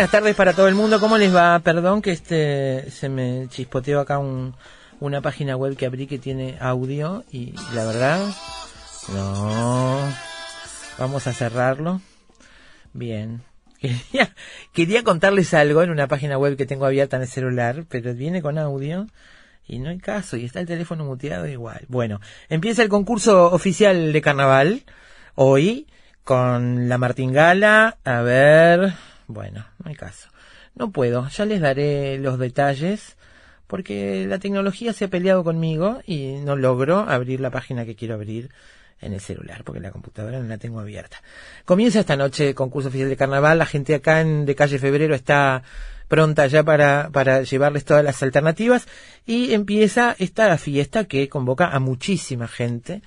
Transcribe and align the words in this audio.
Buenas 0.00 0.12
tardes 0.12 0.34
para 0.34 0.54
todo 0.54 0.66
el 0.66 0.74
mundo. 0.74 0.98
¿Cómo 0.98 1.18
les 1.18 1.34
va? 1.34 1.58
Perdón 1.58 2.00
que 2.00 2.10
este 2.10 2.90
se 2.90 3.10
me 3.10 3.48
chispoteó 3.50 4.00
acá 4.00 4.16
un, 4.16 4.54
una 4.98 5.20
página 5.20 5.56
web 5.56 5.76
que 5.76 5.84
abrí 5.84 6.06
que 6.06 6.18
tiene 6.18 6.56
audio 6.58 7.22
y 7.30 7.52
la 7.74 7.84
verdad 7.84 8.18
no. 9.12 9.98
Vamos 10.96 11.26
a 11.26 11.34
cerrarlo. 11.34 12.00
Bien. 12.94 13.42
Quería, 13.78 14.34
quería 14.72 15.04
contarles 15.04 15.52
algo 15.52 15.82
en 15.82 15.90
una 15.90 16.06
página 16.06 16.38
web 16.38 16.56
que 16.56 16.64
tengo 16.64 16.86
abierta 16.86 17.16
en 17.16 17.22
el 17.22 17.28
celular, 17.28 17.84
pero 17.86 18.14
viene 18.14 18.40
con 18.40 18.56
audio 18.56 19.06
y 19.66 19.80
no 19.80 19.90
hay 19.90 19.98
caso 19.98 20.38
y 20.38 20.46
está 20.46 20.60
el 20.60 20.66
teléfono 20.66 21.04
muteado 21.04 21.46
igual. 21.46 21.84
Bueno, 21.88 22.22
empieza 22.48 22.82
el 22.82 22.88
concurso 22.88 23.52
oficial 23.52 24.14
de 24.14 24.22
carnaval 24.22 24.82
hoy 25.34 25.86
con 26.24 26.88
la 26.88 26.96
martingala. 26.96 27.98
A 28.04 28.22
ver, 28.22 28.94
bueno, 29.32 29.66
no 29.82 29.88
hay 29.90 29.96
caso. 29.96 30.28
No 30.74 30.90
puedo, 30.90 31.28
ya 31.28 31.44
les 31.44 31.60
daré 31.60 32.18
los 32.18 32.38
detalles 32.38 33.16
porque 33.66 34.26
la 34.26 34.38
tecnología 34.38 34.92
se 34.92 35.04
ha 35.04 35.08
peleado 35.08 35.44
conmigo 35.44 36.00
y 36.04 36.34
no 36.44 36.56
logro 36.56 36.98
abrir 36.98 37.40
la 37.40 37.50
página 37.50 37.84
que 37.84 37.94
quiero 37.94 38.14
abrir 38.14 38.50
en 39.00 39.14
el 39.14 39.20
celular, 39.20 39.62
porque 39.64 39.80
la 39.80 39.92
computadora 39.92 40.40
no 40.40 40.48
la 40.48 40.58
tengo 40.58 40.80
abierta. 40.80 41.22
Comienza 41.64 42.00
esta 42.00 42.16
noche 42.16 42.48
el 42.48 42.54
concurso 42.54 42.88
oficial 42.88 43.08
de 43.08 43.16
carnaval, 43.16 43.58
la 43.58 43.66
gente 43.66 43.94
acá 43.94 44.20
en 44.20 44.44
de 44.44 44.54
calle 44.54 44.78
Febrero 44.78 45.14
está 45.14 45.62
pronta 46.08 46.48
ya 46.48 46.64
para, 46.64 47.08
para 47.12 47.42
llevarles 47.42 47.84
todas 47.84 48.04
las 48.04 48.22
alternativas. 48.22 48.86
Y 49.24 49.54
empieza 49.54 50.16
esta 50.18 50.58
fiesta 50.58 51.04
que 51.04 51.28
convoca 51.28 51.68
a 51.68 51.78
muchísima 51.78 52.48
gente, 52.48 53.02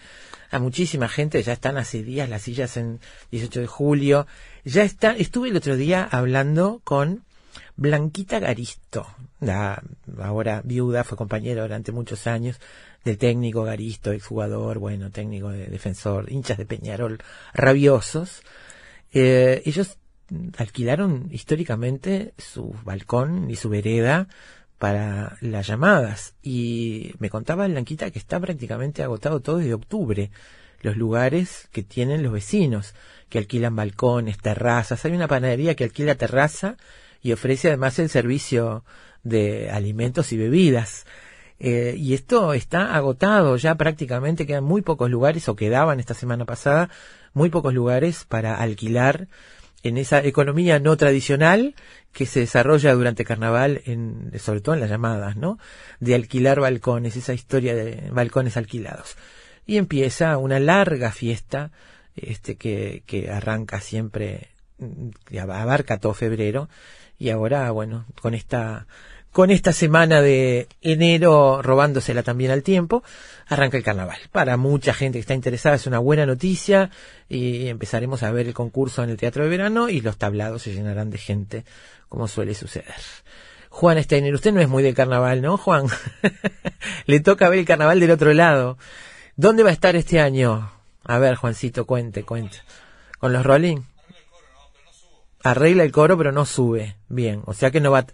a 0.50 0.60
muchísima 0.60 1.10
gente, 1.10 1.44
ya 1.44 1.54
están 1.54 1.78
hace 1.78 2.02
días 2.02 2.30
las 2.30 2.44
sillas 2.44 2.78
en 2.78 3.00
18 3.32 3.60
de 3.60 3.68
julio, 3.68 4.26
ya 4.64 4.84
está, 4.84 5.12
estuve 5.12 5.50
el 5.50 5.58
otro 5.58 5.76
día 5.76 6.08
hablando 6.10 6.82
con 6.84 7.24
Blanquita 7.76 8.40
Garisto, 8.40 9.08
la 9.40 9.82
ahora 10.20 10.62
viuda, 10.64 11.04
fue 11.04 11.18
compañera 11.18 11.64
durante 11.64 11.92
muchos 11.92 12.28
años 12.28 12.60
del 13.04 13.18
técnico 13.18 13.64
Garisto, 13.64 14.12
exjugador, 14.12 14.80
bueno, 14.80 15.12
técnico 15.12 15.50
de 15.50 15.68
defensor, 15.68 16.32
hinchas 16.32 16.58
de 16.58 16.66
Peñarol, 16.66 17.20
rabiosos. 17.54 18.44
Eh, 19.12 19.62
ellos 19.66 19.98
alquilaron 20.58 21.28
históricamente 21.32 22.34
su 22.38 22.76
balcón 22.84 23.50
y 23.50 23.56
su 23.56 23.70
vereda 23.70 24.28
para 24.78 25.38
las 25.42 25.68
llamadas 25.68 26.36
y 26.42 27.14
me 27.20 27.30
contaba 27.30 27.68
Blanquita 27.68 28.12
que 28.12 28.20
está 28.20 28.40
prácticamente 28.40 29.04
agotado 29.04 29.40
todo 29.40 29.58
desde 29.58 29.74
octubre 29.74 30.32
los 30.82 30.98
lugares 30.98 31.70
que 31.72 31.82
tienen 31.82 32.24
los 32.24 32.34
vecinos, 32.34 32.94
que 33.34 33.40
alquilan 33.40 33.76
balcones, 33.76 34.38
terrazas. 34.38 35.04
Hay 35.06 35.12
una 35.12 35.28
panadería 35.28 35.74
que 35.74 35.84
alquila 35.84 36.14
terraza 36.14 36.78
y 37.20 37.32
ofrece 37.32 37.70
además 37.70 37.98
el 37.98 38.10
servicio 38.10 38.86
de 39.24 39.72
alimentos 39.72 40.32
y 40.34 40.38
bebidas. 40.38 41.08
Eh, 41.60 41.96
y 41.98 42.14
esto 42.14 42.54
está 42.54 42.94
agotado 42.94 43.58
ya 43.58 43.74
prácticamente, 43.74 44.46
quedan 44.46 44.66
muy 44.66 44.84
pocos 44.84 45.10
lugares, 45.10 45.50
o 45.50 45.56
quedaban 45.56 46.00
esta 46.00 46.14
semana 46.14 46.46
pasada, 46.46 46.92
muy 47.34 47.50
pocos 47.50 47.74
lugares 47.74 48.24
para 48.24 48.58
alquilar 48.58 49.28
en 49.82 49.98
esa 49.98 50.24
economía 50.24 50.78
no 50.78 50.96
tradicional 50.96 51.74
que 52.12 52.28
se 52.28 52.42
desarrolla 52.42 52.94
durante 52.94 53.26
carnaval, 53.26 53.82
en, 53.86 54.32
sobre 54.38 54.62
todo 54.62 54.76
en 54.76 54.82
las 54.82 54.92
llamadas, 54.92 55.38
¿no? 55.38 55.58
De 56.00 56.14
alquilar 56.14 56.60
balcones, 56.60 57.16
esa 57.16 57.34
historia 57.34 57.74
de 57.74 58.12
balcones 58.12 58.58
alquilados. 58.58 59.18
Y 59.66 59.78
empieza 59.78 60.38
una 60.38 60.60
larga 60.60 61.12
fiesta, 61.12 61.72
este, 62.16 62.56
que, 62.56 63.04
que 63.06 63.30
arranca 63.30 63.80
siempre, 63.82 64.50
que 65.26 65.40
abarca 65.40 65.98
todo 65.98 66.14
febrero, 66.14 66.70
y 67.20 67.30
ahora, 67.30 67.70
bueno, 67.72 68.06
con 68.22 68.34
esta 68.34 68.88
con 69.34 69.50
esta 69.50 69.74
semana 69.74 70.22
de 70.22 70.68
enero 70.82 71.64
robándosela 71.64 72.22
también 72.22 72.52
al 72.52 72.62
tiempo, 72.62 73.04
arranca 73.48 73.78
el 73.78 73.84
carnaval. 73.84 74.20
Para 74.32 74.58
mucha 74.58 74.94
gente 74.94 75.18
que 75.18 75.22
está 75.22 75.34
interesada 75.34 75.76
es 75.76 75.88
una 75.88 75.98
buena 75.98 76.28
noticia 76.28 76.92
y 77.28 77.68
empezaremos 77.68 78.22
a 78.22 78.32
ver 78.32 78.48
el 78.48 78.54
concurso 78.54 79.04
en 79.04 79.10
el 79.10 79.18
Teatro 79.18 79.44
de 79.44 79.50
Verano 79.50 79.90
y 79.90 80.02
los 80.02 80.18
tablados 80.18 80.62
se 80.62 80.74
llenarán 80.74 81.10
de 81.10 81.18
gente, 81.18 81.66
como 82.10 82.28
suele 82.28 82.54
suceder. 82.54 82.94
Juan 83.70 84.02
Steiner, 84.04 84.36
usted 84.36 84.54
no 84.54 84.62
es 84.62 84.70
muy 84.70 84.84
del 84.84 84.94
carnaval, 84.94 85.42
¿no, 85.42 85.58
Juan? 85.58 85.88
Le 87.08 87.20
toca 87.20 87.50
ver 87.50 87.58
el 87.58 87.66
carnaval 87.66 88.00
del 88.00 88.12
otro 88.12 88.32
lado. 88.34 88.78
¿Dónde 89.36 89.64
va 89.64 89.72
a 89.72 89.74
estar 89.74 89.96
este 89.96 90.20
año? 90.20 90.72
A 91.04 91.20
ver, 91.20 91.36
Juancito, 91.36 91.86
cuente, 91.86 92.24
cuente. 92.24 92.58
¿Con 93.20 93.34
los 93.34 93.46
Rolling? 93.46 93.82
Arregla 95.44 95.84
el 95.84 95.92
coro, 95.92 96.18
pero 96.18 96.32
no 96.32 96.46
sube. 96.46 96.96
Bien, 97.10 97.42
o 97.46 97.54
sea 97.54 97.72
que 97.72 97.82
no 97.82 97.92
va 97.92 98.06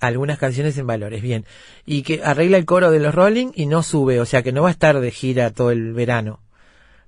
algunas 0.00 0.38
canciones 0.38 0.78
en 0.78 0.86
valores, 0.86 1.22
bien. 1.22 1.44
Y 1.86 2.02
que 2.02 2.22
arregla 2.22 2.56
el 2.56 2.64
coro 2.64 2.90
de 2.90 3.00
los 3.00 3.14
Rolling 3.14 3.52
y 3.54 3.66
no 3.66 3.82
sube, 3.82 4.20
o 4.20 4.26
sea 4.26 4.42
que 4.42 4.52
no 4.52 4.62
va 4.62 4.68
a 4.68 4.72
estar 4.72 5.00
de 5.00 5.10
gira 5.10 5.50
todo 5.50 5.70
el 5.70 5.92
verano. 5.92 6.40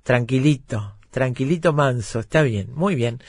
tranquilito, 0.03 0.97
tranquilito 1.11 1.73
manso, 1.73 2.21
está 2.21 2.43
bien, 2.43 2.73
muy 2.75 2.95
bien. 2.95 3.21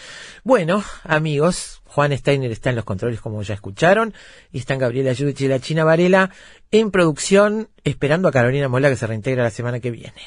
Bueno, 0.44 0.84
amigos, 1.04 1.82
Juan 1.86 2.18
Steiner 2.18 2.52
está 2.52 2.70
en 2.70 2.78
los 2.78 2.86
controles 2.86 3.20
como 3.20 3.42
ya 3.44 3.54
escucharon, 3.54 4.14
y 4.52 4.60
están 4.60 4.80
Gabriela 4.80 5.12
Yudich 5.12 5.42
y 5.42 5.48
la 5.48 5.60
China 5.60 5.84
Varela 5.84 6.32
en 6.72 6.92
producción, 6.92 7.70
esperando 7.84 8.30
a 8.30 8.32
Carolina 8.32 8.70
Mola 8.70 8.90
que 8.90 8.96
se 8.96 9.08
reintegra 9.08 9.44
la 9.44 9.50
semana 9.50 9.80
que 9.80 9.92
viene. 9.92 10.22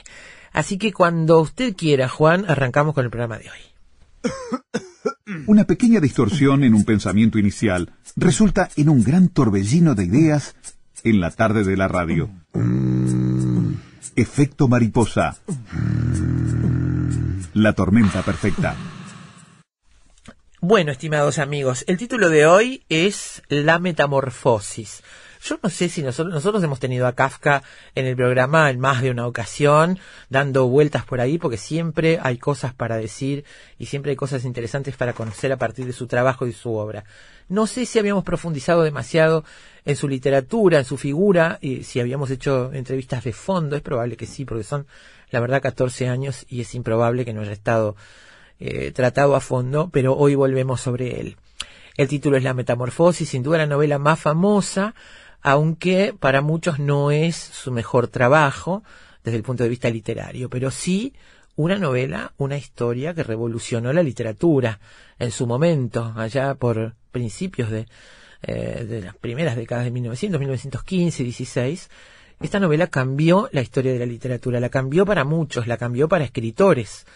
Así 0.54 0.78
que 0.78 0.92
cuando 0.92 1.40
usted 1.40 1.74
quiera, 1.76 2.08
Juan, 2.08 2.44
arrancamos 2.48 2.94
con 2.94 3.04
el 3.04 3.10
programa 3.10 3.38
de 3.38 3.50
hoy. 3.50 4.30
Una 5.46 5.64
pequeña 5.64 6.00
distorsión 6.00 6.62
en 6.62 6.74
un 6.74 6.84
pensamiento 6.84 7.38
inicial 7.38 7.90
resulta 8.14 8.70
en 8.76 8.88
un 8.88 9.02
gran 9.02 9.28
torbellino 9.28 9.96
de 9.96 10.04
ideas 10.04 10.54
en 11.02 11.20
la 11.20 11.32
tarde 11.32 11.64
de 11.64 11.76
la 11.76 11.88
radio. 11.88 12.30
Efecto 14.16 14.68
mariposa. 14.68 15.36
La 17.52 17.72
tormenta 17.72 18.22
perfecta. 18.22 18.76
Bueno, 20.60 20.92
estimados 20.92 21.40
amigos, 21.40 21.84
el 21.88 21.98
título 21.98 22.30
de 22.30 22.46
hoy 22.46 22.84
es 22.88 23.42
La 23.48 23.80
Metamorfosis. 23.80 25.02
Yo 25.44 25.58
no 25.62 25.68
sé 25.68 25.90
si 25.90 26.02
nosotros, 26.02 26.32
nosotros 26.32 26.64
hemos 26.64 26.80
tenido 26.80 27.06
a 27.06 27.12
Kafka 27.12 27.62
en 27.94 28.06
el 28.06 28.16
programa 28.16 28.70
en 28.70 28.80
más 28.80 29.02
de 29.02 29.10
una 29.10 29.26
ocasión, 29.26 29.98
dando 30.30 30.68
vueltas 30.68 31.04
por 31.04 31.20
ahí, 31.20 31.36
porque 31.36 31.58
siempre 31.58 32.18
hay 32.22 32.38
cosas 32.38 32.72
para 32.72 32.96
decir 32.96 33.44
y 33.78 33.84
siempre 33.84 34.12
hay 34.12 34.16
cosas 34.16 34.46
interesantes 34.46 34.96
para 34.96 35.12
conocer 35.12 35.52
a 35.52 35.58
partir 35.58 35.84
de 35.84 35.92
su 35.92 36.06
trabajo 36.06 36.46
y 36.46 36.54
su 36.54 36.72
obra. 36.74 37.04
No 37.50 37.66
sé 37.66 37.84
si 37.84 37.98
habíamos 37.98 38.24
profundizado 38.24 38.84
demasiado 38.84 39.44
en 39.84 39.96
su 39.96 40.08
literatura, 40.08 40.78
en 40.78 40.86
su 40.86 40.96
figura, 40.96 41.58
y 41.60 41.84
si 41.84 42.00
habíamos 42.00 42.30
hecho 42.30 42.72
entrevistas 42.72 43.22
de 43.22 43.34
fondo, 43.34 43.76
es 43.76 43.82
probable 43.82 44.16
que 44.16 44.24
sí, 44.24 44.46
porque 44.46 44.64
son, 44.64 44.86
la 45.30 45.40
verdad, 45.40 45.60
14 45.60 46.08
años 46.08 46.46
y 46.48 46.62
es 46.62 46.74
improbable 46.74 47.26
que 47.26 47.34
no 47.34 47.42
haya 47.42 47.52
estado 47.52 47.96
eh, 48.60 48.92
tratado 48.92 49.36
a 49.36 49.40
fondo, 49.40 49.90
pero 49.92 50.16
hoy 50.16 50.36
volvemos 50.36 50.80
sobre 50.80 51.20
él. 51.20 51.36
El 51.96 52.08
título 52.08 52.36
es 52.36 52.42
La 52.42 52.54
Metamorfosis, 52.54 53.28
sin 53.28 53.42
duda 53.42 53.58
la 53.58 53.66
novela 53.66 53.98
más 53.98 54.18
famosa, 54.18 54.94
aunque 55.44 56.14
para 56.18 56.40
muchos 56.40 56.78
no 56.78 57.10
es 57.10 57.36
su 57.36 57.70
mejor 57.70 58.08
trabajo 58.08 58.82
desde 59.22 59.36
el 59.36 59.44
punto 59.44 59.62
de 59.62 59.68
vista 59.68 59.90
literario, 59.90 60.48
pero 60.48 60.70
sí 60.70 61.12
una 61.54 61.76
novela, 61.76 62.32
una 62.38 62.56
historia 62.56 63.14
que 63.14 63.22
revolucionó 63.22 63.92
la 63.92 64.02
literatura 64.02 64.80
en 65.18 65.30
su 65.30 65.46
momento, 65.46 66.12
allá 66.16 66.54
por 66.54 66.94
principios 67.12 67.70
de, 67.70 67.86
eh, 68.42 68.86
de 68.88 69.02
las 69.02 69.14
primeras 69.16 69.54
décadas 69.54 69.84
de 69.84 69.90
1900, 69.90 70.40
1915, 70.40 71.22
16. 71.22 71.90
Esta 72.40 72.58
novela 72.58 72.86
cambió 72.86 73.50
la 73.52 73.60
historia 73.60 73.92
de 73.92 73.98
la 73.98 74.06
literatura, 74.06 74.60
la 74.60 74.70
cambió 74.70 75.04
para 75.04 75.24
muchos, 75.24 75.66
la 75.66 75.76
cambió 75.76 76.08
para 76.08 76.24
escritores 76.24 77.06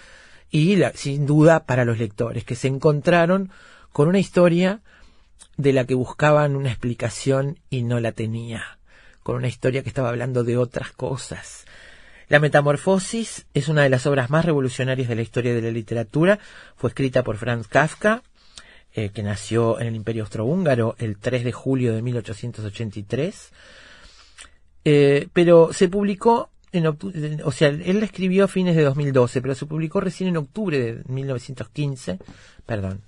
y 0.50 0.76
la, 0.76 0.92
sin 0.92 1.24
duda 1.24 1.64
para 1.64 1.86
los 1.86 1.98
lectores, 1.98 2.44
que 2.44 2.56
se 2.56 2.68
encontraron 2.68 3.50
con 3.90 4.06
una 4.06 4.18
historia 4.18 4.82
de 5.58 5.72
la 5.74 5.84
que 5.84 5.94
buscaban 5.94 6.56
una 6.56 6.70
explicación 6.70 7.58
y 7.68 7.82
no 7.82 8.00
la 8.00 8.12
tenía, 8.12 8.78
con 9.22 9.36
una 9.36 9.48
historia 9.48 9.82
que 9.82 9.90
estaba 9.90 10.08
hablando 10.08 10.44
de 10.44 10.56
otras 10.56 10.92
cosas. 10.92 11.66
La 12.28 12.38
Metamorfosis 12.38 13.46
es 13.54 13.68
una 13.68 13.82
de 13.82 13.90
las 13.90 14.06
obras 14.06 14.30
más 14.30 14.44
revolucionarias 14.44 15.08
de 15.08 15.16
la 15.16 15.22
historia 15.22 15.54
de 15.54 15.62
la 15.62 15.70
literatura. 15.70 16.38
Fue 16.76 16.90
escrita 16.90 17.24
por 17.24 17.38
Franz 17.38 17.66
Kafka, 17.66 18.22
eh, 18.94 19.10
que 19.10 19.22
nació 19.22 19.80
en 19.80 19.88
el 19.88 19.96
Imperio 19.96 20.22
Austrohúngaro 20.22 20.94
el 20.98 21.18
3 21.18 21.44
de 21.44 21.52
julio 21.52 21.92
de 21.92 22.02
1883. 22.02 23.50
Eh, 24.84 25.28
pero 25.32 25.72
se 25.72 25.88
publicó 25.88 26.50
en 26.70 26.86
o 26.86 27.50
sea, 27.50 27.68
él 27.68 27.98
la 27.98 28.04
escribió 28.04 28.44
a 28.44 28.48
fines 28.48 28.76
de 28.76 28.82
2012, 28.82 29.40
pero 29.40 29.54
se 29.54 29.66
publicó 29.66 30.00
recién 30.00 30.28
en 30.28 30.36
octubre 30.36 30.78
de 30.78 31.02
1915, 31.08 32.18
perdón, 32.66 33.00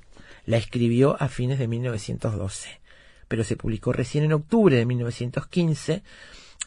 la 0.47 0.57
escribió 0.57 1.21
a 1.21 1.29
fines 1.29 1.59
de 1.59 1.69
1912, 1.69 2.81
pero 3.29 3.45
se 3.45 3.57
publicó 3.57 3.93
recién 3.93 4.25
en 4.25 4.33
octubre 4.33 4.77
de 4.77 4.87
1915 4.87 6.03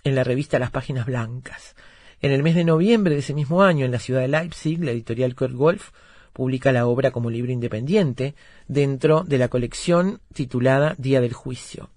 en 0.04 0.16
la 0.16 0.24
revista 0.24 0.60
Las 0.60 0.72
Páginas 0.72 1.06
Blancas. 1.06 1.76
En 2.22 2.32
el 2.32 2.44
mes 2.44 2.56
de 2.56 2.64
noviembre 2.64 3.14
de 3.14 3.20
ese 3.20 3.34
mismo 3.34 3.64
año, 3.64 3.86
en 3.86 3.92
la 3.92 4.00
ciudad 4.00 4.22
de 4.22 4.30
Leipzig, 4.30 4.84
la 4.84 4.92
editorial 4.92 5.36
Kurt 5.36 5.54
Wolf 5.54 5.92
publica 6.32 6.72
la 6.72 6.88
obra 6.88 7.12
como 7.12 7.30
libro 7.30 7.52
independiente 7.52 8.34
dentro 8.68 9.24
de 9.24 9.38
la 9.38 9.50
colección 9.50 10.20
titulada 10.34 10.96
Día 10.98 11.22
del 11.22 11.34
Juicio. 11.34 11.90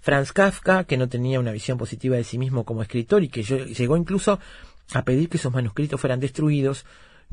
Franz 0.00 0.32
Kafka, 0.32 0.84
que 0.84 0.98
no 0.98 1.08
tenía 1.08 1.40
una 1.40 1.52
visión 1.52 1.78
positiva 1.78 2.16
de 2.16 2.24
sí 2.24 2.36
mismo 2.36 2.64
como 2.64 2.82
escritor 2.82 3.22
y 3.22 3.28
que 3.28 3.42
llegó 3.42 3.96
incluso 3.96 4.38
a 4.92 5.02
pedir 5.02 5.30
que 5.30 5.38
sus 5.38 5.52
manuscritos 5.52 5.98
fueran 6.00 6.20
destruidos, 6.20 6.84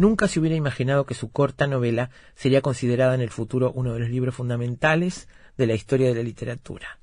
Nunca 0.02 0.28
se 0.28 0.40
hubiera 0.40 0.56
imaginado 0.56 1.06
que 1.06 1.14
su 1.14 1.32
corta 1.32 1.68
novela 1.68 2.10
sería 2.34 2.64
considerada 2.64 3.14
en 3.14 3.22
el 3.22 3.30
futuro 3.30 3.72
uno 3.76 3.94
de 3.94 4.00
los 4.00 4.10
libros 4.10 4.34
fundamentales 4.34 5.28
de 5.60 5.68
la 5.68 5.76
historia 5.76 6.08
de 6.08 6.16
la 6.16 6.24
literatura. 6.24 6.98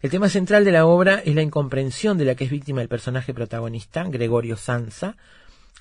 El 0.00 0.10
tema 0.10 0.28
central 0.28 0.64
de 0.64 0.72
la 0.72 0.84
obra 0.84 1.22
es 1.24 1.36
la 1.36 1.42
incomprensión 1.42 2.18
de 2.18 2.24
la 2.24 2.34
que 2.34 2.42
es 2.42 2.50
víctima 2.50 2.82
el 2.82 2.88
personaje 2.88 3.32
protagonista, 3.32 4.02
Gregorio 4.02 4.56
Sansa, 4.56 5.16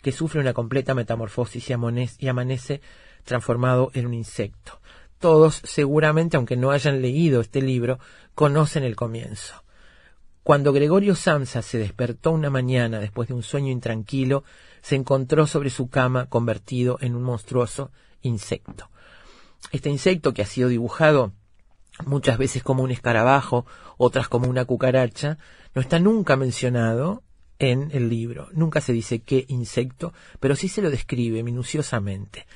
que 0.04 0.12
sufre 0.12 0.40
una 0.40 0.54
completa 0.54 0.94
metamorfosis 0.94 1.68
y, 1.68 2.28
amanece 2.28 2.82
transformado 3.24 3.90
en 3.96 4.06
un 4.06 4.14
insecto. 4.14 4.82
Todos, 5.18 5.62
seguramente, 5.64 6.38
aunque 6.38 6.58
no 6.58 6.70
hayan 6.70 7.02
leído 7.02 7.42
este 7.42 7.64
libro, 7.64 7.98
conocen 8.36 8.84
el 8.84 8.96
comienzo. 8.96 9.64
Cuando 10.44 10.74
Gregorio 10.74 11.16
Sansa 11.16 11.64
se 11.64 11.80
despertó 11.80 12.30
una 12.30 12.52
mañana 12.52 13.00
después 13.00 13.30
de 13.30 13.34
un 13.34 13.42
sueño 13.42 13.72
intranquilo, 13.72 14.44
se 14.82 14.96
encontró 14.96 15.48
sobre 15.48 15.70
su 15.70 15.90
cama 15.90 16.28
convertido 16.28 16.98
en 17.02 17.16
un 17.16 17.24
monstruoso 17.24 17.92
insecto. 18.22 18.90
Este 19.72 19.90
insecto 19.90 20.34
que 20.34 20.42
ha 20.42 20.46
sido 20.46 20.70
dibujado 20.70 21.34
muchas 22.06 22.38
veces 22.38 22.64
como 22.64 22.84
un 22.84 22.92
escarabajo, 22.92 23.66
otras 23.98 24.28
como 24.28 24.50
una 24.50 24.66
cucaracha, 24.66 25.38
no 25.76 25.82
está 25.82 26.00
nunca 26.00 26.36
mencionado 26.36 27.24
en 27.60 27.90
el 27.94 28.10
libro. 28.10 28.50
Nunca 28.54 28.82
se 28.82 28.92
dice 28.92 29.20
qué 29.20 29.46
insecto, 29.48 30.14
pero 30.40 30.56
sí 30.56 30.68
se 30.68 30.82
lo 30.82 30.90
describe 30.90 31.44
minuciosamente. 31.44 32.48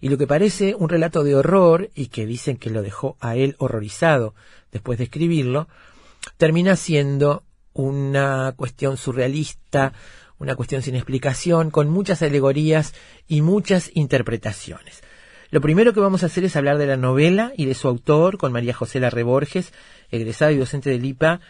Y 0.00 0.08
lo 0.08 0.18
que 0.18 0.26
parece 0.26 0.74
un 0.74 0.88
relato 0.88 1.24
de 1.24 1.34
horror, 1.34 1.90
y 1.94 2.06
que 2.06 2.26
dicen 2.26 2.56
que 2.56 2.70
lo 2.70 2.82
dejó 2.82 3.16
a 3.20 3.36
él 3.36 3.56
horrorizado 3.58 4.34
después 4.70 4.98
de 4.98 5.04
escribirlo, 5.04 5.68
termina 6.36 6.76
siendo 6.76 7.44
una 7.72 8.52
cuestión 8.56 8.96
surrealista, 8.96 9.92
una 10.40 10.56
cuestión 10.56 10.82
sin 10.82 10.96
explicación, 10.96 11.70
con 11.70 11.88
muchas 11.88 12.22
alegorías 12.22 12.94
y 13.28 13.42
muchas 13.42 13.90
interpretaciones. 13.94 15.02
Lo 15.50 15.60
primero 15.60 15.92
que 15.92 16.00
vamos 16.00 16.22
a 16.22 16.26
hacer 16.26 16.44
es 16.44 16.56
hablar 16.56 16.78
de 16.78 16.86
la 16.86 16.96
novela 16.96 17.52
y 17.56 17.66
de 17.66 17.74
su 17.74 17.86
autor 17.86 18.38
con 18.38 18.50
María 18.50 18.74
José 18.74 19.00
Larre 19.00 19.22
Borges, 19.22 19.72
egresada 20.10 20.50
y 20.52 20.56
docente 20.56 20.90
del 20.90 21.04
IPA 21.04 21.40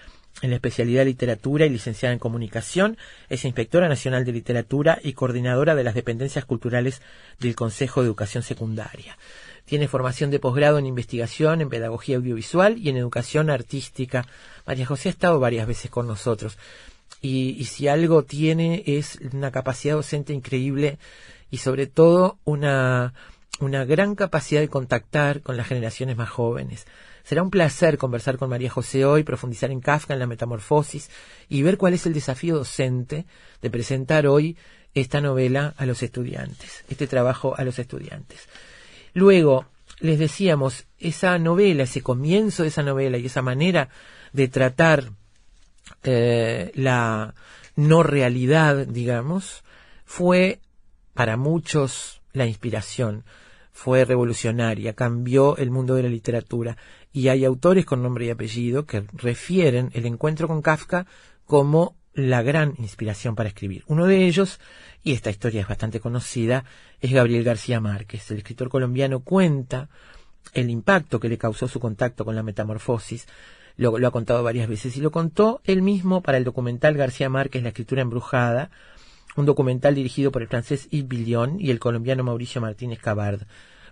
en 0.42 0.50
la 0.50 0.56
especialidad 0.56 1.02
de 1.02 1.06
literatura 1.06 1.66
y 1.66 1.70
licenciada 1.70 2.12
en 2.14 2.18
comunicación, 2.18 2.96
es 3.28 3.44
inspectora 3.44 3.88
nacional 3.88 4.24
de 4.24 4.32
literatura 4.32 4.98
y 5.02 5.12
coordinadora 5.12 5.74
de 5.74 5.84
las 5.84 5.94
dependencias 5.94 6.44
culturales 6.46 7.02
del 7.38 7.54
Consejo 7.54 8.00
de 8.00 8.06
Educación 8.06 8.42
Secundaria. 8.42 9.18
Tiene 9.66 9.86
formación 9.86 10.30
de 10.30 10.40
posgrado 10.40 10.78
en 10.78 10.86
investigación 10.86 11.60
en 11.60 11.68
pedagogía 11.68 12.16
audiovisual 12.16 12.78
y 12.78 12.88
en 12.88 12.96
educación 12.96 13.50
artística. 13.50 14.26
María 14.66 14.86
José 14.86 15.10
ha 15.10 15.12
estado 15.12 15.38
varias 15.40 15.66
veces 15.66 15.90
con 15.90 16.06
nosotros 16.06 16.56
y, 17.22 17.64
si 17.64 17.88
algo 17.88 18.24
tiene 18.24 18.82
es 18.86 19.18
una 19.32 19.50
capacidad 19.50 19.94
docente 19.94 20.32
increíble 20.32 20.98
y 21.50 21.58
sobre 21.58 21.86
todo 21.86 22.38
una, 22.44 23.14
una 23.60 23.84
gran 23.84 24.14
capacidad 24.14 24.60
de 24.60 24.68
contactar 24.68 25.42
con 25.42 25.56
las 25.56 25.66
generaciones 25.66 26.16
más 26.16 26.30
jóvenes. 26.30 26.86
Será 27.22 27.42
un 27.42 27.50
placer 27.50 27.98
conversar 27.98 28.38
con 28.38 28.48
María 28.48 28.70
José 28.70 29.04
hoy, 29.04 29.22
profundizar 29.22 29.70
en 29.70 29.80
Kafka, 29.80 30.14
en 30.14 30.20
la 30.20 30.26
metamorfosis 30.26 31.10
y 31.48 31.62
ver 31.62 31.76
cuál 31.76 31.94
es 31.94 32.06
el 32.06 32.14
desafío 32.14 32.56
docente 32.56 33.26
de 33.60 33.70
presentar 33.70 34.26
hoy 34.26 34.56
esta 34.94 35.20
novela 35.20 35.74
a 35.76 35.86
los 35.86 36.02
estudiantes, 36.02 36.84
este 36.88 37.06
trabajo 37.06 37.54
a 37.56 37.64
los 37.64 37.78
estudiantes. 37.78 38.48
Luego, 39.12 39.66
les 40.00 40.18
decíamos, 40.18 40.86
esa 40.98 41.38
novela, 41.38 41.82
ese 41.82 42.02
comienzo 42.02 42.62
de 42.62 42.70
esa 42.70 42.82
novela 42.82 43.18
y 43.18 43.26
esa 43.26 43.42
manera 43.42 43.90
de 44.32 44.48
tratar 44.48 45.10
eh, 46.02 46.70
la 46.74 47.34
no 47.76 48.02
realidad, 48.02 48.86
digamos, 48.86 49.64
fue 50.04 50.60
para 51.14 51.36
muchos 51.36 52.20
la 52.32 52.46
inspiración, 52.46 53.24
fue 53.72 54.04
revolucionaria, 54.04 54.94
cambió 54.94 55.56
el 55.56 55.70
mundo 55.70 55.94
de 55.94 56.02
la 56.02 56.08
literatura 56.08 56.76
y 57.12 57.28
hay 57.28 57.44
autores 57.44 57.84
con 57.84 58.02
nombre 58.02 58.26
y 58.26 58.30
apellido 58.30 58.86
que 58.86 59.04
refieren 59.12 59.90
el 59.94 60.06
encuentro 60.06 60.48
con 60.48 60.62
Kafka 60.62 61.06
como 61.46 61.96
la 62.12 62.42
gran 62.42 62.74
inspiración 62.78 63.34
para 63.34 63.48
escribir. 63.48 63.84
Uno 63.86 64.06
de 64.06 64.26
ellos, 64.26 64.60
y 65.02 65.12
esta 65.12 65.30
historia 65.30 65.62
es 65.62 65.68
bastante 65.68 66.00
conocida, 66.00 66.64
es 67.00 67.12
Gabriel 67.12 67.44
García 67.44 67.80
Márquez. 67.80 68.30
El 68.30 68.38
escritor 68.38 68.68
colombiano 68.68 69.20
cuenta 69.20 69.88
el 70.52 70.70
impacto 70.70 71.20
que 71.20 71.28
le 71.28 71.38
causó 71.38 71.68
su 71.68 71.80
contacto 71.80 72.24
con 72.24 72.34
la 72.34 72.42
metamorfosis 72.42 73.26
lo, 73.76 73.94
ha 74.06 74.10
contado 74.10 74.42
varias 74.42 74.68
veces 74.68 74.96
y 74.96 75.00
lo 75.00 75.10
contó 75.10 75.60
él 75.64 75.82
mismo 75.82 76.22
para 76.22 76.38
el 76.38 76.44
documental 76.44 76.94
García 76.94 77.28
Márquez, 77.28 77.62
La 77.62 77.70
escritura 77.70 78.02
embrujada, 78.02 78.70
un 79.36 79.46
documental 79.46 79.94
dirigido 79.94 80.32
por 80.32 80.42
el 80.42 80.48
francés 80.48 80.88
Yves 80.90 81.08
Billion 81.08 81.60
y 81.60 81.70
el 81.70 81.78
colombiano 81.78 82.24
Mauricio 82.24 82.60
Martínez 82.60 83.00
Cabard. 83.00 83.42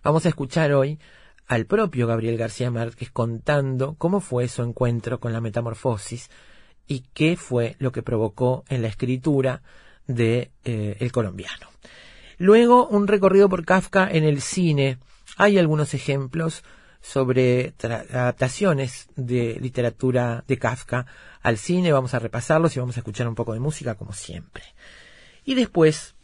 Vamos 0.03 0.27
a 0.27 0.29
escuchar 0.29 0.73
hoy 0.73 0.99
al 1.47 1.67
propio 1.67 2.07
Gabriel 2.07 2.37
García 2.37 2.71
Márquez 2.71 3.11
contando 3.11 3.95
cómo 3.97 4.21
fue 4.21 4.49
su 4.49 4.63
encuentro 4.63 5.19
con 5.19 5.33
la 5.33 5.41
metamorfosis 5.41 6.31
y 6.87 7.05
qué 7.15 7.37
fue 7.37 7.77
lo 7.79 7.93
que 7.93 8.03
provocó 8.03 8.65
en 8.69 8.83
la 8.83 8.89
escritura 8.89 9.63
de 10.07 10.51
eh, 10.65 10.97
El 11.01 11.13
colombiano. 11.13 11.69
Luego 12.39 12.87
un 12.87 13.09
recorrido 13.09 13.49
por 13.49 13.65
Kafka 13.65 14.09
en 14.11 14.25
el 14.25 14.41
cine. 14.41 14.99
Hay 15.37 15.59
algunos 15.59 15.93
ejemplos 15.95 16.63
sobre 17.09 17.73
adaptaciones 17.81 19.09
de 19.17 19.57
literatura 19.63 20.45
de 20.47 20.59
Kafka 20.59 21.07
al 21.41 21.57
cine. 21.57 21.91
Vamos 21.91 22.13
a 22.13 22.19
repasarlos 22.19 22.77
y 22.77 22.81
vamos 22.81 22.99
a 22.99 23.01
escuchar 23.01 23.27
un 23.27 23.35
poco 23.35 23.55
de 23.55 23.61
música 23.61 23.95
como 23.95 24.13
siempre. 24.13 24.63
Y 25.43 25.55
después, 25.55 26.17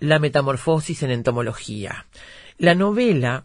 la 0.00 0.18
metamorfosis 0.18 1.02
en 1.02 1.10
entomología. 1.10 2.06
La 2.56 2.74
novela 2.74 3.44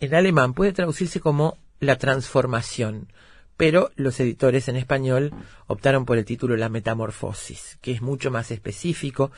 en 0.00 0.14
alemán 0.14 0.54
puede 0.54 0.72
traducirse 0.72 1.20
como 1.20 1.58
la 1.80 1.98
transformación, 1.98 3.12
pero 3.58 3.90
los 3.94 4.18
editores 4.20 4.68
en 4.68 4.76
español 4.76 5.34
optaron 5.66 6.06
por 6.06 6.16
el 6.16 6.24
título 6.24 6.56
La 6.56 6.70
metamorfosis, 6.70 7.76
que 7.82 7.92
es 7.92 8.00
mucho 8.00 8.30
más 8.30 8.50
específico 8.50 9.32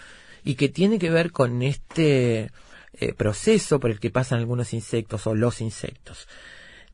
y 0.44 0.54
que 0.54 0.68
tiene 0.68 1.00
que 1.00 1.10
ver 1.10 1.32
con 1.32 1.60
este 1.62 2.52
eh, 2.94 3.14
proceso 3.14 3.80
por 3.80 3.90
el 3.90 4.00
que 4.00 4.10
pasan 4.10 4.38
algunos 4.38 4.72
insectos 4.72 5.26
o 5.26 5.34
los 5.34 5.60
insectos. 5.60 6.28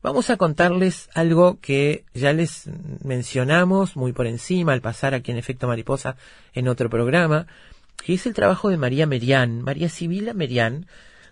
Vamos 0.01 0.29
a 0.29 0.37
contarles 0.37 1.09
algo 1.13 1.59
que 1.59 2.05
ya 2.13 2.31
les 2.31 2.69
mencionamos 3.03 3.97
muy 3.97 4.13
por 4.13 4.27
encima 4.27 4.71
al 4.71 4.79
pasar 4.79 5.13
aquí 5.13 5.31
en 5.31 5.37
Efecto 5.37 5.67
Mariposa 5.67 6.15
en 6.53 6.69
otro 6.69 6.89
programa, 6.89 7.47
que 7.97 8.13
es 8.13 8.25
el 8.25 8.33
trabajo 8.33 8.69
de 8.69 8.77
María 8.77 9.05
Merian. 9.05 9.61
María 9.61 9.89
Sibila 9.89 10.33
Merian 10.33 10.85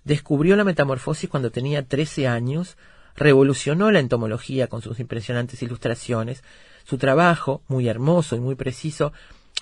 descubrió 0.03 0.57
la 0.57 0.65
metamorfosis 0.65 1.29
cuando 1.29 1.50
tenía 1.50 1.88
13 1.88 2.27
años, 2.27 2.75
revolucionó 3.15 3.89
la 3.89 4.00
entomología 4.00 4.67
con 4.67 4.81
sus 4.81 5.00
impresionantes 5.00 5.62
ilustraciones. 5.62 6.43
Su 6.83 6.97
trabajo, 6.97 7.62
muy 7.69 7.88
hermoso 7.88 8.36
y 8.36 8.41
muy 8.41 8.55
preciso, 8.55 9.13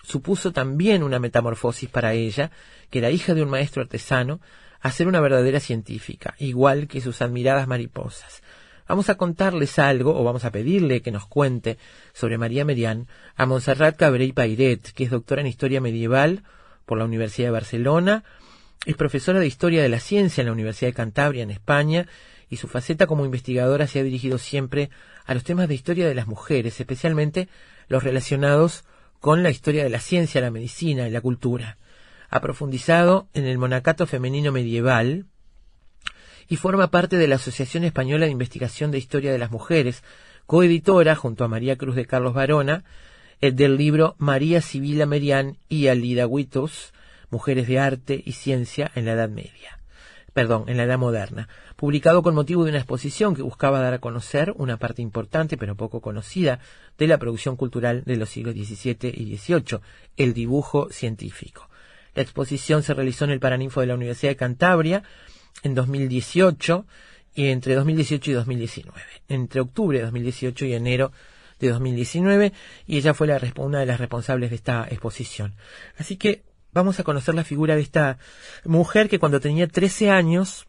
supuso 0.03 0.51
también 0.51 1.03
una 1.03 1.19
metamorfosis 1.19 1.89
para 1.89 2.13
ella, 2.13 2.49
que 2.89 2.99
era 2.99 3.11
hija 3.11 3.35
de 3.35 3.43
un 3.43 3.49
maestro 3.49 3.83
artesano, 3.83 4.39
a 4.81 4.91
ser 4.91 5.07
una 5.07 5.21
verdadera 5.21 5.59
científica, 5.59 6.35
igual 6.37 6.87
que 6.87 7.01
sus 7.01 7.21
admiradas 7.21 7.67
mariposas. 7.67 8.41
Vamos 8.87 9.09
a 9.09 9.15
contarles 9.15 9.79
algo, 9.79 10.19
o 10.19 10.23
vamos 10.23 10.45
a 10.45 10.51
pedirle 10.51 11.01
que 11.01 11.11
nos 11.11 11.25
cuente 11.25 11.77
sobre 12.13 12.37
María 12.37 12.65
Merian 12.65 13.07
a 13.35 13.45
Montserrat 13.45 13.97
Cabré 13.97 14.31
Pairet, 14.33 14.91
que 14.93 15.05
es 15.05 15.09
doctora 15.09 15.41
en 15.41 15.47
Historia 15.47 15.81
Medieval 15.81 16.43
por 16.85 16.99
la 16.99 17.05
Universidad 17.05 17.47
de 17.47 17.51
Barcelona, 17.51 18.23
es 18.85 18.95
profesora 18.95 19.39
de 19.39 19.47
Historia 19.47 19.81
de 19.81 19.89
la 19.89 19.99
Ciencia 19.99 20.41
en 20.41 20.47
la 20.47 20.53
Universidad 20.53 20.89
de 20.89 20.95
Cantabria, 20.95 21.41
en 21.41 21.49
España, 21.49 22.07
y 22.47 22.57
su 22.57 22.67
faceta 22.67 23.07
como 23.07 23.25
investigadora 23.25 23.87
se 23.87 23.99
ha 23.99 24.03
dirigido 24.03 24.37
siempre 24.37 24.91
a 25.25 25.33
los 25.33 25.43
temas 25.43 25.67
de 25.67 25.73
historia 25.73 26.07
de 26.07 26.13
las 26.13 26.27
mujeres, 26.27 26.79
especialmente 26.79 27.49
los 27.87 28.03
relacionados 28.03 28.83
con 29.19 29.41
la 29.41 29.49
historia 29.49 29.83
de 29.83 29.89
la 29.89 29.99
ciencia, 29.99 30.41
la 30.41 30.51
medicina 30.51 31.07
y 31.07 31.11
la 31.11 31.21
cultura. 31.21 31.77
Ha 32.35 32.41
profundizado 32.41 33.29
en 33.33 33.45
el 33.45 33.57
monacato 33.57 34.05
femenino 34.05 34.51
medieval 34.51 35.25
y 36.49 36.57
forma 36.57 36.91
parte 36.91 37.15
de 37.15 37.29
la 37.29 37.35
Asociación 37.35 37.85
Española 37.85 38.25
de 38.25 38.33
Investigación 38.33 38.91
de 38.91 38.97
Historia 38.97 39.31
de 39.31 39.37
las 39.37 39.51
Mujeres, 39.51 40.03
coeditora 40.45 41.15
junto 41.15 41.45
a 41.45 41.47
María 41.47 41.77
Cruz 41.77 41.95
de 41.95 42.05
Carlos 42.05 42.33
Varona, 42.33 42.83
el 43.39 43.55
del 43.55 43.77
libro 43.77 44.15
María 44.17 44.59
Sibila 44.59 45.05
Merian 45.05 45.59
y 45.69 45.87
Alida 45.87 46.27
Huitos, 46.27 46.93
Mujeres 47.29 47.69
de 47.69 47.79
Arte 47.79 48.21
y 48.25 48.33
Ciencia 48.33 48.91
en 48.95 49.05
la 49.05 49.13
Edad 49.13 49.29
Media. 49.29 49.79
Perdón, 50.33 50.65
en 50.67 50.75
la 50.75 50.83
Edad 50.83 50.99
Moderna, 50.99 51.47
publicado 51.77 52.21
con 52.21 52.35
motivo 52.35 52.65
de 52.65 52.71
una 52.71 52.79
exposición 52.79 53.33
que 53.33 53.43
buscaba 53.43 53.79
dar 53.79 53.93
a 53.93 53.99
conocer 53.99 54.53
una 54.57 54.75
parte 54.75 55.01
importante 55.01 55.55
pero 55.55 55.75
poco 55.75 56.01
conocida 56.01 56.59
de 56.97 57.07
la 57.07 57.17
producción 57.17 57.55
cultural 57.55 58.03
de 58.03 58.17
los 58.17 58.27
siglos 58.27 58.55
XVII 58.55 59.07
y 59.15 59.37
XVIII, 59.37 59.79
el 60.17 60.33
dibujo 60.33 60.89
científico. 60.91 61.69
La 62.15 62.21
exposición 62.21 62.81
se 62.81 62.93
realizó 62.93 63.25
en 63.25 63.31
el 63.31 63.39
Paraninfo 63.39 63.81
de 63.81 63.87
la 63.87 63.95
Universidad 63.95 64.31
de 64.31 64.37
Cantabria 64.37 65.03
en 65.63 65.75
2018 65.75 66.85
y 67.35 67.47
entre 67.47 67.75
2018 67.75 68.31
y 68.31 68.33
2019, 68.33 69.01
entre 69.27 69.61
octubre 69.61 69.97
de 69.97 70.05
2018 70.05 70.65
y 70.65 70.73
enero 70.73 71.11
de 71.59 71.69
2019, 71.69 72.53
y 72.87 72.97
ella 72.97 73.13
fue 73.13 73.27
la, 73.27 73.39
una 73.57 73.79
de 73.79 73.85
las 73.85 73.99
responsables 73.99 74.49
de 74.49 74.55
esta 74.55 74.87
exposición. 74.89 75.55
Así 75.97 76.15
que 76.15 76.43
vamos 76.71 76.99
a 76.99 77.03
conocer 77.03 77.35
la 77.35 77.43
figura 77.43 77.75
de 77.75 77.81
esta 77.81 78.17
mujer 78.63 79.09
que 79.09 79.19
cuando 79.19 79.41
tenía 79.41 79.67
13 79.67 80.09
años 80.09 80.65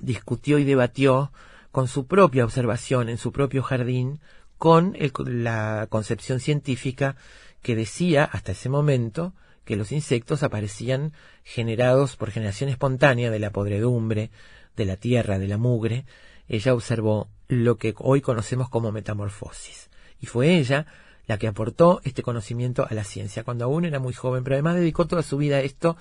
discutió 0.00 0.58
y 0.58 0.64
debatió 0.64 1.32
con 1.70 1.86
su 1.86 2.06
propia 2.06 2.44
observación 2.44 3.08
en 3.08 3.18
su 3.18 3.32
propio 3.32 3.62
jardín 3.62 4.20
con 4.58 4.96
la 5.24 5.86
concepción 5.90 6.40
científica 6.40 7.16
que 7.62 7.76
decía 7.76 8.24
hasta 8.24 8.52
ese 8.52 8.68
momento 8.68 9.34
que 9.64 9.76
los 9.76 9.92
insectos 9.92 10.42
aparecían 10.42 11.12
generados 11.42 12.16
por 12.16 12.30
generación 12.30 12.70
espontánea 12.70 13.30
de 13.30 13.38
la 13.38 13.50
podredumbre, 13.50 14.30
de 14.76 14.84
la 14.84 14.96
tierra, 14.96 15.38
de 15.38 15.48
la 15.48 15.58
mugre. 15.58 16.04
Ella 16.48 16.74
observó 16.74 17.28
lo 17.48 17.76
que 17.76 17.94
hoy 17.98 18.20
conocemos 18.20 18.68
como 18.68 18.92
metamorfosis. 18.92 19.90
Y 20.20 20.26
fue 20.26 20.56
ella 20.56 20.86
la 21.26 21.38
que 21.38 21.48
aportó 21.48 22.00
este 22.04 22.22
conocimiento 22.22 22.86
a 22.88 22.94
la 22.94 23.04
ciencia 23.04 23.44
cuando 23.44 23.64
aún 23.64 23.84
era 23.84 23.98
muy 23.98 24.12
joven, 24.12 24.44
pero 24.44 24.56
además 24.56 24.76
dedicó 24.76 25.06
toda 25.06 25.22
su 25.22 25.38
vida 25.38 25.56
a 25.56 25.60
esto 25.60 25.96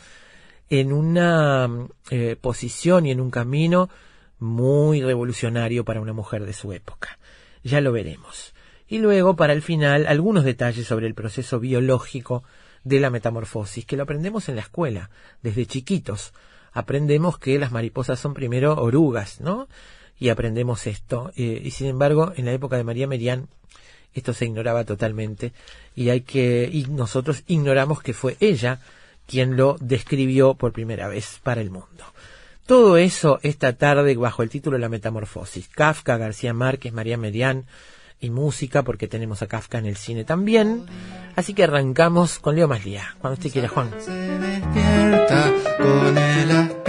en 0.70 0.92
una 0.92 1.70
eh, 2.10 2.36
posición 2.40 3.06
y 3.06 3.12
en 3.12 3.22
un 3.22 3.32
camino 3.32 3.90
muy 4.40 5.02
revolucionario 5.02 5.86
para 5.86 6.02
una 6.02 6.14
mujer 6.14 6.46
de 6.46 6.54
su 6.54 6.74
época. 6.74 7.20
Ya 7.64 7.80
lo 7.80 7.92
veremos. 7.92 8.54
Y 8.88 9.00
luego, 9.00 9.36
para 9.36 9.54
el 9.54 9.62
final, 9.62 10.06
algunos 10.08 10.44
detalles 10.44 10.86
sobre 10.86 11.08
el 11.08 11.14
proceso 11.14 11.60
biológico 11.60 12.44
de 12.84 13.00
la 13.00 13.10
metamorfosis, 13.10 13.86
que 13.86 13.98
lo 13.98 14.04
aprendemos 14.04 14.50
en 14.50 14.56
la 14.56 14.62
escuela, 14.62 15.10
desde 15.42 15.66
chiquitos. 15.66 16.34
Aprendemos 16.72 17.38
que 17.38 17.58
las 17.60 17.72
mariposas 17.72 18.20
son 18.20 18.34
primero 18.34 18.76
orugas, 18.76 19.40
¿no? 19.40 19.68
Y 20.20 20.30
aprendemos 20.30 20.88
esto. 20.88 21.32
Eh, 21.36 21.62
y 21.64 21.72
sin 21.72 21.88
embargo, 21.88 22.34
en 22.36 22.46
la 22.46 22.52
época 22.52 22.78
de 22.78 22.84
María 22.84 23.08
Merian, 23.08 23.48
esto 24.14 24.34
se 24.34 24.46
ignoraba 24.46 24.84
totalmente 24.84 25.54
y 25.96 26.10
hay 26.10 26.22
que 26.22 26.70
y 26.72 26.86
nosotros 26.86 27.44
ignoramos 27.48 28.02
que 28.02 28.14
fue 28.14 28.38
ella 28.40 28.80
quien 29.26 29.58
lo 29.58 29.76
describió 29.80 30.54
por 30.54 30.72
primera 30.72 31.08
vez 31.08 31.40
para 31.42 31.62
el 31.62 31.72
mundo. 31.72 32.06
Todo 32.66 32.98
eso 32.98 33.40
esta 33.44 33.74
tarde 33.74 34.16
bajo 34.16 34.44
el 34.44 34.50
título 34.50 34.78
La 34.78 34.90
Metamorfosis. 34.90 35.68
Kafka, 35.68 36.18
García 36.18 36.54
Márquez, 36.54 36.94
María 36.94 37.18
Medián 37.18 37.66
y 38.20 38.30
música 38.30 38.84
porque 38.84 39.08
tenemos 39.08 39.42
a 39.42 39.48
Kafka 39.48 39.78
en 39.78 39.86
el 39.86 39.98
cine 39.98 40.24
también. 40.24 40.86
Así 41.36 41.54
que 41.54 41.64
arrancamos 41.64 42.40
con 42.40 42.56
Leo 42.56 42.68
Maslía. 42.68 43.16
Cuando 43.20 43.38
usted 43.38 43.52
quiera, 43.52 43.68
Juan. 43.68 43.92
Se 44.00 44.12
despierta 44.12 45.52
con 45.80 46.18
el 46.18 46.83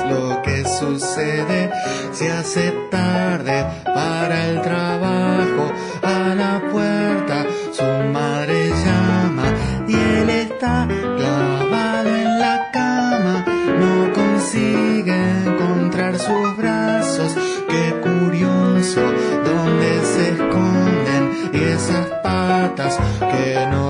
lo 0.00 0.42
que 0.42 0.64
sucede? 0.64 1.70
Se 2.12 2.30
hace 2.30 2.72
tarde 2.90 3.66
para 3.84 4.48
el 4.48 4.62
trabajo. 4.62 5.72
A 6.02 6.34
la 6.34 6.62
puerta 6.70 7.46
su 7.72 7.84
madre 8.12 8.70
llama 8.84 9.44
y 9.86 9.94
él 9.94 10.30
está 10.30 10.86
clavado 11.16 12.08
en 12.08 12.38
la 12.38 12.70
cama. 12.72 13.44
No 13.78 14.12
consigue 14.12 15.16
encontrar 15.46 16.18
sus 16.18 16.56
brazos. 16.56 17.34
Qué 17.68 17.94
curioso 18.00 19.00
dónde 19.44 20.00
se 20.12 20.28
esconden 20.30 21.50
y 21.52 21.62
esas 21.64 22.06
patas 22.22 22.98
que 23.32 23.66
no 23.70 23.87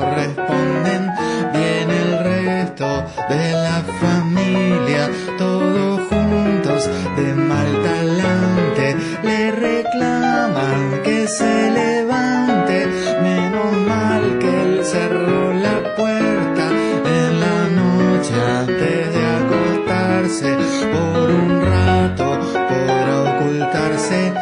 juntos 6.78 7.16
de 7.16 7.34
mal 7.34 7.82
talante. 7.82 8.96
Le 9.22 9.50
reclaman 9.50 11.02
que 11.02 11.26
se 11.26 11.70
levante. 11.70 12.86
Menos 13.22 13.72
mal 13.86 14.38
que 14.38 14.62
él 14.62 14.84
cerró 14.84 15.52
la 15.52 15.94
puerta 15.96 16.70
en 17.04 17.40
la 17.40 17.68
noche 17.82 18.34
antes 18.60 19.12
de 19.14 19.26
acostarse. 19.40 20.56
Por 20.92 21.30
un 21.30 21.60
rato 21.60 22.38
podrá 22.68 23.14
ocultarse, 23.30 24.32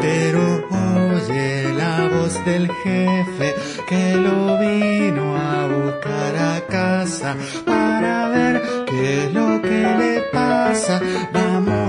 pero 0.00 0.68
oye 0.70 1.72
la 1.74 2.08
voz 2.08 2.44
del 2.44 2.70
jefe 2.84 3.54
que 3.88 4.16
lo 4.16 4.58
vino 4.58 5.36
a 5.36 5.66
buscar 5.66 6.36
a 6.36 6.60
casa 6.66 7.36
para 7.66 8.28
ver 8.28 8.62
qué 8.86 9.24
es 9.24 9.32
lo 9.34 9.60
que 9.60 9.82
le 10.00 10.22
pasa. 10.32 11.00
Vamos, 11.32 11.81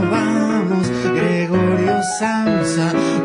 Gregorio 1.53 2.01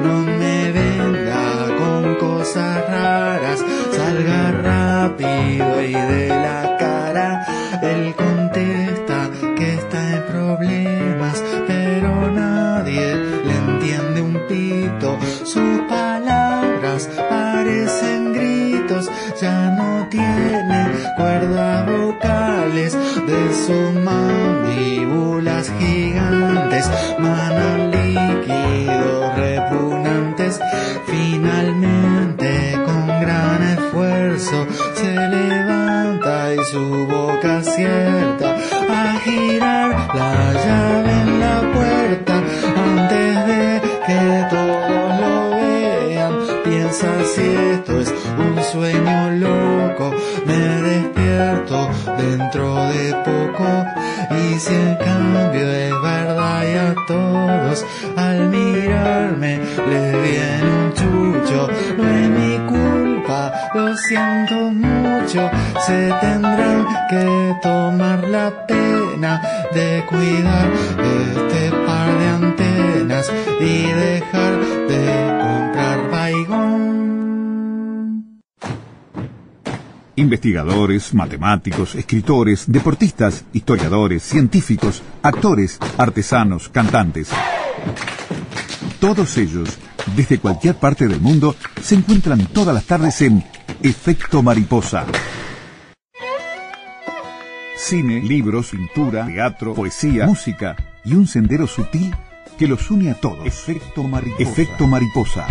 no 0.02 0.18
me 0.20 0.70
venga 0.70 1.66
con 1.78 2.14
cosas 2.16 2.87
raras, 2.90 3.64
salga 3.97 4.50
rápido 4.52 5.82
y 5.82 5.92
de 5.92 6.28
la 6.28 6.76
cara. 6.78 7.47
Él 7.80 8.14
contesta 8.14 9.30
que 9.56 9.75
está 9.75 10.16
en 10.16 10.26
problemas, 10.26 11.42
pero 11.66 12.30
nadie 12.30 13.16
le 13.16 13.54
entiende 13.56 14.20
un 14.20 14.47
pito. 14.47 15.18
Sus 15.44 15.80
palabras 15.88 17.08
parecen 17.30 18.35
gritos, 18.35 19.11
ya 19.40 19.70
no 19.70 20.06
tiene 20.11 20.88
cuerdas 21.16 21.87
vocales 21.87 22.92
de 23.26 23.54
sus 23.54 23.94
mandíbulas 24.04 25.73
gigantes, 25.78 26.90
a 37.87 39.20
girar 39.25 39.90
la 40.14 40.52
llave 40.52 41.12
en 41.23 41.40
la 41.40 41.61
puerta 41.73 42.42
antes 42.76 43.47
de 43.47 43.80
que 44.06 44.47
todos 44.50 45.20
lo 45.20 45.50
vean. 45.50 46.35
Piensa 46.64 47.08
si 47.35 47.42
esto 47.42 48.00
es 48.00 48.12
un 48.37 48.62
sueño 48.73 49.30
loco, 49.30 50.14
me 50.47 50.58
despierto 50.58 51.90
dentro 52.18 52.75
de 52.75 53.14
poco 53.25 53.68
y 54.30 54.58
si 54.58 54.75
el 54.75 54.99
cambio 54.99 55.70
es 55.70 55.92
verdad 56.02 56.62
y 56.64 56.75
a 56.76 56.94
todos 57.06 57.85
al 58.16 58.49
mirarme 58.49 59.61
les 59.88 60.12
viene 60.23 60.70
un 60.82 60.92
chucho, 60.94 61.68
no 61.97 62.08
es 62.08 62.28
mi 62.28 62.58
culpa, 62.66 63.07
lo 63.75 63.97
siento 63.97 64.70
mucho, 64.70 65.50
se 65.87 66.11
tendrán 66.20 66.87
que 67.11 67.56
tomar 67.62 68.26
la 68.26 68.66
pena 68.66 69.42
de 69.75 70.04
cuidar 70.08 70.70
este 70.73 71.70
par 71.87 72.18
de 72.18 72.26
antenas 72.28 73.30
y 73.61 73.82
dejar 73.92 74.58
de 74.88 75.38
comprar 75.42 76.11
baigón. 76.11 76.78
Investigadores, 80.16 81.12
matemáticos, 81.12 81.94
escritores, 81.97 82.64
deportistas, 82.66 83.44
historiadores, 83.52 84.23
científicos, 84.23 85.02
actores, 85.23 85.78
artesanos, 85.99 86.70
cantantes. 86.70 87.28
Todos 89.00 89.37
ellos, 89.37 89.78
desde 90.14 90.38
cualquier 90.38 90.74
parte 90.74 91.06
del 91.06 91.20
mundo, 91.20 91.54
se 91.82 91.94
encuentran 91.94 92.46
todas 92.46 92.74
las 92.74 92.84
tardes 92.84 93.20
en 93.22 93.44
Efecto 93.82 94.42
Mariposa. 94.42 95.06
Cine, 97.76 98.20
libros, 98.20 98.70
pintura, 98.70 99.26
teatro, 99.26 99.74
poesía, 99.74 100.26
música 100.26 100.76
y 101.04 101.14
un 101.14 101.26
sendero 101.26 101.66
sutil 101.66 102.14
que 102.58 102.66
los 102.66 102.90
une 102.90 103.10
a 103.10 103.14
todos. 103.14 103.46
Efecto 103.46 104.02
Mariposa. 104.02 104.42
Efecto 104.42 104.86
Mariposa. 104.86 105.46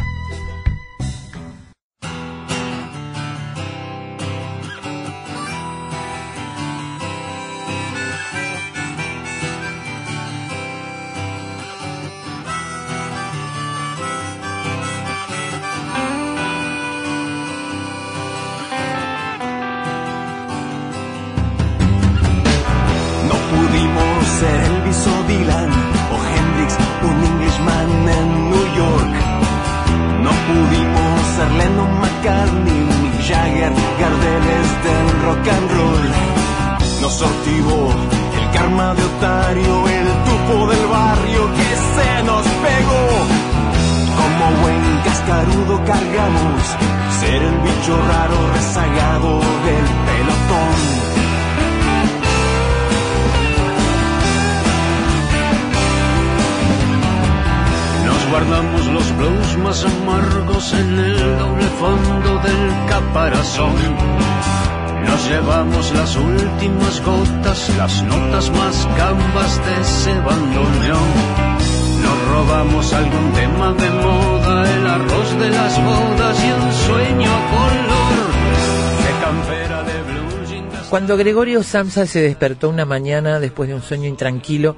Cuando 81.07 81.23
Gregorio 81.23 81.63
Samsa 81.63 82.05
se 82.05 82.19
despertó 82.19 82.69
una 82.69 82.83
mañana 82.83 83.39
después 83.39 83.69
de 83.69 83.75
un 83.75 83.81
sueño 83.81 84.09
intranquilo, 84.09 84.75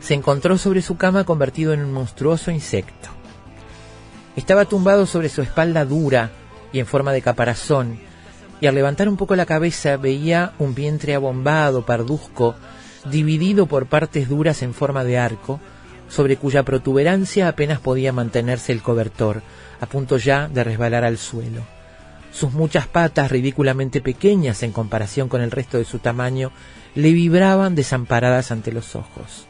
se 0.00 0.14
encontró 0.14 0.58
sobre 0.58 0.82
su 0.82 0.96
cama 0.96 1.22
convertido 1.22 1.72
en 1.72 1.84
un 1.84 1.92
monstruoso 1.92 2.50
insecto. 2.50 3.10
Estaba 4.34 4.64
tumbado 4.64 5.06
sobre 5.06 5.28
su 5.28 5.40
espalda 5.40 5.84
dura 5.84 6.32
y 6.72 6.80
en 6.80 6.86
forma 6.86 7.12
de 7.12 7.22
caparazón, 7.22 8.00
y 8.60 8.66
al 8.66 8.74
levantar 8.74 9.08
un 9.08 9.16
poco 9.16 9.36
la 9.36 9.46
cabeza 9.46 9.96
veía 9.96 10.52
un 10.58 10.74
vientre 10.74 11.14
abombado, 11.14 11.86
parduzco, 11.86 12.56
dividido 13.08 13.66
por 13.66 13.86
partes 13.86 14.28
duras 14.28 14.62
en 14.62 14.74
forma 14.74 15.04
de 15.04 15.18
arco, 15.18 15.60
sobre 16.08 16.38
cuya 16.38 16.64
protuberancia 16.64 17.46
apenas 17.46 17.78
podía 17.78 18.12
mantenerse 18.12 18.72
el 18.72 18.82
cobertor, 18.82 19.42
a 19.80 19.86
punto 19.86 20.16
ya 20.16 20.48
de 20.48 20.64
resbalar 20.64 21.04
al 21.04 21.18
suelo. 21.18 21.77
Sus 22.32 22.52
muchas 22.52 22.86
patas, 22.86 23.30
ridículamente 23.30 24.00
pequeñas 24.00 24.62
en 24.62 24.72
comparación 24.72 25.28
con 25.28 25.40
el 25.40 25.50
resto 25.50 25.78
de 25.78 25.84
su 25.84 25.98
tamaño, 25.98 26.52
le 26.94 27.12
vibraban 27.12 27.74
desamparadas 27.74 28.50
ante 28.50 28.72
los 28.72 28.94
ojos. 28.96 29.46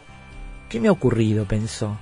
¿Qué 0.69 0.81
me 0.81 0.89
ha 0.89 0.93
ocurrido? 0.93 1.47
pensó. 1.47 1.99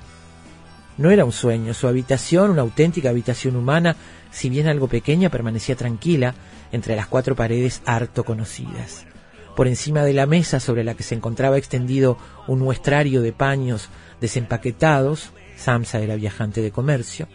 No 0.99 1.11
era 1.11 1.25
un 1.25 1.33
sueño, 1.33 1.75
su 1.75 1.89
habitación, 1.89 2.51
una 2.51 2.63
auténtica 2.63 3.11
habitación 3.11 3.57
humana, 3.57 3.97
si 4.31 4.49
bien 4.49 4.67
algo 4.67 4.89
pequeña, 4.89 5.29
permanecía 5.29 5.77
tranquila 5.77 6.35
entre 6.73 6.97
las 6.97 7.07
cuatro 7.07 7.37
paredes 7.37 7.83
harto 7.85 8.25
conocidas. 8.25 9.07
Por 9.55 9.69
encima 9.69 10.03
de 10.05 10.13
la 10.13 10.27
mesa 10.27 10.59
sobre 10.59 10.85
la 10.85 10.95
que 10.95 11.03
se 11.03 11.15
encontraba 11.15 11.59
extendido 11.59 12.19
un 12.47 12.61
muestrario 12.61 13.23
de 13.23 13.33
paños 13.33 13.89
desempaquetados, 14.21 15.31
Samsa 15.57 16.01
era 16.01 16.17
viajante 16.17 16.61
de 16.61 16.71
comercio, 16.71 17.29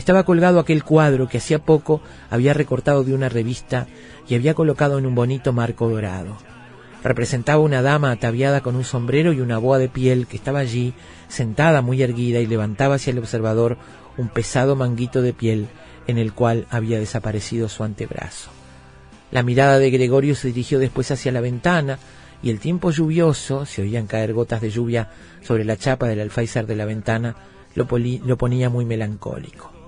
estaba 0.00 0.24
colgado 0.24 0.58
aquel 0.58 0.82
cuadro 0.82 1.28
que 1.28 1.38
hacía 1.38 1.58
poco 1.58 2.00
había 2.30 2.54
recortado 2.54 3.04
de 3.04 3.14
una 3.14 3.28
revista 3.28 3.86
y 4.26 4.34
había 4.34 4.54
colocado 4.54 4.98
en 4.98 5.04
un 5.04 5.14
bonito 5.14 5.52
marco 5.52 5.90
dorado. 5.90 6.38
Representaba 7.04 7.62
una 7.62 7.82
dama 7.82 8.10
ataviada 8.10 8.62
con 8.62 8.76
un 8.76 8.84
sombrero 8.84 9.34
y 9.34 9.40
una 9.40 9.58
boa 9.58 9.78
de 9.78 9.88
piel 9.90 10.26
que 10.26 10.38
estaba 10.38 10.58
allí, 10.58 10.94
sentada 11.28 11.82
muy 11.82 12.02
erguida 12.02 12.40
y 12.40 12.46
levantaba 12.46 12.94
hacia 12.94 13.10
el 13.10 13.18
observador 13.18 13.76
un 14.16 14.28
pesado 14.28 14.74
manguito 14.74 15.20
de 15.20 15.34
piel 15.34 15.68
en 16.06 16.16
el 16.16 16.32
cual 16.32 16.66
había 16.70 16.98
desaparecido 16.98 17.68
su 17.68 17.84
antebrazo. 17.84 18.50
La 19.30 19.42
mirada 19.42 19.78
de 19.78 19.90
Gregorio 19.90 20.34
se 20.34 20.48
dirigió 20.48 20.78
después 20.78 21.10
hacia 21.10 21.30
la 21.30 21.42
ventana 21.42 21.98
y 22.42 22.48
el 22.48 22.58
tiempo 22.58 22.90
lluvioso, 22.90 23.66
se 23.66 23.82
oían 23.82 24.06
caer 24.06 24.32
gotas 24.32 24.62
de 24.62 24.70
lluvia 24.70 25.10
sobre 25.42 25.64
la 25.64 25.76
chapa 25.76 26.08
del 26.08 26.20
alféizar 26.20 26.66
de 26.66 26.76
la 26.76 26.86
ventana, 26.86 27.36
lo, 27.74 27.86
lo 28.24 28.38
ponía 28.38 28.70
muy 28.70 28.86
melancólico. 28.86 29.79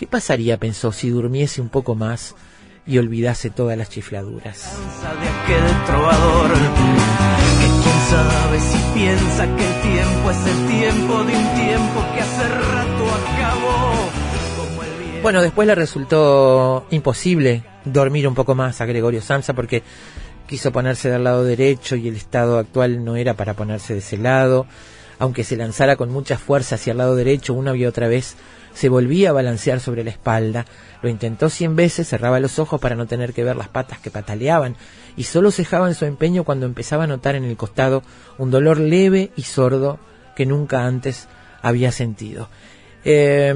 ¿Qué 0.00 0.06
pasaría, 0.06 0.56
pensó, 0.56 0.92
si 0.92 1.10
durmiese 1.10 1.60
un 1.60 1.68
poco 1.68 1.94
más 1.94 2.34
y 2.86 2.96
olvidase 2.96 3.50
todas 3.50 3.76
las 3.76 3.90
chifladuras? 3.90 4.72
Bueno, 15.22 15.42
después 15.42 15.68
le 15.68 15.74
resultó 15.74 16.86
imposible 16.88 17.62
dormir 17.84 18.26
un 18.26 18.34
poco 18.34 18.54
más 18.54 18.80
a 18.80 18.86
Gregorio 18.86 19.20
Samsa 19.20 19.52
porque 19.52 19.82
quiso 20.46 20.72
ponerse 20.72 21.10
del 21.10 21.24
lado 21.24 21.44
derecho 21.44 21.94
y 21.96 22.08
el 22.08 22.16
estado 22.16 22.56
actual 22.56 23.04
no 23.04 23.16
era 23.16 23.34
para 23.34 23.52
ponerse 23.52 23.92
de 23.92 23.98
ese 23.98 24.16
lado. 24.16 24.66
Aunque 25.18 25.44
se 25.44 25.58
lanzara 25.58 25.96
con 25.96 26.10
mucha 26.10 26.38
fuerza 26.38 26.76
hacia 26.76 26.92
el 26.92 26.96
lado 26.96 27.16
derecho 27.16 27.52
una 27.52 27.76
y 27.76 27.84
otra 27.84 28.08
vez, 28.08 28.38
se 28.80 28.88
volvía 28.88 29.28
a 29.28 29.32
balancear 29.34 29.78
sobre 29.78 30.04
la 30.04 30.08
espalda. 30.08 30.64
Lo 31.02 31.10
intentó 31.10 31.50
cien 31.50 31.76
veces, 31.76 32.08
cerraba 32.08 32.40
los 32.40 32.58
ojos 32.58 32.80
para 32.80 32.96
no 32.96 33.06
tener 33.06 33.34
que 33.34 33.44
ver 33.44 33.54
las 33.54 33.68
patas 33.68 33.98
que 33.98 34.10
pataleaban 34.10 34.74
y 35.18 35.24
solo 35.24 35.50
cejaba 35.50 35.86
en 35.86 35.94
su 35.94 36.06
empeño 36.06 36.44
cuando 36.44 36.64
empezaba 36.64 37.04
a 37.04 37.06
notar 37.06 37.34
en 37.34 37.44
el 37.44 37.58
costado 37.58 38.02
un 38.38 38.50
dolor 38.50 38.78
leve 38.78 39.32
y 39.36 39.42
sordo 39.42 39.98
que 40.34 40.46
nunca 40.46 40.86
antes 40.86 41.28
había 41.60 41.92
sentido. 41.92 42.48
Eh, 43.04 43.54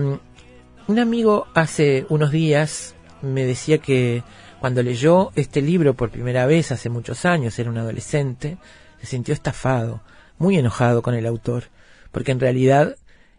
un 0.89 0.99
amigo 0.99 1.47
hace 1.55 2.05
unos 2.11 2.31
días 2.31 2.95
me 3.23 3.47
decía 3.47 3.79
que 3.79 4.23
cuando 4.61 4.83
leyó 4.83 5.33
este 5.37 5.63
libro 5.63 5.95
por 5.95 6.11
primera 6.11 6.45
vez 6.45 6.71
hace 6.71 6.91
muchos 6.91 7.25
años, 7.25 7.59
era 7.59 7.71
un 7.71 7.79
adolescente, 7.79 8.59
se 9.01 9.07
sintió 9.07 9.33
estafado, 9.33 10.03
muy 10.37 10.59
enojado 10.59 11.01
con 11.01 11.15
el 11.15 11.25
autor, 11.25 11.65
porque 12.13 12.33
en 12.33 12.41
realidad 12.41 12.97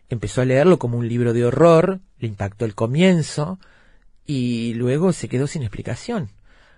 empezó 0.09 0.41
a 0.41 0.45
leerlo 0.45 0.79
como 0.79 0.97
un 0.97 1.07
libro 1.07 1.33
de 1.33 1.45
horror, 1.45 1.99
le 2.19 2.27
impactó 2.27 2.65
el 2.65 2.75
comienzo 2.75 3.59
y 4.25 4.73
luego 4.73 5.13
se 5.13 5.29
quedó 5.29 5.47
sin 5.47 5.63
explicación. 5.63 6.29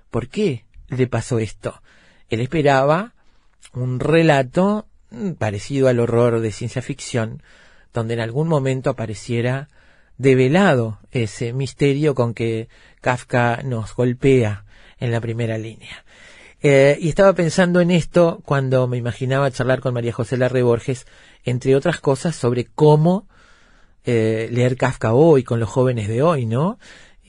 ¿Por 0.10 0.30
qué 0.30 0.66
le 0.90 1.08
pasó 1.08 1.40
esto? 1.40 1.82
Él 2.30 2.42
esperaba 2.42 3.13
un 3.74 4.00
relato 4.00 4.88
parecido 5.38 5.88
al 5.88 6.00
horror 6.00 6.40
de 6.40 6.52
ciencia 6.52 6.82
ficción, 6.82 7.42
donde 7.94 8.16
en 8.16 8.20
algún 8.20 8.48
momento 8.48 8.90
apareciera 8.90 9.70
develado 10.18 11.00
ese 11.12 11.54
misterio 11.54 12.16
con 12.16 12.34
que 12.34 12.70
Kafka 13.02 13.62
nos 13.63 13.96
golpea 13.96 14.66
en 15.00 15.12
la 15.12 15.22
primera 15.22 15.58
línea. 15.58 16.04
Eh, 16.63 16.98
y 17.00 17.10
estaba 17.10 17.34
pensando 17.34 17.82
en 17.82 17.91
esto 17.91 18.41
cuando 18.46 18.88
me 18.88 18.98
imaginaba 18.98 19.52
charlar 19.52 19.80
con 19.80 19.93
María 19.93 20.12
José 20.12 20.38
Larre 20.38 20.63
Borges, 20.63 21.06
entre 21.43 21.76
otras 21.76 22.00
cosas, 22.00 22.36
sobre 22.36 22.65
cómo 22.65 23.28
eh, 24.06 24.50
leer 24.52 24.76
Kafka 24.76 25.13
hoy 25.13 25.43
con 25.43 25.60
los 25.60 25.70
jóvenes 25.70 26.08
de 26.08 26.24
hoy, 26.24 26.46
¿no? 26.46 26.80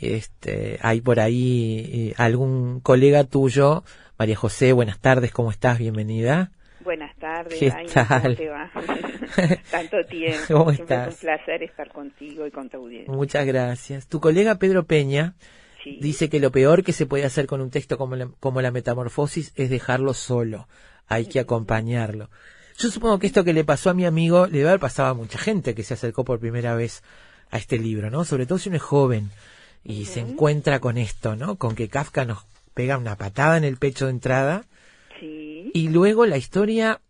Este, 0.00 0.78
hay 0.80 1.00
por 1.00 1.20
ahí 1.20 1.90
eh, 1.92 2.14
algún 2.16 2.80
colega 2.80 3.24
tuyo, 3.24 3.84
María 4.18 4.36
José, 4.36 4.72
buenas 4.72 4.98
tardes, 4.98 5.32
¿cómo 5.32 5.50
estás? 5.50 5.78
Bienvenida. 5.78 6.52
Buenas 6.80 7.14
tardes, 7.16 7.58
¿Qué 7.58 7.70
Ay, 7.70 7.86
tal? 7.86 8.22
¿cómo 8.22 8.34
te 8.36 8.48
va? 8.48 8.70
Tanto 9.70 9.96
tiempo. 10.08 10.38
¿Cómo 10.48 10.72
Siempre 10.72 10.96
estás? 10.96 11.08
Es 11.08 11.14
un 11.14 11.20
placer 11.20 11.62
estar 11.64 11.92
contigo 11.92 12.46
y 12.46 12.50
con 12.50 12.70
tu 12.70 12.78
audiencia. 12.78 13.12
Muchas 13.12 13.44
gracias. 13.44 14.06
Tu 14.06 14.20
colega 14.20 14.54
Pedro 14.58 14.84
Peña 14.84 15.34
Sí. 15.94 15.98
dice 16.00 16.28
que 16.28 16.40
lo 16.40 16.50
peor 16.50 16.82
que 16.84 16.92
se 16.92 17.06
puede 17.06 17.24
hacer 17.24 17.46
con 17.46 17.60
un 17.60 17.70
texto 17.70 17.96
como 17.98 18.16
la, 18.16 18.28
como 18.40 18.60
la 18.62 18.70
metamorfosis 18.70 19.52
es 19.56 19.70
dejarlo 19.70 20.14
solo. 20.14 20.68
Hay 21.06 21.26
que 21.26 21.40
acompañarlo. 21.40 22.28
Yo 22.78 22.90
supongo 22.90 23.18
que 23.18 23.26
esto 23.26 23.42
que 23.44 23.52
le 23.52 23.64
pasó 23.64 23.90
a 23.90 23.94
mi 23.94 24.04
amigo 24.04 24.46
le 24.46 24.58
debe 24.58 24.68
haber 24.70 24.80
pasado 24.80 25.08
a 25.08 25.14
mucha 25.14 25.38
gente 25.38 25.74
que 25.74 25.82
se 25.82 25.94
acercó 25.94 26.24
por 26.24 26.38
primera 26.38 26.74
vez 26.74 27.02
a 27.50 27.56
este 27.58 27.78
libro, 27.78 28.10
¿no? 28.10 28.24
Sobre 28.24 28.46
todo 28.46 28.58
si 28.58 28.68
uno 28.68 28.76
es 28.76 28.82
joven 28.82 29.30
y 29.82 30.04
se 30.04 30.20
encuentra 30.20 30.78
con 30.80 30.98
esto, 30.98 31.34
¿no? 31.34 31.56
Con 31.56 31.74
que 31.74 31.88
Kafka 31.88 32.24
nos 32.24 32.44
pega 32.74 32.98
una 32.98 33.16
patada 33.16 33.56
en 33.56 33.64
el 33.64 33.78
pecho 33.78 34.04
de 34.04 34.12
entrada 34.12 34.64
Sí. 35.18 35.70
y 35.74 35.88
luego 35.88 36.26
la 36.26 36.36
historia 36.36 37.00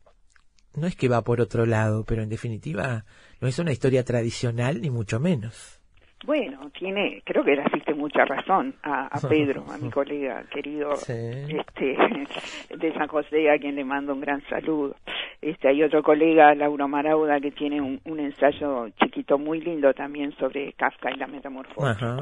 no 0.74 0.86
es 0.86 0.96
que 0.96 1.08
va 1.08 1.22
por 1.22 1.40
otro 1.42 1.66
lado, 1.66 2.04
pero 2.04 2.22
en 2.22 2.28
definitiva 2.30 3.04
no 3.40 3.48
es 3.48 3.58
una 3.58 3.72
historia 3.72 4.04
tradicional 4.04 4.80
ni 4.80 4.88
mucho 4.90 5.20
menos. 5.20 5.80
Bueno, 6.24 6.70
tiene, 6.78 7.22
creo 7.26 7.44
que 7.44 7.52
asiste 7.60 7.88
mucha 7.98 8.24
razón 8.24 8.74
a, 8.82 9.06
a 9.06 9.20
Pedro, 9.28 9.64
a 9.70 9.76
mi 9.78 9.90
colega 9.90 10.44
querido 10.50 10.96
Sí. 10.96 11.12
este, 11.12 11.96
de 12.76 12.92
San 12.94 13.08
José, 13.08 13.50
a 13.50 13.58
quien 13.58 13.74
le 13.74 13.84
mando 13.84 14.14
un 14.14 14.20
gran 14.20 14.40
saludo. 14.48 14.94
Este, 15.40 15.68
hay 15.68 15.82
otro 15.82 16.02
colega, 16.02 16.54
Lauro 16.54 16.88
Marauda, 16.88 17.38
que 17.40 17.50
tiene 17.52 17.80
un, 17.80 18.00
un 18.04 18.18
ensayo 18.20 18.88
chiquito 19.02 19.38
muy 19.38 19.61
lindo 19.61 19.92
también 19.94 20.32
sobre 20.38 20.72
Kafka 20.72 21.11
y 21.12 21.16
la 21.18 21.26
metamorfosis. 21.26 21.84
Ajá. 22.02 22.16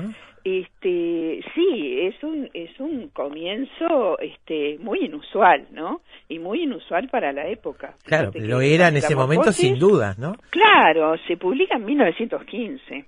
Este, 0.44 1.40
sí, 1.56 1.98
es 2.02 2.22
un 2.22 2.48
es 2.54 2.70
un 2.78 3.08
comienzo 3.08 4.16
este 4.20 4.78
muy 4.78 5.00
inusual, 5.06 5.66
¿no? 5.72 6.02
Y 6.28 6.38
muy 6.38 6.62
inusual 6.62 7.08
para 7.08 7.32
la 7.32 7.48
época. 7.48 7.94
Claro, 8.04 8.30
lo 8.32 8.60
que 8.60 8.74
era 8.74 8.86
en 8.88 8.96
ese 8.96 9.16
momento 9.16 9.50
sin 9.50 9.76
dudas, 9.76 10.16
¿no? 10.18 10.34
Claro, 10.50 11.16
se 11.26 11.36
publica 11.36 11.76
en 11.76 11.84
1915. 11.86 13.04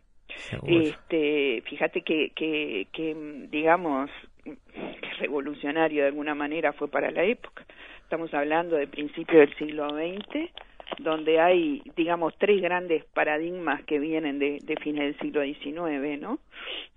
Este, 0.66 1.62
fíjate 1.66 2.02
que, 2.02 2.30
que, 2.30 2.86
que 2.92 3.16
digamos, 3.50 4.10
que 4.44 5.10
revolucionario 5.18 6.02
de 6.02 6.08
alguna 6.08 6.34
manera 6.34 6.72
fue 6.72 6.88
para 6.88 7.10
la 7.10 7.24
época. 7.24 7.64
Estamos 8.02 8.32
hablando 8.32 8.76
de 8.76 8.86
principios 8.86 9.40
del 9.48 9.56
siglo 9.56 9.90
XX, 9.90 10.50
donde 10.98 11.40
hay, 11.40 11.82
digamos, 11.96 12.34
tres 12.38 12.60
grandes 12.62 13.04
paradigmas 13.04 13.82
que 13.84 13.98
vienen 13.98 14.38
de, 14.38 14.58
de 14.62 14.76
fines 14.76 15.04
del 15.04 15.18
siglo 15.18 15.42
XIX, 15.42 16.20
¿no? 16.20 16.38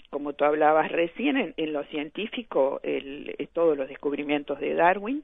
Como 0.10 0.34
tú 0.34 0.46
hablabas 0.46 0.92
recién, 0.92 1.38
en, 1.38 1.54
en 1.58 1.74
lo 1.74 1.84
científico, 1.86 2.80
el, 2.84 3.36
eh, 3.38 3.48
todos 3.52 3.78
los 3.78 3.88
descubrimientos 3.90 4.60
de 4.60 4.74
Darwin, 4.74 5.24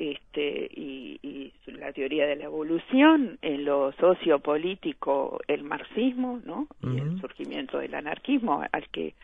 este, 0.00 0.68
y, 0.74 1.18
y 1.22 1.52
la 1.72 1.92
teoría 1.92 2.26
de 2.26 2.36
la 2.36 2.44
evolución, 2.44 3.38
en 3.42 3.64
lo 3.66 3.92
sociopolítico 4.00 5.40
el 5.46 5.62
marxismo, 5.62 6.40
¿no? 6.44 6.66
Y 6.82 6.98
el 6.98 7.20
surgimiento 7.20 7.78
del 7.78 7.94
anarquismo 7.94 8.62
al 8.72 8.88
que 8.88 9.14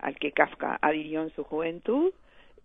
al 0.00 0.14
que 0.18 0.32
Kafka 0.32 0.78
adhirió 0.82 1.22
en 1.22 1.30
su 1.34 1.42
juventud 1.42 2.12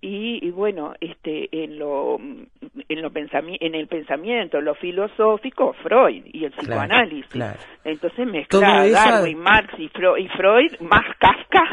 y, 0.01 0.45
y 0.45 0.51
bueno, 0.51 0.93
este 0.99 1.47
en 1.63 1.79
lo 1.79 2.17
en 2.19 3.01
lo 3.01 3.09
pensami- 3.11 3.57
en 3.61 3.73
el 3.75 3.87
pensamiento, 3.87 4.59
lo 4.59 4.75
filosófico, 4.75 5.73
Freud 5.81 6.23
y 6.33 6.43
el 6.43 6.51
psicoanálisis. 6.51 7.27
claro. 7.31 7.59
Entonces 7.85 8.27
mezcla 8.27 8.85
Darwin, 8.89 9.37
Marx 9.39 9.73
y 9.79 9.87
Freud, 9.89 10.17
y 10.25 10.27
Freud 10.29 10.71
más 10.81 11.05
Kafka 11.19 11.63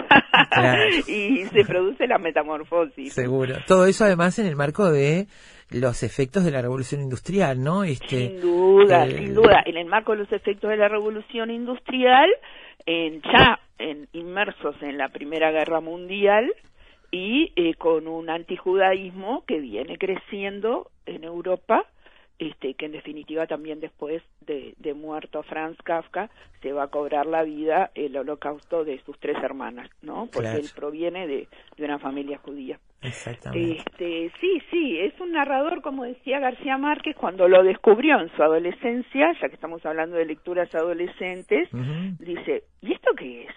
Claro. 0.51 0.83
y 1.09 1.45
se 1.47 1.65
produce 1.65 2.07
la 2.07 2.19
metamorfosis. 2.19 3.13
Seguro. 3.13 3.55
Todo 3.67 3.87
eso 3.87 4.05
además 4.05 4.39
en 4.39 4.47
el 4.47 4.55
marco 4.57 4.91
de 4.93 5.27
los 5.71 6.03
efectos 6.03 6.45
de 6.45 6.51
la 6.51 6.63
revolución 6.63 7.01
industrial, 7.03 7.63
¿no? 7.63 7.85
Este, 7.85 8.29
Sin 8.29 8.41
duda, 8.41 9.05
el- 9.05 9.19
sin 9.19 9.35
duda. 9.35 9.63
En 9.67 9.77
el 9.77 9.87
marco 9.87 10.13
de 10.13 10.19
los 10.19 10.33
efectos 10.33 10.71
de 10.71 10.77
la 10.77 10.89
revolución 10.89 11.51
industrial, 11.51 12.29
en, 12.87 13.21
ya 13.23 13.61
en, 13.79 14.09
inmersos 14.13 14.77
en 14.83 14.97
la 14.99 15.09
Primera 15.11 15.51
Guerra 15.51 15.81
Mundial 15.81 16.53
y 17.11 17.53
eh, 17.57 17.75
con 17.75 18.07
un 18.09 18.31
antijudaísmo 18.31 19.45
que 19.47 19.59
viene 19.61 19.99
creciendo 19.99 20.91
en 21.07 21.25
Europa, 21.25 21.85
este, 22.39 22.75
que 22.75 22.87
en 22.87 22.93
definitiva 22.93 23.47
también 23.47 23.81
después 23.81 24.23
de, 24.47 24.75
de 24.79 24.95
muerto 24.95 25.43
Franz 25.43 25.77
Kafka 25.83 26.31
se 26.63 26.73
va 26.73 26.85
a 26.85 26.89
cobrar 26.89 27.27
la 27.27 27.43
vida 27.43 27.91
el 27.95 28.17
holocausto 28.17 28.85
de 28.85 29.01
sus 29.05 29.19
tres 29.19 29.37
hermanas, 29.43 29.91
¿no? 30.03 30.27
Porque 30.33 30.49
Claro. 30.51 30.59
él 30.61 30.71
proviene 30.75 31.27
de, 31.27 31.49
de 31.77 31.85
una 31.85 31.99
familia 31.99 32.39
judía. 32.39 32.79
Exactamente. 33.03 33.79
Este, 33.79 34.33
sí, 34.41 34.63
sí, 34.71 34.99
es 35.01 35.19
un 35.21 35.33
narrador, 35.33 35.83
como 35.83 36.05
decía 36.05 36.41
García 36.41 36.77
Márquez, 36.79 37.15
cuando 37.17 37.47
lo 37.49 37.63
descubrió 37.63 38.19
en 38.21 38.29
su 38.37 38.43
adolescencia, 38.43 39.33
ya 39.41 39.49
que 39.49 39.55
estamos 39.55 39.85
hablando 39.87 40.17
de 40.17 40.27
lecturas 40.27 40.75
adolescentes, 40.75 41.69
dice, 42.19 42.65
¿y 42.83 42.93
esto 42.93 43.11
qué 43.17 43.45
es? 43.45 43.55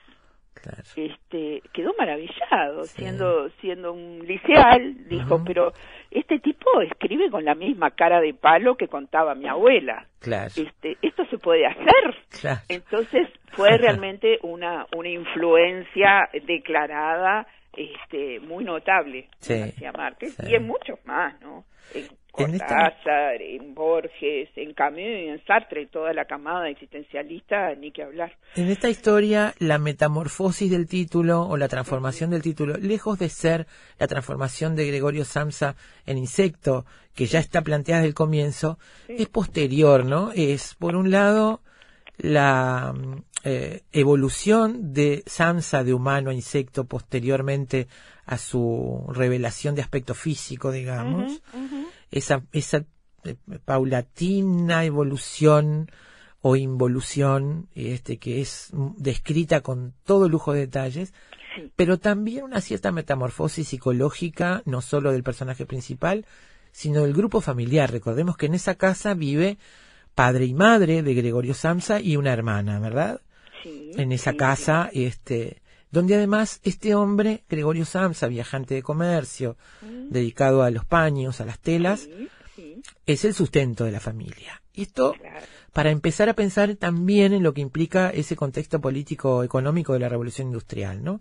claro. 0.54 0.84
Este, 0.96 1.62
quedó 1.74 1.92
maravillado, 1.98 2.84
Sí. 2.84 3.02
siendo 3.02 3.50
siendo 3.62 3.94
un 3.94 4.20
liceal, 4.28 5.08
dijo, 5.10 5.44
pero 5.44 5.72
este 6.12 6.38
tipo 6.38 6.82
escribe 6.82 7.32
con 7.32 7.44
la 7.44 7.56
misma 7.56 7.90
cara 7.92 8.22
de 8.22 8.36
palo 8.36 8.76
que 8.76 8.88
contaba 8.88 9.34
mi 9.34 9.48
abuela. 9.48 10.06
Claro. 10.20 10.52
Este, 10.56 10.98
esto 11.02 11.26
se 11.32 11.40
puede 11.40 11.66
hacer. 11.66 12.16
Claro. 12.40 12.60
Entonces 12.70 13.28
fue 13.54 13.70
realmente 13.80 14.38
una, 14.44 14.86
una 14.96 15.10
influencia 15.10 16.30
declarada 16.46 17.48
este, 17.76 18.40
muy 18.42 18.64
notable 18.64 19.28
Sí, 19.40 19.58
García 19.58 19.92
Márquez 19.94 20.36
sí. 20.40 20.48
y 20.50 20.56
en 20.56 20.68
muchos 20.68 21.00
más, 21.06 21.40
¿no? 21.42 21.66
En 21.94 22.06
En 22.38 22.54
esta- 22.56 22.68
Cortázar, 22.68 23.42
en 23.42 23.74
Borges, 23.76 24.50
en 24.56 24.74
Camus, 24.74 25.00
en 25.02 25.44
Sartre, 25.46 25.88
toda 25.88 26.14
la 26.14 26.24
camada 26.26 26.70
existencialista, 26.70 27.76
ni 27.76 27.92
que 27.92 28.04
hablar. 28.04 28.38
En 28.56 28.70
esta 28.70 28.90
historia, 28.90 29.54
la 29.60 29.78
metamorfosis 29.78 30.72
del 30.72 30.88
título 30.88 31.42
o 31.42 31.58
la 31.58 31.68
transformación 31.68 32.30
del 32.30 32.42
título, 32.42 32.78
lejos 32.78 33.20
de 33.20 33.28
ser 33.28 33.68
la 34.00 34.08
transformación 34.08 34.76
de 34.78 34.88
Gregorio 34.88 35.26
Samsa 35.26 35.76
en 36.06 36.18
insecto, 36.18 36.86
que 37.16 37.26
ya 37.26 37.40
está 37.40 37.62
planteada 37.64 38.02
desde 38.02 38.10
el 38.10 38.16
comienzo, 38.16 38.80
es 39.10 39.28
posterior, 39.28 40.06
¿no? 40.06 40.32
Es, 40.34 40.76
por 40.76 40.96
un 40.96 41.12
lado, 41.12 41.60
la 42.18 42.94
eh, 43.44 43.82
evolución 43.92 44.94
de 44.94 45.24
Samsa 45.26 45.84
de 45.84 45.94
humano 45.94 46.30
a 46.30 46.34
insecto 46.34 46.86
posteriormente 46.86 47.88
a 48.26 48.38
su 48.38 49.06
revelación 49.10 49.76
de 49.76 49.82
aspecto 49.82 50.14
físico, 50.14 50.72
digamos, 50.72 51.42
esa, 52.12 52.44
esa 52.52 52.86
eh, 53.24 53.36
paulatina 53.66 54.86
evolución 54.86 55.90
o 56.42 56.56
involución, 56.56 57.68
este, 57.76 58.18
que 58.18 58.42
es 58.42 58.70
descrita 58.98 59.62
con 59.62 59.94
todo 60.06 60.28
lujo 60.30 60.54
de 60.54 60.62
detalles, 60.62 61.14
Sí. 61.54 61.70
pero 61.76 61.98
también 62.00 62.46
una 62.46 62.62
cierta 62.62 62.94
metamorfosis 62.94 63.68
psicológica, 63.68 64.62
no 64.66 64.80
solo 64.80 65.12
del 65.12 65.22
personaje 65.22 65.66
principal, 65.66 66.26
sino 66.72 67.02
del 67.02 67.14
grupo 67.14 67.42
familiar. 67.42 67.92
Recordemos 67.92 68.38
que 68.38 68.46
en 68.46 68.54
esa 68.54 68.76
casa 68.76 69.14
vive 69.16 69.58
padre 70.16 70.46
y 70.46 70.54
madre 70.54 71.04
de 71.04 71.14
Gregorio 71.14 71.54
Samsa 71.54 72.00
y 72.00 72.16
una 72.16 72.32
hermana, 72.32 72.80
¿verdad? 72.80 73.20
Sí, 73.64 73.92
En 73.98 74.12
esa 74.12 74.32
sí, 74.32 74.38
casa, 74.38 74.90
este, 74.94 75.62
donde 75.92 76.16
además 76.16 76.60
este 76.64 76.96
hombre, 76.96 77.44
Gregorio 77.50 77.86
Samsa, 77.86 78.28
viajante 78.28 78.74
de 78.76 78.84
comercio, 78.84 79.58
dedicado 80.10 80.64
a 80.64 80.72
los 80.72 80.86
paños, 80.86 81.42
a 81.42 81.46
las 81.46 81.60
telas, 81.60 82.02
sí, 82.02 82.30
sí, 82.56 82.82
es 83.06 83.26
el 83.26 83.34
sustento 83.34 83.84
de 83.86 83.92
la 83.92 84.00
familia. 84.00 84.62
Y 84.74 84.84
esto 84.84 85.14
claro. 85.14 85.46
para 85.74 85.92
empezar 85.92 86.30
a 86.30 86.34
pensar 86.34 86.76
también 86.76 87.34
en 87.34 87.44
lo 87.44 87.54
que 87.54 87.62
implica 87.62 88.10
ese 88.10 88.36
contexto 88.36 88.80
político 88.80 89.44
económico 89.44 89.94
de 89.94 90.00
la 90.00 90.10
revolución 90.10 90.48
industrial, 90.48 91.04
¿no? 91.04 91.20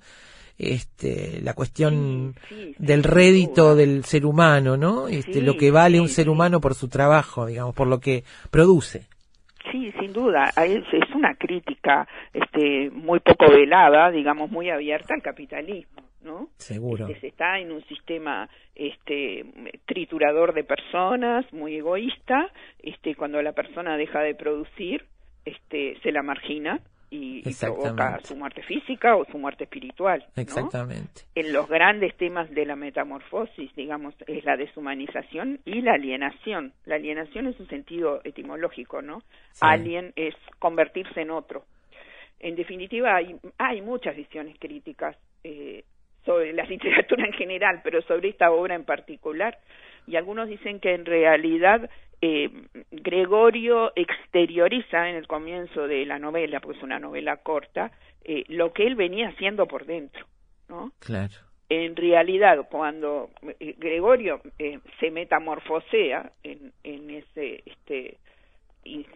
Este, 0.57 1.40
la 1.42 1.55
cuestión 1.55 2.35
Sí, 2.48 2.55
sí, 2.57 2.74
del 2.79 3.03
rédito 3.03 3.74
del 3.74 4.05
ser 4.05 4.26
humano, 4.26 4.76
¿no? 4.76 5.09
Este, 5.09 5.35
Sí, 5.35 5.40
lo 5.40 5.57
que 5.57 5.70
vale 5.70 5.96
sí, 5.96 6.00
un 6.00 6.09
ser 6.09 6.24
sí. 6.26 6.29
humano 6.31 6.61
por 6.61 6.74
su 6.74 6.88
trabajo, 6.88 7.46
digamos, 7.46 7.74
por 7.74 7.87
lo 7.88 7.98
que 7.98 8.24
produce. 8.50 9.07
Sí, 9.70 9.92
sin 9.98 10.12
duda. 10.12 10.50
Es, 10.56 10.84
es 10.92 11.14
una 11.14 11.34
crítica 11.34 12.06
este, 12.32 12.90
muy 12.90 13.20
poco 13.20 13.50
velada, 13.50 14.10
digamos, 14.10 14.50
muy 14.50 14.70
abierta 14.70 15.14
al 15.14 15.22
capitalismo, 15.22 16.02
¿no? 16.22 16.48
Seguro. 16.56 17.06
Este, 17.08 17.20
se 17.20 17.26
está 17.28 17.58
en 17.58 17.72
un 17.72 17.82
sistema 17.84 18.48
este, 18.74 19.44
triturador 19.86 20.54
de 20.54 20.64
personas, 20.64 21.50
muy 21.52 21.76
egoísta. 21.76 22.50
Este, 22.78 23.14
cuando 23.14 23.42
la 23.42 23.52
persona 23.52 23.96
deja 23.96 24.20
de 24.20 24.34
producir, 24.34 25.04
este, 25.44 25.98
se 26.02 26.12
la 26.12 26.22
margina 26.22 26.80
y, 27.10 27.48
y 27.48 27.54
provoca 27.54 28.20
su 28.22 28.36
muerte 28.36 28.62
física 28.62 29.16
o 29.16 29.24
su 29.26 29.36
muerte 29.38 29.64
espiritual. 29.64 30.24
¿no? 30.36 30.42
Exactamente. 30.42 31.22
en 31.34 31.52
los 31.52 31.68
grandes 31.68 32.16
temas 32.16 32.48
de 32.50 32.64
la 32.64 32.76
metamorfosis, 32.76 33.74
digamos, 33.74 34.14
es 34.26 34.44
la 34.44 34.56
deshumanización 34.56 35.60
y 35.64 35.82
la 35.82 35.94
alienación. 35.94 36.72
La 36.84 36.94
alienación 36.94 37.48
es 37.48 37.58
un 37.58 37.68
sentido 37.68 38.20
etimológico, 38.24 39.02
¿no? 39.02 39.20
Sí. 39.52 39.60
Alien 39.62 40.12
es 40.14 40.34
convertirse 40.58 41.20
en 41.20 41.30
otro. 41.30 41.64
En 42.38 42.54
definitiva, 42.54 43.16
hay, 43.16 43.36
hay 43.58 43.82
muchas 43.82 44.16
visiones 44.16 44.56
críticas 44.58 45.16
eh, 45.44 45.84
sobre 46.24 46.52
la 46.52 46.64
literatura 46.68 47.26
en 47.26 47.32
general, 47.32 47.80
pero 47.82 48.02
sobre 48.02 48.30
esta 48.30 48.50
obra 48.50 48.74
en 48.74 48.84
particular. 48.84 49.58
Y 50.06 50.16
algunos 50.16 50.48
dicen 50.48 50.80
que 50.80 50.94
en 50.94 51.04
realidad 51.04 51.90
eh, 52.22 52.50
Gregorio 52.90 53.92
exterioriza 53.96 55.09
en 55.09 55.16
el 55.16 55.26
comienzo 55.26 55.87
de 55.87 56.04
la 56.06 56.18
novela, 56.18 56.61
porque 56.61 56.78
es 56.78 56.85
una 56.85 56.98
novela 56.98 57.38
corta, 57.38 57.90
eh, 58.24 58.44
lo 58.48 58.72
que 58.72 58.87
él 58.87 58.94
venía 58.94 59.28
haciendo 59.28 59.66
por 59.66 59.87
dentro, 59.87 60.26
¿no? 60.68 60.92
Claro. 61.00 61.33
en 61.68 61.94
realidad 61.96 62.66
cuando 62.70 63.30
eh, 63.61 63.74
Gregorio 63.78 64.40
eh, 64.59 64.78
se 64.98 65.11
metamorfosea 65.11 66.33
en, 66.42 66.72
en 66.85 67.11
ese 67.11 67.62
este 67.64 68.18
in- 68.85 69.06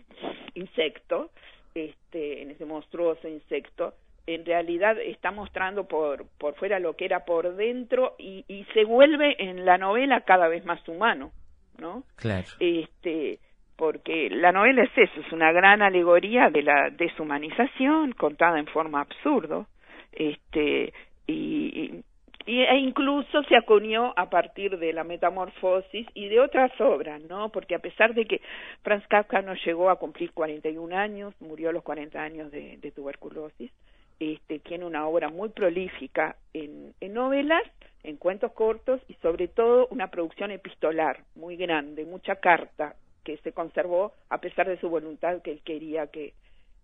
insecto 0.54 1.30
este 1.74 2.42
en 2.42 2.50
ese 2.52 2.64
monstruoso 2.64 3.28
insecto 3.28 3.94
en 4.26 4.44
realidad 4.46 4.98
está 5.00 5.30
mostrando 5.32 5.86
por 5.88 6.26
por 6.38 6.54
fuera 6.54 6.78
lo 6.78 6.94
que 6.96 7.04
era 7.06 7.24
por 7.24 7.56
dentro 7.56 8.14
y, 8.18 8.44
y 8.48 8.64
se 8.72 8.84
vuelve 8.84 9.36
en 9.42 9.64
la 9.64 9.76
novela 9.78 10.20
cada 10.22 10.48
vez 10.48 10.64
más 10.64 10.86
humano 10.88 11.32
no 11.78 12.04
Claro. 12.16 12.46
este 12.60 13.38
porque 13.76 14.30
la 14.30 14.52
novela 14.52 14.84
es 14.84 14.90
eso, 14.96 15.20
es 15.20 15.32
una 15.32 15.50
gran 15.50 15.82
alegoría 15.82 16.48
de 16.48 16.62
la 16.62 16.90
deshumanización 16.90 18.12
contada 18.12 18.58
en 18.58 18.66
forma 18.66 19.00
absurdo, 19.00 19.66
este 20.12 20.92
y, 21.26 22.04
y 22.46 22.60
e 22.60 22.76
incluso 22.78 23.42
se 23.44 23.56
acuñó 23.56 24.12
a 24.16 24.28
partir 24.28 24.78
de 24.78 24.92
la 24.92 25.02
metamorfosis 25.02 26.06
y 26.14 26.28
de 26.28 26.40
otras 26.40 26.78
obras, 26.80 27.22
¿no? 27.22 27.48
Porque 27.48 27.74
a 27.74 27.78
pesar 27.78 28.14
de 28.14 28.26
que 28.26 28.40
Franz 28.82 29.06
Kafka 29.08 29.42
no 29.42 29.54
llegó 29.54 29.90
a 29.90 29.96
cumplir 29.96 30.32
41 30.32 30.96
años, 30.96 31.34
murió 31.40 31.70
a 31.70 31.72
los 31.72 31.82
40 31.82 32.22
años 32.22 32.52
de, 32.52 32.76
de 32.76 32.90
tuberculosis, 32.90 33.72
este 34.20 34.58
tiene 34.60 34.84
una 34.84 35.06
obra 35.06 35.28
muy 35.28 35.48
prolífica 35.50 36.36
en, 36.52 36.94
en 37.00 37.12
novelas, 37.14 37.62
en 38.02 38.16
cuentos 38.16 38.52
cortos 38.52 39.00
y 39.08 39.14
sobre 39.14 39.48
todo 39.48 39.88
una 39.90 40.08
producción 40.10 40.50
epistolar 40.50 41.24
muy 41.34 41.56
grande, 41.56 42.04
mucha 42.04 42.36
carta 42.36 42.94
que 43.24 43.38
se 43.38 43.52
conservó 43.52 44.12
a 44.28 44.38
pesar 44.38 44.68
de 44.68 44.78
su 44.78 44.88
voluntad 44.88 45.40
que 45.42 45.52
él 45.52 45.60
quería 45.64 46.06
que 46.08 46.34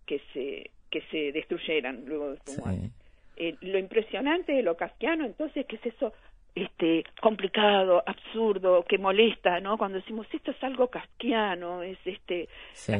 que 0.05 0.19
se 0.33 0.71
que 0.89 1.01
se 1.11 1.31
destruyeran 1.31 2.03
luego 2.05 2.31
de 2.31 2.37
su 2.45 2.51
Sí. 2.53 2.61
muerte. 2.61 2.89
Eh, 3.37 3.55
lo 3.61 3.77
impresionante 3.79 4.51
de 4.51 4.61
lo 4.63 4.75
kafkiano 4.75 5.25
entonces 5.25 5.65
que 5.67 5.75
es 5.77 5.85
eso 5.85 6.13
este 6.53 7.05
complicado, 7.21 8.03
absurdo, 8.05 8.83
que 8.83 8.97
molesta, 8.97 9.61
¿no? 9.61 9.77
Cuando 9.77 9.99
decimos 9.99 10.27
esto 10.33 10.51
es 10.51 10.61
algo 10.63 10.89
kafkiano, 10.89 11.81
es 11.81 11.97
este 12.03 12.49
Sí. 12.73 12.93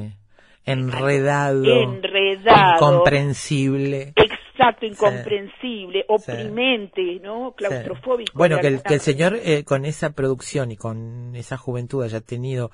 Enredado. 0.65 1.63
enredado, 1.65 2.74
Incomprensible. 2.76 4.13
exacto, 4.15 4.86
incomprensible, 4.86 6.06
oprimente, 6.08 7.19
¿no? 7.21 7.54
Claustrofóbico. 7.56 8.32
Bueno, 8.38 8.60
que 8.60 8.67
el, 8.67 8.84
que 8.84 8.93
el 8.95 9.00
señor 9.00 9.38
eh, 9.43 9.63
con 9.63 9.86
esa 9.86 10.12
producción 10.12 10.71
y 10.71 10.78
con 10.78 11.36
esa 11.36 11.58
juventud 11.58 12.04
haya 12.04 12.21
tenido 12.21 12.71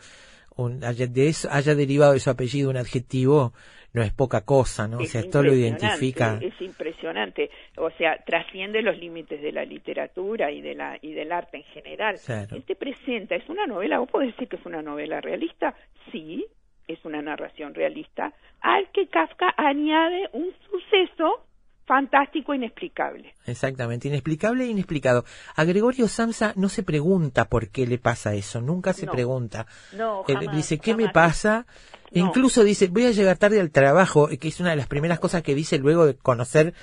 un, 0.58 0.84
haya, 0.84 1.08
de 1.08 1.30
eso, 1.30 1.47
haya 1.52 1.76
derivado 1.76 2.13
de 2.13 2.19
su 2.19 2.30
apellido 2.30 2.69
un 2.69 2.78
adjetivo, 2.78 3.54
no 3.93 4.04
es 4.04 4.12
poca 4.12 4.41
cosa, 4.41 4.88
¿no? 4.88 4.97
O 4.97 5.02
Es 5.02 5.12
sea, 5.12 5.21
esto 5.21 5.41
lo 5.41 5.54
identifica. 5.54 6.39
Es 6.41 6.60
impresionante, 6.62 7.50
o 7.78 7.89
sea, 7.91 8.17
trasciende 8.26 8.82
los 8.82 8.97
límites 8.97 9.41
de 9.41 9.52
la 9.52 9.63
literatura 9.63 10.52
y 10.52 10.62
de 10.62 10.76
la 10.76 10.97
y 11.02 11.13
del 11.13 11.32
arte 11.32 11.58
en 11.58 11.63
general. 11.63 12.17
Claro. 12.23 12.56
Él 12.56 12.63
te 12.63 12.76
presenta, 12.76 13.36
es 13.36 13.47
una 13.50 13.65
novela, 13.65 14.00
vos 14.00 14.10
podés 14.10 14.34
decir 14.34 14.50
que 14.50 14.58
es 14.58 14.65
una 14.65 14.82
novela 14.82 15.21
realista, 15.21 15.73
sí, 16.12 16.45
es 16.88 17.04
una 17.06 17.21
narración 17.21 17.73
realista, 17.73 18.34
al 18.62 18.89
que 18.91 19.08
Kafka 19.08 19.54
añade 19.58 20.30
un 20.34 20.52
suceso 20.69 21.43
fantástico 21.86 22.52
e 22.54 22.58
inexplicable. 22.58 23.34
Exactamente, 23.45 24.10
inexplicable 24.10 24.65
e 24.65 24.67
inexplicado. 24.67 25.23
A 25.56 25.63
Gregorio 25.63 26.08
Samsa 26.08 26.54
no 26.58 26.67
se 26.69 26.84
pregunta 26.84 27.45
por 27.45 27.69
qué 27.69 27.88
le 27.88 27.97
pasa 27.97 28.34
eso, 28.36 28.62
nunca 28.62 28.93
se 28.93 29.06
No. 29.06 29.12
pregunta. 29.13 29.67
No, 29.93 30.26
dice, 30.54 30.80
¿qué 30.80 30.95
me 30.95 31.10
pasa? 31.10 31.65
No. 32.12 32.28
Incluso 32.28 32.63
dice, 32.63 32.88
voy 32.88 33.06
a 33.06 33.12
llegar 33.12 33.38
tarde 33.38 33.60
al 33.62 33.71
trabajo, 33.71 34.28
que 34.39 34.50
es 34.50 34.60
una 34.60 34.71
de 34.71 34.76
las 34.76 34.88
primeras 34.88 35.19
cosas 35.19 35.43
que 35.43 35.56
dice 35.56 35.78
luego 35.78 36.06
de 36.06 36.15
conocer 36.17 36.73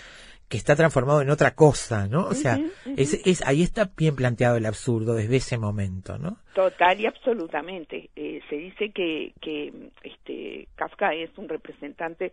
que 0.49 0.57
está 0.57 0.77
transformado 0.77 1.23
en 1.23 1.31
otra 1.31 1.55
cosa, 1.55 2.07
¿no? 2.07 2.27
O 2.27 2.35
sea, 2.35 2.59
es, 2.97 3.15
es, 3.27 3.43
ahí 3.47 3.63
está 3.63 3.91
bien 3.97 4.15
planteado 4.15 4.57
el 4.57 4.67
absurdo 4.67 5.15
desde 5.15 5.37
ese 5.37 5.59
momento, 5.59 6.19
¿no? 6.19 6.39
Total 6.55 7.01
y 7.01 7.07
absolutamente. 7.07 8.11
Eh, 8.15 8.41
se 8.49 8.57
dice 8.57 8.91
que, 8.91 9.33
que 9.41 9.73
este, 10.03 10.69
Kafka 10.77 11.15
es 11.15 11.31
un 11.39 11.49
representante 11.49 12.33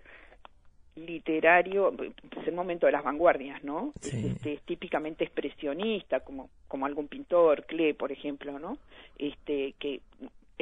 literario, 0.96 1.94
es 2.40 2.48
el 2.48 2.54
momento 2.54 2.86
de 2.86 2.92
las 2.92 3.04
vanguardias, 3.04 3.64
¿no? 3.64 3.94
Sí. 4.02 4.18
Es, 4.18 4.26
este, 4.34 4.54
es 4.54 4.62
típicamente 4.64 5.24
expresionista, 5.24 6.20
como, 6.20 6.50
como 6.68 6.86
algún 6.86 7.08
pintor, 7.08 7.66
Klee, 7.66 7.94
por 7.94 8.12
ejemplo, 8.12 8.60
¿no? 8.60 8.78
Este, 9.18 9.74
que 9.80 10.02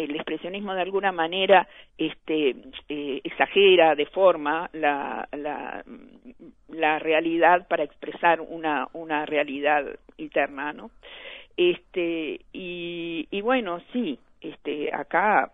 el 0.04 0.16
expresionismo 0.16 0.74
de 0.74 0.82
alguna 0.82 1.12
manera 1.12 1.68
este, 1.98 2.56
eh, 2.88 3.22
exagera, 3.24 3.96
deforma 3.96 4.70
la, 4.74 5.28
la, 5.32 5.84
la 6.70 7.00
realidad 7.00 7.68
para 7.68 7.84
expresar 7.84 8.42
una, 8.42 8.88
una 8.94 9.26
realidad 9.26 9.86
interna, 10.18 10.74
¿no? 10.74 10.92
Este, 11.58 12.40
y, 12.54 13.28
y 13.30 13.42
bueno, 13.42 13.82
sí, 13.92 14.18
este, 14.42 14.94
acá 14.94 15.52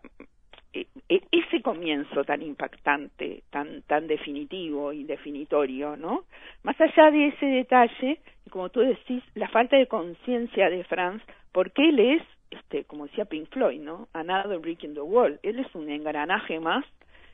eh, 0.76 0.88
eh, 1.08 1.22
ese 1.32 1.62
comienzo 1.62 2.26
tan 2.26 2.42
impactante, 2.42 3.44
tan 3.50 3.82
tan 3.84 4.08
definitivo 4.08 4.92
y 4.92 5.06
definitorio, 5.06 5.96
¿no? 5.96 6.26
Más 6.64 6.80
allá 6.82 7.12
de 7.12 7.28
ese 7.28 7.46
detalle, 7.46 8.20
como 8.50 8.70
tú 8.70 8.82
decís, 8.82 9.24
la 9.36 9.48
falta 9.48 9.78
de 9.78 9.88
conciencia 9.88 10.70
de 10.70 10.84
Franz, 10.84 11.24
porque 11.54 11.88
él 11.90 12.00
es, 12.00 12.22
este, 12.52 12.84
como 12.86 13.08
decía 13.08 13.26
Pink 13.26 13.50
Floyd, 13.50 13.82
¿no? 13.82 14.08
Another 14.14 14.60
brick 14.60 14.84
in 14.84 14.94
the 14.94 15.02
wall. 15.02 15.40
Él 15.44 15.60
es 15.60 15.74
un 15.76 15.90
engranaje 15.90 16.60
más 16.60 16.86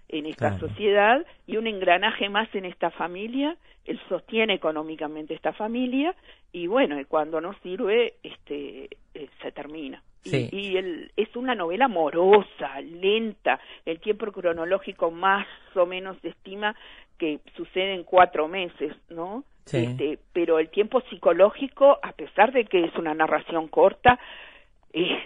en 0.09 0.25
esta 0.25 0.49
Claro. 0.57 0.67
sociedad 0.67 1.25
y 1.47 1.57
un 1.57 1.67
engranaje 1.67 2.27
más 2.29 2.53
en 2.55 2.65
esta 2.65 2.91
familia. 2.91 3.55
Él 3.85 3.99
sostiene 4.09 4.53
económicamente 4.53 5.33
esta 5.33 5.53
familia 5.53 6.13
y 6.51 6.67
bueno, 6.67 6.97
cuando 7.07 7.39
no 7.41 7.53
sirve, 7.63 8.15
este, 8.23 8.89
eh, 9.13 9.29
se 9.41 9.51
termina. 9.51 10.03
Y- 10.23 10.29
Sí. 10.29 10.49
Y, 10.51 10.77
el- 10.77 11.11
es 11.17 11.35
una 11.35 11.55
novela 11.55 11.87
morosa, 11.87 12.79
lenta. 12.81 13.59
El 13.85 13.99
tiempo 13.99 14.31
cronológico 14.31 15.09
más 15.11 15.47
o 15.75 15.85
menos 15.85 16.17
se 16.21 16.29
estima 16.29 16.75
que 17.17 17.39
sucede 17.55 17.93
en 17.95 18.03
cuatro 18.03 18.47
meses, 18.47 18.93
¿no? 19.09 19.43
Sí. 19.65 19.77
Este, 19.77 20.19
pero 20.33 20.59
el 20.59 20.69
tiempo 20.69 21.01
psicológico, 21.09 21.97
a 22.03 22.11
pesar 22.13 22.51
de 22.51 22.65
que 22.65 22.83
es 22.83 22.95
una 22.97 23.13
narración 23.13 23.67
corta, 23.67 24.19
es, 24.93 25.19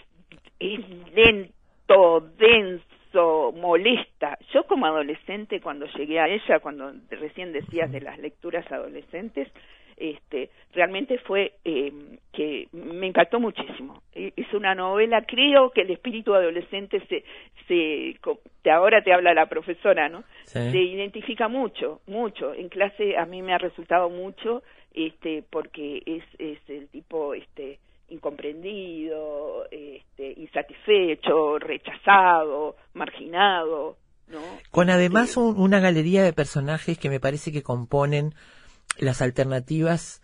es 0.59 0.79
lento, 1.13 2.21
denso, 2.37 3.53
molesta. 3.53 4.37
Yo 4.53 4.63
como 4.65 4.85
adolescente, 4.85 5.61
cuando 5.61 5.85
llegué 5.87 6.19
a 6.19 6.27
ella, 6.27 6.59
cuando 6.59 6.93
recién 7.09 7.53
decías 7.53 7.91
de 7.91 8.01
las 8.01 8.19
lecturas 8.19 8.69
adolescentes, 8.71 9.49
este, 9.97 10.49
realmente 10.73 11.17
fue 11.19 11.53
eh, 11.63 11.91
que 12.33 12.67
me 12.73 13.07
encantó 13.07 13.39
muchísimo. 13.39 14.01
E, 14.13 14.33
es 14.35 14.53
una 14.53 14.75
novela, 14.75 15.23
creo 15.25 15.71
que 15.71 15.81
el 15.81 15.91
espíritu 15.91 16.33
adolescente 16.33 17.01
se, 17.07 17.23
se 17.67 18.69
ahora 18.69 19.01
te 19.01 19.13
habla 19.13 19.33
la 19.33 19.45
profesora, 19.45 20.09
¿no? 20.09 20.23
Se 20.43 20.77
identifica 20.77 21.47
mucho, 21.47 22.01
mucho. 22.07 22.53
En 22.53 22.69
clase 22.69 23.17
a 23.17 23.25
mí 23.25 23.41
me 23.41 23.53
ha 23.53 23.57
resultado 23.57 24.09
mucho, 24.09 24.63
este, 24.93 25.43
porque 25.49 26.03
es, 26.05 26.23
es 26.39 26.59
el 26.69 26.89
tipo, 26.89 27.33
este, 27.33 27.79
incomprendido, 28.09 29.65
este, 29.71 30.33
insatisfecho, 30.37 31.59
rechazado, 31.59 32.75
marginado, 32.93 33.97
¿no? 34.27 34.39
Con 34.71 34.89
además 34.89 35.29
este, 35.29 35.39
una 35.39 35.79
galería 35.79 36.23
de 36.23 36.33
personajes 36.33 36.97
que 36.97 37.09
me 37.09 37.19
parece 37.19 37.51
que 37.51 37.63
componen 37.63 38.33
las 38.97 39.21
alternativas, 39.21 40.21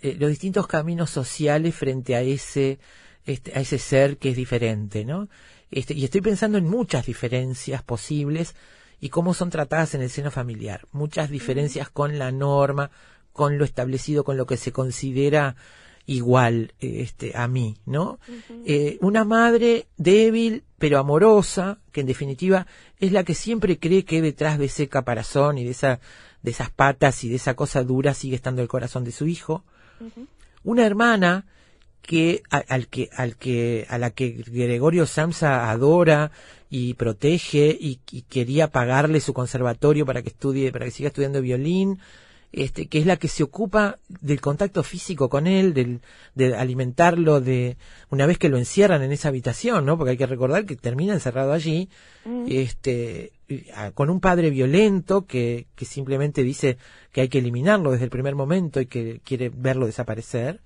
eh, 0.00 0.16
los 0.18 0.30
distintos 0.30 0.66
caminos 0.66 1.10
sociales 1.10 1.74
frente 1.74 2.14
a 2.16 2.22
ese, 2.22 2.78
este, 3.24 3.52
a 3.58 3.60
ese 3.60 3.78
ser 3.78 4.18
que 4.18 4.30
es 4.30 4.36
diferente, 4.36 5.04
¿no? 5.04 5.28
Este, 5.70 5.94
y 5.94 6.04
estoy 6.04 6.20
pensando 6.20 6.58
en 6.58 6.68
muchas 6.68 7.06
diferencias 7.06 7.82
posibles 7.82 8.54
y 9.00 9.08
cómo 9.10 9.34
son 9.34 9.50
tratadas 9.50 9.94
en 9.94 10.02
el 10.02 10.10
seno 10.10 10.30
familiar. 10.30 10.86
Muchas 10.92 11.28
diferencias 11.28 11.90
con 11.90 12.18
la 12.18 12.30
norma, 12.30 12.90
con 13.32 13.58
lo 13.58 13.64
establecido, 13.64 14.24
con 14.24 14.36
lo 14.36 14.46
que 14.46 14.56
se 14.56 14.72
considera 14.72 15.56
igual 16.06 16.72
este, 16.80 17.36
a 17.36 17.48
mí, 17.48 17.76
¿no? 17.84 18.18
eh, 18.64 18.96
una 19.00 19.24
madre 19.24 19.86
débil 19.96 20.62
pero 20.78 20.98
amorosa, 20.98 21.78
que 21.90 22.02
en 22.02 22.06
definitiva 22.06 22.66
es 23.00 23.12
la 23.12 23.24
que 23.24 23.34
siempre 23.34 23.78
cree 23.78 24.04
que 24.04 24.22
detrás 24.22 24.58
de 24.58 24.66
ese 24.66 24.88
caparazón 24.88 25.58
y 25.58 25.64
de 25.64 25.70
esa 25.70 26.00
de 26.42 26.50
esas 26.52 26.70
patas 26.70 27.24
y 27.24 27.28
de 27.28 27.36
esa 27.36 27.54
cosa 27.54 27.82
dura 27.82 28.14
sigue 28.14 28.36
estando 28.36 28.62
el 28.62 28.68
corazón 28.68 29.02
de 29.04 29.10
su 29.10 29.26
hijo. 29.26 29.64
Una 30.62 30.86
hermana 30.86 31.46
que 32.02 32.42
al 32.50 32.86
que 32.86 33.10
al 33.16 33.36
que 33.36 33.86
a 33.88 33.98
la 33.98 34.10
que 34.10 34.44
Gregorio 34.46 35.06
Samsa 35.06 35.70
adora 35.70 36.30
y 36.70 36.94
protege 36.94 37.76
y, 37.80 38.00
y, 38.12 38.22
quería 38.22 38.70
pagarle 38.70 39.20
su 39.20 39.32
conservatorio 39.32 40.06
para 40.06 40.22
que 40.22 40.28
estudie 40.28 40.70
para 40.70 40.84
que 40.84 40.90
siga 40.92 41.08
estudiando 41.08 41.40
violín 41.40 41.98
este, 42.52 42.86
que 42.86 42.98
es 42.98 43.06
la 43.06 43.16
que 43.16 43.28
se 43.28 43.42
ocupa 43.42 43.98
del 44.08 44.40
contacto 44.40 44.82
físico 44.82 45.28
con 45.28 45.46
él, 45.46 45.74
del, 45.74 46.00
de 46.34 46.54
alimentarlo, 46.54 47.40
de 47.40 47.76
una 48.10 48.26
vez 48.26 48.38
que 48.38 48.48
lo 48.48 48.56
encierran 48.56 49.02
en 49.02 49.12
esa 49.12 49.28
habitación, 49.28 49.84
¿no? 49.84 49.98
Porque 49.98 50.12
hay 50.12 50.16
que 50.16 50.26
recordar 50.26 50.64
que 50.64 50.76
termina 50.76 51.12
encerrado 51.12 51.52
allí, 51.52 51.88
mm. 52.24 52.46
este, 52.48 53.32
con 53.94 54.10
un 54.10 54.20
padre 54.20 54.50
violento 54.50 55.26
que, 55.26 55.66
que 55.74 55.84
simplemente 55.84 56.42
dice 56.42 56.78
que 57.12 57.22
hay 57.22 57.28
que 57.28 57.38
eliminarlo 57.38 57.92
desde 57.92 58.04
el 58.04 58.10
primer 58.10 58.34
momento 58.34 58.80
y 58.80 58.86
que 58.86 59.20
quiere 59.24 59.50
verlo 59.54 59.86
desaparecer, 59.86 60.60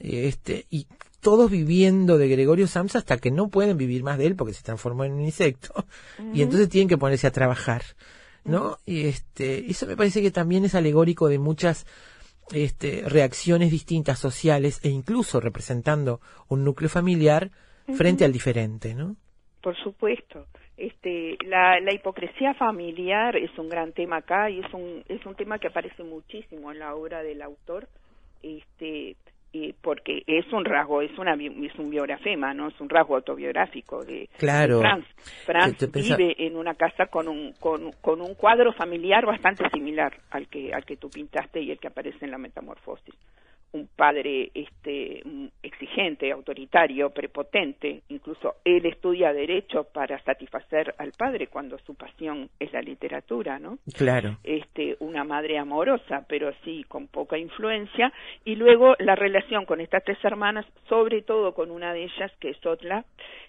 este, 0.00 0.66
y 0.70 0.86
todos 1.20 1.50
viviendo 1.50 2.18
de 2.18 2.28
Gregorio 2.28 2.66
Samsa 2.66 2.98
hasta 2.98 3.16
que 3.18 3.30
no 3.30 3.48
pueden 3.48 3.76
vivir 3.76 4.02
más 4.02 4.18
de 4.18 4.26
él 4.26 4.34
porque 4.34 4.54
se 4.54 4.62
transformó 4.62 5.04
en 5.04 5.12
un 5.12 5.20
insecto, 5.20 5.86
y 6.34 6.42
entonces 6.42 6.68
tienen 6.68 6.88
que 6.88 6.98
ponerse 6.98 7.26
a 7.26 7.32
trabajar. 7.32 7.82
¿No? 8.44 8.78
Y 8.86 9.06
este, 9.06 9.70
eso 9.70 9.86
me 9.86 9.96
parece 9.96 10.22
que 10.22 10.30
también 10.30 10.64
es 10.64 10.74
alegórico 10.74 11.28
de 11.28 11.38
muchas 11.38 11.86
este, 12.52 13.02
reacciones 13.08 13.70
distintas 13.70 14.18
sociales 14.18 14.80
e 14.84 14.88
incluso 14.88 15.40
representando 15.40 16.20
un 16.48 16.64
núcleo 16.64 16.90
familiar 16.90 17.50
frente 17.94 18.24
al 18.24 18.32
diferente, 18.32 18.94
¿no? 18.94 19.16
Por 19.62 19.76
supuesto. 19.82 20.46
Este, 20.76 21.36
la, 21.46 21.78
la 21.80 21.94
hipocresía 21.94 22.54
familiar 22.54 23.36
es 23.36 23.56
un 23.58 23.68
gran 23.68 23.92
tema 23.92 24.16
acá 24.16 24.50
y 24.50 24.60
es 24.60 24.74
un, 24.74 25.04
es 25.08 25.24
un 25.26 25.34
tema 25.34 25.58
que 25.58 25.68
aparece 25.68 26.02
muchísimo 26.02 26.72
en 26.72 26.80
la 26.80 26.94
obra 26.94 27.22
del 27.22 27.42
autor. 27.42 27.88
Este, 28.42 29.16
porque 29.80 30.22
es 30.26 30.50
un 30.52 30.64
rasgo, 30.64 31.02
es 31.02 31.16
una 31.18 31.34
es 31.34 31.78
un 31.78 31.90
biografema, 31.90 32.54
no 32.54 32.68
es 32.68 32.80
un 32.80 32.88
rasgo 32.88 33.16
autobiográfico 33.16 34.04
de, 34.04 34.28
claro. 34.38 34.80
Franz. 34.80 35.06
Franz 35.44 35.92
vive 35.92 36.34
en 36.38 36.56
una 36.56 36.74
casa 36.74 37.06
con 37.06 37.28
un 37.28 37.52
con, 37.60 37.92
con, 38.00 38.20
un 38.20 38.34
cuadro 38.34 38.72
familiar 38.72 39.26
bastante 39.26 39.68
similar 39.70 40.12
al 40.30 40.48
que 40.48 40.72
al 40.72 40.84
que 40.84 40.96
tú 40.96 41.10
pintaste 41.10 41.60
y 41.60 41.70
el 41.70 41.78
que 41.78 41.88
aparece 41.88 42.24
en 42.24 42.30
la 42.30 42.38
Metamorfosis 42.38 43.14
un 43.72 43.88
padre 43.88 44.50
este 44.54 45.22
exigente, 45.62 46.30
autoritario, 46.30 47.10
prepotente, 47.10 48.02
incluso 48.08 48.56
él 48.64 48.84
estudia 48.86 49.32
derecho 49.32 49.84
para 49.84 50.22
satisfacer 50.22 50.94
al 50.98 51.12
padre 51.12 51.46
cuando 51.46 51.78
su 51.78 51.94
pasión 51.94 52.50
es 52.58 52.72
la 52.72 52.82
literatura, 52.82 53.58
¿no? 53.58 53.78
Claro. 53.96 54.38
Este 54.44 54.96
una 55.00 55.24
madre 55.24 55.58
amorosa, 55.58 56.24
pero 56.28 56.52
sí 56.64 56.84
con 56.88 57.08
poca 57.08 57.38
influencia 57.38 58.12
y 58.44 58.56
luego 58.56 58.94
la 58.98 59.14
relación 59.14 59.64
con 59.64 59.80
estas 59.80 60.04
tres 60.04 60.22
hermanas, 60.24 60.66
sobre 60.88 61.22
todo 61.22 61.54
con 61.54 61.70
una 61.70 61.92
de 61.94 62.04
ellas 62.04 62.32
que 62.38 62.50
es 62.50 62.66
Otla, 62.66 63.04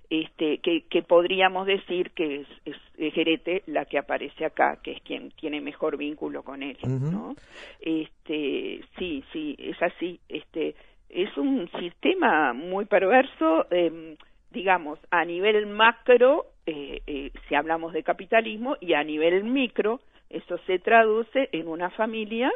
este, 0.09 0.59
que, 0.59 0.85
que 0.89 1.01
podríamos 1.01 1.65
decir 1.65 2.11
que 2.11 2.41
es, 2.41 2.47
es, 2.65 3.13
Gerete 3.13 3.63
la 3.67 3.85
que 3.85 3.97
aparece 3.97 4.45
acá, 4.45 4.79
que 4.81 4.91
es 4.93 5.01
quien 5.01 5.31
tiene 5.31 5.61
mejor 5.61 5.97
vínculo 5.97 6.43
con 6.43 6.63
él, 6.63 6.77
¿no? 6.83 7.35
Este, 7.79 8.81
sí, 8.97 9.23
sí, 9.31 9.55
es 9.59 9.81
así, 9.81 10.19
este, 10.29 10.75
es 11.09 11.35
un 11.37 11.69
sistema 11.79 12.53
muy 12.53 12.85
perverso, 12.85 13.65
eh, 13.71 14.15
digamos, 14.51 14.99
a 15.11 15.25
nivel 15.25 15.67
macro, 15.67 16.45
eh, 16.65 17.01
eh, 17.07 17.31
si 17.47 17.55
hablamos 17.55 17.93
de 17.93 18.03
capitalismo, 18.03 18.77
y 18.79 18.93
a 18.93 19.03
nivel 19.03 19.43
micro, 19.43 19.99
eso 20.29 20.57
se 20.65 20.79
traduce 20.79 21.49
en 21.51 21.67
una 21.67 21.89
familia 21.91 22.51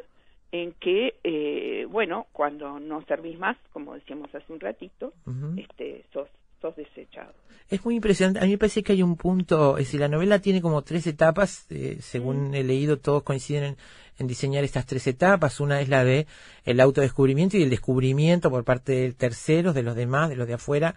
en 0.52 0.74
que, 0.74 1.16
eh, 1.24 1.86
bueno, 1.90 2.28
cuando 2.32 2.80
no 2.80 3.04
servís 3.04 3.38
más, 3.38 3.58
como 3.74 3.96
decíamos 3.96 4.34
hace 4.34 4.52
un 4.52 4.60
ratito, 4.60 5.14
este, 5.58 6.04
sos 6.14 6.30
sos 6.62 6.76
desechado. 6.76 7.34
Es 7.70 7.84
muy 7.84 7.96
impresionante. 7.96 8.40
A 8.40 8.44
mí 8.44 8.52
me 8.52 8.58
parece 8.58 8.82
que 8.82 8.94
hay 8.94 9.04
un 9.04 9.18
punto, 9.18 9.78
es 9.78 9.88
decir, 9.88 10.00
la 10.00 10.08
novela 10.08 10.40
tiene 10.40 10.62
como 10.62 10.84
tres 10.84 11.06
etapas, 11.06 11.66
eh, 11.70 11.98
según 12.02 12.52
mm. 12.52 12.56
he 12.56 12.64
leído, 12.64 12.98
todos 12.98 13.24
coinciden 13.24 13.76
en, 14.18 14.28
diseñar 14.28 14.64
estas 14.64 14.86
tres 14.86 15.06
etapas. 15.08 15.60
Una 15.60 15.82
es 15.82 15.90
la 15.90 16.04
de 16.04 16.28
el 16.64 16.80
autodescubrimiento 16.80 17.58
y 17.58 17.64
el 17.64 17.70
descubrimiento 17.70 18.50
por 18.50 18.64
parte 18.64 18.94
de 18.94 19.14
terceros, 19.14 19.76
de 19.76 19.84
los 19.84 19.96
demás, 19.96 20.30
de 20.30 20.38
los 20.38 20.48
de 20.48 20.54
afuera, 20.54 20.96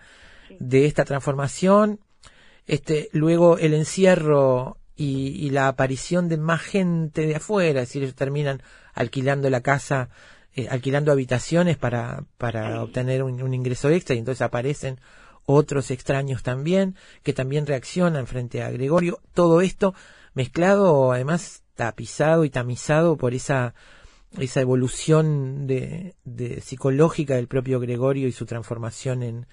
de 0.61 0.87
esta 0.87 1.05
transformación. 1.05 1.99
Este, 2.67 3.09
luego 3.13 3.59
el 3.59 3.75
encierro 3.75 4.79
y, 4.95 5.51
la 5.51 5.67
aparición 5.67 6.29
de 6.29 6.37
más 6.37 6.61
gente 6.61 7.27
de 7.27 7.37
afuera, 7.37 7.83
es 7.83 7.89
decir, 7.89 8.03
ellos 8.03 8.15
terminan 8.15 8.63
alquilando 8.95 9.51
la 9.51 9.61
casa, 9.61 10.11
eh, 10.55 10.69
alquilando 10.71 11.11
habitaciones 11.11 11.79
para, 11.79 12.25
para 12.39 12.83
obtener 12.83 13.23
un, 13.23 13.43
un 13.43 13.55
ingreso 13.55 13.89
extra 13.89 14.15
y 14.15 14.19
entonces 14.19 14.43
aparecen 14.43 15.01
otros 15.53 15.91
extraños 15.91 16.43
también, 16.43 16.97
que 17.23 17.33
también 17.33 17.67
reaccionan 17.67 18.27
frente 18.27 18.63
a 18.63 18.71
Gregorio. 18.71 19.21
Todo 19.35 19.61
esto 19.61 19.95
mezclado, 20.35 21.13
además, 21.13 21.63
tapizado 21.75 22.45
y 22.45 22.51
tamizado 22.51 23.17
por 23.17 23.35
esa, 23.35 23.75
esa 24.39 24.61
evolución 24.61 25.67
de, 25.67 26.15
psicológica 26.63 27.37
del 27.37 27.49
propio 27.49 27.81
Gregorio 27.81 28.29
y 28.29 28.33
su 28.33 28.47
transformación 28.47 29.23
en, 29.23 29.47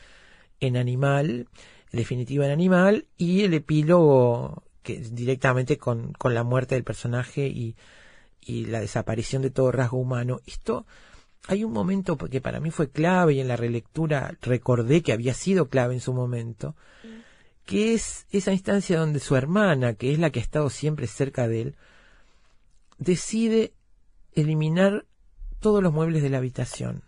en 0.59 0.77
animal, 0.77 1.47
definitiva 1.91 2.45
en 2.45 2.51
animal, 2.51 3.07
y 3.17 3.43
el 3.43 3.53
epílogo 3.53 4.63
que 4.83 4.99
directamente 4.99 5.77
con, 5.77 6.13
con 6.13 6.33
la 6.33 6.43
muerte 6.43 6.75
del 6.75 6.83
personaje 6.83 7.47
y, 7.47 7.75
y 8.41 8.65
la 8.65 8.79
desaparición 8.79 9.41
de 9.41 9.51
todo 9.51 9.71
rasgo 9.71 9.97
humano. 9.97 10.39
Esto 10.45 10.85
hay 11.47 11.63
un 11.63 11.71
momento 11.71 12.17
que 12.17 12.41
para 12.41 12.59
mí 12.59 12.71
fue 12.71 12.89
clave 12.89 13.33
y 13.33 13.39
en 13.39 13.47
la 13.47 13.55
relectura 13.55 14.35
recordé 14.41 15.01
que 15.01 15.13
había 15.13 15.33
sido 15.33 15.69
clave 15.69 15.93
en 15.93 16.01
su 16.01 16.13
momento, 16.13 16.75
que 17.65 17.93
es 17.93 18.27
esa 18.31 18.51
instancia 18.51 18.99
donde 18.99 19.19
su 19.19 19.35
hermana, 19.35 19.93
que 19.93 20.11
es 20.11 20.19
la 20.19 20.29
que 20.29 20.39
ha 20.39 20.43
estado 20.43 20.69
siempre 20.69 21.07
cerca 21.07 21.47
de 21.47 21.61
él, 21.61 21.75
decide 22.97 23.71
eliminar 24.33 25.05
todos 25.59 25.81
los 25.81 25.93
muebles 25.93 26.21
de 26.21 26.29
la 26.29 26.37
habitación. 26.37 27.03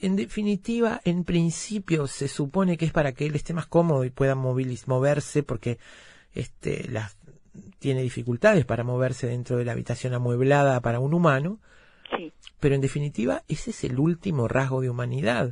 En 0.00 0.16
definitiva, 0.16 1.00
en 1.04 1.24
principio 1.24 2.06
se 2.06 2.28
supone 2.28 2.76
que 2.76 2.84
es 2.84 2.92
para 2.92 3.12
que 3.12 3.24
él 3.24 3.34
esté 3.34 3.54
más 3.54 3.66
cómodo 3.66 4.04
y 4.04 4.10
pueda 4.10 4.34
moverse 4.34 5.42
porque 5.42 5.78
este, 6.34 6.88
las, 6.88 7.16
tiene 7.78 8.02
dificultades 8.02 8.66
para 8.66 8.84
moverse 8.84 9.28
dentro 9.28 9.56
de 9.56 9.64
la 9.64 9.72
habitación 9.72 10.12
amueblada 10.12 10.80
para 10.80 11.00
un 11.00 11.14
humano 11.14 11.58
pero 12.64 12.76
en 12.76 12.80
definitiva, 12.80 13.42
ese 13.46 13.72
es 13.72 13.84
el 13.84 13.98
último 13.98 14.48
rasgo 14.48 14.80
de 14.80 14.88
humanidad. 14.88 15.50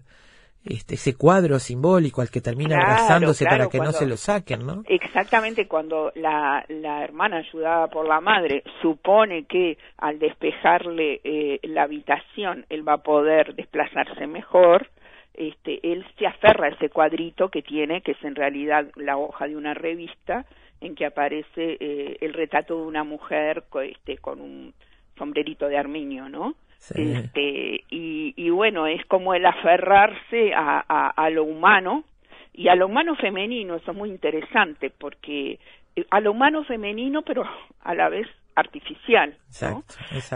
Este, 0.65 0.95
ese 0.95 1.15
cuadro 1.15 1.59
simbólico 1.59 2.23
al 2.23 2.31
que 2.31 2.41
termina 2.41 2.79
claro, 2.79 3.33
para 3.47 3.69
que 3.69 3.81
no 3.81 3.93
se 3.93 4.07
lo 4.07 4.17
saquen, 4.17 4.67
¿no? 4.67 4.83
Exactamente, 4.87 5.69
cuando 5.69 6.11
la, 6.15 6.65
la 6.71 7.05
hermana 7.05 7.37
ayudada 7.37 7.89
por 7.89 8.09
la 8.09 8.23
madre 8.23 8.63
supone 8.81 9.45
que 9.45 9.77
al 9.99 10.19
despejarle 10.19 11.21
eh, 11.23 11.61
la 11.65 11.83
habitación 11.83 12.65
él 12.71 12.89
va 12.89 12.95
a 12.95 13.03
poder 13.03 13.55
desplazarse 13.55 14.27
mejor, 14.27 14.89
este, 15.35 15.81
él 15.83 16.07
se 16.19 16.27
aferra 16.27 16.69
a 16.69 16.71
ese 16.71 16.89
cuadrito 16.89 17.51
que 17.51 17.61
tiene, 17.61 18.01
que 18.01 18.13
es 18.13 18.25
en 18.25 18.37
realidad 18.37 18.87
la 18.97 19.19
hoja 19.19 19.49
de 19.49 19.57
una 19.57 19.75
revista, 19.75 20.47
en 20.81 20.95
que 20.95 21.05
aparece 21.05 21.77
eh, 21.79 22.17
el 22.23 22.33
retrato 22.33 22.75
de 22.79 22.87
una 22.87 23.05
mujer 23.05 23.65
este, 23.85 24.17
con 24.17 24.41
un 24.41 24.73
sombrerito 25.19 25.69
de 25.69 25.77
armiño, 25.77 26.31
¿no? 26.31 26.55
Este, 26.91 27.85
y, 27.91 28.35
y, 28.37 28.51
bueno, 28.51 28.87
es 28.87 29.05
como 29.07 29.35
el 29.35 29.47
aferrarse 29.47 30.53
a, 30.53 30.85
a, 30.89 31.09
a, 31.11 31.31
lo 31.31 31.45
humano 31.45 32.05
y 32.53 32.69
a 32.69 32.75
lo 32.75 32.87
humano 32.87 33.15
femenino, 33.15 33.77
eso 33.77 33.93
es 33.93 33.97
muy 33.97 34.11
interesante, 34.11 34.91
porque 34.91 35.61
eh, 35.95 36.05
a 36.11 36.21
lo 36.21 36.33
humano 36.33 36.65
femenino, 36.65 37.23
pero 37.23 37.45
a 37.83 37.95
la 37.95 38.09
vez 38.09 38.27
artificial, 38.55 39.37
¿no? 39.63 39.85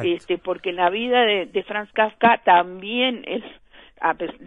Este, 0.02 0.38
porque 0.38 0.70
en 0.70 0.76
la 0.76 0.88
vida 0.88 1.20
de, 1.22 1.46
de 1.46 1.62
Franz 1.64 1.90
Kafka 1.92 2.40
también 2.44 3.24
es, 3.26 3.42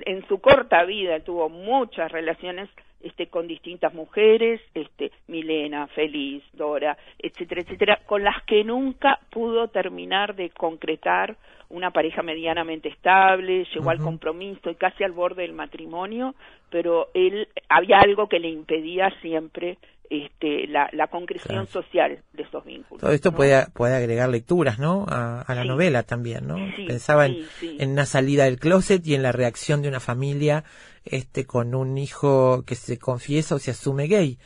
en 0.06 0.28
su 0.28 0.40
corta 0.40 0.84
vida 0.86 1.20
tuvo 1.20 1.50
muchas 1.50 2.12
relaciones 2.12 2.70
este, 3.02 3.28
con 3.28 3.48
distintas 3.48 3.94
mujeres, 3.94 4.62
este, 4.74 5.12
Milena, 5.28 5.88
Feliz, 5.88 6.44
Dora, 6.54 6.98
etcétera, 7.18 7.62
etcétera, 7.62 8.00
con 8.06 8.24
las 8.24 8.44
que 8.44 8.64
nunca 8.64 9.20
pudo 9.32 9.70
terminar 9.70 10.36
de 10.36 10.50
concretar 10.50 11.38
una 11.70 11.92
pareja 11.92 12.24
medianamente 12.24 12.90
estable, 12.90 13.66
llegó 13.74 13.92
al 13.92 14.00
compromiso 14.00 14.72
y 14.72 14.76
casi 14.76 15.04
al 15.04 15.12
borde 15.12 15.44
del 15.44 15.54
matrimonio, 15.54 16.34
pero 16.72 17.10
él 17.14 17.48
había 17.70 18.00
algo 18.00 18.28
que 18.28 18.40
le 18.40 18.50
impedía 18.50 19.12
siempre 19.22 19.78
este, 20.10 20.66
la, 20.68 20.90
la 20.94 21.08
concreción 21.08 21.68
social 21.68 22.18
de 22.34 22.44
esos 22.44 22.66
vínculos. 22.66 23.02
Todo 23.02 23.12
esto 23.12 23.32
puede, 23.32 23.68
puede 23.74 23.96
agregar 23.96 24.28
lecturas, 24.30 24.80
¿no? 24.80 25.06
A, 25.08 25.46
la 25.54 25.64
novela 25.64 26.02
también, 26.02 26.48
¿no? 26.48 26.56
Pensaba 26.88 27.28
en, 27.28 27.46
en, 27.62 27.92
una 27.92 28.06
salida 28.06 28.46
del 28.46 28.58
closet 28.60 29.06
y 29.06 29.14
en 29.14 29.22
la 29.22 29.32
reacción 29.32 29.84
de 29.84 29.88
una 29.90 30.00
familia 30.00 30.64
este, 31.10 31.46
con 31.46 31.76
un 31.76 31.98
hijo 31.98 32.64
que 32.66 32.76
se 32.76 32.98
confiesa 32.98 33.56
o 33.56 33.60
se 33.60 33.72
asume 33.72 34.08
gay. 34.08 34.38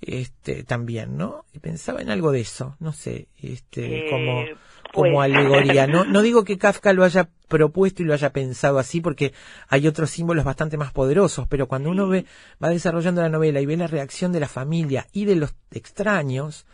Este, 0.00 0.62
también, 0.62 1.16
¿no? 1.16 1.44
Y 1.52 1.58
pensaba 1.58 2.00
en 2.00 2.10
algo 2.10 2.30
de 2.30 2.40
eso, 2.40 2.76
no 2.78 2.92
sé, 2.92 3.26
este, 3.42 4.06
como 4.08 4.42
eh, 4.42 4.56
como 4.92 5.16
pues. 5.16 5.24
alegoría. 5.24 5.86
No, 5.86 6.04
no 6.04 6.22
digo 6.22 6.44
que 6.44 6.58
Kafka 6.58 6.92
lo 6.92 7.04
haya 7.04 7.28
propuesto 7.48 8.02
y 8.02 8.06
lo 8.06 8.14
haya 8.14 8.32
pensado 8.32 8.78
así 8.78 9.00
porque 9.00 9.32
hay 9.68 9.86
otros 9.86 10.10
símbolos 10.10 10.44
bastante 10.44 10.76
más 10.76 10.92
poderosos, 10.92 11.46
pero 11.48 11.66
cuando 11.68 11.90
uno 11.90 12.08
ve, 12.08 12.26
va 12.62 12.68
desarrollando 12.68 13.22
la 13.22 13.28
novela 13.28 13.60
y 13.60 13.66
ve 13.66 13.76
la 13.76 13.86
reacción 13.86 14.32
de 14.32 14.40
la 14.40 14.48
familia 14.48 15.06
y 15.12 15.24
de 15.24 15.36
los 15.36 15.54
extraños, 15.70 16.66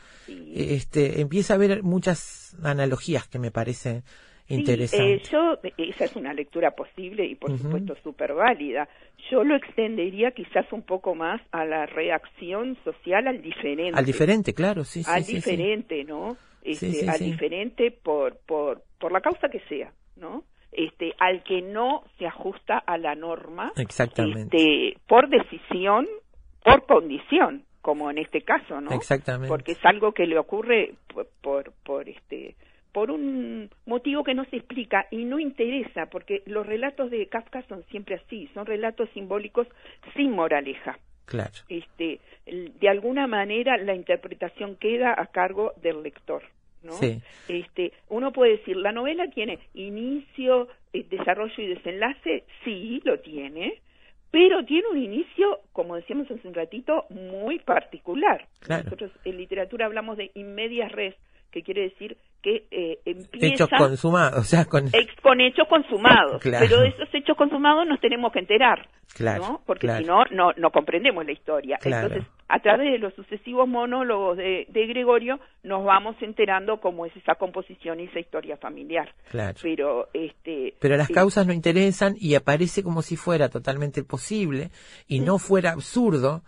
este, 0.55 1.21
empieza 1.21 1.55
a 1.55 1.59
ver 1.59 1.83
muchas 1.83 2.57
analogías 2.63 3.27
que 3.27 3.39
me 3.39 3.51
parecen 3.51 4.05
interesantes. 4.49 5.29
Eh, 5.29 5.31
yo, 5.33 5.59
esa 5.79 6.05
es 6.05 6.17
una 6.17 6.33
lectura 6.33 6.73
posible 6.73 7.25
y 7.27 7.35
por 7.35 7.57
supuesto 7.59 7.95
súper 8.03 8.35
válida. 8.35 8.89
Yo 9.31 9.45
lo 9.45 9.57
extendería 9.57 10.33
quizás 10.33 10.71
un 10.73 10.83
poco 10.83 11.15
más 11.15 11.41
a 11.53 11.65
la 11.65 11.87
reacción 11.87 12.77
social 12.85 13.27
al 13.27 13.41
diferente. 13.43 13.99
Al 13.99 14.05
diferente, 14.05 14.53
claro, 14.53 14.85
sí, 14.85 15.03
sí. 15.03 15.11
Al 15.11 15.25
diferente, 15.25 16.05
¿no? 16.05 16.37
este, 16.65 17.09
al 17.09 17.19
diferente 17.19 17.91
por, 17.91 18.39
por, 18.47 18.83
por 18.99 19.13
la 19.13 19.21
causa 19.21 19.49
que 19.49 19.61
sea, 19.69 19.93
¿no? 20.17 20.45
Este, 20.73 21.13
al 21.19 21.45
que 21.45 21.63
no 21.63 22.03
se 22.19 22.27
ajusta 22.27 22.79
a 22.79 22.99
la 22.99 23.15
norma, 23.15 23.73
Exactamente. 23.77 24.57
Este, 24.57 25.01
por 25.07 25.29
decisión, 25.29 26.09
por 26.65 26.85
condición, 26.87 27.65
como 27.81 28.11
en 28.11 28.19
este 28.19 28.43
caso, 28.43 28.81
¿no? 28.81 28.91
Exactamente. 28.91 29.49
Porque 29.49 29.73
es 29.73 29.85
algo 29.85 30.13
que 30.13 30.27
le 30.27 30.39
ocurre 30.39 30.95
por, 31.13 31.29
por, 31.43 31.73
por 31.85 32.09
este, 32.09 32.57
por 32.95 33.11
un 33.11 33.71
motivo 33.87 34.23
que 34.23 34.35
no 34.35 34.45
se 34.45 34.57
explica 34.57 35.09
y 35.11 35.25
no 35.25 35.41
interesa, 35.41 36.07
porque 36.07 36.45
los 36.47 36.65
relatos 36.65 37.11
de 37.11 37.27
Kafka 37.27 37.63
son 37.69 37.83
siempre 37.91 38.15
así, 38.15 38.49
son 38.55 38.67
relatos 38.67 39.11
simbólicos 39.15 39.67
sin 40.15 40.31
moraleja. 40.31 41.01
Claro. 41.25 41.51
Este, 41.69 42.21
de 42.47 42.89
alguna 42.89 43.27
manera 43.27 43.77
la 43.79 43.97
interpretación 43.97 44.77
queda 44.77 45.13
a 45.19 45.27
cargo 45.27 45.73
del 45.83 46.05
lector. 46.05 46.45
¿no? 46.85 46.93
Este, 47.49 47.93
uno 48.11 48.31
puede 48.31 48.59
decir, 48.59 48.77
la 48.77 48.93
novela 48.93 49.29
tiene 49.29 49.59
inicio, 49.75 50.69
eh, 50.93 51.05
desarrollo 51.11 51.55
y 51.59 51.67
desenlace, 51.67 52.45
sí, 52.63 53.03
lo 53.05 53.19
tiene, 53.19 53.81
pero 54.31 54.65
tiene 54.65 54.87
un 54.87 54.99
inicio, 54.99 55.63
como 55.73 55.97
decíamos 55.97 56.31
hace 56.31 56.47
un 56.47 56.55
ratito, 56.55 57.07
muy 57.11 57.59
particular. 57.59 58.47
Nosotros 58.69 59.11
en 59.25 59.37
literatura 59.37 59.87
hablamos 59.87 60.17
de 60.17 60.31
inmedias 60.35 60.93
res, 60.93 61.17
que 61.55 61.63
quiere 61.63 61.83
decir 61.83 62.17
que 62.43 62.67
eh, 62.73 62.99
empieza... 63.05 63.47
Hechos 63.47 63.71
consumados, 63.79 64.39
o 64.41 64.43
sea, 64.43 64.65
con... 64.65 64.91
con 65.23 65.41
hechos 65.41 65.69
consumados. 65.69 66.43
Pero 66.43 66.81
de 66.81 66.89
esos 66.89 67.09
hechos 67.15 67.37
consumados 67.37 67.87
nos 67.87 68.01
tenemos 68.01 68.33
que 68.33 68.41
enterar, 68.41 68.89
claro, 69.15 69.61
Porque 69.65 69.89
si 69.89 70.05
no, 70.05 70.25
no, 70.33 70.51
no 70.57 70.71
comprendemos 70.73 71.25
la 71.25 71.31
historia. 71.31 71.79
Entonces, 71.81 72.25
a 72.49 72.59
través 72.59 72.91
de 72.91 72.99
los 72.99 73.15
sucesivos 73.15 73.69
monólogos 73.69 74.37
de, 74.37 74.67
de, 74.69 74.87
Gregorio, 74.89 75.39
nos 75.63 75.85
vamos 75.85 76.17
enterando 76.21 76.81
cómo 76.81 77.07
es 77.07 77.17
esa 77.17 77.37
composición 77.37 78.01
y 78.01 78.05
esa 78.05 78.19
historia 78.19 78.57
familiar. 78.57 79.15
Claro. 79.31 79.57
Pero, 79.63 80.09
este... 80.13 80.75
Pero 80.81 80.97
las 80.97 81.09
causas 81.09 81.47
no 81.47 81.53
interesan 81.53 82.15
y 82.19 82.35
aparece 82.35 82.83
como 82.83 83.03
si 83.03 83.17
fuera 83.17 83.49
totalmente 83.49 84.03
posible 84.03 84.71
y 85.07 85.21
no 85.21 85.39
fuera 85.39 85.71
absurdo 85.71 86.43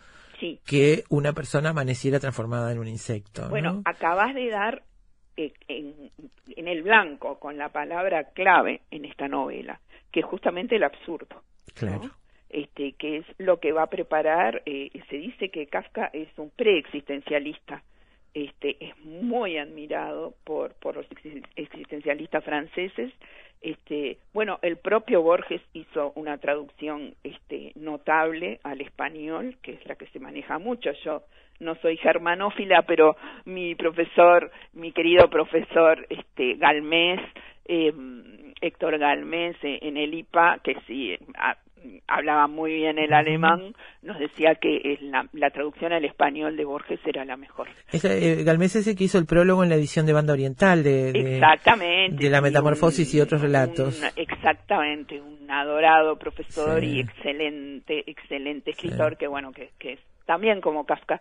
que 0.67 1.05
una 1.09 1.33
persona 1.33 1.71
amaneciera 1.71 2.19
transformada 2.19 2.73
en 2.73 2.79
un 2.79 2.89
insecto. 2.89 3.49
Bueno, 3.49 3.83
acabas 3.85 4.35
de 4.35 4.51
dar 4.51 4.83
en, 5.37 6.11
en, 6.57 6.69
el 6.69 6.83
blanco 6.83 7.39
con 7.39 7.59
la 7.59 7.69
palabra 7.69 8.25
clave 8.31 8.81
en 8.91 9.05
esta 9.05 9.29
novela, 9.29 9.81
que 10.11 10.21
es 10.21 10.27
justamente 10.27 10.77
el 10.77 10.85
absurdo. 10.85 11.43
Claro. 11.75 12.11
Este, 12.49 12.93
que 12.93 13.19
es 13.19 13.27
lo 13.39 13.59
que 13.59 13.73
va 13.73 13.83
a 13.83 13.91
preparar, 13.91 14.63
eh, 14.67 14.91
se 15.11 15.17
dice 15.17 15.51
que 15.51 15.67
Kafka 15.67 16.11
es 16.13 16.29
un 16.39 16.51
preexistencialista, 16.51 17.83
este, 18.33 18.77
es 18.81 18.97
muy 18.99 19.59
admirado 19.59 20.35
por, 20.45 20.75
por 20.75 20.97
los 20.97 21.07
existencialistas 21.57 22.45
franceses. 22.45 23.13
Este, 23.63 24.19
bueno, 24.33 24.59
el 24.63 24.77
propio 24.77 25.23
Borges 25.23 25.63
hizo 25.73 26.13
una 26.15 26.39
traducción 26.39 27.15
este, 27.25 27.73
notable 27.75 28.61
al 28.63 28.81
español, 28.81 29.57
que 29.63 29.73
es 29.73 29.87
la 29.87 29.97
que 29.97 30.07
se 30.09 30.21
maneja 30.21 30.59
mucho. 30.59 30.93
Yo 31.05 31.23
no 31.61 31.75
soy 31.77 31.97
germanófila, 31.97 32.83
pero 32.83 33.17
mi 33.45 33.75
profesor, 33.75 34.51
mi 34.75 34.93
querido 34.93 35.29
profesor 35.29 36.07
este, 36.09 36.55
Galmés, 36.55 37.21
eh, 37.67 37.93
Héctor 38.61 38.99
Galmés 38.99 39.57
eh, 39.63 39.79
en 39.83 39.97
el 39.97 40.15
IPA, 40.15 40.61
que 40.63 40.77
sí 40.87 41.17
hablaba 42.09 42.47
muy 42.47 42.73
bien 42.75 42.99
el 42.99 43.13
alemán, 43.13 43.75
nos 44.03 44.19
decía 44.19 44.57
que 44.61 44.99
la, 45.03 45.29
la, 45.33 45.51
traducción 45.51 45.93
al 45.93 46.05
español 46.05 46.57
de 46.57 46.65
Borges 46.65 47.01
era 47.05 47.25
la 47.25 47.37
mejor. 47.37 47.69
Eh, 47.93 48.43
Galmés 48.45 48.77
es 48.77 48.87
el 48.87 48.97
que 48.97 49.05
hizo 49.05 49.19
el 49.19 49.27
prólogo 49.27 49.63
en 49.63 49.71
la 49.71 49.77
edición 49.77 50.07
de 50.07 50.13
Banda 50.13 50.33
Oriental 50.33 50.83
de, 50.83 51.11
exactamente, 51.11 52.25
de 52.25 52.31
la 52.31 52.41
Metamorfosis 52.41 53.15
y 53.15 53.21
otros 53.21 53.41
relatos. 53.41 54.03
exactamente, 54.17 55.21
un 55.21 55.51
adorado 55.51 56.17
profesor 56.17 56.83
y 56.83 57.01
excelente, 57.01 58.05
excelente 58.07 58.71
escritor 58.71 59.17
que 59.17 59.27
bueno, 59.29 59.53
que, 59.53 59.71
que 59.79 59.99
también 60.27 60.61
como 60.61 60.85
Kafka 60.85 61.21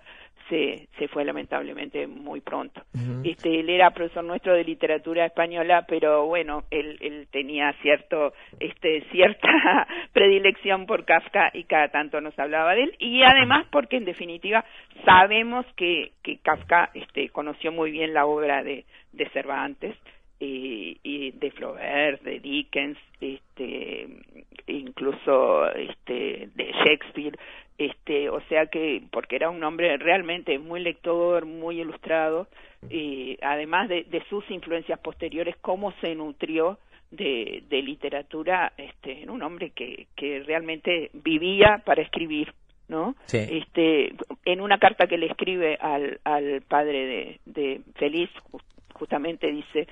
se, 0.50 0.88
se 0.98 1.08
fue 1.08 1.26
lamentablemente 1.26 2.08
muy 2.08 2.42
pronto. 2.42 2.82
este, 3.24 3.60
él 3.60 3.70
era 3.70 3.92
profesor 3.92 4.24
nuestro 4.24 4.54
de 4.54 4.64
literatura 4.64 5.26
española, 5.26 5.86
pero 5.88 6.26
bueno, 6.26 6.64
él, 6.72 6.98
él 7.02 7.28
tenía 7.32 7.74
cierto, 7.82 8.34
este, 8.60 9.04
cierta 9.12 9.88
predilección 10.14 10.86
por 10.86 11.06
Kafka 11.06 11.52
y 11.54 11.64
cada 11.64 11.90
tanto 11.90 12.22
nos 12.22 12.38
hablaba 12.38 12.76
de 12.76 12.84
él, 12.84 12.96
y 13.00 13.24
además 13.24 13.66
porque 13.72 13.98
en 13.98 14.06
definitiva 14.06 14.64
sabemos 15.04 15.66
que, 15.76 16.12
que 16.24 16.38
Kafka 16.38 16.92
este, 16.94 17.30
conoció 17.30 17.72
muy 17.72 17.92
bien 17.92 18.14
la 18.14 18.26
obra 18.26 18.64
de, 18.64 18.86
de 19.14 19.30
Cervantes, 19.30 19.96
y, 20.40 20.98
y, 21.04 21.32
de 21.32 21.52
Flaubert, 21.52 22.22
de 22.24 22.40
Dickens, 22.40 22.98
este, 23.22 24.08
incluso 24.68 25.70
este, 25.72 26.50
de 26.54 26.72
Shakespeare, 26.84 27.38
este 27.78 28.30
o 28.30 28.42
sea 28.48 28.68
que 28.68 29.04
porque 29.12 29.36
era 29.36 29.50
un 29.50 29.64
hombre 29.64 29.98
realmente 29.98 30.58
muy 30.60 30.80
lector 30.82 31.46
muy 31.46 31.82
ilustrado 31.82 32.48
y 32.90 33.38
además 33.42 33.90
de, 33.90 34.04
de 34.04 34.24
sus 34.30 34.50
influencias 34.50 35.00
posteriores 35.00 35.56
cómo 35.62 35.94
se 36.02 36.16
nutrió 36.16 36.80
de, 37.12 37.64
de 37.70 37.82
literatura 37.82 38.72
este 38.78 39.30
un 39.30 39.44
hombre 39.44 39.72
que 39.72 40.08
que 40.16 40.42
realmente 40.44 41.10
vivía 41.14 41.82
para 41.86 42.02
escribir 42.02 42.54
no 42.88 43.16
este 43.30 44.14
en 44.46 44.62
una 44.62 44.78
carta 44.78 45.08
que 45.08 45.18
le 45.18 45.26
escribe 45.26 45.78
al 45.82 46.20
al 46.24 46.62
padre 46.62 47.06
de, 47.06 47.40
de 47.46 47.82
Feliz 47.96 48.30
justamente 48.94 49.52
dice 49.52 49.88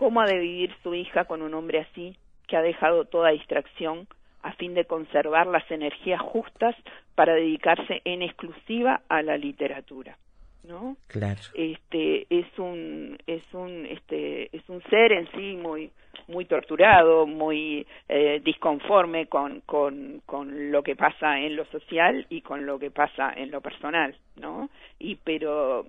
cómo 0.00 0.22
ha 0.22 0.24
de 0.24 0.38
vivir 0.38 0.74
su 0.82 0.94
hija 0.94 1.26
con 1.26 1.42
un 1.42 1.52
hombre 1.52 1.80
así 1.80 2.16
que 2.48 2.56
ha 2.56 2.62
dejado 2.62 3.04
toda 3.04 3.32
distracción 3.32 4.08
a 4.42 4.54
fin 4.54 4.72
de 4.72 4.86
conservar 4.86 5.46
las 5.46 5.70
energías 5.70 6.22
justas 6.22 6.74
para 7.14 7.34
dedicarse 7.34 8.00
en 8.06 8.22
exclusiva 8.22 9.02
a 9.10 9.20
la 9.20 9.36
literatura. 9.36 10.16
¿no? 10.64 10.96
Claro. 11.06 11.40
Este 11.52 12.26
es 12.30 12.46
un 12.58 13.18
es 13.26 13.42
un 13.52 13.84
este 13.84 14.56
es 14.56 14.66
un 14.70 14.82
ser 14.84 15.12
en 15.12 15.30
sí 15.32 15.58
muy 15.60 15.90
muy 16.28 16.46
torturado, 16.46 17.26
muy 17.26 17.86
eh, 18.08 18.40
disconforme 18.42 19.26
con, 19.26 19.60
con, 19.66 20.22
con 20.24 20.70
lo 20.70 20.82
que 20.82 20.96
pasa 20.96 21.40
en 21.40 21.56
lo 21.56 21.66
social 21.66 22.26
y 22.30 22.40
con 22.40 22.64
lo 22.64 22.78
que 22.78 22.90
pasa 22.90 23.34
en 23.36 23.50
lo 23.50 23.60
personal, 23.60 24.16
¿no? 24.36 24.70
Y 24.98 25.16
pero 25.16 25.84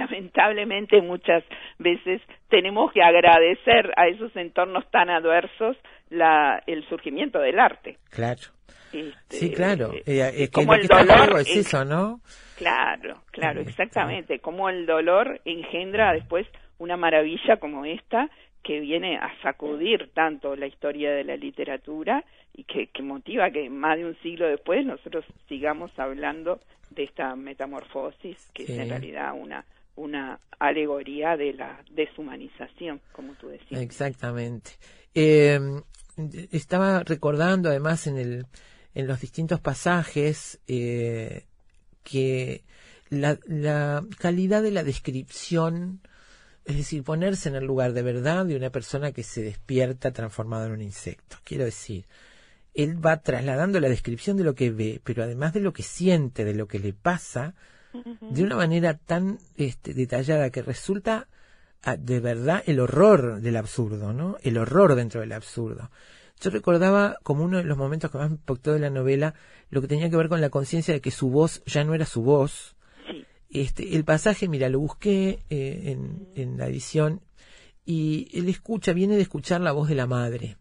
lamentablemente 0.00 1.00
muchas 1.02 1.44
veces 1.78 2.20
tenemos 2.48 2.92
que 2.92 3.02
agradecer 3.02 3.92
a 3.96 4.08
esos 4.08 4.34
entornos 4.36 4.90
tan 4.90 5.10
adversos 5.10 5.76
la, 6.10 6.62
el 6.66 6.86
surgimiento 6.88 7.38
del 7.38 7.58
arte. 7.60 7.98
Claro. 8.10 8.40
Este, 8.92 9.36
Sí, 9.36 9.52
claro. 9.52 9.92
eh, 9.94 10.02
Eh, 10.06 10.32
que 10.48 10.50
como 10.50 10.74
el 10.74 10.86
dolor 10.88 11.38
es 11.40 11.48
es- 11.50 11.66
eso, 11.68 11.84
¿no? 11.84 12.20
Claro, 12.56 13.22
claro, 13.30 13.60
Este. 13.60 13.70
exactamente. 13.70 14.40
Como 14.40 14.68
el 14.68 14.84
dolor 14.86 15.40
engendra 15.44 16.12
después 16.12 16.46
una 16.78 16.96
maravilla 16.96 17.58
como 17.58 17.84
esta 17.84 18.28
que 18.62 18.80
viene 18.80 19.16
a 19.16 19.30
sacudir 19.42 20.10
tanto 20.12 20.56
la 20.56 20.66
historia 20.66 21.12
de 21.12 21.24
la 21.24 21.36
literatura 21.36 22.24
y 22.54 22.64
que, 22.64 22.88
que 22.88 23.02
motiva 23.02 23.50
que 23.50 23.70
más 23.70 23.96
de 23.96 24.04
un 24.06 24.16
siglo 24.22 24.46
después 24.48 24.84
nosotros 24.84 25.24
sigamos 25.48 25.96
hablando 25.98 26.58
de 26.90 27.04
esta 27.04 27.36
metamorfosis 27.36 28.50
que 28.52 28.66
Sí. 28.66 28.72
es 28.72 28.78
en 28.80 28.90
realidad 28.90 29.32
una 29.34 29.64
una 29.96 30.38
alegoría 30.58 31.36
de 31.36 31.52
la 31.54 31.82
deshumanización, 31.90 33.00
como 33.12 33.34
tú 33.34 33.48
decías. 33.48 33.80
Exactamente. 33.80 34.72
Eh, 35.14 35.58
estaba 36.52 37.02
recordando 37.02 37.68
además 37.68 38.06
en 38.06 38.18
el 38.18 38.46
en 38.94 39.06
los 39.06 39.20
distintos 39.20 39.60
pasajes 39.60 40.60
eh, 40.66 41.46
que 42.02 42.64
la, 43.08 43.38
la 43.46 44.04
calidad 44.18 44.62
de 44.62 44.70
la 44.70 44.84
descripción, 44.84 46.00
es 46.64 46.76
decir, 46.76 47.02
ponerse 47.02 47.48
en 47.48 47.56
el 47.56 47.64
lugar 47.64 47.92
de 47.92 48.02
verdad 48.02 48.46
de 48.46 48.56
una 48.56 48.70
persona 48.70 49.12
que 49.12 49.22
se 49.22 49.42
despierta 49.42 50.12
transformado 50.12 50.66
en 50.66 50.72
un 50.72 50.82
insecto. 50.82 51.36
Quiero 51.44 51.64
decir, 51.64 52.06
él 52.74 53.04
va 53.04 53.20
trasladando 53.22 53.80
la 53.80 53.88
descripción 53.88 54.36
de 54.36 54.44
lo 54.44 54.54
que 54.54 54.70
ve, 54.70 55.00
pero 55.02 55.22
además 55.22 55.52
de 55.52 55.60
lo 55.60 55.72
que 55.72 55.82
siente, 55.82 56.44
de 56.44 56.54
lo 56.54 56.66
que 56.66 56.78
le 56.78 56.92
pasa, 56.92 57.54
de 58.20 58.42
una 58.42 58.56
manera 58.56 58.94
tan 58.94 59.38
este, 59.56 59.94
detallada 59.94 60.50
que 60.50 60.62
resulta 60.62 61.28
ah, 61.82 61.96
de 61.96 62.20
verdad 62.20 62.62
el 62.66 62.80
horror 62.80 63.40
del 63.40 63.56
absurdo, 63.56 64.12
¿no? 64.12 64.36
El 64.42 64.58
horror 64.58 64.94
dentro 64.94 65.20
del 65.20 65.32
absurdo. 65.32 65.90
Yo 66.40 66.50
recordaba 66.50 67.16
como 67.22 67.44
uno 67.44 67.58
de 67.58 67.64
los 67.64 67.76
momentos 67.76 68.10
que 68.10 68.18
más 68.18 68.30
me 68.30 68.36
impactó 68.36 68.72
de 68.72 68.78
la 68.78 68.90
novela 68.90 69.34
lo 69.68 69.80
que 69.80 69.88
tenía 69.88 70.08
que 70.08 70.16
ver 70.16 70.28
con 70.28 70.40
la 70.40 70.50
conciencia 70.50 70.94
de 70.94 71.00
que 71.00 71.10
su 71.10 71.30
voz 71.30 71.62
ya 71.66 71.84
no 71.84 71.94
era 71.94 72.06
su 72.06 72.22
voz. 72.22 72.76
Sí. 73.06 73.24
Este, 73.50 73.96
el 73.96 74.04
pasaje, 74.04 74.48
mira, 74.48 74.68
lo 74.68 74.80
busqué 74.80 75.40
eh, 75.50 75.82
en, 75.86 76.28
en 76.34 76.56
la 76.56 76.68
edición 76.68 77.20
y 77.84 78.28
él 78.32 78.48
escucha, 78.48 78.92
viene 78.92 79.16
de 79.16 79.22
escuchar 79.22 79.60
la 79.60 79.72
voz 79.72 79.88
de 79.88 79.96
la 79.96 80.06
madre, 80.06 80.56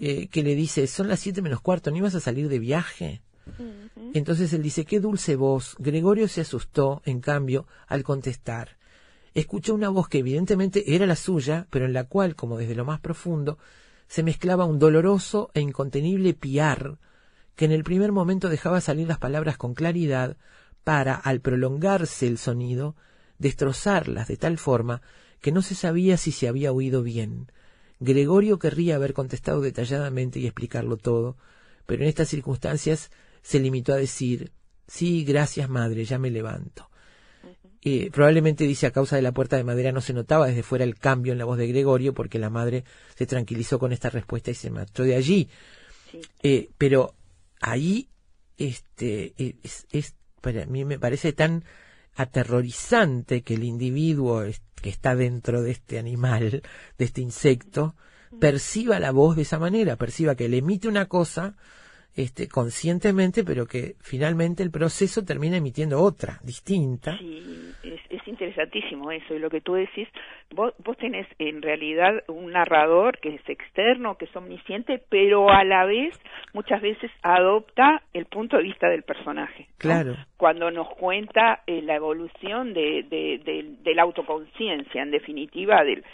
eh, 0.00 0.28
que 0.28 0.42
le 0.42 0.54
dice, 0.54 0.86
son 0.86 1.08
las 1.08 1.20
siete 1.20 1.42
menos 1.42 1.60
cuarto, 1.60 1.90
¿no 1.90 1.96
ibas 1.96 2.14
a 2.14 2.20
salir 2.20 2.48
de 2.48 2.58
viaje? 2.58 3.22
Entonces 4.12 4.52
él 4.52 4.62
dice, 4.62 4.84
qué 4.84 5.00
dulce 5.00 5.36
voz. 5.36 5.76
Gregorio 5.78 6.28
se 6.28 6.40
asustó, 6.40 7.02
en 7.04 7.20
cambio, 7.20 7.66
al 7.86 8.02
contestar. 8.02 8.76
Escuchó 9.34 9.74
una 9.74 9.88
voz 9.88 10.08
que 10.08 10.18
evidentemente 10.18 10.94
era 10.94 11.06
la 11.06 11.16
suya, 11.16 11.66
pero 11.70 11.86
en 11.86 11.92
la 11.92 12.04
cual, 12.04 12.36
como 12.36 12.56
desde 12.56 12.74
lo 12.74 12.84
más 12.84 13.00
profundo, 13.00 13.58
se 14.06 14.22
mezclaba 14.22 14.64
un 14.64 14.78
doloroso 14.78 15.50
e 15.54 15.60
incontenible 15.60 16.34
piar, 16.34 16.98
que 17.56 17.64
en 17.64 17.72
el 17.72 17.84
primer 17.84 18.12
momento 18.12 18.48
dejaba 18.48 18.80
salir 18.80 19.08
las 19.08 19.18
palabras 19.18 19.56
con 19.56 19.74
claridad, 19.74 20.36
para, 20.84 21.14
al 21.14 21.40
prolongarse 21.40 22.26
el 22.26 22.38
sonido, 22.38 22.94
destrozarlas 23.38 24.28
de 24.28 24.36
tal 24.36 24.58
forma 24.58 25.02
que 25.40 25.50
no 25.50 25.62
se 25.62 25.74
sabía 25.74 26.16
si 26.16 26.30
se 26.30 26.46
había 26.46 26.72
oído 26.72 27.02
bien. 27.02 27.50
Gregorio 28.00 28.58
querría 28.58 28.96
haber 28.96 29.14
contestado 29.14 29.60
detalladamente 29.60 30.38
y 30.38 30.46
explicarlo 30.46 30.96
todo, 30.96 31.36
pero 31.86 32.02
en 32.02 32.08
estas 32.08 32.28
circunstancias 32.28 33.10
se 33.44 33.60
limitó 33.60 33.92
a 33.92 33.96
decir 33.96 34.50
Sí, 34.86 35.24
gracias, 35.24 35.68
madre, 35.70 36.04
ya 36.04 36.18
me 36.18 36.30
levanto. 36.30 36.90
Eh, 37.80 38.10
probablemente 38.10 38.64
dice 38.64 38.86
a 38.86 38.90
causa 38.90 39.16
de 39.16 39.22
la 39.22 39.32
puerta 39.32 39.56
de 39.56 39.64
madera 39.64 39.92
no 39.92 40.00
se 40.00 40.12
notaba 40.12 40.46
desde 40.46 40.62
fuera 40.62 40.84
el 40.84 40.96
cambio 40.98 41.32
en 41.32 41.38
la 41.38 41.44
voz 41.44 41.58
de 41.58 41.66
Gregorio 41.68 42.12
porque 42.14 42.38
la 42.38 42.50
madre 42.50 42.84
se 43.14 43.26
tranquilizó 43.26 43.78
con 43.78 43.92
esta 43.92 44.10
respuesta 44.10 44.50
y 44.50 44.54
se 44.54 44.70
marchó 44.70 45.02
de 45.04 45.14
allí. 45.16 45.48
Sí. 46.10 46.20
Eh, 46.42 46.70
pero 46.78 47.14
ahí 47.60 48.08
este 48.56 49.34
es, 49.38 49.86
es- 49.90 50.16
para 50.40 50.66
mí 50.66 50.84
me 50.84 50.98
parece 50.98 51.32
tan 51.32 51.64
aterrorizante 52.14 53.42
que 53.42 53.54
el 53.54 53.64
individuo 53.64 54.42
es- 54.42 54.62
que 54.80 54.90
está 54.90 55.14
dentro 55.14 55.62
de 55.62 55.70
este 55.70 55.98
animal, 55.98 56.62
de 56.98 57.04
este 57.04 57.20
insecto, 57.22 57.96
perciba 58.40 58.98
la 59.00 59.12
voz 59.12 59.36
de 59.36 59.42
esa 59.42 59.58
manera, 59.58 59.96
perciba 59.96 60.34
que 60.34 60.48
le 60.48 60.58
emite 60.58 60.88
una 60.88 61.06
cosa 61.06 61.56
este, 62.16 62.48
conscientemente, 62.48 63.42
pero 63.44 63.66
que 63.66 63.94
finalmente 64.00 64.62
el 64.62 64.70
proceso 64.70 65.24
termina 65.24 65.56
emitiendo 65.56 66.00
otra, 66.00 66.38
distinta. 66.44 67.18
Sí, 67.18 67.42
es, 67.82 68.00
es 68.08 68.28
interesantísimo 68.28 69.10
eso. 69.10 69.34
Y 69.34 69.38
lo 69.40 69.50
que 69.50 69.60
tú 69.60 69.74
decís, 69.74 70.08
vos, 70.54 70.72
vos 70.84 70.96
tenés 70.96 71.26
en 71.38 71.60
realidad 71.60 72.22
un 72.28 72.52
narrador 72.52 73.18
que 73.18 73.30
es 73.34 73.48
externo, 73.48 74.16
que 74.16 74.26
es 74.26 74.36
omnisciente, 74.36 75.02
pero 75.08 75.50
a 75.50 75.64
la 75.64 75.84
vez 75.86 76.14
muchas 76.52 76.80
veces 76.80 77.10
adopta 77.22 78.02
el 78.12 78.26
punto 78.26 78.56
de 78.56 78.62
vista 78.62 78.88
del 78.88 79.02
personaje. 79.02 79.66
¿no? 79.68 79.74
Claro. 79.78 80.16
Cuando 80.36 80.70
nos 80.70 80.88
cuenta 80.94 81.62
eh, 81.66 81.82
la 81.82 81.96
evolución 81.96 82.74
de, 82.74 83.04
de, 83.10 83.40
de- 83.44 83.74
de 83.82 83.94
la 83.94 84.02
autoconciencia, 84.02 85.02
en 85.02 85.10
definitiva, 85.10 85.82
del, 85.82 86.04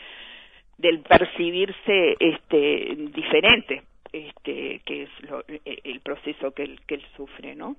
del 0.78 1.00
percibirse 1.00 2.16
este 2.18 2.96
diferente 3.14 3.82
este 4.12 4.80
que 4.84 5.04
es 5.04 5.10
lo- 5.28 5.44
e- 5.48 5.80
el 5.84 6.00
proceso 6.00 6.52
que 6.52 6.64
él, 6.64 6.80
que 6.86 6.96
él 6.96 7.04
sufre 7.16 7.54
no 7.54 7.76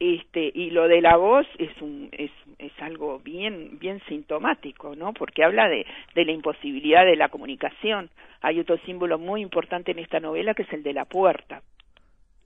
este 0.00 0.50
y 0.54 0.70
lo 0.70 0.88
de 0.88 1.00
la 1.00 1.16
voz 1.16 1.46
es 1.58 1.70
un 1.80 2.08
es, 2.12 2.30
es 2.58 2.72
algo 2.80 3.18
bien 3.20 3.78
bien 3.78 4.00
sintomático 4.08 4.94
no 4.96 5.12
porque 5.12 5.44
habla 5.44 5.68
de, 5.68 5.86
de 6.14 6.24
la 6.24 6.32
imposibilidad 6.32 7.04
de 7.04 7.16
la 7.16 7.28
comunicación. 7.28 8.10
Hay 8.40 8.60
otro 8.60 8.78
símbolo 8.86 9.18
muy 9.18 9.40
importante 9.42 9.90
en 9.90 9.98
esta 9.98 10.20
novela 10.20 10.54
que 10.54 10.62
es 10.62 10.72
el 10.72 10.82
de 10.82 10.92
la 10.92 11.04
puerta. 11.04 11.62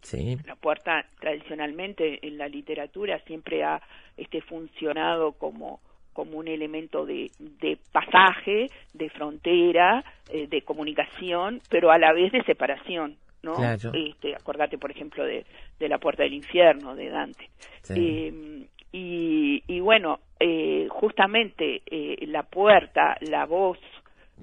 Sí, 0.01 0.37
la 0.47 0.57
puerta 0.57 1.07
tradicionalmente 1.21 2.27
en 2.27 2.39
la 2.39 2.49
literatura 2.49 3.19
siempre 3.21 3.63
ha 3.63 3.81
este 4.17 4.41
funcionado 4.41 5.33
como 5.33 5.81
como 6.13 6.37
un 6.37 6.47
elemento 6.49 7.07
de, 7.07 7.31
de 7.39 7.79
pasaje, 7.91 8.69
de 8.93 9.09
frontera, 9.09 10.05
eh, 10.31 10.47
de 10.47 10.61
comunicación, 10.61 11.63
pero 11.71 11.91
a 11.91 11.99
la 11.99 12.13
vez 12.13 12.33
de 12.33 12.43
separación, 12.45 13.17
¿no? 13.43 13.55
Claro. 13.55 13.93
Este, 13.95 14.35
acordate, 14.35 14.79
por 14.79 14.91
ejemplo, 14.91 15.25
de, 15.25 15.45
de 15.79 15.89
la 15.89 15.99
puerta 15.99 16.23
del 16.23 16.35
infierno 16.35 16.95
de 16.95 17.09
Dante. 17.09 17.51
sí. 17.83 17.95
Eh, 17.97 18.67
y, 18.95 19.63
y 19.67 19.81
bueno, 19.81 20.21
eh, 20.39 20.87
justamente 20.91 21.83
eh, 21.87 22.27
la 22.27 22.43
puerta, 22.43 23.17
la 23.23 23.47
voz, 23.47 23.79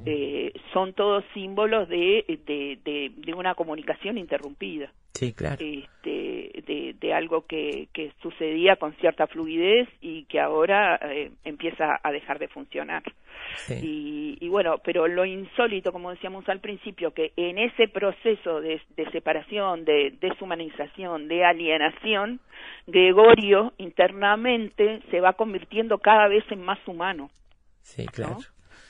eh, 0.06 0.54
son 0.74 0.93
todos 0.93 1.24
símbolos 1.34 1.89
de, 1.89 2.26
de, 2.45 2.80
de, 2.84 3.12
de 3.16 3.34
una 3.34 3.56
comunicación 3.56 4.18
interrumpida 4.18 4.91
sí, 5.14 5.34
claro. 5.34 5.58
este, 5.60 6.64
de, 6.66 6.95
de 7.00 7.14
algo 7.14 7.45
que, 7.45 7.89
que 7.93 8.14
sucedía 8.22 8.78
con 8.78 8.93
cierta 8.95 9.28
fluidez 9.28 9.89
y 10.02 10.24
que 10.26 10.39
ahora 10.39 11.00
eh, 11.04 11.32
empieza 11.43 12.00
a 12.02 12.12
dejar 12.12 12.39
de 12.39 12.47
funcionar. 12.47 13.04
Sí. 13.58 13.80
Y, 13.82 14.38
y 14.45 14.50
bueno, 14.50 14.78
pero 14.84 15.08
lo 15.08 15.26
insólito, 15.26 15.91
como 15.91 16.12
decíamos 16.12 16.47
al 16.47 16.60
principio, 16.60 17.12
que 17.12 17.34
en 17.36 17.58
ese 17.58 17.88
proceso 17.88 18.62
de, 18.62 18.82
de 18.95 19.12
separación, 19.12 19.86
de 19.86 20.16
deshumanización, 20.22 21.28
de 21.28 21.43
alienación, 21.43 22.39
Gregorio 22.88 23.74
internamente 23.78 25.02
se 25.12 25.20
va 25.20 25.34
convirtiendo 25.34 25.97
cada 25.97 26.28
vez 26.28 26.43
en 26.52 26.62
más 26.62 26.80
humano 26.88 27.30
Sí, 27.82 28.06
claro. 28.06 28.38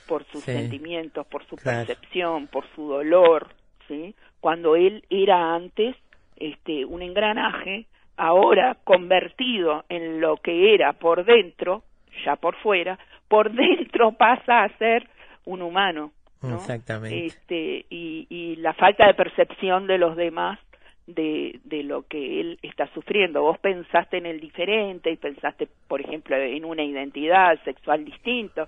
Por 0.10 0.26
sus 0.32 0.44
Sí. 0.44 0.52
sentimientos, 0.54 1.26
por 1.28 1.46
su 1.46 1.56
Claro. 1.56 1.86
percepción, 1.86 2.48
por 2.48 2.66
su 2.76 2.88
dolor, 2.90 3.50
¿sí? 3.88 4.16
Cuando 4.42 4.76
él 4.76 5.04
era 5.10 5.54
antes 5.56 5.96
este 6.36 6.84
un 6.86 7.02
engranaje, 7.04 7.86
ahora 8.18 8.76
convertido 8.84 9.86
en 9.88 10.20
lo 10.20 10.38
que 10.38 10.74
era 10.74 10.94
por 10.94 11.24
dentro, 11.26 11.84
ya 12.26 12.36
por 12.38 12.56
fuera, 12.56 12.98
por 13.28 13.52
dentro 13.54 14.14
pasa 14.14 14.64
a 14.64 14.78
ser 14.80 15.08
un 15.46 15.62
humano, 15.62 16.12
¿no? 16.42 16.56
Exactamente. 16.56 17.28
Este 17.28 17.86
y, 17.90 18.26
y 18.30 18.56
la 18.58 18.74
falta 18.74 19.06
de 19.06 19.14
percepción 19.14 19.86
de 19.86 19.98
los 20.00 20.16
demás 20.16 20.58
de, 21.06 21.60
de 21.64 21.84
lo 21.84 22.04
que 22.08 22.40
él 22.40 22.58
está 22.62 22.88
sufriendo. 22.94 23.42
Vos 23.42 23.58
pensaste 23.60 24.18
en 24.18 24.26
el 24.28 24.40
diferente 24.40 25.12
y 25.12 25.18
pensaste, 25.18 25.68
por 25.88 26.02
ejemplo, 26.02 26.36
en 26.36 26.66
una 26.66 26.84
identidad 26.84 27.60
sexual 27.64 28.06
distinto. 28.06 28.68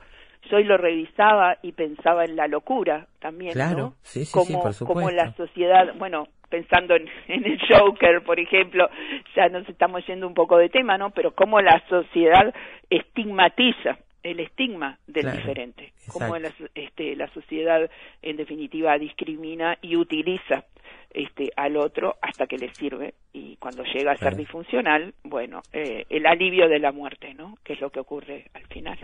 Yo 0.50 0.60
lo 0.60 0.78
revisaba 0.78 1.58
y 1.62 1.72
pensaba 1.72 2.26
en 2.26 2.36
la 2.36 2.48
locura 2.48 3.08
también, 3.20 3.54
Claro, 3.54 3.78
¿no? 3.78 3.96
sí, 4.02 4.26
sí, 4.26 4.26
sí, 4.26 4.32
como, 4.34 4.64
por 4.64 4.76
como 4.78 5.02
supuesto. 5.02 5.12
la 5.12 5.34
sociedad, 5.34 5.94
bueno, 5.98 6.28
pensando 6.50 6.96
en, 6.96 7.08
en 7.28 7.46
el 7.46 7.60
Joker, 7.68 8.22
por 8.24 8.40
ejemplo, 8.40 8.90
ya 9.36 9.48
nos 9.50 9.68
estamos 9.70 10.06
yendo 10.08 10.28
un 10.28 10.34
poco 10.34 10.58
de 10.58 10.70
tema, 10.70 10.98
¿no? 10.98 11.12
Pero 11.12 11.34
cómo 11.36 11.62
la 11.62 11.82
sociedad 11.88 12.54
estigmatiza 12.90 13.98
el 14.24 14.40
estigma 14.40 15.00
del 15.08 15.24
Claro, 15.24 15.38
diferente, 15.38 15.94
cómo 16.08 16.38
la, 16.38 16.52
este, 16.76 17.16
la 17.16 17.28
sociedad 17.34 17.90
en 18.22 18.38
definitiva 18.38 18.98
discrimina 19.00 19.78
y 19.82 19.96
utiliza 19.96 20.66
este, 21.12 21.52
al 21.56 21.76
otro 21.78 22.18
hasta 22.22 22.46
que 22.46 22.58
le 22.58 22.74
sirve 22.74 23.16
y 23.34 23.56
cuando 23.58 23.84
llega 23.84 24.12
a 24.12 24.18
ser 24.18 24.36
disfuncional, 24.36 25.14
bueno, 25.24 25.62
eh, 25.74 26.06
el 26.10 26.26
alivio 26.28 26.70
de 26.70 26.80
la 26.80 26.92
muerte, 26.92 27.34
¿no? 27.34 27.58
Que 27.64 27.74
es 27.74 27.82
lo 27.82 27.90
que 27.90 28.00
ocurre 28.00 28.46
al 28.54 28.66
final. 28.68 29.00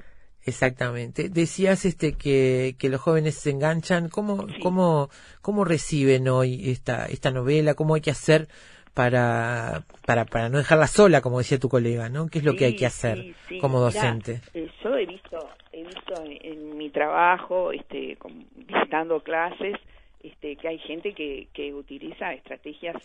Exactamente. 0.47 1.29
Decías 1.29 1.85
este 1.85 2.13
que, 2.13 2.75
que 2.79 2.89
los 2.89 3.01
jóvenes 3.01 3.35
se 3.35 3.51
enganchan. 3.51 4.09
¿Cómo, 4.09 4.47
Sí. 4.47 4.59
cómo, 4.61 5.09
cómo 5.41 5.65
reciben 5.65 6.27
hoy 6.29 6.69
esta, 6.71 7.05
esta 7.05 7.31
novela? 7.31 7.73
¿Cómo 7.75 7.95
hay 7.95 8.01
que 8.01 8.11
hacer 8.11 8.47
para, 8.93 9.83
para, 10.05 10.25
para 10.25 10.49
no 10.49 10.57
dejarla 10.57 10.87
sola, 10.87 11.21
como 11.21 11.37
decía 11.37 11.59
tu 11.59 11.69
colega, 11.69 12.09
¿no? 12.09 12.27
¿Qué 12.29 12.39
es 12.39 12.45
lo 12.45 12.55
que 12.55 12.65
hay 12.65 12.75
que 12.75 12.87
hacer 12.87 13.17
sí, 13.19 13.35
sí. 13.49 13.59
como 13.59 13.77
Mirá, 13.77 13.91
docente? 13.91 14.41
eh, 14.55 14.67
yo 14.83 14.97
he 14.97 15.05
visto, 15.05 15.37
he 15.71 15.83
visto 15.83 16.23
en, 16.23 16.39
en 16.41 16.77
mi 16.77 16.89
trabajo, 16.89 17.71
este, 17.71 18.15
con- 18.15 18.47
visitando 18.55 19.21
clases, 19.21 19.75
este, 20.23 20.55
que 20.55 20.67
hay 20.67 20.79
gente 20.79 21.13
que, 21.13 21.47
que 21.53 21.73
utiliza 21.75 22.33
estrategias 22.33 22.95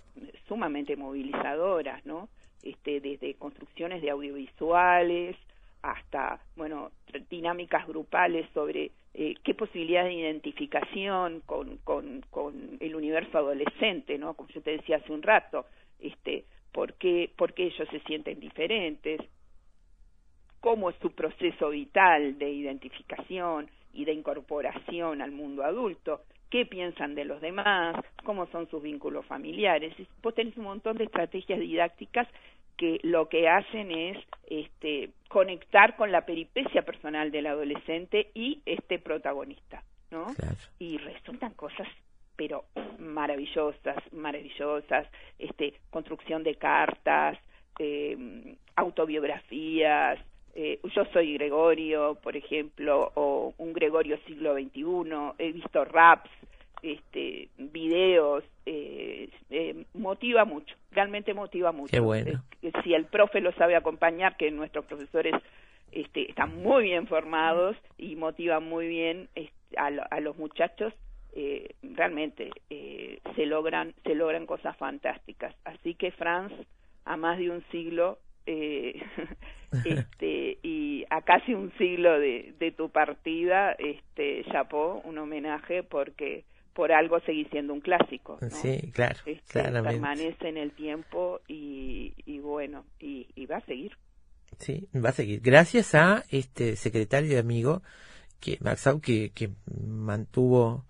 sumamente 0.48 0.96
movilizadoras, 0.96 2.04
¿no? 2.06 2.28
Este, 2.62 3.00
desde 3.00 3.34
construcciones 3.34 4.00
de 4.00 4.10
audiovisuales 4.10 5.36
hasta, 5.82 6.40
bueno, 6.56 6.92
dinámicas 7.28 7.86
grupales 7.86 8.48
sobre 8.54 8.92
eh, 9.14 9.34
qué 9.42 9.54
posibilidad 9.54 10.04
de 10.04 10.14
identificación 10.14 11.40
con, 11.44 11.78
con, 11.78 12.22
con 12.30 12.78
el 12.80 12.94
universo 12.94 13.38
adolescente, 13.38 14.16
¿no? 14.16 14.34
Como 14.34 14.48
yo 14.50 14.62
te 14.62 14.72
decía 14.72 14.96
hace 14.96 15.12
un 15.12 15.22
rato, 15.22 15.66
este, 15.98 16.44
por 16.72 16.94
qué, 16.94 17.30
por 17.36 17.52
qué 17.52 17.64
ellos 17.64 17.88
se 17.90 18.00
sienten 18.00 18.40
diferentes, 18.40 19.20
cómo 20.60 20.90
es 20.90 20.96
su 21.02 21.10
proceso 21.10 21.70
vital 21.70 22.38
de 22.38 22.50
identificación 22.50 23.68
y 23.92 24.04
de 24.04 24.12
incorporación 24.12 25.20
al 25.20 25.32
mundo 25.32 25.64
adulto, 25.64 26.22
qué 26.48 26.64
piensan 26.66 27.14
de 27.14 27.24
los 27.24 27.40
demás, 27.40 27.96
cómo 28.24 28.46
son 28.46 28.68
sus 28.70 28.82
vínculos 28.82 29.26
familiares. 29.26 29.94
Vos 30.22 30.34
tenés 30.34 30.56
un 30.56 30.64
montón 30.64 30.96
de 30.96 31.04
estrategias 31.04 31.58
didácticas 31.58 32.28
que 32.82 32.98
lo 33.04 33.28
que 33.28 33.48
hacen 33.48 33.92
es 33.92 34.18
este, 34.48 35.10
conectar 35.28 35.94
con 35.94 36.10
la 36.10 36.26
peripecia 36.26 36.82
personal 36.82 37.30
del 37.30 37.46
adolescente 37.46 38.32
y 38.34 38.60
este 38.66 38.98
protagonista, 38.98 39.84
¿no? 40.10 40.34
Claro. 40.34 40.56
y 40.80 40.98
resultan 40.98 41.54
cosas 41.54 41.86
pero 42.34 42.64
maravillosas, 42.98 44.02
maravillosas, 44.12 45.06
este, 45.38 45.74
construcción 45.90 46.42
de 46.42 46.56
cartas, 46.56 47.38
eh, 47.78 48.56
autobiografías, 48.74 50.18
eh, 50.56 50.80
yo 50.82 51.04
soy 51.12 51.34
Gregorio, 51.34 52.16
por 52.16 52.36
ejemplo, 52.36 53.12
o 53.14 53.54
un 53.58 53.72
Gregorio 53.72 54.18
siglo 54.26 54.54
XXI, 54.54 55.34
he 55.38 55.52
visto 55.52 55.84
raps, 55.84 56.30
este, 56.82 57.48
videos, 57.58 58.44
eh, 58.66 59.28
eh, 59.50 59.84
motiva 59.94 60.44
mucho, 60.44 60.74
realmente 60.90 61.32
motiva 61.34 61.72
mucho. 61.72 61.90
Qué 61.92 62.00
bueno. 62.00 62.42
Eh, 62.62 62.72
si 62.84 62.94
el 62.94 63.06
profe 63.06 63.40
lo 63.40 63.52
sabe 63.52 63.76
acompañar, 63.76 64.36
que 64.36 64.50
nuestros 64.50 64.84
profesores 64.84 65.34
este, 65.92 66.28
están 66.30 66.56
muy 66.62 66.84
bien 66.84 67.06
formados 67.06 67.76
y 67.98 68.16
motivan 68.16 68.64
muy 68.68 68.88
bien 68.88 69.28
este, 69.34 69.78
a, 69.78 69.90
lo- 69.90 70.04
a 70.10 70.20
los 70.20 70.36
muchachos, 70.36 70.92
eh, 71.34 71.74
realmente 71.82 72.50
eh, 72.70 73.20
se 73.36 73.46
logran 73.46 73.94
se 74.04 74.14
logran 74.14 74.46
cosas 74.46 74.76
fantásticas. 74.76 75.54
Así 75.64 75.94
que 75.94 76.10
Franz, 76.10 76.52
a 77.04 77.16
más 77.16 77.38
de 77.38 77.50
un 77.50 77.64
siglo 77.70 78.18
eh, 78.46 79.00
este, 79.84 80.58
y 80.62 81.04
a 81.10 81.22
casi 81.22 81.54
un 81.54 81.72
siglo 81.78 82.18
de, 82.20 82.54
de 82.58 82.72
tu 82.72 82.90
partida, 82.90 83.72
este, 83.72 84.44
chapó 84.52 85.00
un 85.04 85.16
homenaje 85.18 85.82
porque 85.82 86.44
por 86.74 86.92
algo 86.92 87.20
seguís 87.20 87.48
siendo 87.50 87.72
un 87.72 87.80
clásico. 87.80 88.38
¿no? 88.40 88.50
Sí, 88.50 88.90
claro, 88.92 89.18
Este, 89.26 89.42
claramente. 89.60 90.00
permanece 90.00 90.48
en 90.48 90.56
el 90.56 90.72
tiempo 90.72 91.40
y, 91.48 92.14
y 92.24 92.38
bueno, 92.40 92.84
y, 92.98 93.26
y 93.34 93.46
va 93.46 93.58
a 93.58 93.64
seguir. 93.66 93.92
Sí, 94.58 94.88
va 94.94 95.10
a 95.10 95.12
seguir. 95.12 95.40
Gracias 95.42 95.94
a 95.94 96.22
este 96.30 96.76
secretario 96.76 97.32
y 97.32 97.36
amigo 97.36 97.82
que 98.40 98.58
Maxau 98.60 99.00
que, 99.00 99.30
que 99.34 99.50
mantuvo 99.86 100.84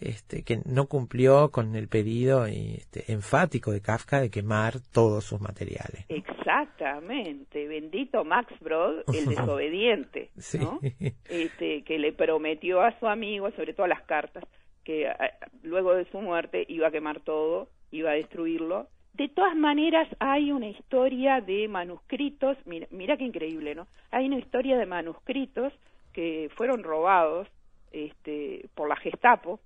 este 0.00 0.42
que 0.42 0.60
no 0.64 0.86
cumplió 0.86 1.50
con 1.50 1.76
el 1.76 1.88
pedido 1.88 2.46
este, 2.46 3.12
enfático 3.12 3.70
de 3.70 3.80
Kafka 3.80 4.20
de 4.20 4.30
quemar 4.30 4.80
todos 4.92 5.24
sus 5.24 5.40
materiales. 5.40 6.04
Exactamente, 6.08 7.66
bendito 7.68 8.24
Max 8.24 8.52
Brod, 8.60 9.02
el 9.14 9.26
desobediente, 9.36 10.30
Sí. 10.38 10.58
¿no? 10.58 10.80
Este, 11.28 11.82
que 11.84 11.98
le 11.98 12.12
prometió 12.12 12.80
a 12.82 12.98
su 12.98 13.06
amigo, 13.06 13.50
sobre 13.52 13.74
todo 13.74 13.86
las 13.86 14.02
cartas, 14.02 14.44
que 14.84 15.06
eh, 15.06 15.14
luego 15.62 15.94
de 15.94 16.04
su 16.10 16.20
muerte 16.20 16.64
iba 16.68 16.88
a 16.88 16.90
quemar 16.90 17.20
todo, 17.20 17.68
iba 17.90 18.10
a 18.10 18.14
destruirlo. 18.14 18.88
De 19.14 19.28
todas 19.28 19.54
maneras, 19.54 20.08
hay 20.18 20.52
una 20.52 20.68
historia 20.68 21.40
de 21.40 21.68
manuscritos, 21.68 22.56
mira, 22.64 22.86
mira 22.90 23.16
qué 23.16 23.24
increíble, 23.24 23.74
¿no? 23.74 23.86
Hay 24.10 24.26
una 24.26 24.38
historia 24.38 24.78
de 24.78 24.86
manuscritos 24.86 25.72
que 26.12 26.50
fueron 26.56 26.82
robados 26.82 27.48
este, 27.92 28.68
por 28.74 28.88
la 28.88 28.96
Gestapo 28.96 29.60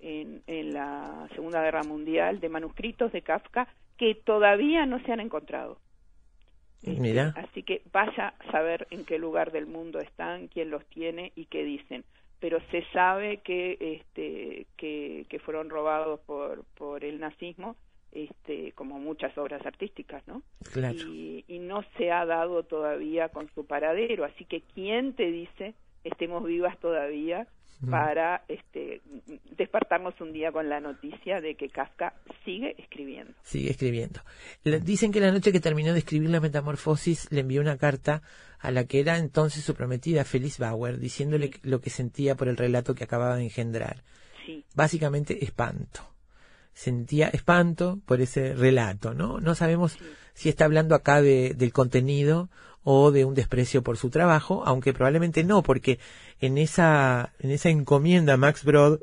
en, 0.00 0.42
en 0.46 0.72
la 0.72 1.28
Segunda 1.34 1.62
Guerra 1.62 1.82
Mundial, 1.82 2.40
de 2.40 2.48
manuscritos 2.48 3.12
de 3.12 3.22
Kafka 3.22 3.68
que 3.96 4.14
todavía 4.14 4.86
no 4.86 5.00
se 5.00 5.12
han 5.12 5.20
encontrado. 5.20 5.78
Este, 6.82 7.00
Mira. 7.00 7.34
Así 7.36 7.62
que 7.62 7.82
vaya 7.92 8.34
a 8.38 8.52
saber 8.52 8.86
en 8.90 9.04
qué 9.04 9.18
lugar 9.18 9.52
del 9.52 9.66
mundo 9.66 9.98
están, 10.00 10.48
quién 10.48 10.70
los 10.70 10.84
tiene 10.86 11.32
y 11.34 11.46
qué 11.46 11.64
dicen. 11.64 12.04
Pero 12.40 12.58
se 12.70 12.84
sabe 12.92 13.38
que, 13.38 13.76
este, 13.80 14.66
que, 14.76 15.26
que 15.28 15.38
fueron 15.38 15.70
robados 15.70 16.20
por, 16.20 16.64
por 16.76 17.04
el 17.04 17.18
nazismo, 17.18 17.76
este, 18.12 18.72
como 18.72 18.98
muchas 18.98 19.36
obras 19.38 19.64
artísticas, 19.64 20.26
¿no? 20.26 20.42
Claro. 20.72 20.98
Y, 20.98 21.44
y 21.48 21.58
no 21.58 21.82
se 21.96 22.10
ha 22.12 22.24
dado 22.26 22.62
todavía 22.62 23.30
con 23.30 23.50
su 23.54 23.66
paradero. 23.66 24.24
Así 24.24 24.44
que, 24.44 24.62
¿quién 24.74 25.14
te 25.14 25.30
dice 25.30 25.74
estemos 26.06 26.44
vivas 26.44 26.78
todavía 26.78 27.46
para 27.90 28.44
este, 28.48 29.02
despertarnos 29.56 30.20
un 30.20 30.32
día 30.32 30.50
con 30.52 30.68
la 30.68 30.80
noticia 30.80 31.40
de 31.40 31.54
que 31.56 31.68
Kafka 31.68 32.14
sigue 32.44 32.74
escribiendo? 32.78 33.32
Sigue 33.42 33.70
escribiendo. 33.70 34.20
Le- 34.64 34.80
dicen 34.80 35.12
que 35.12 35.20
la 35.20 35.30
noche 35.32 35.52
que 35.52 35.60
terminó 35.60 35.92
de 35.92 35.98
escribir 35.98 36.30
la 36.30 36.40
metamorfosis 36.40 37.30
le 37.30 37.40
envió 37.40 37.60
una 37.60 37.76
carta 37.76 38.22
a 38.58 38.70
la 38.70 38.84
que 38.84 39.00
era 39.00 39.18
entonces 39.18 39.62
su 39.64 39.74
prometida 39.74 40.24
Feliz 40.24 40.58
Bauer, 40.58 40.98
diciéndole 40.98 41.48
Sí. 41.48 41.60
lo 41.62 41.80
que 41.80 41.90
sentía 41.90 42.34
por 42.34 42.48
el 42.48 42.56
relato 42.56 42.94
que 42.94 43.04
acababa 43.04 43.36
de 43.36 43.44
engendrar. 43.44 44.02
Sí, 44.46 44.64
Básicamente 44.74 45.44
espanto. 45.44 46.00
Sentía 46.72 47.28
espanto 47.28 48.00
por 48.04 48.20
ese 48.20 48.54
relato, 48.54 49.14
¿no? 49.14 49.40
No 49.40 49.54
sabemos 49.54 49.98
si 50.34 50.48
está 50.50 50.66
hablando 50.66 50.94
acá 50.94 51.22
de, 51.22 51.54
del 51.54 51.72
contenido 51.72 52.50
o 52.88 53.10
de 53.10 53.24
un 53.24 53.34
desprecio 53.34 53.82
por 53.82 53.96
su 53.96 54.10
trabajo, 54.10 54.62
aunque 54.64 54.92
probablemente 54.92 55.42
no, 55.42 55.62
porque 55.62 55.98
en 56.40 56.56
esa, 56.56 57.32
en 57.40 57.50
esa 57.50 57.68
encomienda 57.68 58.34
a 58.34 58.36
Max 58.36 58.64
Brod 58.64 59.00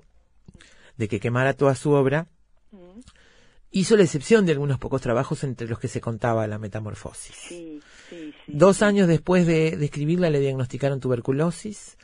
de 0.95 1.07
que 1.09 1.19
quemara 1.19 1.53
toda 1.53 1.75
su 1.75 1.91
obra, 1.91 2.27
Mm, 2.73 2.99
hizo 3.71 3.95
la 3.95 4.03
excepción 4.03 4.45
de 4.45 4.53
algunos 4.53 4.79
pocos 4.79 5.01
trabajos 5.01 5.43
entre 5.43 5.67
los 5.67 5.79
que 5.79 5.88
se 5.88 6.01
contaba 6.01 6.47
la 6.47 6.57
metamorfosis. 6.57 7.36
sí, 7.36 7.79
sí, 8.09 8.34
sí. 8.45 8.51
Dos 8.51 8.81
años 8.81 9.07
después 9.07 9.45
de, 9.45 9.77
de 9.77 9.86
escribirla 9.86 10.29
le 10.29 10.39
diagnosticaron 10.39 10.99
tuberculosis 10.99 11.97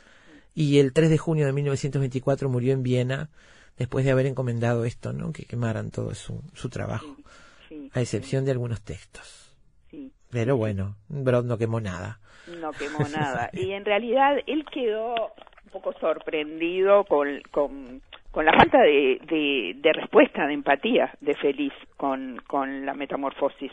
y 0.54 0.78
el 0.78 0.92
3 0.92 1.10
de 1.10 1.18
junio 1.18 1.46
de 1.46 1.52
1924 1.52 2.48
murió 2.48 2.72
en 2.72 2.82
Viena 2.82 3.30
después 3.76 4.04
de 4.04 4.12
haber 4.12 4.26
encomendado 4.26 4.84
esto, 4.84 5.12
¿no? 5.12 5.32
Que 5.32 5.44
quemaran 5.44 5.90
todo 5.90 6.14
su, 6.14 6.42
su 6.54 6.68
trabajo, 6.68 7.16
a 7.92 8.00
excepción 8.00 8.44
de 8.44 8.52
algunos 8.52 8.80
textos. 8.82 9.49
Pero 10.30 10.56
bueno, 10.56 10.96
Brod 11.08 11.44
no 11.44 11.58
quemó 11.58 11.80
nada. 11.80 12.18
no 12.60 12.70
quemó 12.72 13.08
nada. 13.08 13.50
Y 13.52 13.72
en 13.72 13.84
realidad 13.84 14.38
él 14.46 14.64
quedó 14.72 15.14
un 15.64 15.70
poco 15.72 15.92
sorprendido 16.00 17.04
con, 17.04 17.40
con, 17.50 18.00
con 18.30 18.44
la 18.44 18.52
falta 18.52 18.80
de, 18.80 19.20
de, 19.26 19.74
de 19.76 19.92
respuesta, 19.92 20.46
de 20.46 20.54
empatía 20.54 21.12
de 21.20 21.34
Feliz 21.34 21.72
con, 21.96 22.40
con 22.46 22.86
la 22.86 22.94
metamorfosis. 22.94 23.72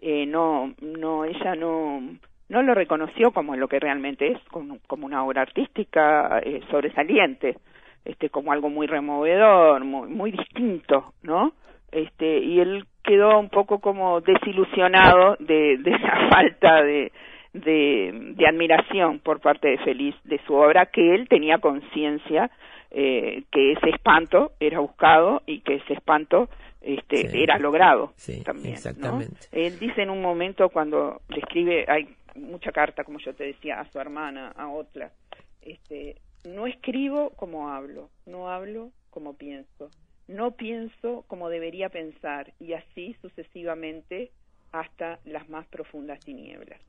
Eh, 0.00 0.26
no, 0.26 0.74
no, 0.80 1.24
ella 1.24 1.54
no, 1.54 2.00
no 2.48 2.62
lo 2.62 2.74
reconoció 2.74 3.32
como 3.32 3.56
lo 3.56 3.66
que 3.68 3.80
realmente 3.80 4.32
es, 4.32 4.38
como, 4.50 4.78
como 4.86 5.06
una 5.06 5.24
obra 5.24 5.42
artística 5.42 6.38
eh, 6.44 6.60
sobresaliente, 6.70 7.56
este, 8.04 8.30
como 8.30 8.52
algo 8.52 8.68
muy 8.68 8.86
removedor, 8.86 9.84
muy, 9.84 10.08
muy 10.08 10.30
distinto, 10.32 11.14
¿no? 11.22 11.52
Este, 11.92 12.38
y 12.38 12.60
él 12.60 12.84
quedó 13.02 13.38
un 13.38 13.48
poco 13.48 13.80
como 13.80 14.20
desilusionado 14.20 15.36
de, 15.38 15.78
de 15.78 15.90
la 15.92 16.28
falta 16.30 16.82
de, 16.82 17.12
de, 17.52 18.32
de 18.36 18.46
admiración 18.46 19.20
por 19.20 19.40
parte 19.40 19.68
de 19.68 19.78
Feliz 19.78 20.14
de 20.24 20.40
su 20.46 20.54
obra, 20.54 20.86
que 20.86 21.14
él 21.14 21.28
tenía 21.28 21.58
conciencia 21.58 22.50
eh, 22.90 23.44
que 23.50 23.72
ese 23.72 23.90
espanto 23.90 24.52
era 24.60 24.80
buscado 24.80 25.42
y 25.46 25.60
que 25.60 25.74
ese 25.76 25.94
espanto 25.94 26.48
este, 26.80 27.28
Sí. 27.28 27.42
era 27.42 27.58
logrado 27.58 28.12
Sí, 28.16 28.42
también. 28.44 28.76
Él 29.52 29.78
dice 29.78 30.02
en 30.02 30.10
un 30.10 30.22
momento 30.22 30.68
cuando 30.70 31.20
le 31.28 31.38
escribe, 31.38 31.84
hay 31.88 32.08
mucha 32.36 32.70
carta, 32.70 33.02
como 33.04 33.18
yo 33.18 33.34
te 33.34 33.44
decía, 33.44 33.80
a 33.80 33.90
su 33.90 33.98
hermana, 33.98 34.52
a 34.56 34.68
otra. 34.68 35.10
Este, 35.62 36.16
no 36.48 36.66
escribo 36.66 37.30
como 37.30 37.70
hablo, 37.70 38.08
no 38.24 38.48
hablo 38.50 38.90
como 39.10 39.34
pienso, 39.36 39.90
no 40.28 40.52
pienso 40.52 41.24
como 41.28 41.48
debería 41.48 41.88
pensar 41.88 42.52
y 42.60 42.72
así 42.72 43.16
sucesivamente 43.22 44.30
hasta 44.72 45.18
las 45.24 45.48
más 45.48 45.66
profundas 45.68 46.20
tinieblas. 46.20 46.80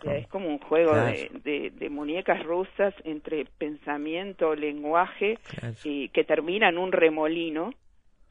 O 0.00 0.02
sea, 0.04 0.16
es 0.18 0.26
como 0.28 0.48
un 0.48 0.58
juego 0.58 0.92
Claro. 0.92 1.16
de, 1.16 1.30
de- 1.42 1.70
de 1.70 1.88
muñecas 1.90 2.42
rusas 2.44 2.92
entre 3.04 3.46
pensamiento, 3.58 4.54
lenguaje, 4.54 5.38
Claro. 5.48 5.74
y 5.84 6.08
que 6.10 6.24
termina 6.24 6.68
en 6.68 6.76
un 6.78 6.92
remolino 6.92 7.72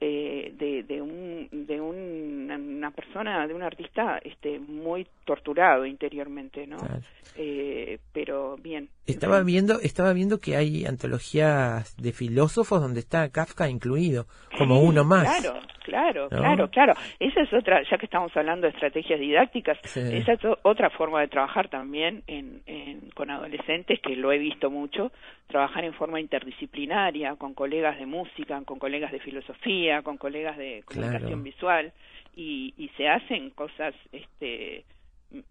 eh, 0.02 0.52
de, 0.58 0.84
de, 0.84 1.02
un, 1.02 1.48
de 1.52 1.80
un- 1.82 2.52
una 2.52 2.92
persona, 2.92 3.48
de 3.48 3.54
un 3.54 3.64
artista 3.64 4.20
este, 4.24 4.60
muy 4.60 5.08
torturado 5.24 5.86
interiormente, 5.86 6.68
¿no? 6.68 6.78
Claro. 6.78 7.02
Eh, 7.38 7.98
pero 8.14 8.58
bien. 8.58 8.90
Estaba 9.08 9.42
viendo, 9.44 9.80
estaba 9.82 10.14
viendo 10.14 10.40
que 10.40 10.56
hay 10.56 10.86
antologías 10.86 11.96
de 11.98 12.12
filósofos 12.12 12.82
donde 12.82 13.02
está 13.02 13.30
Kafka 13.30 13.70
incluido, 13.70 14.26
como 14.58 14.80
Sí, 14.80 14.86
uno 14.88 15.04
más. 15.04 15.42
Claro, 15.42 15.60
claro, 15.84 16.24
¿No? 16.24 16.38
claro, 16.40 16.70
claro. 16.72 16.94
Esa 17.20 17.42
es 17.42 17.54
otra, 17.54 17.84
ya 17.90 17.98
que 18.00 18.06
estamos 18.06 18.36
hablando 18.36 18.66
de 18.66 18.74
estrategias 18.74 19.20
didácticas, 19.20 19.78
Sí. 19.84 20.00
esa 20.00 20.34
es 20.34 20.40
otra 20.64 20.90
forma 20.90 21.22
de 21.22 21.28
trabajar 21.28 21.70
también 21.70 22.24
en, 22.26 22.64
en- 22.66 23.12
con 23.12 23.30
adolescentes, 23.30 24.00
que 24.02 24.16
lo 24.16 24.32
he 24.32 24.40
visto 24.40 24.72
mucho, 24.72 25.12
trabajar 25.48 25.84
en 25.86 25.94
forma 25.94 26.20
interdisciplinaria, 26.20 27.36
con 27.36 27.54
colegas 27.54 28.00
de 28.00 28.08
música, 28.08 28.60
con 28.66 28.80
colegas 28.80 29.12
de 29.12 29.20
filosofía, 29.20 30.02
con 30.02 30.18
colegas 30.18 30.58
de 30.58 30.82
comunicación 30.86 31.30
Claro. 31.30 31.44
visual, 31.44 31.94
y, 32.36 32.74
y 32.78 32.90
se 32.98 33.08
hacen 33.08 33.52
cosas 33.52 33.94
este 34.12 34.84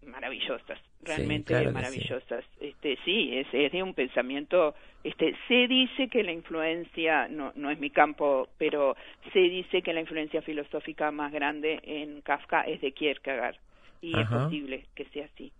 maravillosas, 0.05 0.79
realmente 1.01 1.53
claro 1.53 1.67
que 1.67 1.73
maravillosas. 1.73 2.45
Este 2.59 2.97
sí, 3.05 3.37
es, 3.37 3.47
es 3.51 3.71
de 3.71 3.83
un 3.83 3.93
pensamiento 3.93 4.75
este 5.03 5.35
se 5.47 5.67
dice 5.67 6.07
que 6.07 6.23
la 6.23 6.31
influencia 6.31 7.27
no 7.27 7.51
no 7.55 7.69
es 7.69 7.79
mi 7.79 7.89
campo, 7.89 8.47
pero 8.57 8.95
se 9.31 9.39
dice 9.39 9.81
que 9.81 9.93
la 9.93 10.01
influencia 10.01 10.41
filosófica 10.41 11.11
más 11.11 11.31
grande 11.31 11.79
en 11.83 12.21
Kafka 12.21 12.61
es 12.61 12.81
de 12.81 12.91
Kierkegaard 12.91 13.57
y 14.05 14.11
es 14.11 14.25
Ajá. 14.27 14.43
posible 14.45 14.85
que 14.95 15.05
sea 15.05 15.25
así. 15.33 15.51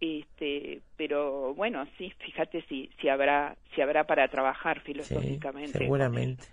Este, 0.00 0.80
pero 0.96 1.54
bueno, 1.54 1.84
sí, 1.98 2.12
fíjate 2.24 2.64
si 2.68 2.88
si 3.00 3.08
habrá 3.08 3.56
si 3.74 3.80
habrá 3.80 4.04
para 4.04 4.28
trabajar 4.28 4.78
Sí, 4.78 4.92
filosóficamente. 4.92 5.78
él. 5.78 5.84
seguramente. 5.84 6.44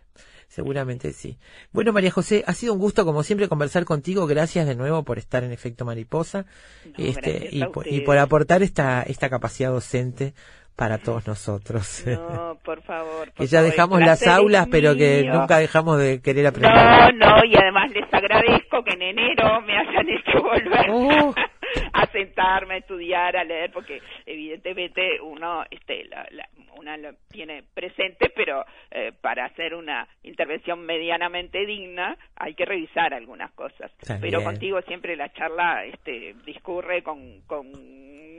Seguramente 0.47 1.11
sí. 1.11 1.37
Bueno, 1.71 1.91
María 1.91 2.11
José, 2.11 2.43
ha 2.47 2.53
sido 2.53 2.73
un 2.73 2.79
gusto 2.79 3.03
como 3.03 3.23
siempre 3.23 3.47
conversar 3.47 3.83
contigo. 3.83 4.25
Gracias 4.27 4.67
de 4.67 4.75
nuevo 4.75 5.03
por 5.03 5.17
estar 5.17 5.43
en 5.43 5.51
Efecto 5.51 5.85
Mariposa 5.85 6.45
No, 6.85 7.03
este, 7.03 7.49
y, 7.51 7.65
por, 7.65 7.87
y 7.87 8.01
por 8.01 8.17
aportar 8.17 8.61
esta, 8.63 9.01
esta 9.03 9.29
capacidad 9.29 9.71
docente 9.71 10.33
para 10.75 10.97
todos 10.97 11.25
nosotros. 11.27 12.03
No, 12.35 12.57
por 12.63 12.81
favor. 12.83 13.31
que 13.33 13.45
ya 13.47 13.59
favor, 13.59 13.71
dejamos 13.71 13.99
las 14.01 14.27
aulas, 14.27 14.67
pero 14.71 14.95
que 14.95 15.21
mío. 15.23 15.33
nunca 15.33 15.57
dejamos 15.59 15.99
de 15.99 16.21
querer 16.21 16.47
aprender. 16.47 16.73
No, 16.73 17.11
no, 17.11 17.45
y 17.45 17.55
además 17.55 17.91
les 17.91 18.11
agradezco 18.13 18.83
que 18.83 18.93
en 18.93 19.01
enero 19.01 19.61
me 19.61 19.77
hayan 19.77 20.09
hecho 20.09 20.41
volver 20.41 20.85
Oh. 20.89 21.33
a 21.93 22.05
sentarme, 22.11 22.75
a 22.75 22.77
estudiar, 22.77 23.35
a 23.37 23.43
leer, 23.43 23.71
porque 23.71 24.01
evidentemente 24.25 25.19
uno, 25.21 25.63
este, 25.69 26.05
la, 26.05 26.25
la- 26.31 26.49
una 26.77 26.97
lo 26.97 27.13
tiene 27.29 27.63
presente, 27.73 28.31
pero 28.35 28.63
eh, 28.91 29.11
para 29.21 29.45
hacer 29.45 29.73
una 29.75 30.07
intervención 30.23 30.85
medianamente 30.85 31.65
digna 31.65 32.17
hay 32.35 32.53
que 32.53 32.65
revisar 32.65 33.13
algunas 33.13 33.51
cosas. 33.51 33.91
Pero 34.21 34.43
contigo 34.43 34.81
siempre 34.81 35.15
la 35.15 35.31
charla 35.33 35.85
este, 35.85 36.35
discurre 36.45 37.01
con, 37.01 37.41
con, 37.47 37.71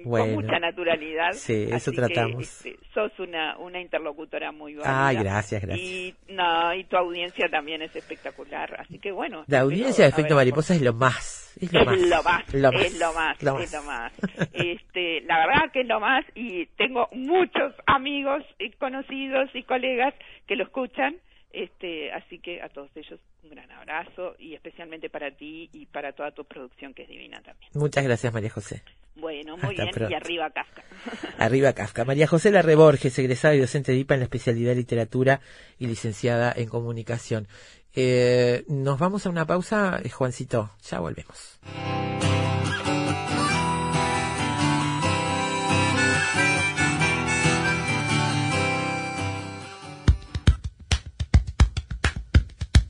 Bueno. 0.07 0.27
con 0.37 0.45
mucha 0.45 0.59
naturalidad. 0.61 1.33
Sí, 1.33 1.65
eso 1.65 1.75
así 1.77 1.91
que, 1.91 1.97
tratamos. 1.97 2.43
este, 2.43 2.79
sos 2.95 3.13
una, 3.19 3.59
una 3.59 3.81
interlocutora 3.81 4.53
muy 4.53 4.75
válida. 4.77 5.09
Ay, 5.09 5.17
gracias, 5.17 5.63
gracias. 5.63 5.87
Y, 5.89 6.15
no, 6.29 6.73
y 6.75 6.85
tu 6.85 6.97
audiencia 6.97 7.49
también 7.51 7.83
es 7.83 7.95
espectacular, 7.97 8.81
así 8.81 8.99
que 8.99 9.11
bueno. 9.11 9.45
La 9.49 9.61
audiencia 9.61 10.05
de 10.05 10.11
Efecto 10.11 10.35
Mariposa 10.37 10.75
es 10.75 10.83
lo 10.83 10.93
más. 10.93 11.55
Es 11.61 11.73
lo 11.73 11.81
es 11.81 11.87
más. 11.87 11.99
lo 11.99 12.23
más, 12.23 12.55
Lo 12.55 12.73
más. 12.73 12.85
es 12.85 12.99
lo 13.01 13.13
más, 13.13 13.43
Lo 13.43 13.59
es 13.59 13.73
lo 13.73 13.83
más. 13.83 14.13
Este, 14.53 15.23
la 15.23 15.39
verdad 15.47 15.73
que 15.73 15.81
es 15.81 15.87
lo 15.87 16.01
más 16.01 16.25
y 16.35 16.67
tengo 16.77 17.09
muchos 17.13 17.75
amigos 17.87 18.43
y 18.59 18.71
conocidos 18.73 19.51
y 19.55 19.63
colegas 19.63 20.15
que 20.47 20.55
lo 20.57 20.65
escuchan, 20.65 21.17
este, 21.53 22.13
así 22.13 22.39
que 22.39 22.61
a 22.61 22.69
todos 22.69 22.91
ellos 22.95 23.19
un 23.43 23.51
gran 23.51 23.71
abrazo 23.73 24.35
y 24.39 24.55
especialmente 24.55 25.09
para 25.09 25.31
ti 25.31 25.71
y 25.73 25.87
para 25.87 26.13
toda 26.13 26.31
tu 26.33 26.45
producción 26.45 26.93
que 26.93 27.03
es 27.05 27.09
divina 27.09 27.41
también. 27.43 27.71
Muchas 27.75 28.05
gracias, 28.05 28.33
María 28.33 28.51
José. 28.51 28.83
Bueno, 29.17 29.57
muy 29.57 29.71
Hasta 29.71 29.83
bien 29.85 29.95
pronto. 29.95 30.11
y 30.13 30.15
arriba 30.15 30.51
Kafka. 30.51 30.83
Arriba 31.39 31.73
Kafka. 31.73 32.05
María 32.05 32.27
José 32.27 32.51
Larre 32.51 32.75
Borges, 32.75 33.19
egresada 33.19 33.55
y 33.55 33.61
docente 33.61 33.93
de 33.93 33.99
IPA 33.99 34.15
en 34.15 34.21
la 34.21 34.25
especialidad 34.25 34.71
de 34.73 34.77
literatura 34.77 35.41
y 35.79 35.87
licenciada 35.87 36.53
en 36.55 36.69
comunicación. 36.69 37.49
Eh, 37.95 38.65
nos 38.69 38.99
vamos 38.99 39.25
a 39.27 39.31
una 39.31 39.47
pausa, 39.47 40.01
eh, 40.05 40.11
Juancito. 40.11 40.71
Ya 40.91 41.01
volvemos. 41.01 41.59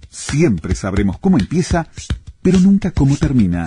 Siempre 0.08 0.74
sabremos 0.74 1.18
cómo 1.18 1.38
empieza, 1.38 1.86
pero 2.42 2.58
nunca 2.58 2.90
cómo 2.90 3.16
termina. 3.16 3.66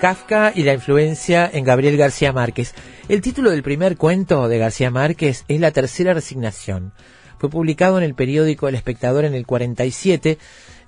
Kafka 0.00 0.52
y 0.54 0.62
la 0.62 0.72
influencia 0.72 1.48
en 1.52 1.62
Gabriel 1.62 1.98
García 1.98 2.32
Márquez. 2.32 2.74
El 3.10 3.20
título 3.20 3.50
del 3.50 3.62
primer 3.62 3.98
cuento 3.98 4.48
de 4.48 4.56
García 4.56 4.90
Márquez 4.90 5.44
es 5.46 5.60
La 5.60 5.72
tercera 5.72 6.14
resignación. 6.14 6.94
Fue 7.38 7.50
publicado 7.50 7.98
en 7.98 8.04
el 8.04 8.14
periódico 8.14 8.66
El 8.66 8.76
Espectador 8.76 9.26
en 9.26 9.34
el 9.34 9.44
47, 9.44 10.38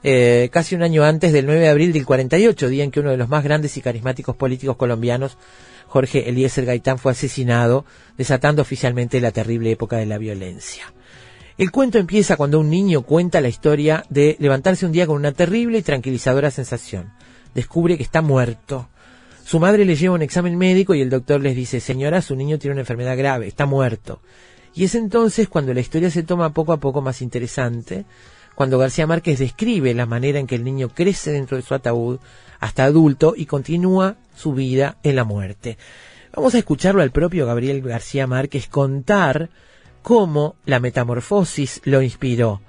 eh, 0.03 0.49
casi 0.51 0.75
un 0.75 0.83
año 0.83 1.05
antes 1.05 1.35
del 1.35 1.45
9 1.45 1.61
de 1.61 1.69
abril 1.69 1.93
del 1.93 2.07
48, 2.07 2.69
día 2.71 2.85
en 2.85 2.91
que 2.91 3.01
uno 3.01 3.11
de 3.11 3.19
los 3.19 3.29
más 3.29 3.45
grandes 3.45 3.77
y 3.77 3.83
carismáticos 3.83 4.35
políticos 4.35 4.77
colombianos, 4.77 5.37
Jorge 5.89 6.31
Eliezer 6.31 6.65
Gaitán, 6.65 6.99
fue 6.99 7.13
asesinado, 7.13 7.85
desatando 8.17 8.63
oficialmente 8.63 9.21
la 9.21 9.31
terrible 9.31 9.71
época 9.73 9.99
de 9.99 10.07
la 10.07 10.17
violencia. 10.17 10.91
El 11.59 11.71
cuento 11.71 11.99
empieza 11.99 12.37
cuando 12.37 12.59
un 12.61 12.71
niño 12.71 13.03
cuenta 13.03 13.43
la 13.43 13.49
historia 13.49 14.07
de 14.09 14.37
levantarse 14.41 14.87
un 14.87 14.93
día 14.93 15.07
con 15.07 15.17
una 15.17 15.33
terrible 15.33 15.79
y 15.79 15.83
tranquilizadora 15.83 16.51
sensación. 16.51 17.13
Descubre 17.55 17.99
que 17.99 18.03
está 18.03 18.23
muerto. 18.23 18.89
Su 19.45 19.61
madre 19.61 19.85
le 19.85 19.97
lleva 19.97 20.15
un 20.15 20.23
examen 20.23 20.57
médico 20.57 20.95
y 20.95 21.01
el 21.01 21.11
doctor 21.11 21.41
les 21.41 21.57
dice, 21.57 21.81
señora, 21.81 22.23
su 22.23 22.37
niño 22.37 22.59
tiene 22.59 22.73
una 22.73 22.83
enfermedad 22.83 23.17
grave, 23.17 23.49
está 23.49 23.67
muerto. 23.67 24.21
Y 24.75 24.85
es 24.85 24.95
entonces 24.95 25.49
cuando 25.49 25.75
la 25.75 25.81
historia 25.81 26.11
se 26.11 26.23
toma 26.23 26.55
poco 26.55 26.73
a 26.73 26.79
poco 26.79 27.03
más 27.03 27.21
interesante, 27.21 28.05
cuando 28.55 28.79
García 28.79 29.07
Márquez 29.07 29.39
describe 29.39 29.95
la 29.95 30.07
manera 30.07 30.39
en 30.39 30.47
que 30.47 30.55
el 30.55 30.65
niño 30.65 30.89
crece 30.89 31.33
dentro 31.33 31.57
de 31.57 31.63
su 31.63 31.75
ataúd 31.75 32.19
hasta 32.61 32.85
adulto 32.85 33.35
y 33.37 33.47
continúa 33.47 34.17
su 34.35 34.53
vida 34.55 34.97
en 35.03 35.17
la 35.17 35.25
muerte. 35.25 35.79
Vamos 36.35 36.55
a 36.55 36.59
escucharlo 36.59 37.03
al 37.03 37.11
propio 37.11 37.45
Gabriel 37.45 37.83
García 37.83 38.27
Márquez 38.27 38.69
contar 38.69 39.51
cómo 40.03 40.57
la 40.65 40.81
metamorfosis 40.81 41.81
lo 41.85 42.03
inspiró, 42.03 42.61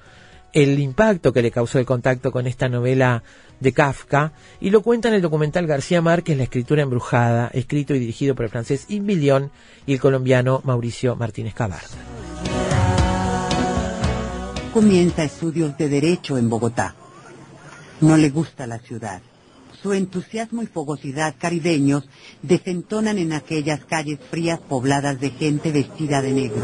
el 0.51 0.79
impacto 0.79 1.33
que 1.33 1.41
le 1.41 1.51
causó 1.51 1.79
el 1.79 1.85
contacto 1.85 2.31
con 2.31 2.45
esta 2.45 2.69
novela 2.69 3.23
de 3.63 3.71
Kafka, 3.71 4.33
y 4.61 4.69
lo 4.69 4.81
cuenta 4.81 5.07
en 5.07 5.15
el 5.15 5.21
documental 5.21 5.65
García 5.65 6.01
Márquez, 6.01 6.37
La 6.37 6.43
escritura 6.43 6.83
embrujada, 6.83 7.49
escrito 7.53 7.95
y 7.95 7.99
dirigido 7.99 8.35
por 8.35 8.45
el 8.45 8.51
francés 8.51 8.85
Yves 8.87 9.49
y 9.87 9.93
el 9.93 9.99
colombiano 9.99 10.61
Mauricio 10.63 11.15
Martínez 11.15 11.55
Cabarda. 11.55 11.87
Comienza 14.73 15.23
estudios 15.23 15.77
de 15.77 15.87
Derecho 15.87 16.37
en 16.37 16.49
Bogotá. 16.49 16.95
No 18.01 18.17
le 18.17 18.29
gusta 18.29 18.67
la 18.67 18.79
ciudad. 18.79 19.21
Su 19.81 19.93
entusiasmo 19.93 20.61
y 20.63 20.67
fogosidad 20.67 21.35
caribeños 21.37 22.07
desentonan 22.41 23.17
en 23.17 23.33
aquellas 23.33 23.85
calles 23.85 24.19
frías 24.31 24.59
pobladas 24.59 25.19
de 25.19 25.29
gente 25.29 25.71
vestida 25.71 26.21
de 26.21 26.33
negro. 26.33 26.63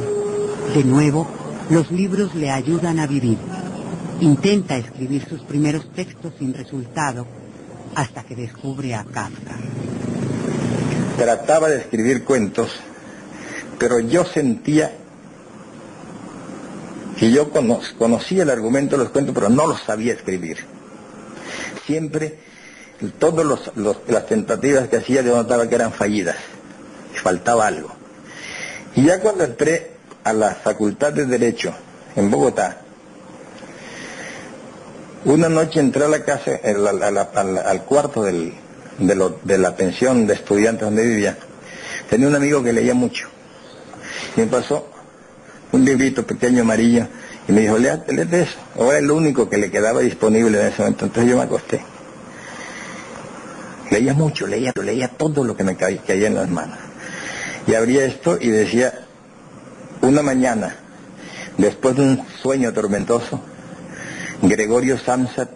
De 0.73 0.83
nuevo, 0.83 1.27
los 1.69 1.91
libros 1.91 2.33
le 2.35 2.49
ayudan 2.49 2.99
a 2.99 3.07
vivir. 3.07 3.37
Intenta 4.22 4.76
escribir 4.78 5.26
sus 5.30 5.41
primeros 5.41 5.91
textos 5.93 6.34
sin 6.38 6.53
resultado 6.53 7.26
hasta 7.95 8.24
que 8.24 8.36
descubre 8.36 8.93
a 8.93 9.03
Kafka. 9.03 9.57
Trataba 11.17 11.70
de 11.70 11.78
escribir 11.80 12.24
cuentos, 12.24 12.70
pero 13.78 13.99
yo 13.99 14.26
sentía 14.26 14.91
que 17.17 17.32
yo 17.32 17.49
cono- 17.49 17.80
conocía 17.97 18.43
el 18.43 18.49
argumento 18.49 18.97
de 18.97 19.03
los 19.03 19.11
cuentos, 19.11 19.34
pero 19.34 19.49
no 19.49 19.67
los 19.67 19.82
sabía 19.82 20.13
escribir. 20.13 20.57
Siempre, 21.86 22.39
todas 23.20 23.45
las 24.07 24.26
tentativas 24.28 24.88
que 24.89 24.97
hacía 24.97 25.22
yo 25.22 25.36
notaba 25.36 25.67
que 25.67 25.76
eran 25.76 25.91
fallidas, 25.93 26.38
faltaba 27.24 27.67
algo. 27.67 27.89
Y 28.95 29.05
ya 29.05 29.20
cuando 29.20 29.43
entré 29.45 29.91
a 30.24 30.34
la 30.34 30.55
Facultad 30.55 31.13
de 31.13 31.26
Derecho 31.26 31.74
en 32.15 32.30
Bogotá, 32.30 32.82
una 35.26 35.49
noche 35.49 35.80
entré 35.80 36.05
a 36.05 36.07
la 36.07 36.24
casa, 36.24 36.51
la- 36.63 37.61
al 37.65 37.84
cuarto 37.86 38.24
de, 38.24 38.53
lo- 39.15 39.39
de 39.43 39.57
la 39.57 39.76
pensión 39.76 40.26
de 40.28 40.34
estudiantes 40.34 40.86
donde 40.86 41.03
vivía. 41.05 41.38
Tenía 42.09 42.28
un 42.28 42.36
amigo 42.36 42.63
que 42.63 42.74
leía 42.74 42.93
mucho. 42.93 43.28
Y 44.36 44.41
me 44.41 44.47
pasó 44.47 44.89
un 45.72 45.86
librito 45.86 46.26
pequeño 46.26 46.61
amarillo 46.63 47.07
y 47.47 47.51
me 47.51 47.61
dijo, 47.61 47.78
léate, 47.78 48.13
léete 48.13 48.41
eso. 48.43 48.57
Ahora 48.78 48.97
es 48.97 49.03
lo 49.03 49.15
único 49.15 49.49
que 49.49 49.57
le 49.57 49.70
quedaba 49.70 49.99
disponible 50.01 50.59
en 50.59 50.67
ese 50.67 50.82
momento. 50.82 51.05
Entonces 51.05 51.32
yo 51.32 51.38
me 51.38 51.43
acosté. 51.43 51.82
Leía 53.91 54.13
mucho, 54.13 54.45
leía, 54.47 54.72
leía 54.84 55.07
todo 55.09 55.43
lo 55.43 55.55
que 55.55 55.63
me 55.63 55.76
ca- 55.76 55.88
caía 56.05 56.28
en 56.28 56.36
las 56.36 56.49
manos. 56.49 56.78
Y 57.67 57.74
abría 57.76 58.05
esto 58.05 58.38
y 58.39 58.49
decía, 58.49 58.93
una 60.01 60.22
mañana, 60.22 60.76
después 61.57 61.95
de 61.95 62.01
un 62.03 62.26
sueño 62.41 62.72
tormentoso, 62.74 63.41
Gregorio 64.41 64.97
Samsa 64.97 65.49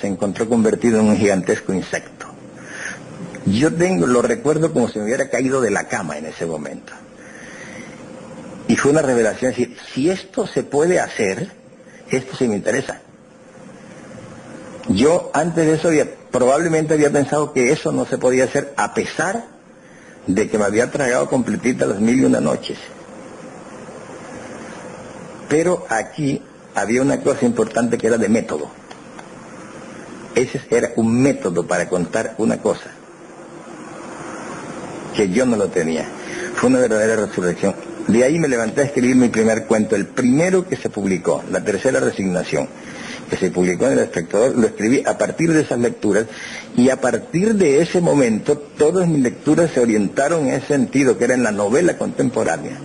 se 0.00 0.06
encontró 0.06 0.48
convertido 0.48 1.00
en 1.00 1.06
un 1.06 1.16
gigantesco 1.16 1.72
insecto. 1.72 2.26
Yo 3.46 3.72
tengo, 3.72 4.06
lo 4.06 4.22
recuerdo 4.22 4.72
como 4.72 4.88
si 4.88 4.98
me 4.98 5.06
hubiera 5.06 5.30
caído 5.30 5.60
de 5.60 5.70
la 5.70 5.88
cama 5.88 6.18
en 6.18 6.26
ese 6.26 6.46
momento. 6.46 6.92
Y 8.68 8.76
fue 8.76 8.90
una 8.90 9.02
revelación, 9.02 9.52
decir, 9.52 9.76
si 9.94 10.10
esto 10.10 10.46
se 10.46 10.64
puede 10.64 11.00
hacer, 11.00 11.50
esto 12.10 12.36
sí 12.36 12.48
me 12.48 12.56
interesa. 12.56 13.00
Yo 14.88 15.30
antes 15.32 15.66
de 15.66 15.74
eso 15.74 15.88
había, 15.88 16.06
probablemente 16.30 16.94
había 16.94 17.10
pensado 17.10 17.52
que 17.52 17.72
eso 17.72 17.92
no 17.92 18.04
se 18.06 18.18
podía 18.18 18.44
hacer 18.44 18.74
a 18.76 18.94
pesar 18.94 19.46
de 20.26 20.48
que 20.48 20.58
me 20.58 20.64
había 20.64 20.90
tragado 20.90 21.28
completita 21.28 21.86
las 21.86 22.00
mil 22.00 22.20
y 22.20 22.24
una 22.24 22.40
noches. 22.40 22.78
Pero 25.48 25.86
aquí 25.88 26.42
había 26.76 27.00
una 27.00 27.20
cosa 27.20 27.46
importante 27.46 27.96
que 27.96 28.06
era 28.06 28.18
de 28.18 28.28
método. 28.28 28.70
Ese 30.34 30.60
era 30.70 30.90
un 30.96 31.22
método 31.22 31.66
para 31.66 31.88
contar 31.88 32.34
una 32.36 32.58
cosa 32.58 32.90
que 35.16 35.30
yo 35.30 35.46
no 35.46 35.56
lo 35.56 35.68
tenía. 35.68 36.04
Fue 36.54 36.68
una 36.68 36.80
verdadera 36.80 37.16
resurrección. 37.16 37.74
De 38.06 38.22
ahí 38.22 38.38
me 38.38 38.46
levanté 38.46 38.82
a 38.82 38.84
escribir 38.84 39.16
mi 39.16 39.30
primer 39.30 39.64
cuento, 39.64 39.96
el 39.96 40.06
primero 40.06 40.68
que 40.68 40.76
se 40.76 40.90
publicó, 40.90 41.42
La 41.50 41.64
Tercera 41.64 41.98
Resignación, 41.98 42.68
que 43.30 43.36
se 43.36 43.50
publicó 43.50 43.86
en 43.86 43.94
El 43.94 44.00
Espectador, 44.00 44.56
lo 44.56 44.66
escribí 44.66 45.02
a 45.06 45.16
partir 45.16 45.54
de 45.54 45.62
esas 45.62 45.78
lecturas 45.78 46.26
y 46.76 46.90
a 46.90 47.00
partir 47.00 47.54
de 47.54 47.80
ese 47.80 48.02
momento 48.02 48.58
todas 48.58 49.08
mis 49.08 49.22
lecturas 49.22 49.70
se 49.72 49.80
orientaron 49.80 50.46
en 50.46 50.54
ese 50.54 50.66
sentido, 50.66 51.16
que 51.16 51.24
era 51.24 51.34
en 51.34 51.42
la 51.42 51.52
novela 51.52 51.96
contemporánea. 51.96 52.78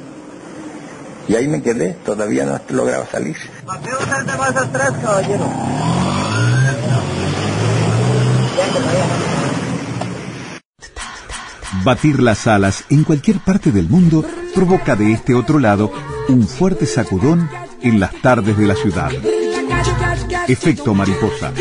Y 1.27 1.35
ahí 1.35 1.47
me 1.47 1.61
quedé, 1.61 1.93
todavía 2.05 2.45
no 2.45 2.59
lograba 2.69 3.05
salir. 3.05 3.37
más 3.65 4.55
atrás, 4.55 4.93
caballero. 5.01 5.45
Batir 11.83 12.21
las 12.21 12.47
alas 12.47 12.83
en 12.89 13.03
cualquier 13.03 13.39
parte 13.39 13.71
del 13.71 13.87
mundo 13.87 14.25
provoca 14.53 14.95
de 14.95 15.13
este 15.13 15.33
otro 15.33 15.57
lado 15.57 15.91
un 16.27 16.47
fuerte 16.47 16.85
sacudón 16.85 17.49
en 17.81 17.99
las 17.99 18.13
tardes 18.21 18.57
de 18.57 18.67
la 18.67 18.75
ciudad. 18.75 19.11
Efecto 20.47 20.93
mariposa. 20.93 21.51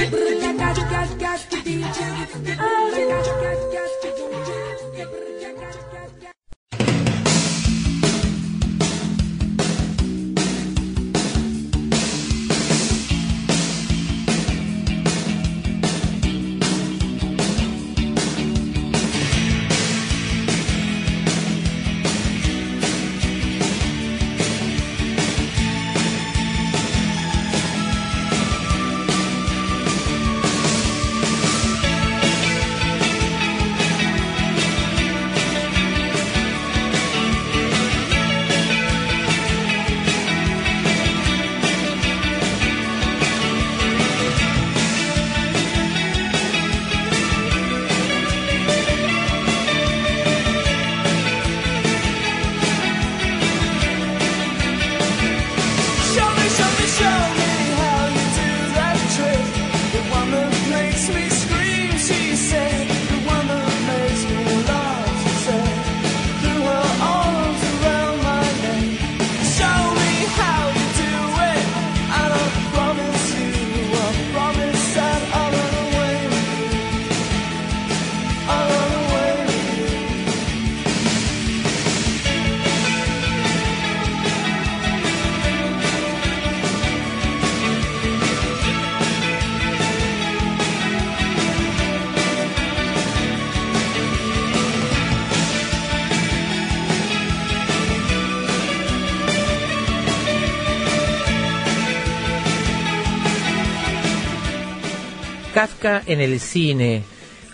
En 105.82 106.20
el 106.20 106.40
cine. 106.40 107.04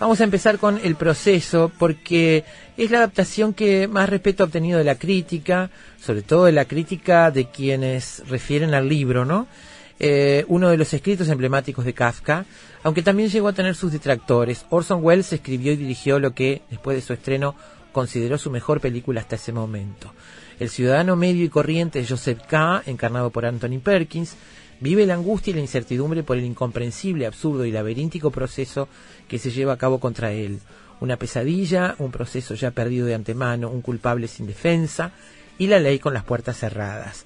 Vamos 0.01 0.19
a 0.19 0.25
empezar 0.25 0.57
con 0.57 0.77
el 0.83 0.95
proceso 0.95 1.71
porque 1.79 2.43
es 2.75 2.91
la 2.91 2.97
adaptación 2.97 3.53
que 3.53 3.87
más 3.87 4.09
respeto 4.09 4.43
ha 4.43 4.47
obtenido 4.47 4.77
de 4.77 4.83
la 4.83 4.95
crítica, 4.95 5.69
sobre 5.97 6.23
todo 6.23 6.43
de 6.43 6.51
la 6.51 6.65
crítica 6.65 7.31
de 7.31 7.49
quienes 7.49 8.27
refieren 8.27 8.73
al 8.73 8.89
libro, 8.89 9.23
¿no? 9.23 9.47
Eh, 9.97 10.43
uno 10.49 10.67
de 10.69 10.75
los 10.75 10.93
escritos 10.93 11.29
emblemáticos 11.29 11.85
de 11.85 11.93
Kafka, 11.93 12.45
aunque 12.83 13.01
también 13.01 13.29
llegó 13.29 13.47
a 13.47 13.53
tener 13.53 13.75
sus 13.75 13.93
detractores. 13.93 14.65
Orson 14.71 15.01
Welles 15.01 15.31
escribió 15.31 15.71
y 15.71 15.77
dirigió 15.77 16.19
lo 16.19 16.33
que, 16.33 16.63
después 16.69 16.97
de 16.97 17.03
su 17.03 17.13
estreno, 17.13 17.55
consideró 17.93 18.37
su 18.37 18.51
mejor 18.51 18.81
película 18.81 19.21
hasta 19.21 19.37
ese 19.37 19.53
momento. 19.53 20.13
El 20.59 20.69
ciudadano 20.69 21.15
medio 21.15 21.45
y 21.45 21.49
corriente 21.49 22.05
Joseph 22.05 22.41
K., 22.45 22.83
encarnado 22.87 23.29
por 23.29 23.45
Anthony 23.45 23.79
Perkins, 23.81 24.35
vive 24.79 25.05
la 25.05 25.15
angustia 25.15 25.51
y 25.51 25.55
la 25.55 25.61
incertidumbre 25.61 26.23
por 26.23 26.37
el 26.37 26.45
incomprensible, 26.45 27.25
absurdo 27.25 27.65
y 27.65 27.71
laberíntico 27.71 28.31
proceso 28.31 28.87
que 29.27 29.39
se 29.39 29.51
lleva 29.51 29.73
a 29.73 29.77
cabo 29.77 29.99
contra 29.99 30.31
él. 30.31 30.59
Una 30.99 31.17
pesadilla, 31.17 31.95
un 31.99 32.11
proceso 32.11 32.55
ya 32.55 32.71
perdido 32.71 33.05
de 33.05 33.15
antemano, 33.15 33.69
un 33.69 33.81
culpable 33.81 34.27
sin 34.27 34.47
defensa 34.47 35.11
y 35.57 35.67
la 35.67 35.79
ley 35.79 35.99
con 35.99 36.13
las 36.13 36.23
puertas 36.23 36.57
cerradas. 36.57 37.25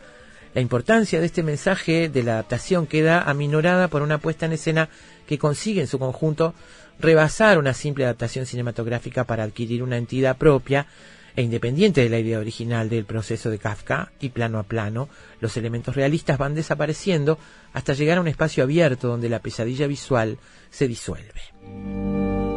La 0.53 0.61
importancia 0.61 1.19
de 1.21 1.27
este 1.27 1.43
mensaje 1.43 2.09
de 2.09 2.23
la 2.23 2.33
adaptación 2.33 2.85
queda 2.85 3.21
aminorada 3.21 3.87
por 3.87 4.01
una 4.01 4.17
puesta 4.17 4.45
en 4.45 4.51
escena 4.51 4.89
que 5.25 5.37
consigue 5.37 5.79
en 5.79 5.87
su 5.87 5.97
conjunto 5.97 6.53
rebasar 6.99 7.57
una 7.57 7.73
simple 7.73 8.03
adaptación 8.03 8.45
cinematográfica 8.45 9.23
para 9.23 9.43
adquirir 9.43 9.81
una 9.81 9.97
entidad 9.97 10.37
propia 10.37 10.87
e 11.35 11.41
independiente 11.41 12.01
de 12.01 12.09
la 12.09 12.19
idea 12.19 12.39
original 12.39 12.89
del 12.89 13.05
proceso 13.05 13.49
de 13.49 13.59
Kafka 13.59 14.11
y 14.19 14.29
plano 14.29 14.59
a 14.59 14.63
plano, 14.63 15.09
los 15.39 15.55
elementos 15.57 15.95
realistas 15.95 16.37
van 16.37 16.55
desapareciendo 16.55 17.37
hasta 17.73 17.93
llegar 17.93 18.17
a 18.17 18.21
un 18.21 18.27
espacio 18.27 18.63
abierto 18.63 19.07
donde 19.07 19.29
la 19.29 19.39
pesadilla 19.39 19.87
visual 19.87 20.37
se 20.69 20.87
disuelve. 20.87 22.50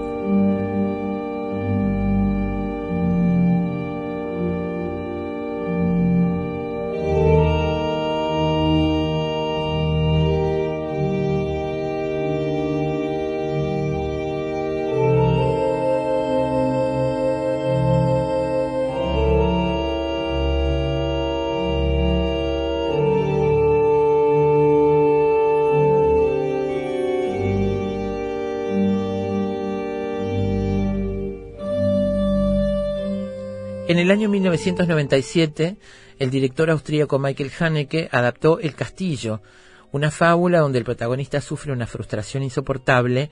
1997, 34.54 35.76
el 36.20 36.30
director 36.30 36.70
austríaco 36.70 37.18
Michael 37.18 37.50
Haneke 37.58 38.08
adaptó 38.12 38.60
El 38.60 38.74
Castillo, 38.74 39.42
una 39.90 40.12
fábula 40.12 40.60
donde 40.60 40.78
el 40.78 40.84
protagonista 40.84 41.40
sufre 41.40 41.72
una 41.72 41.88
frustración 41.88 42.44
insoportable 42.44 43.30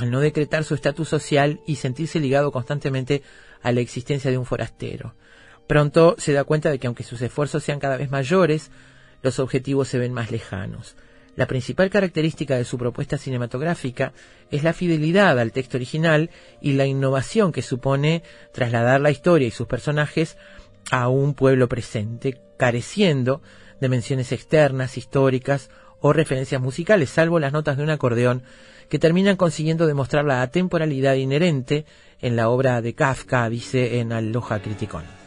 al 0.00 0.10
no 0.10 0.18
decretar 0.18 0.64
su 0.64 0.74
estatus 0.74 1.08
social 1.08 1.60
y 1.66 1.76
sentirse 1.76 2.18
ligado 2.18 2.50
constantemente 2.50 3.22
a 3.62 3.70
la 3.70 3.80
existencia 3.80 4.30
de 4.30 4.38
un 4.38 4.44
forastero. 4.44 5.14
Pronto 5.68 6.16
se 6.18 6.32
da 6.32 6.42
cuenta 6.42 6.68
de 6.70 6.80
que 6.80 6.88
aunque 6.88 7.04
sus 7.04 7.22
esfuerzos 7.22 7.62
sean 7.62 7.78
cada 7.78 7.96
vez 7.96 8.10
mayores, 8.10 8.72
los 9.22 9.38
objetivos 9.38 9.86
se 9.86 9.98
ven 9.98 10.12
más 10.12 10.32
lejanos. 10.32 10.96
La 11.36 11.46
principal 11.46 11.90
característica 11.90 12.56
de 12.56 12.64
su 12.64 12.78
propuesta 12.78 13.18
cinematográfica 13.18 14.14
es 14.50 14.64
la 14.64 14.72
fidelidad 14.72 15.38
al 15.38 15.52
texto 15.52 15.76
original 15.76 16.30
y 16.62 16.72
la 16.72 16.86
innovación 16.86 17.52
que 17.52 17.60
supone 17.60 18.22
trasladar 18.52 19.02
la 19.02 19.10
historia 19.10 19.46
y 19.46 19.50
sus 19.50 19.66
personajes 19.66 20.38
a 20.90 21.08
un 21.08 21.34
pueblo 21.34 21.68
presente, 21.68 22.40
careciendo 22.56 23.42
de 23.80 23.90
menciones 23.90 24.32
externas, 24.32 24.96
históricas 24.96 25.70
o 26.00 26.14
referencias 26.14 26.60
musicales, 26.60 27.10
salvo 27.10 27.38
las 27.38 27.52
notas 27.52 27.76
de 27.76 27.82
un 27.82 27.90
acordeón 27.90 28.42
que 28.88 28.98
terminan 28.98 29.36
consiguiendo 29.36 29.86
demostrar 29.86 30.24
la 30.24 30.40
atemporalidad 30.40 31.14
inherente 31.14 31.84
en 32.20 32.36
la 32.36 32.48
obra 32.48 32.80
de 32.80 32.94
Kafka, 32.94 33.48
dice 33.50 33.98
en 33.98 34.12
Aloha 34.12 34.60
Criticón. 34.60 35.25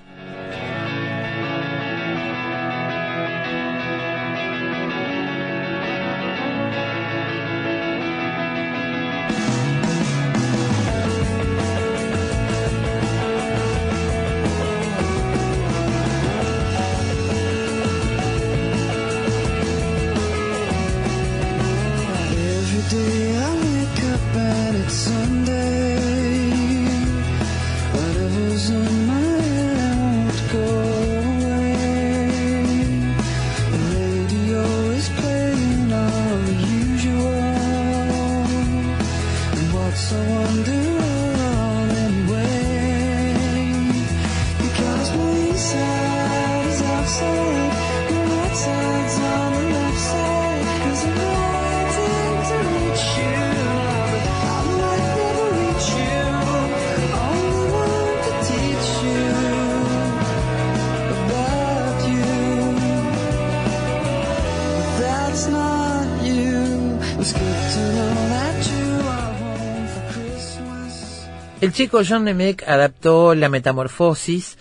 Day 22.90 23.38
I 23.38 23.56
wake 23.56 24.04
up 24.14 24.36
and 24.36 24.78
it's 24.78 24.94
Sunday. 24.94 25.89
Chico 71.80 72.02
John 72.06 72.26
Nemec 72.26 72.68
adaptó 72.68 73.34
La 73.36 73.48
Metamorfosis 73.48 74.58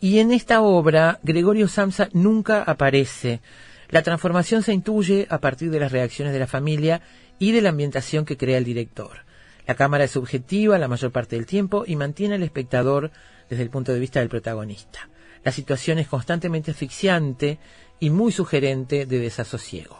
y 0.00 0.20
en 0.20 0.30
esta 0.30 0.60
obra 0.60 1.18
Gregorio 1.24 1.66
Samsa 1.66 2.08
nunca 2.12 2.62
aparece. 2.62 3.40
La 3.88 4.04
transformación 4.04 4.62
se 4.62 4.72
intuye 4.72 5.26
a 5.30 5.38
partir 5.38 5.72
de 5.72 5.80
las 5.80 5.90
reacciones 5.90 6.32
de 6.32 6.38
la 6.38 6.46
familia 6.46 7.02
y 7.40 7.50
de 7.50 7.60
la 7.60 7.70
ambientación 7.70 8.24
que 8.24 8.36
crea 8.36 8.56
el 8.56 8.62
director. 8.62 9.24
La 9.66 9.74
cámara 9.74 10.04
es 10.04 10.12
subjetiva 10.12 10.78
la 10.78 10.86
mayor 10.86 11.10
parte 11.10 11.34
del 11.34 11.44
tiempo 11.44 11.82
y 11.84 11.96
mantiene 11.96 12.36
al 12.36 12.44
espectador 12.44 13.10
desde 13.48 13.64
el 13.64 13.70
punto 13.70 13.92
de 13.92 13.98
vista 13.98 14.20
del 14.20 14.28
protagonista. 14.28 15.08
La 15.42 15.50
situación 15.50 15.98
es 15.98 16.06
constantemente 16.06 16.70
asfixiante 16.70 17.58
y 17.98 18.10
muy 18.10 18.30
sugerente 18.30 19.06
de 19.06 19.18
desasosiego. 19.18 19.98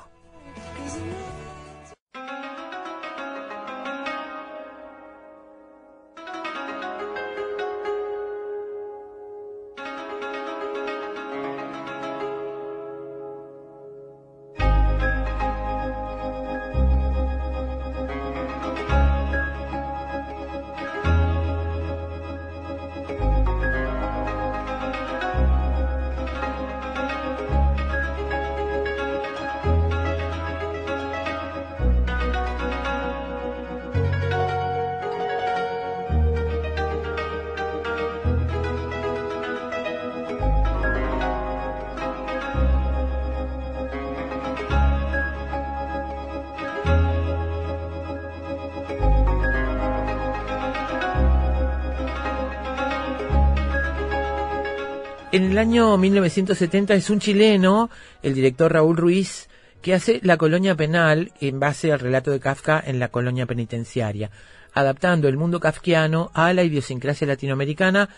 Año 55.70 55.96
1970 55.96 56.94
es 56.94 57.10
un 57.10 57.20
chileno, 57.20 57.90
el 58.24 58.34
director 58.34 58.72
Raúl 58.72 58.96
Ruiz, 58.96 59.48
que 59.80 59.94
hace 59.94 60.18
La 60.24 60.36
colonia 60.36 60.74
penal 60.74 61.30
en 61.40 61.60
base 61.60 61.92
al 61.92 62.00
relato 62.00 62.32
de 62.32 62.40
Kafka 62.40 62.82
en 62.84 62.98
la 62.98 63.06
colonia 63.06 63.46
penitenciaria, 63.46 64.32
adaptando 64.74 65.28
el 65.28 65.36
mundo 65.36 65.60
kafkiano 65.60 66.32
a 66.34 66.52
la 66.54 66.64
idiosincrasia 66.64 67.28
latinoamericana 67.28 68.08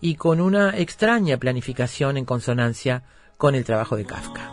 y 0.00 0.14
con 0.14 0.40
una 0.40 0.78
extraña 0.78 1.36
planificación 1.36 2.16
en 2.16 2.24
consonancia 2.24 3.02
con 3.36 3.54
el 3.56 3.64
trabajo 3.66 3.94
de 3.94 4.06
Kafka. 4.06 4.50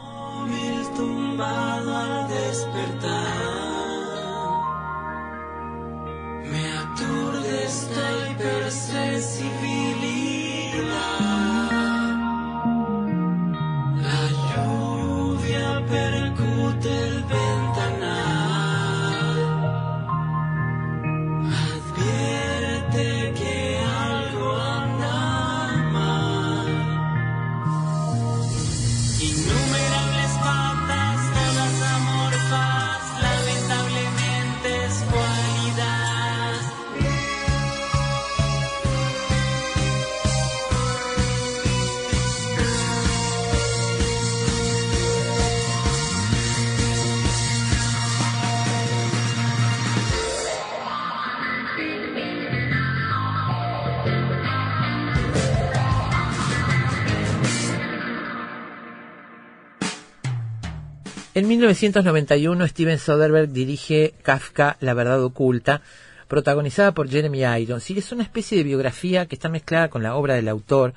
En 61.40 61.48
1991 61.48 62.68
Steven 62.68 63.00
Soderbergh 63.00 63.54
dirige 63.54 64.14
Kafka, 64.24 64.76
La 64.82 64.94
verdad 64.94 65.24
oculta, 65.24 65.82
protagonizada 66.28 66.94
por 66.94 67.08
Jeremy 67.08 67.46
Irons, 67.62 67.90
y 67.90 67.98
es 67.98 68.12
una 68.12 68.24
especie 68.24 68.58
de 68.58 68.66
biografía 68.66 69.26
que 69.26 69.36
está 69.36 69.48
mezclada 69.48 69.90
con 69.90 70.04
la 70.04 70.18
obra 70.18 70.34
del 70.34 70.50
autor, 70.50 70.94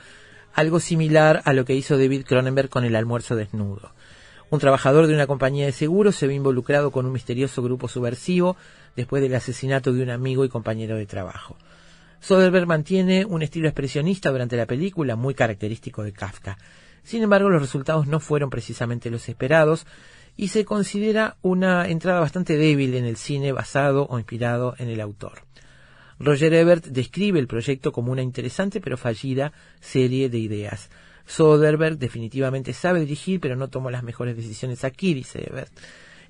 algo 0.53 0.81
similar 0.81 1.43
a 1.45 1.53
lo 1.53 1.65
que 1.65 1.77
hizo 1.77 1.97
David 1.97 2.25
Cronenberg 2.25 2.71
con 2.71 2.85
El 2.85 2.97
almuerzo 2.97 3.37
desnudo. 3.37 3.93
Un 4.51 4.59
trabajador 4.59 5.07
de 5.07 5.15
una 5.15 5.29
compañía 5.29 5.67
de 5.67 5.71
seguros 5.71 6.17
se 6.17 6.27
ve 6.27 6.35
involucrado 6.35 6.91
con 6.91 7.07
un 7.07 7.13
misterioso 7.13 7.63
grupo 7.63 7.87
subversivo 7.87 8.57
después 8.97 9.23
del 9.23 9.37
asesinato 9.37 9.93
de 9.93 10.03
un 10.03 10.11
amigo 10.11 10.45
y 10.45 10.49
compañero 10.49 10.97
de 10.97 11.07
trabajo. 11.07 11.57
Soderbergh 12.19 12.67
mantiene 12.67 13.25
un 13.25 13.45
estilo 13.45 13.69
expresionista 13.69 14.33
durante 14.33 14.57
la 14.57 14.67
película 14.67 15.15
muy 15.15 15.35
característico 15.35 16.03
de 16.03 16.13
Kafka. 16.13 16.59
Sin 17.05 17.23
embargo, 17.23 17.49
los 17.49 17.63
resultados 17.63 18.09
no 18.09 18.19
fueron 18.19 18.51
precisamente 18.51 19.09
los 19.09 19.29
esperados 19.29 19.87
y 20.37 20.49
se 20.49 20.65
considera 20.65 21.37
una 21.43 21.89
entrada 21.89 22.21
bastante 22.21 22.57
débil 22.57 22.95
en 22.95 23.05
el 23.05 23.17
cine 23.17 23.53
basado 23.53 24.07
o 24.09 24.19
inspirado 24.19 24.75
en 24.79 24.89
el 24.89 25.01
autor. 25.01 25.43
Roger 26.19 26.55
Ebert 26.55 26.87
describe 26.87 27.39
el 27.39 27.49
proyecto 27.49 27.93
como 27.93 28.13
una 28.13 28.23
interesante 28.23 28.81
pero 28.81 28.97
fallida 28.97 29.53
serie 29.81 30.29
de 30.29 30.39
ideas. 30.39 30.91
Soderbergh 31.27 31.99
definitivamente 31.99 32.73
sabe 32.73 33.01
dirigir, 33.01 33.41
pero 33.41 33.57
no 33.57 33.69
tomó 33.69 33.91
las 33.91 34.03
mejores 34.03 34.37
decisiones 34.37 34.85
aquí, 34.85 35.15
dice 35.15 35.47
Ebert. 35.49 35.73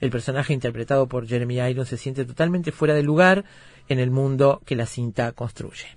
El 0.00 0.10
personaje 0.10 0.52
interpretado 0.52 1.06
por 1.06 1.26
Jeremy 1.26 1.60
Irons 1.60 1.88
se 1.88 1.96
siente 1.96 2.24
totalmente 2.24 2.72
fuera 2.72 2.94
de 2.94 3.02
lugar 3.02 3.44
en 3.88 3.98
el 3.98 4.10
mundo 4.10 4.60
que 4.66 4.76
la 4.76 4.86
cinta 4.86 5.32
construye. 5.32 5.96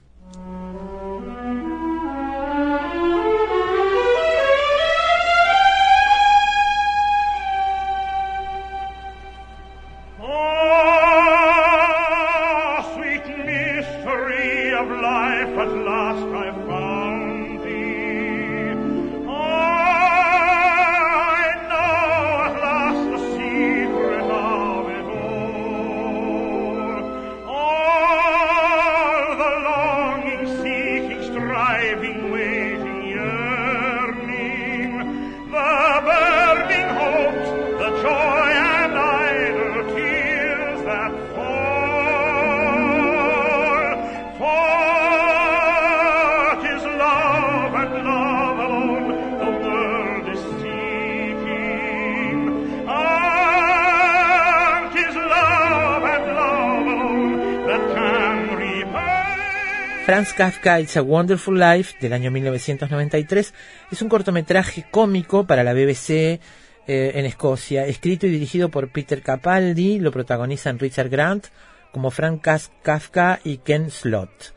Kafka 60.36 60.82
It's 60.82 60.98
a 60.98 61.02
Wonderful 61.02 61.58
Life 61.58 61.96
del 62.02 62.12
año 62.12 62.30
1993 62.30 63.54
es 63.90 64.02
un 64.02 64.10
cortometraje 64.10 64.86
cómico 64.92 65.48
para 65.48 65.64
la 65.64 65.74
BBC 65.74 66.10
eh, 66.10 66.40
en 66.88 67.26
Escocia, 67.26 67.86
escrito 67.86 68.28
y 68.28 68.32
dirigido 68.32 68.68
por 68.68 68.92
Peter 68.92 69.22
Capaldi, 69.22 70.00
lo 70.00 70.12
protagonizan 70.12 70.78
Richard 70.78 71.08
Grant 71.08 71.48
como 71.94 72.12
Frank 72.12 72.46
Kafka 72.84 73.40
y 73.46 73.60
Ken 73.60 73.90
Slott. 73.90 74.54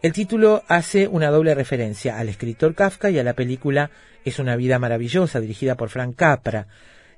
El 0.00 0.14
título 0.14 0.62
hace 0.68 1.06
una 1.06 1.28
doble 1.28 1.54
referencia 1.54 2.18
al 2.18 2.30
escritor 2.30 2.74
Kafka 2.74 3.10
y 3.10 3.18
a 3.18 3.24
la 3.24 3.34
película 3.34 3.90
Es 4.24 4.38
una 4.38 4.56
vida 4.56 4.78
maravillosa, 4.78 5.38
dirigida 5.38 5.74
por 5.74 5.90
Frank 5.90 6.16
Capra. 6.16 6.66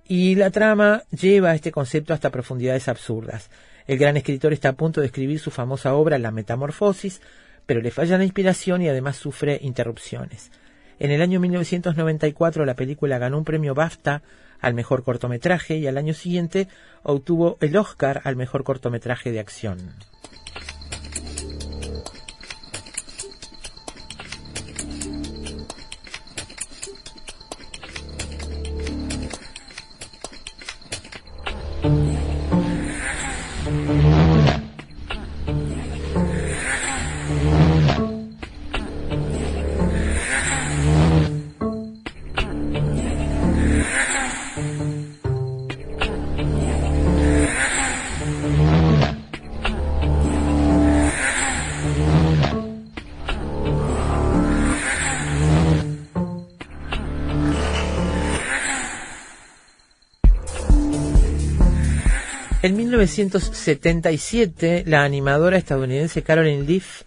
Y 0.08 0.34
la 0.34 0.50
trama 0.50 1.04
lleva 1.12 1.54
este 1.54 1.70
concepto 1.70 2.12
hasta 2.14 2.30
profundidades 2.30 2.88
absurdas. 2.88 3.48
El 3.86 3.98
gran 3.98 4.16
escritor 4.16 4.52
está 4.52 4.70
a 4.70 4.76
punto 4.76 5.00
de 5.00 5.06
escribir 5.06 5.38
su 5.38 5.52
famosa 5.52 5.94
obra 5.94 6.18
La 6.18 6.32
Metamorfosis, 6.32 7.20
pero 7.66 7.80
le 7.80 7.90
falla 7.90 8.18
la 8.18 8.24
inspiración 8.24 8.82
y 8.82 8.88
además 8.88 9.16
sufre 9.16 9.58
interrupciones. 9.62 10.50
En 10.98 11.10
el 11.10 11.22
año 11.22 11.40
1994 11.40 12.64
la 12.64 12.74
película 12.74 13.18
ganó 13.18 13.38
un 13.38 13.44
premio 13.44 13.74
BAFTA 13.74 14.22
al 14.60 14.74
mejor 14.74 15.02
cortometraje 15.02 15.76
y 15.76 15.86
al 15.86 15.98
año 15.98 16.14
siguiente 16.14 16.68
obtuvo 17.02 17.58
el 17.60 17.76
Oscar 17.76 18.20
al 18.24 18.36
mejor 18.36 18.62
cortometraje 18.62 19.32
de 19.32 19.40
acción. 19.40 19.78
1977, 63.02 64.84
la 64.86 65.02
animadora 65.02 65.56
estadounidense 65.56 66.22
Carolyn 66.22 66.66
Leaf 66.66 67.02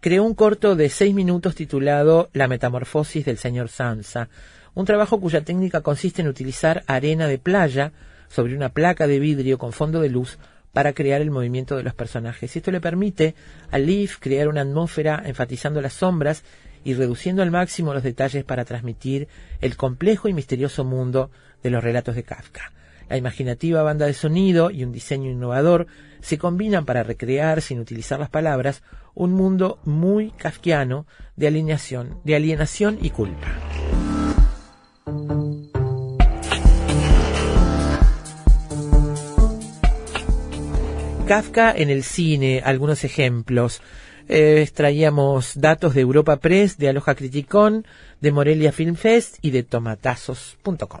creó 0.00 0.22
un 0.22 0.34
corto 0.34 0.76
de 0.76 0.88
seis 0.88 1.12
minutos 1.12 1.56
titulado 1.56 2.30
La 2.32 2.46
metamorfosis 2.46 3.24
del 3.24 3.36
señor 3.36 3.68
Sansa, 3.68 4.28
un 4.74 4.84
trabajo 4.84 5.20
cuya 5.20 5.40
técnica 5.40 5.80
consiste 5.80 6.22
en 6.22 6.28
utilizar 6.28 6.84
arena 6.86 7.26
de 7.26 7.38
playa 7.38 7.90
sobre 8.28 8.54
una 8.54 8.68
placa 8.68 9.08
de 9.08 9.18
vidrio 9.18 9.58
con 9.58 9.72
fondo 9.72 10.00
de 10.00 10.08
luz 10.08 10.38
para 10.72 10.92
crear 10.92 11.20
el 11.20 11.32
movimiento 11.32 11.76
de 11.76 11.82
los 11.82 11.94
personajes. 11.94 12.54
Esto 12.54 12.70
le 12.70 12.80
permite 12.80 13.34
a 13.72 13.78
Leaf 13.78 14.18
crear 14.20 14.46
una 14.46 14.60
atmósfera 14.60 15.20
enfatizando 15.26 15.80
las 15.80 15.94
sombras 15.94 16.44
y 16.84 16.94
reduciendo 16.94 17.42
al 17.42 17.50
máximo 17.50 17.92
los 17.92 18.04
detalles 18.04 18.44
para 18.44 18.64
transmitir 18.64 19.26
el 19.60 19.76
complejo 19.76 20.28
y 20.28 20.32
misterioso 20.32 20.84
mundo 20.84 21.32
de 21.64 21.70
los 21.70 21.82
relatos 21.82 22.14
de 22.14 22.22
Kafka. 22.22 22.70
La 23.08 23.16
imaginativa 23.16 23.82
banda 23.82 24.06
de 24.06 24.14
sonido 24.14 24.70
y 24.70 24.84
un 24.84 24.92
diseño 24.92 25.30
innovador 25.30 25.86
se 26.20 26.38
combinan 26.38 26.84
para 26.84 27.02
recrear, 27.02 27.60
sin 27.60 27.80
utilizar 27.80 28.18
las 28.18 28.30
palabras, 28.30 28.82
un 29.14 29.32
mundo 29.32 29.78
muy 29.84 30.30
kafkiano 30.30 31.06
de 31.36 31.46
alienación, 31.48 32.20
de 32.24 32.36
alienación 32.36 32.98
y 33.00 33.10
culpa. 33.10 33.46
Kafka 41.26 41.72
en 41.74 41.88
el 41.88 42.02
cine, 42.02 42.60
algunos 42.64 43.02
ejemplos. 43.02 43.80
Eh, 44.28 44.60
extraíamos 44.62 45.52
datos 45.54 45.94
de 45.94 46.02
Europa 46.02 46.36
Press, 46.36 46.76
de 46.76 46.88
Aloha 46.88 47.14
Criticón, 47.14 47.86
de 48.20 48.32
Morelia 48.32 48.72
Film 48.72 48.94
Fest 48.94 49.36
y 49.40 49.50
de 49.50 49.62
tomatazos.com. 49.62 51.00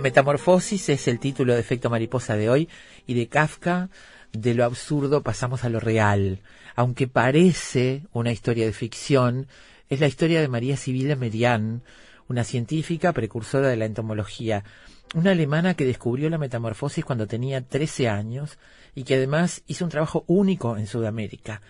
Metamorfosis 0.00 0.88
es 0.88 1.08
el 1.08 1.18
título 1.18 1.54
de 1.54 1.60
Efecto 1.60 1.90
Mariposa 1.90 2.36
de 2.36 2.48
hoy 2.48 2.68
y 3.06 3.14
de 3.14 3.28
Kafka, 3.28 3.90
de 4.32 4.54
lo 4.54 4.64
absurdo 4.64 5.22
pasamos 5.22 5.64
a 5.64 5.68
lo 5.68 5.80
real. 5.80 6.40
Aunque 6.74 7.08
parece 7.08 8.02
una 8.12 8.32
historia 8.32 8.64
de 8.64 8.72
ficción, 8.72 9.46
es 9.88 10.00
la 10.00 10.06
historia 10.06 10.40
de 10.40 10.48
María 10.48 10.76
Sibila 10.76 11.16
Merian, 11.16 11.82
una 12.28 12.44
científica 12.44 13.12
precursora 13.12 13.68
de 13.68 13.76
la 13.76 13.84
entomología, 13.84 14.64
una 15.14 15.32
alemana 15.32 15.74
que 15.74 15.84
descubrió 15.84 16.30
la 16.30 16.38
metamorfosis 16.38 17.04
cuando 17.04 17.26
tenía 17.26 17.60
13 17.60 18.08
años 18.08 18.58
y 18.94 19.02
que 19.02 19.16
además 19.16 19.62
hizo 19.66 19.84
un 19.84 19.90
trabajo 19.90 20.24
único 20.28 20.76
en 20.76 20.86
Sudamérica. 20.86 21.60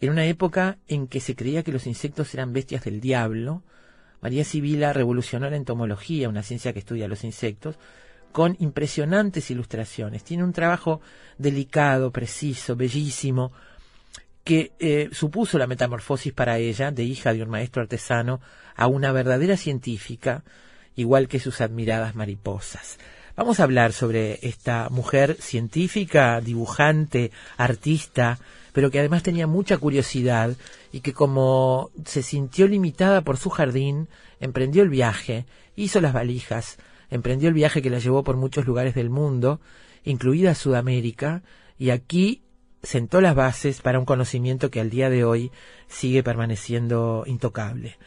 En 0.00 0.10
una 0.10 0.26
época 0.26 0.78
en 0.88 1.08
que 1.08 1.20
se 1.20 1.34
creía 1.34 1.62
que 1.62 1.72
los 1.72 1.86
insectos 1.86 2.34
eran 2.34 2.52
bestias 2.52 2.84
del 2.84 3.00
diablo, 3.00 3.62
María 4.20 4.44
Sibila 4.44 4.92
revolucionó 4.92 5.48
la 5.48 5.56
entomología, 5.56 6.28
una 6.28 6.42
ciencia 6.42 6.72
que 6.72 6.80
estudia 6.80 7.08
los 7.08 7.24
insectos, 7.24 7.76
con 8.32 8.56
impresionantes 8.60 9.50
ilustraciones. 9.50 10.24
Tiene 10.24 10.44
un 10.44 10.52
trabajo 10.52 11.00
delicado, 11.38 12.10
preciso, 12.10 12.76
bellísimo, 12.76 13.52
que 14.44 14.72
eh, 14.78 15.08
supuso 15.12 15.58
la 15.58 15.66
metamorfosis 15.66 16.32
para 16.32 16.58
ella, 16.58 16.90
de 16.90 17.04
hija 17.04 17.32
de 17.32 17.42
un 17.42 17.50
maestro 17.50 17.82
artesano, 17.82 18.40
a 18.76 18.86
una 18.86 19.12
verdadera 19.12 19.56
científica, 19.56 20.44
igual 20.96 21.28
que 21.28 21.40
sus 21.40 21.60
admiradas 21.60 22.14
mariposas. 22.14 22.98
Vamos 23.36 23.60
a 23.60 23.64
hablar 23.64 23.92
sobre 23.92 24.38
esta 24.42 24.88
mujer 24.90 25.36
científica, 25.40 26.40
dibujante, 26.40 27.30
artista, 27.56 28.38
pero 28.72 28.90
que 28.90 28.98
además 28.98 29.22
tenía 29.22 29.46
mucha 29.46 29.78
curiosidad 29.78 30.56
y 30.92 31.00
que 31.00 31.12
como 31.12 31.90
se 32.04 32.22
sintió 32.22 32.66
limitada 32.66 33.22
por 33.22 33.36
su 33.36 33.50
jardín, 33.50 34.08
emprendió 34.40 34.82
el 34.82 34.88
viaje, 34.88 35.46
hizo 35.76 36.00
las 36.00 36.12
valijas, 36.12 36.78
emprendió 37.10 37.48
el 37.48 37.54
viaje 37.54 37.82
que 37.82 37.90
la 37.90 37.98
llevó 37.98 38.24
por 38.24 38.36
muchos 38.36 38.66
lugares 38.66 38.94
del 38.94 39.10
mundo, 39.10 39.60
incluida 40.04 40.54
Sudamérica, 40.54 41.42
y 41.78 41.90
aquí 41.90 42.42
sentó 42.82 43.20
las 43.20 43.34
bases 43.34 43.80
para 43.80 43.98
un 43.98 44.04
conocimiento 44.04 44.70
que 44.70 44.80
al 44.80 44.90
día 44.90 45.10
de 45.10 45.24
hoy 45.24 45.50
sigue 45.88 46.22
permaneciendo 46.22 47.24
intocable. 47.26 47.98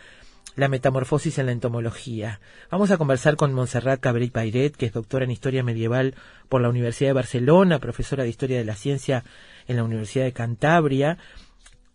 La 0.56 0.68
metamorfosis 0.68 1.40
en 1.40 1.48
la 1.48 1.52
entomología. 1.52 2.40
Vamos 2.70 2.92
a 2.92 2.98
conversar 2.98 3.36
con 3.36 3.54
Montserrat 3.54 4.00
Cabré 4.00 4.30
Pairet, 4.30 4.76
que 4.76 4.86
es 4.86 4.94
doctora 4.94 5.26
en 5.26 5.32
Historia 5.32 5.64
Medieval 5.64 6.14
por 6.48 6.62
la 6.62 6.70
Universidad 6.70 7.10
de 7.10 7.14
Barcelona, 7.14 7.80
profesora 7.80 8.24
de 8.24 8.30
Historia 8.30 8.60
de 8.60 8.66
la 8.66 8.76
Ciencia 8.76 9.24
en 9.68 9.78
la 9.78 9.84
Universidad 9.84 10.26
de 10.26 10.34
Cantabria, 10.34 11.18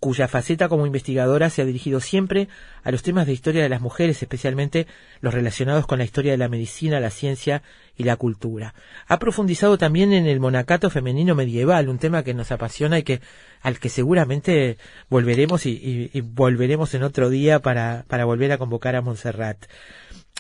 cuya 0.00 0.28
faceta 0.28 0.68
como 0.68 0.86
investigadora 0.86 1.50
se 1.50 1.62
ha 1.62 1.64
dirigido 1.64 2.00
siempre 2.00 2.48
a 2.84 2.92
los 2.92 3.02
temas 3.02 3.26
de 3.26 3.32
historia 3.32 3.62
de 3.62 3.68
las 3.68 3.80
mujeres, 3.80 4.22
especialmente 4.22 4.86
los 5.20 5.34
relacionados 5.34 5.86
con 5.86 5.98
la 5.98 6.04
historia 6.04 6.32
de 6.32 6.38
la 6.38 6.48
medicina, 6.48 7.00
la 7.00 7.10
ciencia 7.10 7.62
y 7.96 8.04
la 8.04 8.16
cultura. 8.16 8.74
Ha 9.08 9.18
profundizado 9.18 9.76
también 9.76 10.12
en 10.12 10.26
el 10.26 10.38
monacato 10.38 10.88
femenino 10.88 11.34
medieval, 11.34 11.88
un 11.88 11.98
tema 11.98 12.22
que 12.22 12.34
nos 12.34 12.52
apasiona 12.52 12.98
y 12.98 13.02
que 13.02 13.20
al 13.60 13.80
que 13.80 13.88
seguramente 13.88 14.78
volveremos 15.08 15.66
y, 15.66 16.10
volveremos 16.22 16.94
en 16.94 17.02
otro 17.02 17.28
día 17.28 17.58
para, 17.58 18.04
para 18.06 18.24
volver 18.24 18.52
a 18.52 18.58
convocar 18.58 18.94
a 18.94 19.02
Montserrat. 19.02 19.66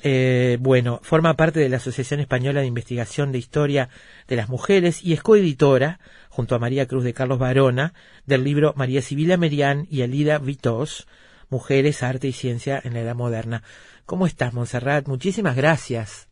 Eh, 0.02 0.58
bueno, 0.60 1.00
forma 1.02 1.34
parte 1.34 1.58
de 1.58 1.68
la 1.68 1.78
Asociación 1.78 2.20
Española 2.20 2.60
de 2.60 2.66
Investigación 2.66 3.32
de 3.32 3.38
Historia 3.38 3.88
de 4.28 4.36
las 4.36 4.48
Mujeres 4.48 5.02
y 5.02 5.12
es 5.12 5.22
coeditora, 5.22 5.98
junto 6.38 6.54
a 6.54 6.60
María 6.60 6.86
Cruz 6.86 7.02
de 7.02 7.14
Carlos 7.14 7.40
Barona, 7.40 7.94
del 8.24 8.44
libro 8.44 8.72
María 8.76 9.02
Sibila 9.02 9.36
Merian 9.36 9.88
y 9.90 10.02
Alida 10.02 10.38
Vitos, 10.38 11.08
Mujeres, 11.50 12.04
Arte 12.04 12.28
y 12.28 12.32
Ciencia 12.32 12.80
en 12.84 12.94
la 12.94 13.00
Edad 13.00 13.16
Moderna. 13.16 13.64
¿Cómo 14.06 14.24
estás, 14.24 14.54
Montserrat? 14.54 15.08
Muchísimas 15.08 15.56
gracias. 15.56 16.28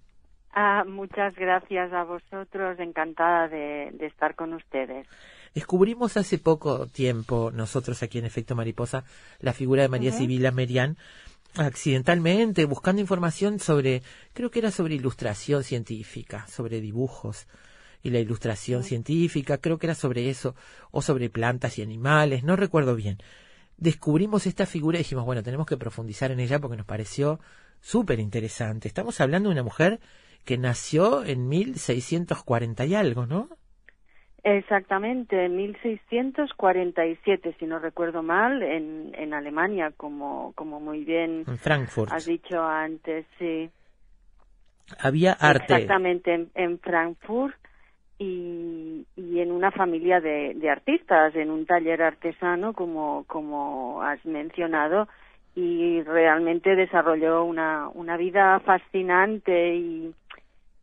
Ah, 0.53 0.85
muchas 0.87 1.35
gracias 1.35 1.93
a 1.93 2.05
vosotros, 2.05 2.79
encantada 2.79 3.49
de, 3.49 3.91
de 3.95 4.07
estar 4.07 4.37
con 4.37 4.55
ustedes. 4.55 5.09
Descubrimos 5.57 6.17
hace 6.17 6.39
poco 6.39 6.87
tiempo, 6.87 7.51
nosotros 7.53 8.01
aquí 8.05 8.21
en 8.21 8.27
Efecto 8.27 8.55
Mariposa, 8.55 9.03
la 9.41 9.55
figura 9.55 9.83
de 9.83 9.89
María. 9.89 10.13
Sibila 10.13 10.53
Merian, 10.53 10.99
accidentalmente, 11.57 12.65
buscando 12.65 13.03
información 13.03 13.59
sobre, 13.59 14.03
creo 14.35 14.53
que 14.53 14.61
era 14.61 14.71
sobre 14.71 14.95
ilustración 14.95 15.65
científica, 15.65 16.47
sobre 16.47 16.81
dibujos 16.81 17.49
y 18.07 18.11
la 18.11 18.21
ilustración 18.21 18.85
científica, 18.85 19.59
creo 19.59 19.79
que 19.79 19.87
era 19.87 19.95
sobre 19.95 20.31
eso, 20.31 20.55
o 20.91 21.03
sobre 21.03 21.29
plantas 21.29 21.79
y 21.79 21.83
animales, 21.83 22.45
no 22.45 22.57
recuerdo 22.57 22.95
bien. 22.95 23.19
Descubrimos 23.77 24.47
esta 24.47 24.65
figura 24.65 24.99
y 24.99 25.01
dijimos, 25.01 25.27
bueno, 25.27 25.43
tenemos 25.43 25.67
que 25.67 25.77
profundizar 25.77 26.31
en 26.31 26.41
ella 26.41 26.61
porque 26.61 26.77
nos 26.77 26.87
pareció 26.87 27.41
súper 27.81 28.21
interesante. 28.21 28.89
Estamos 28.89 29.21
hablando 29.21 29.49
de 29.49 29.55
una 29.55 29.63
mujer 29.63 30.01
que 30.45 30.57
nació 30.57 31.25
en 31.25 31.49
1640 31.49 32.87
y 32.87 32.95
algo, 32.95 33.27
¿no? 33.27 33.49
Exactamente, 34.45 35.45
en 35.45 35.57
1647, 35.57 37.57
si 37.59 37.67
no 37.67 37.81
recuerdo 37.81 38.23
mal, 38.23 38.63
en, 38.63 39.13
en 39.19 39.35
Alemania, 39.35 39.93
como, 39.97 40.53
como 40.55 40.79
muy 40.79 41.05
bien 41.05 41.43
En 41.49 41.59
Frankfurt. 41.59 42.13
has 42.13 42.27
dicho 42.27 42.63
antes, 42.63 43.27
sí. 43.41 43.69
Había 45.01 45.33
arte. 45.33 45.75
Exactamente, 45.75 46.33
en, 46.33 46.51
en 46.55 46.79
Frankfurt 46.79 47.57
y, 48.19 49.07
en 49.17 49.53
una 49.53 49.71
familia 49.71 50.21
de, 50.21 50.71
artistas, 50.71 51.35
en 51.37 51.51
un 51.51 51.67
taller 51.67 52.03
artesano, 52.03 52.73
como, 52.73 53.25
como 53.27 54.03
has 54.03 54.25
mencionado, 54.25 55.09
y 55.55 56.03
realmente 56.03 56.75
desarrolló 56.75 57.45
una, 57.45 57.89
una 57.95 58.17
vida 58.17 58.61
fascinante 58.61 59.75
y, 59.77 60.15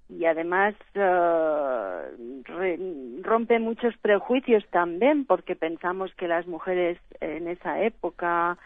y 0.09 0.25
además 0.25 0.75
re- 0.93 2.79
rompe 3.21 3.59
muchos 3.59 3.95
prejuicios 3.97 4.63
también, 4.69 5.25
porque 5.25 5.55
pensamos 5.55 6.13
que 6.15 6.27
las 6.27 6.47
mujeres 6.47 6.99
en 7.21 7.47
esa 7.47 7.81
época 7.81 8.57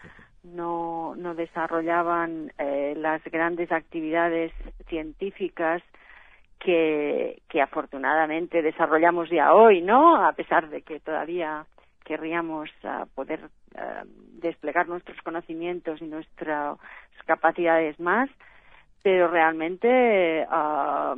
no, 0.44 1.15
no 1.15 1.35
desarrollaban 1.35 2.52
eh, 2.57 2.94
las 2.98 3.23
grandes 3.26 3.72
actividades 3.72 4.52
científicas 4.88 5.81
que, 6.60 7.42
afortunadamente 7.62 8.62
desarrollamos 8.62 9.30
ya 9.30 9.54
hoy, 9.54 9.82
¿no? 9.82 10.24
A 10.26 10.34
pesar 10.34 10.70
de 10.70 10.82
que 10.82 11.00
todavía 11.00 11.66
querríamos 12.06 12.70
ah, 12.84 13.06
poder 13.16 13.42
ah, 13.76 14.04
desplegar 14.42 14.88
nuestros 14.88 15.20
conocimientos 15.22 16.02
y 16.02 16.06
nuestras 16.06 16.78
capacidades 17.26 18.00
más, 18.00 18.30
pero 19.04 19.28
realmente 19.28 20.46
ah, 20.50 21.16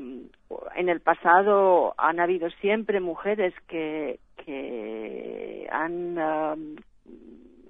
en 0.75 0.89
el 0.89 1.01
pasado 1.01 1.93
han 1.97 2.19
habido 2.19 2.49
siempre 2.61 2.99
mujeres 2.99 3.53
que, 3.67 4.19
que 4.45 5.67
han, 5.71 6.17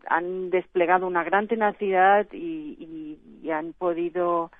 han 0.08 0.50
desplegado 0.50 1.08
una 1.08 1.24
gran 1.24 1.48
tenacidad 1.48 2.28
y- 2.32 3.18
y 3.42 3.52
han 3.52 3.74
podido 3.74 4.52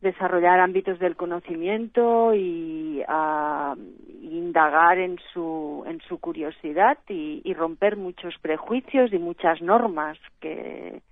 desarrollar 0.00 0.60
ámbitos 0.60 0.98
del 0.98 1.16
conocimiento 1.16 2.34
y 2.34 3.02
ah, 3.08 3.74
indagar 4.22 4.98
en 4.98 5.18
su 5.32 5.84
en 5.86 6.00
su 6.08 6.18
curiosidad 6.18 6.98
y, 7.08 7.42
y 7.44 7.54
romper 7.54 7.96
muchos 7.96 8.34
prejuicios 8.40 9.12
y 9.12 9.18
muchas 9.18 9.60
normas 9.60 10.18
que 10.40 11.02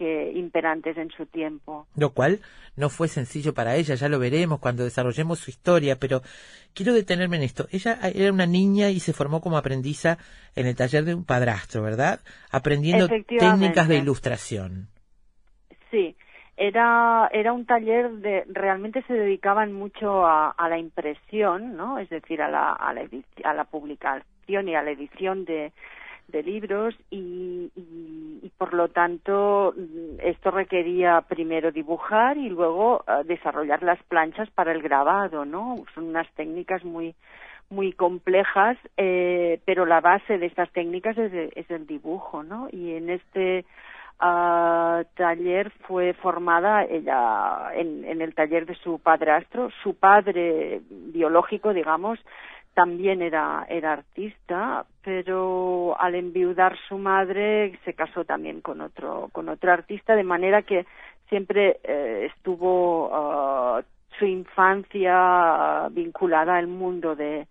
que 0.00 0.32
imperantes 0.34 0.96
en 0.96 1.10
su 1.10 1.26
tiempo. 1.26 1.86
lo 1.94 2.14
cual 2.14 2.40
no 2.74 2.88
fue 2.88 3.06
sencillo 3.06 3.52
para 3.52 3.76
ella, 3.76 3.96
ya 3.96 4.08
lo 4.08 4.18
veremos 4.18 4.58
cuando 4.58 4.82
desarrollemos 4.82 5.40
su 5.40 5.50
historia, 5.50 5.96
pero 5.96 6.22
quiero 6.72 6.94
detenerme 6.94 7.36
en 7.36 7.42
esto. 7.42 7.66
Ella 7.70 7.98
era 8.14 8.32
una 8.32 8.46
niña 8.46 8.88
y 8.88 9.00
se 9.00 9.12
formó 9.12 9.42
como 9.42 9.58
aprendiza 9.58 10.16
en 10.56 10.66
el 10.66 10.74
taller 10.74 11.04
de 11.04 11.14
un 11.14 11.26
padrastro, 11.26 11.82
¿verdad? 11.82 12.20
Aprendiendo 12.50 13.08
técnicas 13.08 13.88
de 13.88 13.98
ilustración. 13.98 14.88
Sí, 15.90 16.16
era, 16.60 17.30
era 17.32 17.54
un 17.54 17.64
taller 17.64 18.10
de, 18.10 18.44
realmente 18.48 19.02
se 19.04 19.14
dedicaban 19.14 19.72
mucho 19.72 20.26
a, 20.26 20.54
la 20.68 20.76
impresión, 20.76 21.74
¿no? 21.74 21.98
Es 21.98 22.10
decir, 22.10 22.42
a 22.42 22.50
la, 22.50 22.72
a 22.72 22.92
la, 22.92 23.08
a 23.44 23.54
la 23.54 23.64
publicación 23.64 24.68
y 24.68 24.74
a 24.74 24.82
la 24.82 24.90
edición 24.90 25.46
de, 25.46 25.72
libros 26.44 26.94
y, 27.10 27.72
y, 27.74 28.52
por 28.56 28.72
lo 28.72 28.88
tanto 28.88 29.74
esto 30.22 30.52
requería 30.52 31.22
primero 31.22 31.72
dibujar 31.72 32.36
y 32.36 32.48
luego 32.48 33.02
eh, 33.08 33.24
desarrollar 33.24 33.82
las 33.82 34.00
planchas 34.04 34.48
para 34.50 34.70
el 34.70 34.80
grabado, 34.80 35.44
¿no? 35.44 35.82
Son 35.92 36.04
unas 36.04 36.30
técnicas 36.34 36.84
muy 36.84 37.16
muy 37.68 37.92
complejas, 37.92 38.76
eh, 38.96 39.60
pero 39.64 39.86
la 39.86 40.00
base 40.00 40.38
de 40.38 40.46
estas 40.46 40.70
técnicas 40.70 41.18
es, 41.18 41.32
es 41.56 41.70
el 41.70 41.86
dibujo, 41.86 42.44
¿no? 42.44 42.68
Y 42.70 42.92
en 42.92 43.10
este 43.10 43.64
ah, 44.20 45.02
taller 45.14 45.70
fue 45.86 46.12
formada 46.14 46.84
ella 46.84 47.70
en, 47.74 48.20
el 48.20 48.34
taller 48.34 48.66
de 48.66 48.74
su 48.76 48.98
padrastro, 48.98 49.70
su 49.82 49.94
padre 49.94 50.80
biológico, 50.88 51.72
digamos, 51.72 52.18
también 52.74 53.22
era, 53.22 53.66
era 53.68 53.92
artista, 53.92 54.84
pero 55.02 55.96
al 55.98 56.14
enviudar 56.14 56.76
su 56.88 56.98
madre 56.98 57.78
se 57.84 57.94
casó 57.94 58.24
también 58.24 58.60
con 58.60 58.80
otro, 58.80 59.28
con 59.32 59.48
otro 59.48 59.72
artista, 59.72 60.14
de 60.14 60.24
manera 60.24 60.62
que 60.62 60.86
siempre 61.28 61.80
eh, 61.82 62.30
estuvo 62.34 63.10
ah, 63.12 63.82
su 64.18 64.26
infancia 64.26 65.88
vinculada 65.90 66.56
al 66.56 66.68
mundo 66.68 67.16
de, 67.16 67.46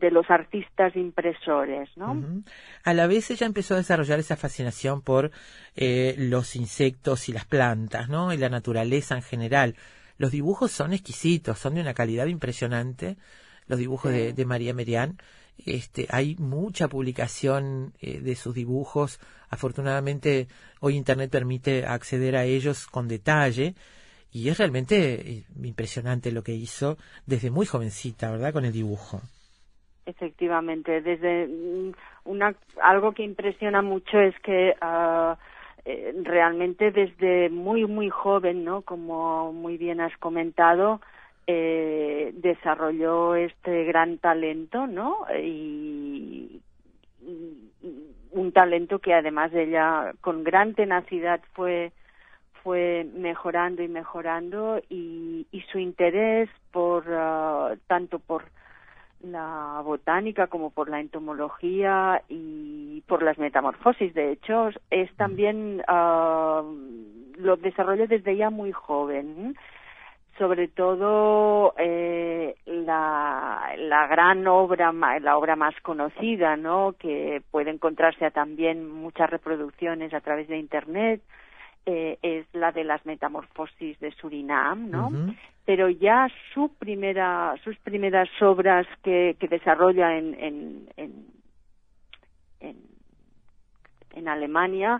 de 0.00 0.10
los 0.10 0.28
artistas 0.30 0.96
impresores, 0.96 1.88
¿no? 1.96 2.42
A 2.84 2.94
la 2.94 3.06
vez 3.06 3.30
ella 3.30 3.46
empezó 3.46 3.74
a 3.74 3.78
desarrollar 3.78 4.18
esa 4.18 4.36
fascinación 4.36 5.02
por 5.02 5.30
eh, 5.76 6.14
los 6.18 6.56
insectos 6.56 7.28
y 7.28 7.32
las 7.32 7.44
plantas, 7.44 8.08
¿no? 8.08 8.32
Y 8.32 8.38
la 8.38 8.48
naturaleza 8.48 9.14
en 9.14 9.22
general. 9.22 9.76
Los 10.18 10.32
dibujos 10.32 10.72
son 10.72 10.92
exquisitos, 10.92 11.58
son 11.58 11.74
de 11.74 11.82
una 11.82 11.94
calidad 11.94 12.26
impresionante. 12.26 13.16
Los 13.66 13.78
dibujos 13.78 14.12
de, 14.12 14.32
de 14.32 14.44
María 14.44 14.74
Merian. 14.74 15.18
Este, 15.64 16.06
hay 16.10 16.36
mucha 16.36 16.88
publicación 16.88 17.92
eh, 18.00 18.20
de 18.20 18.34
sus 18.34 18.54
dibujos. 18.54 19.20
Afortunadamente, 19.50 20.48
hoy 20.80 20.96
Internet 20.96 21.30
permite 21.30 21.86
acceder 21.86 22.36
a 22.36 22.44
ellos 22.44 22.86
con 22.86 23.08
detalle. 23.08 23.74
Y 24.32 24.48
es 24.48 24.58
realmente 24.58 25.30
eh, 25.30 25.44
impresionante 25.62 26.30
lo 26.32 26.42
que 26.42 26.54
hizo 26.54 26.98
desde 27.26 27.50
muy 27.50 27.66
jovencita, 27.66 28.30
¿verdad? 28.30 28.52
Con 28.52 28.64
el 28.64 28.72
dibujo. 28.72 29.22
Efectivamente, 30.10 31.00
desde 31.00 31.46
mm, 31.46 31.92
una 32.24 32.54
algo 32.82 33.12
que 33.12 33.22
impresiona 33.22 33.80
mucho 33.80 34.18
es 34.18 34.38
que 34.40 34.74
eh, 35.84 36.14
realmente 36.24 36.90
desde 36.90 37.48
muy 37.48 37.86
muy 37.86 38.10
joven, 38.10 38.64
¿no? 38.64 38.82
Como 38.82 39.52
muy 39.52 39.78
bien 39.78 40.00
has 40.00 40.16
comentado, 40.18 41.00
eh, 41.46 42.32
desarrolló 42.34 43.36
este 43.36 43.84
gran 43.84 44.18
talento, 44.18 44.86
¿no? 44.86 45.26
Y, 45.42 46.60
un 48.32 48.52
talento 48.52 49.00
que 49.00 49.12
además 49.12 49.52
de 49.52 49.64
ella 49.64 50.12
con 50.20 50.44
gran 50.44 50.74
tenacidad 50.74 51.40
fue 51.52 51.92
fue 52.62 53.06
mejorando 53.14 53.82
y 53.82 53.88
mejorando 53.88 54.80
y, 54.88 55.46
y 55.50 55.60
su 55.72 55.78
interés 55.78 56.48
por 56.72 57.04
ah, 57.08 57.74
tanto 57.86 58.18
por 58.18 58.44
la 59.22 59.80
botánica 59.84 60.46
como 60.46 60.70
por 60.70 60.88
la 60.88 61.00
entomología 61.00 62.22
y 62.28 63.02
por 63.06 63.22
las 63.22 63.38
metamorfosis. 63.38 64.14
De 64.14 64.32
hecho, 64.32 64.70
es 64.90 65.14
también 65.16 65.82
ah, 65.88 66.62
lo 67.36 67.56
desarrolla 67.56 68.06
desde 68.06 68.36
ya 68.36 68.50
muy 68.50 68.72
joven. 68.72 69.56
Sobre 70.38 70.68
todo 70.68 71.74
eh, 71.76 72.54
la, 72.64 73.74
la 73.76 74.06
gran 74.06 74.46
obra, 74.46 74.90
la 75.20 75.36
obra 75.36 75.54
más 75.54 75.74
conocida, 75.82 76.56
¿no? 76.56 76.94
Que 76.98 77.42
puede 77.50 77.70
encontrarse 77.70 78.30
también 78.30 78.88
muchas 78.90 79.28
reproducciones 79.28 80.14
a 80.14 80.20
través 80.20 80.48
de 80.48 80.56
Internet, 80.56 81.20
eh, 81.86 82.18
es 82.22 82.46
la 82.52 82.72
de 82.72 82.84
las 82.84 83.04
metamorfosis 83.06 83.98
de 84.00 84.12
Surinam, 84.12 84.90
¿no? 84.90 85.10
Pero 85.64 85.88
ya 85.88 86.28
su 86.52 86.68
primera, 86.78 87.54
sus 87.64 87.76
primeras 87.78 88.28
obras 88.42 88.86
que, 89.02 89.36
que 89.38 89.48
desarrolla 89.48 90.16
en, 90.16 90.34
en, 90.34 90.88
en, 90.96 91.26
en, 92.60 92.76
en 94.12 94.28
Alemania 94.28 94.98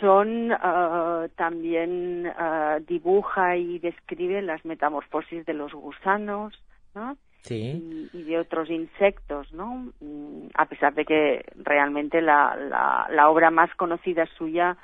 son 0.00 0.52
ah, 0.52 1.26
también 1.36 2.30
ah, 2.36 2.78
dibuja 2.86 3.56
y 3.56 3.78
describe 3.78 4.42
las 4.42 4.64
metamorfosis 4.64 5.46
de 5.46 5.54
los 5.54 5.72
gusanos, 5.72 6.52
¿no? 6.94 7.16
Sí. 7.42 8.08
y, 8.12 8.18
y 8.18 8.22
de 8.22 8.38
otros 8.38 8.70
insectos, 8.70 9.52
¿no? 9.52 9.88
Mm, 10.00 10.48
A 10.54 10.66
pesar 10.66 10.94
de 10.94 11.04
que 11.04 11.44
realmente 11.56 12.20
la, 12.20 12.54
la, 12.54 13.08
la 13.10 13.28
obra 13.30 13.50
más 13.50 13.74
conocida 13.74 14.26
suya 14.38 14.76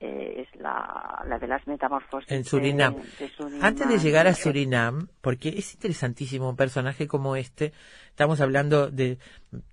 eh, 0.00 0.46
es 0.46 0.60
la, 0.60 1.24
la 1.26 1.38
de 1.38 1.48
las 1.48 1.66
metamorfosis 1.66 2.30
En 2.30 2.44
Surinam. 2.44 2.96
de 3.18 3.28
Surinam. 3.28 3.64
Antes 3.64 3.88
de 3.88 3.98
llegar 3.98 4.26
a 4.26 4.34
Surinam, 4.34 5.08
porque 5.20 5.48
es 5.50 5.74
interesantísimo 5.74 6.48
un 6.48 6.56
personaje 6.56 7.06
como 7.08 7.34
este, 7.36 7.72
estamos 8.10 8.40
hablando 8.40 8.90
de 8.90 9.18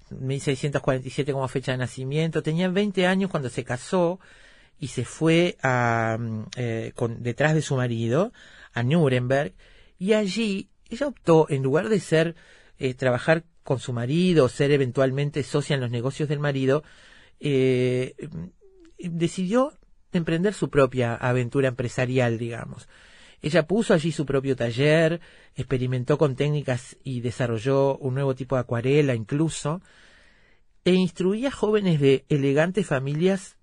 1647 0.09 1.31
como 1.31 1.47
fecha 1.47 1.73
de 1.73 1.77
nacimiento, 1.77 2.41
tenía 2.41 2.69
20 2.69 3.05
años 3.05 3.29
cuando 3.29 3.49
se 3.49 3.63
casó 3.63 4.19
y 4.79 4.87
se 4.87 5.05
fue 5.05 5.57
a, 5.61 6.17
mm, 6.19 6.45
eh, 6.57 6.91
con, 6.95 7.21
detrás 7.21 7.53
de 7.53 7.61
su 7.61 7.75
marido 7.75 8.31
a 8.73 8.83
Nuremberg 8.83 9.53
y 9.99 10.13
allí 10.13 10.69
ella 10.89 11.07
optó, 11.07 11.47
en 11.49 11.63
lugar 11.63 11.89
de 11.89 11.99
ser, 11.99 12.35
eh, 12.77 12.93
trabajar 12.93 13.43
con 13.63 13.79
su 13.79 13.93
marido, 13.93 14.49
ser 14.49 14.71
eventualmente 14.71 15.43
socia 15.43 15.75
en 15.75 15.81
los 15.81 15.91
negocios 15.91 16.29
del 16.29 16.39
marido, 16.39 16.83
eh, 17.39 18.15
mm, 18.29 18.47
decidió 18.97 19.73
emprender 20.11 20.53
su 20.53 20.69
propia 20.69 21.15
aventura 21.15 21.67
empresarial, 21.67 22.37
digamos. 22.37 22.87
Ella 23.41 23.67
puso 23.67 23.93
allí 23.93 24.11
su 24.11 24.25
propio 24.25 24.55
taller, 24.55 25.21
experimentó 25.55 26.17
con 26.17 26.35
técnicas 26.35 26.97
y 27.03 27.21
desarrolló 27.21 27.97
un 27.97 28.15
nuevo 28.15 28.33
tipo 28.33 28.55
de 28.55 28.61
acuarela 28.61 29.13
incluso, 29.13 29.81
e 30.83 30.93
instruía 30.93 31.51
jóvenes 31.51 31.99
de 31.99 32.25
elegantes 32.29 32.87
familias 32.87 33.57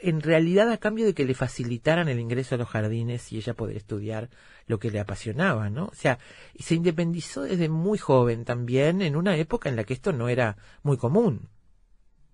en 0.00 0.20
realidad 0.20 0.70
a 0.70 0.78
cambio 0.78 1.04
de 1.04 1.14
que 1.14 1.24
le 1.24 1.34
facilitaran 1.34 2.08
el 2.08 2.20
ingreso 2.20 2.54
a 2.54 2.58
los 2.58 2.68
jardines 2.68 3.32
y 3.32 3.38
ella 3.38 3.54
poder 3.54 3.76
estudiar 3.76 4.30
lo 4.66 4.78
que 4.78 4.90
le 4.90 5.00
apasionaba, 5.00 5.68
¿no? 5.68 5.86
O 5.86 5.94
sea, 5.94 6.18
se 6.58 6.74
independizó 6.74 7.42
desde 7.42 7.68
muy 7.68 7.98
joven 7.98 8.44
también, 8.44 9.02
en 9.02 9.16
una 9.16 9.36
época 9.36 9.68
en 9.68 9.76
la 9.76 9.84
que 9.84 9.94
esto 9.94 10.12
no 10.12 10.28
era 10.28 10.56
muy 10.82 10.96
común. 10.96 11.48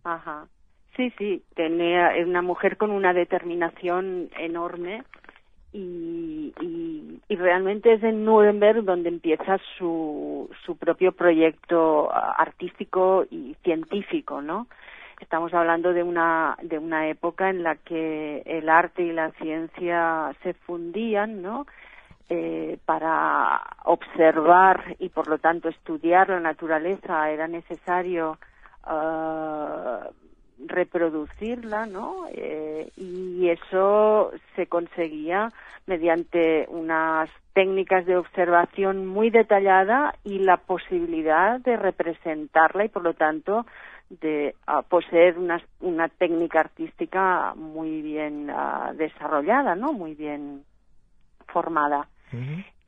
Ajá. 0.04 0.48
Sí, 0.96 1.12
sí, 1.18 1.42
tenía 1.54 2.16
es 2.16 2.26
una 2.26 2.40
mujer 2.40 2.78
con 2.78 2.90
una 2.90 3.12
determinación 3.12 4.30
enorme 4.38 5.04
y, 5.72 6.54
realmente 7.28 7.92
es 7.92 8.02
en 8.02 8.24
Nuremberg 8.24 8.82
donde 8.82 9.10
empieza 9.10 9.58
su, 9.76 10.48
su 10.64 10.76
propio 10.76 11.12
proyecto 11.12 12.10
artístico 12.12 13.26
y 13.30 13.54
científico, 13.62 14.40
¿no? 14.40 14.66
Estamos 15.20 15.52
hablando 15.52 15.92
de 15.92 16.02
una, 16.02 16.56
de 16.62 16.78
una 16.78 17.08
época 17.08 17.50
en 17.50 17.62
la 17.62 17.76
que 17.76 18.42
el 18.46 18.68
arte 18.70 19.02
y 19.02 19.12
la 19.12 19.30
ciencia 19.32 20.34
se 20.42 20.54
fundían, 20.54 21.42
¿no? 21.42 21.66
Eh, 22.28 22.78
para 22.86 23.62
observar 23.84 24.96
y 24.98 25.10
por 25.10 25.28
lo 25.28 25.38
tanto 25.38 25.68
estudiar 25.68 26.28
la 26.28 26.40
naturaleza 26.40 27.30
era 27.30 27.46
necesario 27.46 28.38
ah, 28.82 30.08
reproducirla, 30.64 31.86
¿no? 31.86 32.26
Eh, 32.32 32.90
y 32.96 33.48
eso 33.48 34.32
se 34.54 34.66
conseguía 34.66 35.52
mediante 35.86 36.66
unas 36.68 37.30
técnicas 37.52 38.06
de 38.06 38.16
observación 38.16 39.06
muy 39.06 39.30
detallada 39.30 40.14
y 40.24 40.40
la 40.40 40.58
posibilidad 40.58 41.60
de 41.60 41.76
representarla 41.76 42.84
y 42.84 42.88
por 42.88 43.02
lo 43.02 43.14
tanto 43.14 43.66
de 44.08 44.54
ah, 44.66 44.82
poseer 44.82 45.38
una, 45.38 45.60
una 45.80 46.08
técnica 46.08 46.60
artística 46.60 47.54
muy 47.54 48.02
bien 48.02 48.50
ah, 48.50 48.92
desarrollada, 48.96 49.74
¿no? 49.74 49.92
Muy 49.92 50.14
bien 50.14 50.64
formada. 51.46 52.08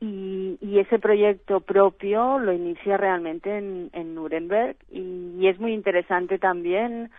Y, 0.01 0.57
y 0.61 0.79
ese 0.79 0.99
proyecto 0.99 1.61
propio 1.61 2.39
lo 2.39 2.53
inicia 2.53 2.97
realmente 2.97 3.57
en, 3.57 3.89
en 3.93 4.13
Nuremberg 4.13 4.75
y, 4.91 5.35
y 5.39 5.47
es 5.47 5.59
muy 5.59 5.73
interesante 5.73 6.37
también 6.37 7.09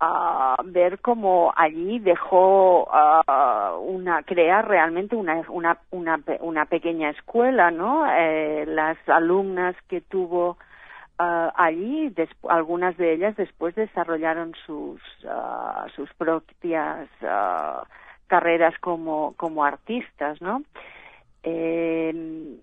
ah, 0.00 0.56
ver 0.64 1.00
cómo 1.00 1.52
allí 1.56 1.98
dejó 1.98 2.88
ah, 2.92 3.76
una 3.80 4.22
crear 4.22 4.66
realmente 4.68 5.16
una 5.16 5.42
una 5.48 5.78
una, 5.90 6.20
una 6.40 6.64
pequeña 6.66 7.10
escuela 7.10 7.70
no 7.70 8.06
Eh, 8.10 8.64
las 8.66 8.96
alumnas 9.08 9.74
que 9.88 10.00
tuvo 10.00 10.56
ah, 11.18 11.52
allí 11.56 12.10
des- 12.10 12.36
algunas 12.48 12.96
de 12.96 13.12
ellas 13.14 13.36
después 13.36 13.74
desarrollaron 13.74 14.54
sus 14.66 15.00
ah, 15.28 15.86
sus 15.96 16.12
propias 16.14 17.08
ah, 17.22 17.82
carreras 18.28 18.74
como 18.80 19.34
como 19.36 19.64
artistas 19.64 20.40
no 20.42 20.62
eh, 21.42 22.56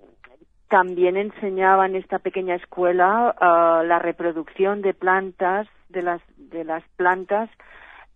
también 0.69 1.15
enseñaba 1.17 1.85
en 1.85 1.95
esta 1.95 2.19
pequeña 2.19 2.55
escuela 2.55 3.35
la 3.85 3.99
reproducción 3.99 4.81
de 4.81 4.93
plantas 4.93 5.67
de 5.89 6.01
las 6.01 6.21
de 6.49 6.63
las 6.63 6.83
plantas 6.95 7.49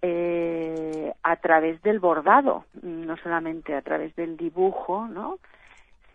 eh, 0.01 1.13
a 1.23 1.35
través 1.37 1.81
del 1.81 1.99
bordado 1.99 2.65
no 2.81 3.17
solamente 3.17 3.75
a 3.75 3.81
través 3.81 4.15
del 4.15 4.37
dibujo 4.37 5.07
no 5.07 5.39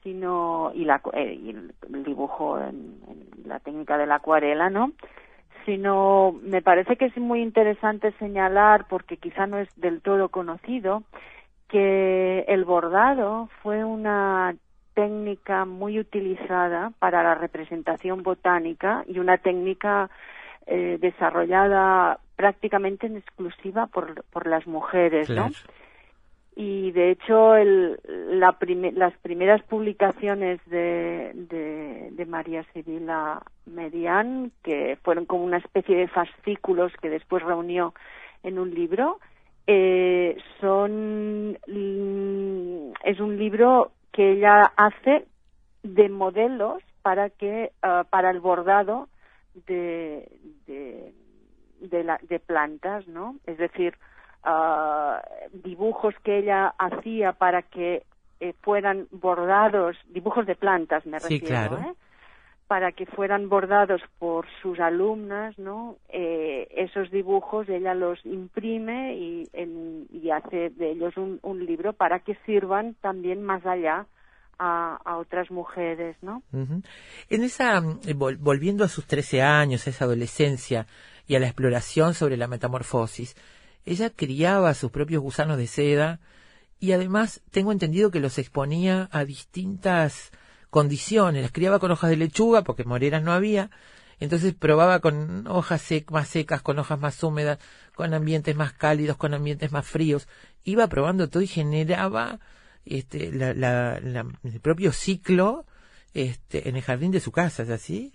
sino 0.03 0.73
y, 0.75 0.85
la, 0.85 1.01
eh, 1.13 1.35
y 1.35 1.51
el, 1.51 2.05
dibujo 2.05 2.59
en, 2.59 2.99
en 3.09 3.49
la 3.49 3.59
técnica 3.61 3.99
de 3.99 4.07
la 4.07 4.17
acuarela 4.17 4.71
no 4.71 4.93
sino 5.67 6.35
me 6.43 6.63
parece 6.63 6.97
que 6.97 7.07
es 7.07 7.17
muy 7.17 7.43
interesante 7.43 8.13
señalar 8.19 8.87
porque 8.89 9.17
quizá 9.17 9.47
no 9.47 9.59
es 9.59 9.69
del 9.77 10.01
todo 10.01 10.29
conocido 10.29 11.03
que 11.69 12.45
el 12.49 12.65
bordado 12.65 13.49
fue 13.63 13.85
una 13.85 14.55
técnica 14.95 15.65
muy 15.65 15.99
utilizada 15.99 16.93
para 16.99 17.23
la 17.23 17.35
representación 17.35 18.23
botánica 18.23 19.05
y 19.07 19.19
una 19.19 19.39
técnica 19.39 20.09
eh, 20.67 20.99
desarrollada 21.01 22.19
prácticamente 22.37 23.07
en 23.07 23.17
exclusiva 23.17 23.87
por, 23.87 24.25
por 24.25 24.47
las 24.47 24.67
mujeres, 24.67 25.29
¿no? 25.31 25.51
Y 26.57 26.93
de 26.93 27.11
hecho 27.11 27.57
el, 27.57 27.99
la 28.39 28.53
prime- 28.53 28.93
las 28.93 29.13
primeras 29.19 29.61
publicaciones 29.65 30.61
de, 30.67 31.33
de, 31.35 32.11
de 32.13 32.27
María 32.27 32.65
Sibila 32.73 33.43
Medián, 33.67 34.53
que 34.63 34.97
fueron 35.03 35.27
como 35.27 35.45
una 35.45 35.59
especie 35.59 35.97
de 35.97 36.07
fascículos 36.09 36.93
que 37.03 37.11
después 37.11 37.43
reunió 37.43 37.93
en 38.45 38.59
un 38.61 38.73
libro, 38.73 39.19
eh, 39.67 40.37
son 40.61 41.59
mm, 41.67 42.93
es 43.05 43.19
un 43.19 43.37
libro 43.37 43.91
que 44.13 44.33
ella 44.33 44.73
hace 44.77 45.25
de 45.83 46.09
modelos 46.09 46.83
para 47.03 47.31
que 47.31 47.73
ah, 47.83 48.05
para 48.09 48.31
el 48.31 48.39
bordado 48.41 49.09
de 49.67 50.29
de, 50.67 51.13
de, 51.81 52.05
la- 52.05 52.21
de 52.23 52.39
plantas, 52.41 53.07
¿no? 53.09 53.37
Es 53.47 53.59
decir, 53.59 53.95
ah, 54.43 55.23
dibujos 55.53 56.15
que 56.23 56.39
ella 56.39 56.75
hacía 56.79 57.33
para 57.33 57.63
que 57.63 58.05
eh, 58.41 58.55
fueran 58.63 59.07
bordados, 59.11 59.97
dibujos 60.09 60.47
de 60.47 60.57
plantas 60.57 61.07
me 61.07 61.19
Sí, 61.21 61.39
refiero, 61.41 61.47
claro. 61.47 61.79
¿eh? 61.91 61.95
para 62.67 62.93
que 62.93 63.05
fueran 63.05 63.51
bordados 63.51 64.01
por 64.19 64.47
sus 64.63 64.81
alumnas, 64.81 65.57
¿no? 65.59 65.97
Eh, 66.09 66.67
esos 66.71 67.11
dibujos 67.11 67.69
ella 67.69 67.93
los 67.95 68.25
imprime 68.25 69.15
y, 69.17 69.49
en- 69.53 70.07
y 70.11 70.31
hace 70.31 70.71
de 70.71 70.93
ellos 70.93 71.15
un, 71.19 71.39
un 71.43 71.65
libro 71.67 71.93
para 71.93 72.21
que 72.21 72.35
sirvan 72.47 72.95
también 73.03 73.43
más 73.43 73.65
allá 73.67 74.07
a, 74.59 75.17
otras 75.19 75.51
mujeres, 75.51 76.17
¿no? 76.23 76.43
En 77.29 77.43
esa, 77.43 77.79
eh, 77.79 78.15
vol- 78.15 78.39
volviendo 78.39 78.85
a 78.85 78.89
sus 78.89 79.07
13 79.07 79.43
años, 79.43 79.87
a 79.87 79.91
esa 79.91 80.05
adolescencia 80.05 80.87
y 81.27 81.35
a 81.35 81.41
la 81.41 81.47
exploración 81.47 82.15
sobre 82.15 82.37
la 82.37 82.49
metamorfosis, 82.49 83.37
ella 83.85 84.11
criaba 84.11 84.75
sus 84.75 84.91
propios 84.91 85.23
gusanos 85.23 85.59
de 85.59 85.67
seda 85.67 86.21
y 86.81 86.93
además 86.93 87.43
tengo 87.51 87.73
entendido 87.73 88.11
que 88.11 88.21
los 88.21 88.39
exponía 88.39 89.09
a 89.13 89.25
distintas 89.25 90.31
condiciones. 90.71 91.43
Las 91.43 91.53
criaba 91.53 91.79
con 91.79 91.91
hojas 91.91 92.11
de 92.11 92.17
lechuga 92.17 92.63
porque 92.63 92.85
moreras 92.85 93.23
no 93.23 93.33
había. 93.33 93.71
Entonces 94.21 94.55
probaba 94.55 95.01
con 95.01 95.47
hojas 95.47 95.89
más 96.11 96.29
secas, 96.29 96.63
con 96.63 96.79
hojas 96.79 96.99
más 96.99 97.23
húmedas, 97.23 97.59
con 97.95 98.15
ambientes 98.15 98.57
más 98.57 98.73
cálidos, 98.73 99.17
con 99.17 99.35
ambientes 99.35 99.73
más 99.73 99.87
fríos. 99.87 100.29
Iba 100.65 100.87
probando 100.89 101.29
todo 101.29 101.43
y 101.43 101.47
generaba 101.47 102.39
este, 102.87 103.33
la, 103.33 103.55
la- 103.55 104.27
el 104.45 104.61
propio 104.61 104.93
ciclo 104.93 105.65
este, 106.15 106.69
en 106.69 106.77
el 106.77 106.83
jardín 106.83 107.11
de 107.11 107.21
su 107.21 107.33
casa, 107.33 107.63
¿es 107.65 107.71
así? 107.71 108.13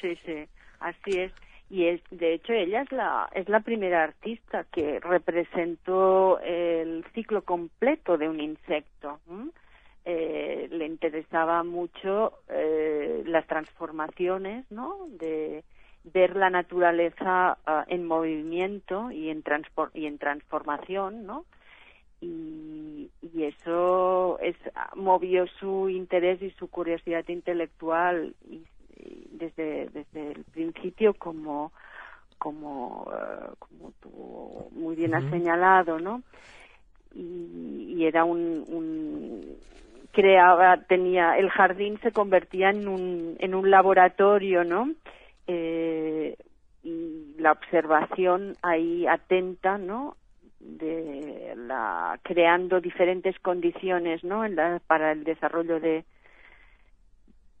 Sí, 0.00 0.16
sí, 0.24 0.44
así 0.80 1.18
es. 1.18 1.32
Y 1.70 1.86
es, 1.86 2.02
de 2.10 2.34
hecho 2.34 2.52
ella 2.52 2.82
es 2.82 2.92
la 2.92 3.30
es 3.34 3.48
la 3.48 3.60
primera 3.60 4.02
artista 4.04 4.64
que 4.72 5.00
representó 5.00 6.38
el 6.40 7.04
ciclo 7.14 7.42
completo 7.42 8.18
de 8.18 8.28
un 8.28 8.40
insecto. 8.40 9.20
Eh, 10.04 10.68
le 10.70 10.84
interesaba 10.86 11.62
mucho 11.62 12.40
eh, 12.48 13.22
las 13.24 13.46
transformaciones, 13.46 14.70
¿no? 14.70 15.06
De 15.08 15.64
ver 16.04 16.34
la 16.36 16.50
naturaleza 16.50 17.56
ah, 17.64 17.84
en 17.88 18.06
movimiento 18.06 19.10
y 19.12 19.30
en 19.30 19.42
y 19.94 20.06
en 20.06 20.18
transformación, 20.18 21.24
¿no? 21.24 21.46
Y, 22.22 23.10
y 23.20 23.44
eso 23.44 24.38
es 24.40 24.56
movió 24.94 25.46
su 25.58 25.88
interés 25.90 26.40
y 26.42 26.50
su 26.52 26.68
curiosidad 26.70 27.26
intelectual 27.28 28.34
y, 28.48 28.62
y 28.96 29.28
desde 29.32 29.88
desde 29.90 30.32
el 30.32 30.44
principio 30.44 31.14
como 31.14 31.72
como 32.38 33.10
eh, 33.12 33.50
como 33.58 33.92
tú 34.00 34.68
muy 34.72 34.94
bien 34.96 35.14
has 35.14 35.24
Ujú. 35.24 35.30
señalado 35.30 35.98
no 35.98 36.22
y, 37.14 37.94
y 37.96 38.06
era 38.06 38.24
un, 38.24 38.64
un 38.68 39.56
creaba 40.12 40.78
tenía 40.88 41.36
el 41.38 41.50
jardín 41.50 41.98
se 42.02 42.12
convertía 42.12 42.70
en 42.70 42.86
un 42.88 43.36
en 43.40 43.54
un 43.54 43.70
laboratorio 43.70 44.64
no 44.64 44.90
Eh, 45.48 46.36
y 46.84 47.34
la 47.38 47.50
observación 47.52 48.56
ahí 48.62 49.06
atenta 49.08 49.76
no 49.76 50.16
de 50.62 51.54
la 51.56 52.18
creando 52.22 52.80
diferentes 52.80 53.38
condiciones 53.40 54.22
no 54.24 54.44
en 54.44 54.56
la- 54.56 54.80
para 54.86 55.12
el 55.12 55.24
desarrollo 55.24 55.80
de 55.80 56.04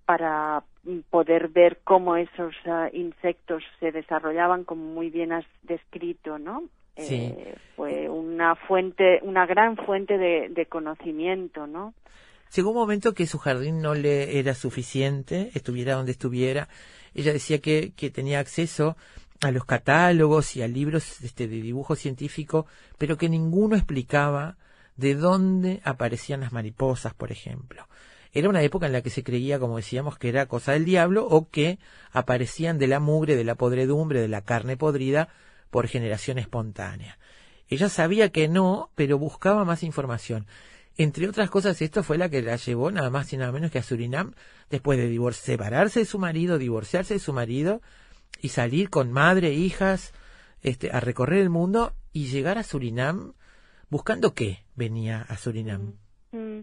para 0.06 0.62
poder 1.10 1.48
ver 1.48 1.80
cómo 1.84 2.16
esos 2.16 2.54
ah, 2.66 2.88
insectos 2.92 3.62
se 3.80 3.92
desarrollaban 3.92 4.64
como 4.64 4.84
muy 4.84 5.10
bien 5.10 5.32
has 5.32 5.44
descrito 5.62 6.38
no 6.38 6.64
Sí. 6.94 7.32
Eh, 7.38 7.54
fue 7.74 8.08
una 8.10 8.54
fuente 8.54 9.18
una 9.22 9.46
gran 9.46 9.76
fuente 9.76 10.18
de, 10.18 10.48
de 10.50 10.66
conocimiento 10.66 11.66
no 11.66 11.94
Llegó 12.54 12.68
un 12.70 12.76
momento 12.76 13.14
que 13.14 13.26
su 13.26 13.38
jardín 13.38 13.80
no 13.80 13.94
le 13.94 14.38
era 14.38 14.52
suficiente, 14.52 15.50
estuviera 15.54 15.94
donde 15.94 16.12
estuviera. 16.12 16.68
Ella 17.14 17.32
decía 17.32 17.60
que, 17.62 17.92
que 17.96 18.10
tenía 18.10 18.40
acceso 18.40 18.94
a 19.42 19.50
los 19.50 19.64
catálogos 19.64 20.56
y 20.56 20.62
a 20.62 20.68
libros 20.68 21.20
este, 21.22 21.48
de 21.48 21.60
dibujo 21.60 21.96
científico, 21.96 22.66
pero 22.96 23.18
que 23.18 23.28
ninguno 23.28 23.76
explicaba 23.76 24.56
de 24.96 25.14
dónde 25.14 25.80
aparecían 25.84 26.40
las 26.40 26.52
mariposas, 26.52 27.12
por 27.14 27.32
ejemplo. 27.32 27.88
Era 28.32 28.48
una 28.48 28.62
época 28.62 28.86
en 28.86 28.92
la 28.92 29.02
que 29.02 29.10
se 29.10 29.24
creía, 29.24 29.58
como 29.58 29.76
decíamos, 29.76 30.16
que 30.16 30.28
era 30.28 30.46
cosa 30.46 30.72
del 30.72 30.84
diablo 30.84 31.26
o 31.26 31.50
que 31.50 31.78
aparecían 32.12 32.78
de 32.78 32.86
la 32.86 33.00
mugre, 33.00 33.36
de 33.36 33.44
la 33.44 33.56
podredumbre, 33.56 34.20
de 34.20 34.28
la 34.28 34.42
carne 34.42 34.76
podrida 34.76 35.28
por 35.70 35.88
generación 35.88 36.38
espontánea. 36.38 37.18
Ella 37.68 37.88
sabía 37.88 38.30
que 38.30 38.48
no, 38.48 38.90
pero 38.94 39.18
buscaba 39.18 39.64
más 39.64 39.82
información. 39.82 40.46
Entre 40.96 41.28
otras 41.28 41.50
cosas, 41.50 41.80
esto 41.82 42.02
fue 42.02 42.16
la 42.16 42.28
que 42.28 42.42
la 42.42 42.56
llevó 42.56 42.90
nada 42.90 43.10
más 43.10 43.32
y 43.32 43.38
nada 43.38 43.50
menos 43.50 43.70
que 43.70 43.78
a 43.78 43.82
Surinam, 43.82 44.34
después 44.70 44.98
de 44.98 45.32
separarse 45.32 46.00
de 46.00 46.06
su 46.06 46.18
marido, 46.18 46.58
divorciarse 46.58 47.14
de 47.14 47.20
su 47.20 47.32
marido 47.32 47.80
y 48.40 48.48
salir 48.48 48.90
con 48.90 49.12
madre 49.12 49.48
e 49.48 49.54
hijas 49.54 50.12
este, 50.62 50.90
a 50.90 51.00
recorrer 51.00 51.40
el 51.40 51.50
mundo 51.50 51.92
y 52.12 52.26
llegar 52.26 52.58
a 52.58 52.62
Surinam 52.62 53.32
buscando 53.90 54.34
qué 54.34 54.58
venía 54.74 55.22
a 55.28 55.36
Surinam. 55.36 55.94
Mm, 56.32 56.60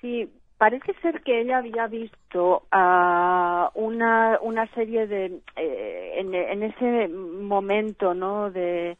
Sí, 0.00 0.30
parece 0.58 0.92
ser 1.00 1.22
que 1.22 1.40
ella 1.40 1.58
había 1.58 1.86
visto 1.86 2.66
ah, 2.70 3.70
una, 3.74 4.38
una 4.42 4.66
serie 4.74 5.06
de, 5.06 5.40
eh, 5.56 6.12
en, 6.18 6.34
en 6.34 6.62
ese 6.62 7.08
momento, 7.08 8.12
¿no? 8.12 8.50
De 8.50 8.98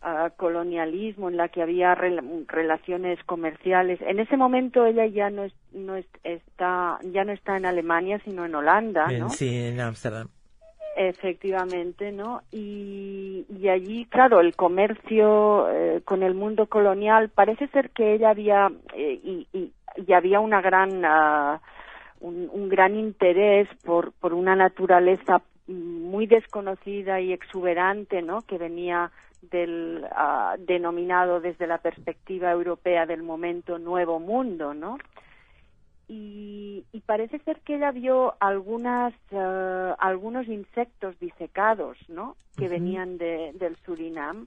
ah, 0.00 0.30
colonialismo 0.36 1.28
en 1.28 1.36
la 1.36 1.48
que 1.50 1.60
había 1.60 1.94
rel- 1.94 2.46
relaciones 2.48 3.22
comerciales. 3.24 4.00
En 4.00 4.18
ese 4.18 4.38
momento 4.38 4.86
ella 4.86 5.04
ya 5.06 5.28
no, 5.28 5.44
es, 5.44 5.52
no 5.72 5.96
es- 5.96 6.06
está, 6.24 6.98
ya 7.02 7.24
no 7.24 7.32
está 7.32 7.58
en 7.58 7.66
Alemania, 7.66 8.18
sino 8.24 8.46
en 8.46 8.54
Holanda, 8.54 9.10
¿no? 9.12 9.28
sí, 9.28 9.54
en 9.54 9.80
Ámsterdam. 9.80 10.28
Efectivamente, 10.98 12.10
¿no? 12.10 12.40
Y, 12.50 13.44
allí, 13.68 14.06
claro, 14.06 14.40
el 14.40 14.56
comercio 14.56 15.68
eh, 15.70 16.00
con 16.06 16.22
el 16.22 16.32
mundo 16.32 16.68
colonial, 16.68 17.28
parece 17.28 17.68
ser 17.68 17.90
que 17.90 18.14
ella 18.14 18.30
había, 18.30 18.72
eh, 18.94 19.20
y, 19.22 19.46
y, 19.52 19.72
y 19.94 20.12
había 20.14 20.40
una 20.40 20.62
gran, 20.62 21.04
ah, 21.04 21.60
un, 22.20 22.48
un 22.50 22.70
gran 22.70 22.96
interés 22.96 23.68
por, 23.84 24.12
por 24.12 24.32
una 24.32 24.56
naturaleza 24.56 25.42
muy 25.66 26.26
desconocida 26.26 27.20
y 27.20 27.34
exuberante, 27.34 28.22
¿no? 28.22 28.40
Que 28.40 28.56
venía 28.56 29.10
del 29.50 30.02
ah, 30.12 30.56
denominado 30.58 31.40
desde 31.40 31.66
la 31.66 31.76
perspectiva 31.76 32.50
europea 32.50 33.04
del 33.04 33.22
momento 33.22 33.78
Nuevo 33.78 34.18
Mundo, 34.18 34.72
¿no? 34.72 34.96
Y, 36.08 36.84
y 36.92 37.00
parece 37.00 37.38
ser 37.40 37.60
que 37.60 37.76
ella 37.76 37.90
vio 37.90 38.34
algunas 38.38 39.12
eh, 39.30 39.94
algunos 39.98 40.46
insectos 40.46 41.18
disecados 41.18 41.98
no 42.08 42.36
que 42.56 42.68
venían 42.68 43.18
de, 43.18 43.52
del 43.54 43.76
Surinam 43.84 44.46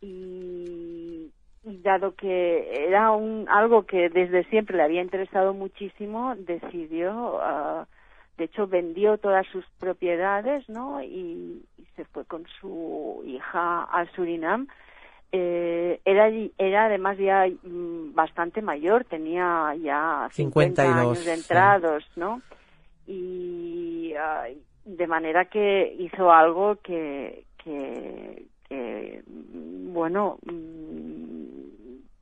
y, 0.00 1.30
y 1.64 1.76
dado 1.82 2.14
que 2.14 2.86
era 2.88 3.10
un 3.10 3.46
algo 3.50 3.84
que 3.84 4.08
desde 4.08 4.44
siempre 4.44 4.78
le 4.78 4.82
había 4.82 5.02
interesado 5.02 5.52
muchísimo 5.52 6.34
decidió 6.36 7.38
ah, 7.42 7.86
de 8.38 8.44
hecho 8.44 8.66
vendió 8.66 9.18
todas 9.18 9.46
sus 9.48 9.66
propiedades 9.78 10.66
no 10.70 11.02
y, 11.02 11.66
y 11.76 11.84
se 11.96 12.06
fue 12.06 12.24
con 12.24 12.46
su 12.60 13.22
hija 13.26 13.84
al 13.84 14.10
Surinam 14.12 14.68
eh, 15.36 16.00
era 16.04 16.30
era 16.58 16.84
además 16.84 17.18
ya 17.18 17.44
mm, 17.64 18.14
bastante 18.14 18.62
mayor, 18.62 19.04
tenía 19.04 19.74
ya 19.82 20.28
50 20.30 20.82
52, 20.82 20.96
años 20.96 21.24
de 21.24 21.34
sí. 21.34 21.40
entrados, 21.40 22.04
¿no? 22.14 22.40
Y 23.08 24.14
de 24.84 25.06
manera 25.08 25.46
que 25.46 25.92
hizo 25.98 26.30
algo 26.30 26.76
que, 26.76 27.46
que, 27.64 28.46
que, 28.68 29.24
mm, 29.26 29.92
bueno, 29.92 30.38
mm, 30.46 31.42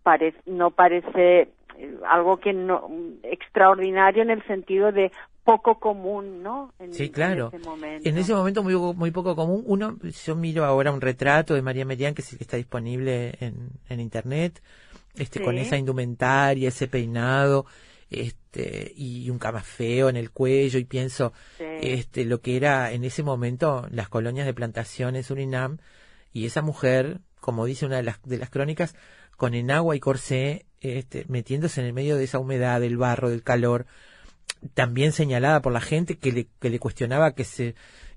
parece, 0.02 0.38
no 0.46 0.70
parece 0.70 1.48
eh, 1.76 1.98
algo 2.08 2.38
que 2.38 2.54
no 2.54 2.88
extraordinario 3.24 4.22
en 4.22 4.30
el 4.30 4.42
sentido 4.46 4.90
de 4.90 5.12
poco 5.44 5.78
común, 5.78 6.42
¿no? 6.42 6.72
En, 6.78 6.92
Sí, 6.94 7.10
claro. 7.10 7.50
En 7.52 7.58
ese 7.60 7.68
momento. 7.68 8.08
En 8.08 8.18
ese 8.18 8.34
momento 8.34 8.62
muy, 8.62 8.74
muy 8.76 9.10
poco 9.10 9.34
común. 9.34 9.62
Uno, 9.66 9.98
yo 10.24 10.36
miro 10.36 10.64
ahora 10.64 10.92
un 10.92 11.00
retrato 11.00 11.54
de 11.54 11.62
María 11.62 11.84
Merian, 11.84 12.14
que 12.14 12.22
sí 12.22 12.36
que 12.36 12.44
está 12.44 12.56
disponible 12.56 13.36
en, 13.40 13.70
en 13.88 14.00
internet, 14.00 14.62
este, 15.14 15.40
Sí. 15.40 15.44
con 15.44 15.58
esa 15.58 15.76
indumentaria, 15.76 16.68
ese 16.68 16.88
peinado, 16.88 17.66
este, 18.10 18.92
y 18.94 19.30
un 19.30 19.38
camafeo 19.38 20.08
en 20.08 20.16
el 20.16 20.30
cuello, 20.30 20.78
y 20.78 20.84
pienso, 20.84 21.32
Sí. 21.58 21.64
este, 21.80 22.24
lo 22.24 22.40
que 22.40 22.56
era 22.56 22.92
en 22.92 23.04
ese 23.04 23.22
momento 23.22 23.86
las 23.90 24.08
colonias 24.08 24.46
de 24.46 24.54
plantación 24.54 25.16
en 25.16 25.24
Surinam, 25.24 25.78
y 26.32 26.46
esa 26.46 26.62
mujer, 26.62 27.20
como 27.40 27.64
dice 27.64 27.84
una 27.86 27.96
de 27.96 28.02
las, 28.04 28.22
de 28.22 28.38
las 28.38 28.50
crónicas, 28.50 28.94
con 29.36 29.54
enagua 29.54 29.96
y 29.96 30.00
corsé, 30.00 30.66
este, 30.80 31.24
metiéndose 31.28 31.80
en 31.80 31.86
el 31.88 31.92
medio 31.92 32.16
de 32.16 32.24
esa 32.24 32.38
humedad, 32.38 32.80
del 32.80 32.96
barro, 32.96 33.28
del 33.30 33.42
calor, 33.42 33.86
también 34.74 35.12
señalada 35.12 35.62
por 35.62 35.72
la 35.72 35.80
gente 35.80 36.18
que 36.18 36.32
le, 36.32 36.46
que 36.60 36.70
le 36.70 36.78
cuestionaba 36.78 37.32
que 37.32 37.44
se, 37.44 37.74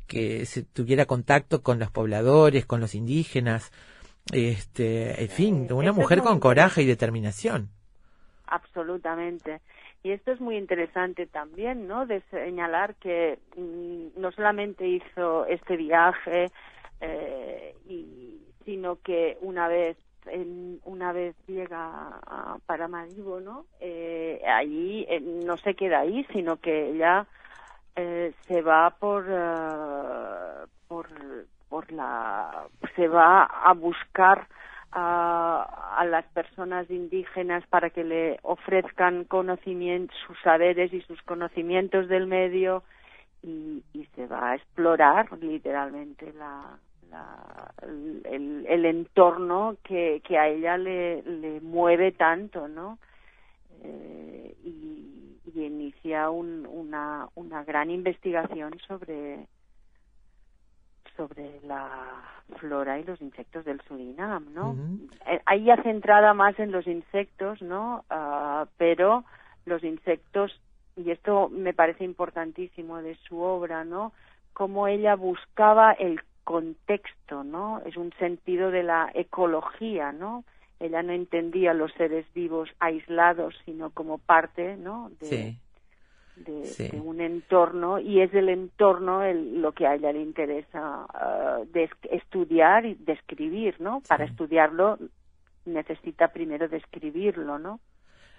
que 0.07 0.45
se 0.45 0.63
tuviera 0.63 1.05
contacto 1.05 1.61
con 1.61 1.79
los 1.79 1.91
pobladores, 1.91 2.65
con 2.65 2.79
los 2.79 2.95
indígenas, 2.95 3.71
este, 4.31 5.23
en 5.23 5.29
fin, 5.29 5.55
una 5.55 5.89
esto 5.89 5.89
es 5.89 5.95
mujer 5.95 6.19
con 6.21 6.39
coraje 6.39 6.81
y 6.81 6.85
determinación. 6.85 7.69
Absolutamente. 8.47 9.61
Y 10.03 10.11
esto 10.11 10.31
es 10.31 10.39
muy 10.39 10.57
interesante 10.57 11.25
también, 11.25 11.87
¿no? 11.87 12.05
De 12.05 12.21
señalar 12.29 12.95
que 12.95 13.39
mm, 13.57 14.19
no 14.19 14.31
solamente 14.31 14.87
hizo 14.87 15.47
este 15.47 15.77
viaje, 15.77 16.51
eh, 17.01 17.75
y, 17.87 18.39
sino 18.65 18.97
que 19.01 19.37
una 19.41 19.67
vez 19.67 19.97
en- 20.27 20.79
una 20.85 21.11
vez 21.13 21.35
llega 21.47 22.19
a 22.25 22.57
Paramaribo, 22.65 23.39
¿no? 23.39 23.65
Eh, 23.79 24.41
allí 24.47 25.05
eh, 25.09 25.19
no 25.21 25.57
se 25.57 25.73
queda 25.75 25.99
ahí, 26.01 26.25
sino 26.33 26.57
que 26.57 26.89
ella 26.89 27.25
eh, 27.95 28.33
se 28.47 28.61
va 28.61 28.89
por 28.91 29.25
eh, 29.29 30.65
por 30.87 31.07
por 31.69 31.91
la 31.91 32.67
se 32.95 33.07
va 33.07 33.43
a 33.43 33.73
buscar 33.73 34.47
a, 34.91 35.95
a 35.97 36.05
las 36.05 36.25
personas 36.27 36.89
indígenas 36.89 37.65
para 37.67 37.89
que 37.89 38.03
le 38.03 38.39
ofrezcan 38.43 39.25
conocimientos, 39.25 40.15
sus 40.25 40.39
saberes 40.41 40.93
y 40.93 41.01
sus 41.01 41.21
conocimientos 41.23 42.07
del 42.07 42.27
medio 42.27 42.83
y, 43.43 43.83
y 43.93 44.05
se 44.15 44.27
va 44.27 44.51
a 44.51 44.55
explorar 44.55 45.27
literalmente 45.41 46.31
la, 46.33 46.77
la- 47.09 47.73
el, 47.81 48.65
el 48.67 48.85
entorno 48.85 49.77
que, 49.83 50.21
que 50.25 50.37
a 50.37 50.47
ella 50.47 50.77
le, 50.77 51.21
le 51.23 51.61
mueve 51.61 52.11
tanto, 52.11 52.67
¿no? 52.67 52.97
Eh, 53.83 54.55
y, 54.63 55.39
y 55.53 55.63
inicia 55.63 56.29
un- 56.29 56.65
una, 56.69 57.27
una 57.35 57.63
gran 57.63 57.89
investigación 57.91 58.79
sobre 58.87 59.47
sobre 61.15 61.61
la 61.61 62.23
flora 62.57 62.99
y 62.99 63.03
los 63.05 63.21
insectos 63.21 63.63
del 63.63 63.79
Surinam, 63.87 64.53
¿no? 64.53 64.75
Eh, 65.27 65.41
ahí 65.45 65.63
ya 65.63 65.81
centrada 65.81 66.33
más 66.33 66.59
en 66.59 66.71
los 66.71 66.85
insectos, 66.87 67.61
¿no? 67.61 68.03
Ah, 68.09 68.67
pero 68.77 69.23
los 69.65 69.81
insectos, 69.83 70.59
y 70.97 71.11
esto 71.11 71.47
me 71.49 71.73
parece 71.73 72.03
importantísimo 72.03 73.01
de 73.01 73.15
su 73.27 73.39
obra, 73.39 73.85
¿no? 73.85 74.11
Cómo 74.53 74.87
ella 74.87 75.15
buscaba 75.15 75.93
el 75.93 76.19
contexto, 76.45 77.43
¿no? 77.43 77.81
Es 77.85 77.97
un 77.97 78.13
sentido 78.17 78.71
de 78.71 78.83
la 78.83 79.11
ecología, 79.13 80.13
¿no? 80.13 80.45
Ella 80.79 81.03
no 81.03 81.11
entendía 81.11 81.73
los 81.73 81.91
seres 81.93 82.25
vivos 82.33 82.69
aislados, 82.79 83.53
sino 83.65 83.89
como 83.89 84.17
parte, 84.19 84.77
¿no? 84.77 85.11
De, 85.19 85.25
Sí. 85.25 85.59
de, 86.37 86.65
Sí. 86.65 86.89
de 86.91 86.99
un 87.01 87.19
entorno 87.19 87.99
y 87.99 88.21
es 88.21 88.33
el 88.33 88.49
entorno 88.49 89.23
el- 89.23 89.61
lo 89.61 89.71
que 89.73 89.87
a 89.87 89.95
ella 89.95 90.11
le 90.13 90.21
interesa 90.21 91.05
de 91.73 91.83
es- 91.85 91.91
estudiar 92.11 92.85
y 92.85 92.95
describir, 92.95 93.75
¿no? 93.79 94.01
Para 94.07 94.25
estudiarlo 94.25 94.97
necesita 95.65 96.27
primero 96.29 96.67
describirlo, 96.67 97.57
¿no? 97.59 97.79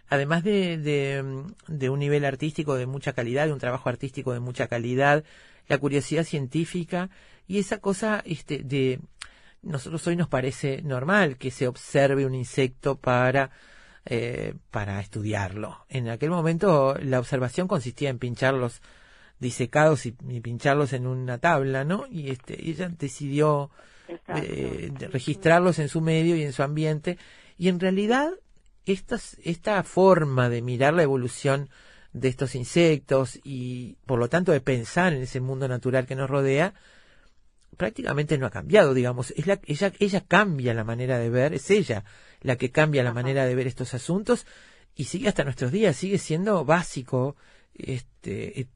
además 0.08 0.44
de, 0.44 0.78
de, 0.78 1.24
de 1.66 1.90
un 1.90 1.98
nivel 1.98 2.24
artístico 2.24 2.76
de 2.76 2.86
mucha 2.86 3.12
calidad, 3.12 3.46
de 3.46 3.52
un 3.52 3.58
trabajo 3.58 3.88
artístico 3.88 4.32
de 4.32 4.38
mucha 4.38 4.68
calidad, 4.68 5.24
la 5.68 5.78
curiosidad 5.78 6.24
científica 6.24 7.10
y 7.46 7.58
esa 7.58 7.78
cosa 7.78 8.22
este, 8.24 8.58
de 8.58 9.00
nosotros 9.62 10.06
hoy 10.06 10.16
nos 10.16 10.28
parece 10.28 10.82
normal 10.82 11.38
que 11.38 11.50
se 11.50 11.66
observe 11.66 12.26
un 12.26 12.34
insecto 12.34 12.96
para 12.96 13.50
eh, 14.08 14.54
para 14.70 15.00
estudiarlo. 15.00 15.84
En 15.88 16.08
aquel 16.08 16.30
momento 16.30 16.96
la 17.00 17.18
observación 17.18 17.66
consistía 17.66 18.08
en 18.08 18.20
pincharlos 18.20 18.80
disecados 19.40 20.06
y, 20.06 20.14
y 20.28 20.40
pincharlos 20.40 20.92
en 20.92 21.08
una 21.08 21.38
tabla, 21.38 21.84
¿no? 21.84 22.06
Y 22.08 22.30
este 22.30 22.70
ella 22.70 22.88
decidió 22.88 23.70
eh, 24.28 24.92
de 24.96 25.08
registrarlos 25.08 25.78
en 25.78 25.88
su 25.88 26.00
medio 26.00 26.36
y 26.36 26.42
en 26.42 26.52
su 26.52 26.62
ambiente. 26.62 27.18
Y 27.58 27.68
en 27.68 27.80
realidad, 27.80 28.30
estas, 28.84 29.36
esta 29.42 29.82
forma 29.82 30.48
de 30.48 30.62
mirar 30.62 30.94
la 30.94 31.02
evolución 31.02 31.68
de 32.16 32.28
estos 32.28 32.54
insectos 32.54 33.38
y, 33.44 33.96
por 34.06 34.18
lo 34.18 34.28
tanto, 34.28 34.50
de 34.52 34.60
pensar 34.62 35.12
en 35.12 35.22
ese 35.22 35.40
mundo 35.40 35.68
natural 35.68 36.06
que 36.06 36.14
nos 36.16 36.30
rodea, 36.30 36.72
prácticamente 37.76 38.38
no 38.38 38.46
ha 38.46 38.50
cambiado, 38.50 38.94
digamos. 38.94 39.32
Es 39.32 39.46
la, 39.46 39.60
ella, 39.66 39.92
ella 39.98 40.22
cambia 40.26 40.72
la 40.72 40.82
manera 40.84 41.18
de 41.18 41.28
ver, 41.28 41.52
es 41.52 41.70
ella 41.70 42.04
la 42.40 42.56
que 42.56 42.70
cambia 42.70 43.02
la 43.04 43.12
manera 43.12 43.44
de 43.44 43.54
ver 43.54 43.66
estos 43.66 43.92
asuntos 43.92 44.46
y 44.94 45.04
sigue 45.04 45.28
hasta 45.28 45.44
nuestros 45.44 45.72
días, 45.72 45.94
sigue 45.96 46.16
siendo 46.16 46.64
básico 46.64 47.36
este, 47.74 48.66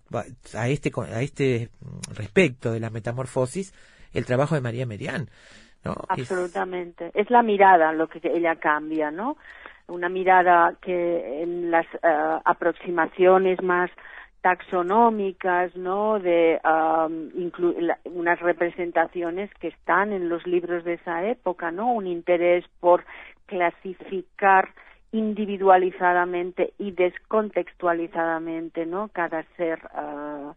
a 0.54 0.68
este, 0.68 0.92
a 1.10 1.22
este 1.22 1.70
respecto 2.14 2.72
de 2.72 2.80
la 2.80 2.90
metamorfosis 2.90 3.72
el 4.12 4.26
trabajo 4.26 4.54
de 4.54 4.60
María 4.60 4.84
Merian. 4.86 5.30
¿no? 5.82 5.92
Es- 6.14 6.30
Absolutamente. 6.30 7.10
Es 7.14 7.30
la 7.30 7.42
mirada 7.42 7.92
lo 7.92 8.06
que 8.08 8.20
ella 8.22 8.56
cambia, 8.56 9.10
¿no? 9.10 9.38
Una 9.90 10.08
mirada 10.08 10.74
que 10.80 11.42
en 11.42 11.70
las 11.70 11.86
eh, 11.86 12.38
aproximaciones 12.44 13.62
más 13.62 13.90
taxonómicas, 14.40 15.74
¿no? 15.76 16.18
De 16.18 16.58
la- 16.62 17.98
unas 18.04 18.40
representaciones 18.40 19.52
que 19.54 19.68
están 19.68 20.12
en 20.12 20.28
los 20.28 20.46
libros 20.46 20.84
de 20.84 20.94
esa 20.94 21.26
época, 21.26 21.70
¿no? 21.70 21.92
Un 21.92 22.06
interés 22.06 22.64
por 22.80 23.04
clasificar 23.46 24.70
individualizadamente 25.12 26.72
y 26.78 26.92
descontextualizadamente, 26.92 28.86
¿no? 28.86 29.08
Cada 29.08 29.42
ser 29.56 29.80
ah, 29.92 30.54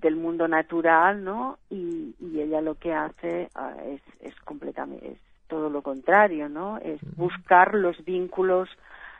del 0.00 0.16
mundo 0.16 0.48
natural, 0.48 1.24
¿no? 1.24 1.58
Y, 1.70 2.14
ella 2.38 2.60
lo 2.60 2.74
que 2.74 2.92
hace 2.92 3.48
ah, 3.54 3.74
es, 3.86 4.02
es 4.20 4.34
completamente 4.40 5.18
todo 5.48 5.70
lo 5.70 5.82
contrario, 5.82 6.48
¿no? 6.48 6.78
Es 6.78 7.00
buscar 7.16 7.74
los 7.74 8.04
vínculos 8.04 8.68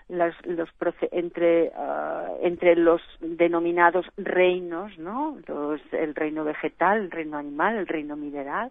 las- 0.09 0.47
los 0.47 0.69
entre 1.11 1.73
ah, 1.77 2.29
entre 2.43 2.77
los 2.77 3.03
denominados 3.21 4.07
reinos, 4.17 4.97
¿no? 4.99 5.37
Los, 5.47 5.81
el 5.93 6.15
reino 6.15 6.45
vegetal, 6.45 6.99
el 7.03 7.11
reino 7.11 7.39
animal, 7.39 7.77
el 7.77 7.87
reino 7.87 8.17
mineral. 8.17 8.71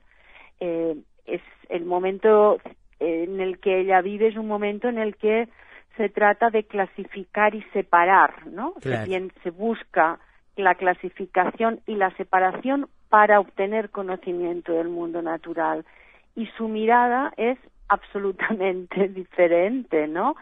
Eh, 0.59 0.95
es 1.25 1.41
el 1.69 1.85
momento 1.85 2.59
en 2.99 3.41
el 3.41 3.59
que 3.59 3.79
ella 3.81 4.01
vive 4.01 4.27
es 4.27 4.37
un 4.37 4.47
momento 4.47 4.87
en 4.87 4.97
el 4.97 5.15
que 5.17 5.49
se 5.97 6.09
trata 6.09 6.49
de 6.49 6.63
clasificar 6.63 7.55
y 7.55 7.61
separar, 7.73 8.47
¿no? 8.47 8.73
Claro. 8.81 9.11
Se 9.43 9.49
busca 9.49 10.19
la 10.55 10.75
clasificación 10.75 11.81
y 11.85 11.95
la 11.95 12.11
separación 12.15 12.87
para 13.09 13.39
obtener 13.39 13.89
conocimiento 13.89 14.73
del 14.73 14.89
mundo 14.89 15.21
natural. 15.21 15.85
Y 16.35 16.47
su 16.57 16.67
mirada 16.67 17.33
es 17.37 17.57
absolutamente 17.87 19.07
diferente, 19.09 20.07
¿no? 20.07 20.35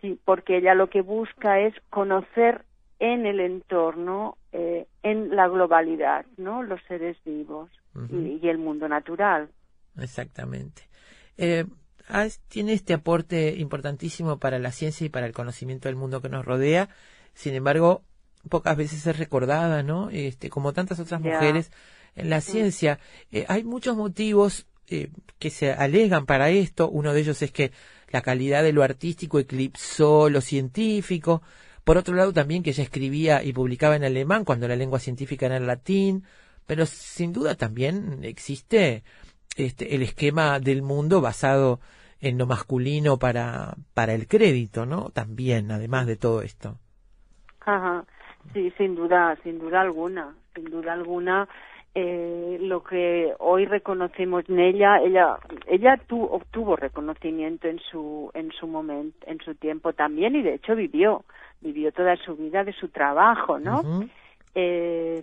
Sí, 0.00 0.18
porque 0.24 0.58
ella 0.58 0.74
lo 0.74 0.88
que 0.88 1.00
busca 1.00 1.60
es 1.60 1.74
conocer 1.90 2.64
en 2.98 3.26
el 3.26 3.40
entorno, 3.40 4.36
eh, 4.52 4.86
en 5.02 5.34
la 5.34 5.48
globalidad, 5.48 6.24
¿no? 6.36 6.62
Los 6.62 6.80
seres 6.86 7.16
vivos 7.24 7.70
y, 8.10 8.38
y 8.42 8.48
el 8.48 8.58
mundo 8.58 8.88
natural. 8.88 9.48
Exactamente. 9.98 10.82
Eh, 11.36 11.64
tiene 12.48 12.72
este 12.72 12.94
aporte 12.94 13.54
importantísimo 13.56 14.38
para 14.38 14.58
la 14.58 14.72
ciencia 14.72 15.06
y 15.06 15.10
para 15.10 15.26
el 15.26 15.32
conocimiento 15.32 15.88
del 15.88 15.96
mundo 15.96 16.20
que 16.20 16.28
nos 16.28 16.44
rodea. 16.44 16.88
Sin 17.34 17.54
embargo, 17.54 18.02
pocas 18.48 18.76
veces 18.76 19.06
es 19.06 19.18
recordada, 19.18 19.82
¿no? 19.82 20.10
Este, 20.10 20.50
como 20.50 20.72
tantas 20.72 21.00
otras 21.00 21.20
mujeres 21.20 21.70
en 22.14 22.30
la 22.30 22.40
ciencia. 22.40 22.98
Eh, 23.30 23.46
hay 23.48 23.64
muchos 23.64 23.96
motivos 23.96 24.66
eh, 24.88 25.10
que 25.38 25.50
se 25.50 25.72
alegan 25.72 26.26
para 26.26 26.50
esto. 26.50 26.88
Uno 26.88 27.12
de 27.12 27.20
ellos 27.20 27.42
es 27.42 27.52
que 27.52 27.72
la 28.10 28.22
calidad 28.22 28.62
de 28.62 28.72
lo 28.72 28.82
artístico 28.82 29.38
eclipsó 29.38 30.28
lo 30.28 30.40
científico. 30.40 31.42
Por 31.84 31.96
otro 31.96 32.14
lado, 32.14 32.32
también 32.32 32.62
que 32.62 32.70
ella 32.70 32.84
escribía 32.84 33.42
y 33.42 33.52
publicaba 33.52 33.96
en 33.96 34.04
alemán 34.04 34.44
cuando 34.44 34.68
la 34.68 34.76
lengua 34.76 34.98
científica 34.98 35.46
era 35.46 35.56
el 35.56 35.66
latín. 35.66 36.24
Pero 36.66 36.86
sin 36.86 37.32
duda 37.32 37.56
también 37.56 38.20
existe 38.22 39.02
este, 39.56 39.94
el 39.94 40.02
esquema 40.02 40.60
del 40.60 40.82
mundo 40.82 41.20
basado 41.20 41.80
en 42.20 42.38
lo 42.38 42.46
masculino 42.46 43.18
para, 43.18 43.74
para 43.94 44.14
el 44.14 44.28
crédito, 44.28 44.86
¿no? 44.86 45.10
También, 45.10 45.72
además 45.72 46.06
de 46.06 46.16
todo 46.16 46.42
esto. 46.42 46.78
Ajá. 47.60 48.04
Sí, 48.52 48.72
sin 48.76 48.94
duda, 48.94 49.36
sin 49.42 49.58
duda 49.58 49.80
alguna, 49.80 50.34
sin 50.54 50.64
duda 50.64 50.92
alguna. 50.92 51.48
Eh, 51.94 52.56
lo 52.60 52.82
que 52.82 53.34
hoy 53.38 53.66
reconocemos 53.66 54.48
en 54.48 54.58
ella, 54.60 54.98
ella, 55.02 55.36
ella 55.66 55.96
tu- 56.06 56.24
obtuvo 56.24 56.74
reconocimiento 56.76 57.68
en 57.68 57.78
su, 57.80 58.30
en 58.34 58.50
su 58.52 58.66
momento, 58.66 59.18
en 59.26 59.38
su 59.40 59.54
tiempo 59.54 59.92
también 59.92 60.34
y 60.36 60.42
de 60.42 60.54
hecho 60.54 60.74
vivió, 60.74 61.24
vivió 61.60 61.92
toda 61.92 62.16
su 62.16 62.34
vida 62.36 62.64
de 62.64 62.72
su 62.72 62.88
trabajo, 62.88 63.58
¿no? 63.58 63.82
Eh, 64.54 65.22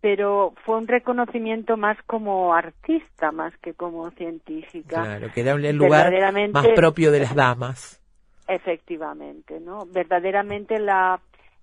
pero 0.00 0.52
fue 0.64 0.76
un 0.76 0.86
reconocimiento 0.86 1.76
más 1.76 1.96
como 2.06 2.54
artista, 2.54 3.32
más 3.32 3.56
que 3.58 3.74
como 3.74 4.10
científica. 4.12 5.02
Claro, 5.02 5.28
que 5.32 5.40
era 5.40 5.52
el 5.52 5.76
lugar 5.76 6.12
más 6.52 6.66
propio 6.74 7.10
de 7.10 7.20
las 7.20 7.34
damas. 7.34 8.00
Efectivamente, 8.48 9.58
¿no? 9.60 9.86
Verdaderamente 9.86 10.78
la 10.78 11.18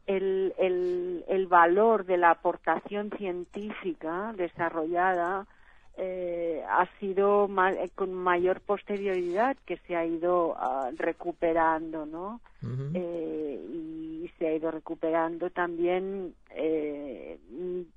el, 0.08 0.54
el, 0.58 1.24
el 1.28 1.48
valor 1.48 2.06
de 2.06 2.18
la 2.18 2.32
aportación 2.32 3.10
científica 3.18 4.34
desarrollada 4.36 5.46
eh, 5.98 6.64
ha 6.68 6.88
sido 7.00 7.48
ma- 7.48 7.72
eh, 7.72 7.90
con 7.94 8.14
mayor 8.14 8.62
posterioridad 8.62 9.56
que 9.66 9.78
se 9.88 9.96
ha 9.96 10.06
ido 10.06 10.56
ah, 10.58 10.90
recuperando, 10.98 12.06
¿no? 12.06 12.42
Eh, 12.96 13.60
y 13.70 14.32
se 14.40 14.48
ha 14.48 14.56
ido 14.56 14.72
recuperando 14.72 15.50
también 15.50 16.34
eh, 16.52 17.38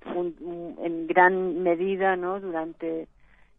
en 0.05 1.07
gran 1.07 1.63
medida, 1.63 2.17
¿no? 2.17 2.41
Durante 2.41 3.07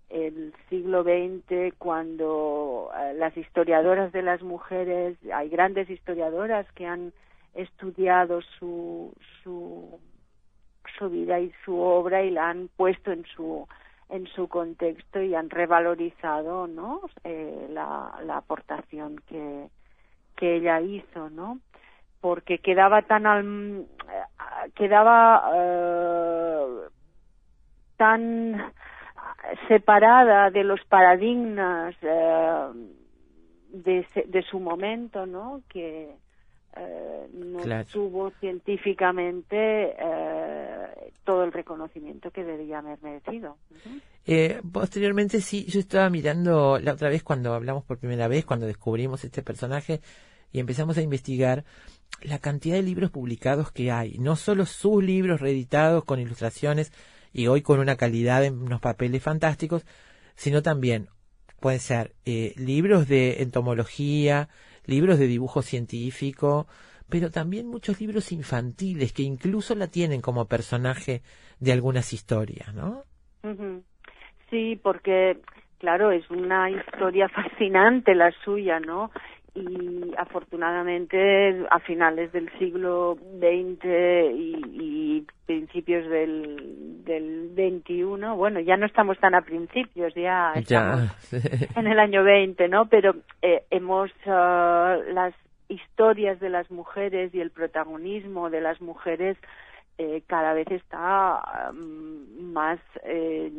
el 0.10 0.53
siglo 0.69 1.03
XX 1.03 1.74
cuando 1.78 2.90
eh, 2.98 3.14
las 3.15 3.36
historiadoras 3.36 4.11
de 4.11 4.22
las 4.22 4.41
mujeres, 4.41 5.18
hay 5.34 5.49
grandes 5.49 5.90
historiadoras 5.90 6.65
que 6.74 6.86
han 6.86 7.11
estudiado 7.57 8.41
su, 8.59 9.13
su, 9.43 9.99
vida 11.09 11.39
y 11.39 11.51
su 11.63 11.79
obra 11.79 12.23
y 12.23 12.31
la 12.31 12.49
han 12.49 12.69
puesto 12.75 13.11
en 13.11 13.23
su 13.25 13.67
en 14.09 14.25
su 14.27 14.47
contexto 14.47 15.21
y 15.21 15.35
han 15.35 15.49
revalorizado 15.49 16.65
no 16.67 17.01
Eh, 17.23 17.67
la, 17.69 18.19
la 18.23 18.38
aportación 18.38 19.17
que 19.27 19.69
que 20.35 20.55
ella 20.57 20.81
hizo 20.81 21.29
no 21.29 21.59
porque 22.21 22.59
quedaba 22.59 23.03
tan 23.03 23.25
al, 23.25 23.45
eh, 23.45 24.71
quedaba 24.75 25.51
eh, 25.53 26.89
tan 27.97 28.73
separada 29.67 30.49
de 30.49 30.63
los 30.63 30.84
paradigmas 30.85 31.95
eh, 32.01 32.67
de, 33.69 34.05
de 34.25 34.41
su 34.43 34.59
momento, 34.59 35.25
¿no? 35.25 35.61
Que 35.69 36.15
eh, 36.79 37.27
no 37.33 37.59
Claro. 37.59 37.87
tuvo 37.91 38.31
científicamente 38.39 39.95
eh, 39.97 41.11
todo 41.23 41.43
el 41.43 41.51
reconocimiento 41.51 42.31
que 42.31 42.43
debía 42.43 42.79
haber 42.79 43.01
merecido. 43.01 43.57
Eh, 44.25 44.61
posteriormente, 44.71 45.41
sí, 45.41 45.65
yo 45.65 45.79
estaba 45.79 46.09
mirando 46.09 46.79
la 46.79 46.93
otra 46.93 47.09
vez 47.09 47.23
cuando 47.23 47.53
hablamos 47.53 47.83
por 47.83 47.97
primera 47.97 48.27
vez, 48.27 48.45
cuando 48.45 48.65
descubrimos 48.65 49.23
este 49.23 49.41
personaje 49.41 50.01
y 50.51 50.59
empezamos 50.59 50.97
a 50.97 51.01
investigar 51.01 51.63
la 52.21 52.39
cantidad 52.39 52.75
de 52.75 52.83
libros 52.83 53.11
publicados 53.11 53.71
que 53.71 53.91
hay. 53.91 54.17
No 54.17 54.35
solo 54.35 54.65
sus 54.65 55.03
libros 55.03 55.41
reeditados 55.41 56.03
con 56.03 56.19
ilustraciones 56.19 56.91
y 57.33 57.47
hoy 57.47 57.61
con 57.61 57.79
una 57.79 57.95
calidad 57.95 58.43
en 58.43 58.61
unos 58.61 58.81
papeles 58.81 59.21
fantásticos, 59.21 59.85
sino 60.35 60.61
también 60.61 61.09
pueden 61.59 61.79
ser 61.79 62.13
eh, 62.25 62.53
libros 62.57 63.07
de 63.07 63.41
entomología, 63.41 64.49
libros 64.88 65.19
de 65.19 65.27
dibujo 65.27 65.61
científico, 65.61 66.68
pero 67.09 67.30
también 67.30 67.68
muchos 67.68 68.01
libros 68.01 68.31
infantiles 68.31 69.14
que 69.14 69.23
incluso 69.23 69.76
la 69.76 69.88
tienen 69.88 70.22
como 70.22 70.45
personaje 70.45 71.22
de 71.59 71.72
algunas 71.72 72.14
historias, 72.14 72.73
¿no? 72.73 73.03
Sí, 74.49 74.80
porque, 74.81 75.38
claro, 75.77 76.11
es 76.11 76.30
una 76.30 76.69
historia 76.69 77.30
fascinante 77.30 78.15
la 78.15 78.31
suya, 78.43 78.80
¿no? 78.80 79.11
Y 79.57 80.13
afortunadamente 80.17 81.65
a 81.71 81.79
finales 81.79 82.31
del 82.31 82.49
siglo 82.59 83.17
XX 83.39 83.84
y, 84.35 84.61
y 84.73 85.27
principios 85.45 86.07
del, 86.09 87.03
del 87.03 87.51
XXI, 87.55 88.03
bueno, 88.35 88.59
ya 88.59 88.77
no 88.77 88.85
estamos 88.85 89.17
tan 89.19 89.34
a 89.34 89.41
principios, 89.41 90.13
ya 90.13 90.53
estamos 90.55 91.11
Ya. 91.31 91.39
en 91.75 91.88
el 91.88 91.99
año 91.99 92.23
20, 92.23 92.67
¿no? 92.67 92.85
Pero 92.88 93.15
eh, 93.41 93.63
hemos 93.71 94.11
ah, 94.27 94.97
las 95.13 95.34
historias 95.69 96.39
de 96.39 96.49
las 96.49 96.69
mujeres 96.71 97.34
y 97.34 97.41
el 97.41 97.51
protagonismo 97.51 98.49
de 98.49 98.61
las 98.61 98.79
mujeres 98.81 99.38
eh, 99.98 100.22
cada 100.28 100.53
vez 100.53 100.69
está 100.72 101.72
mm, 101.74 102.52
más 102.53 102.80
eh, 103.03 103.52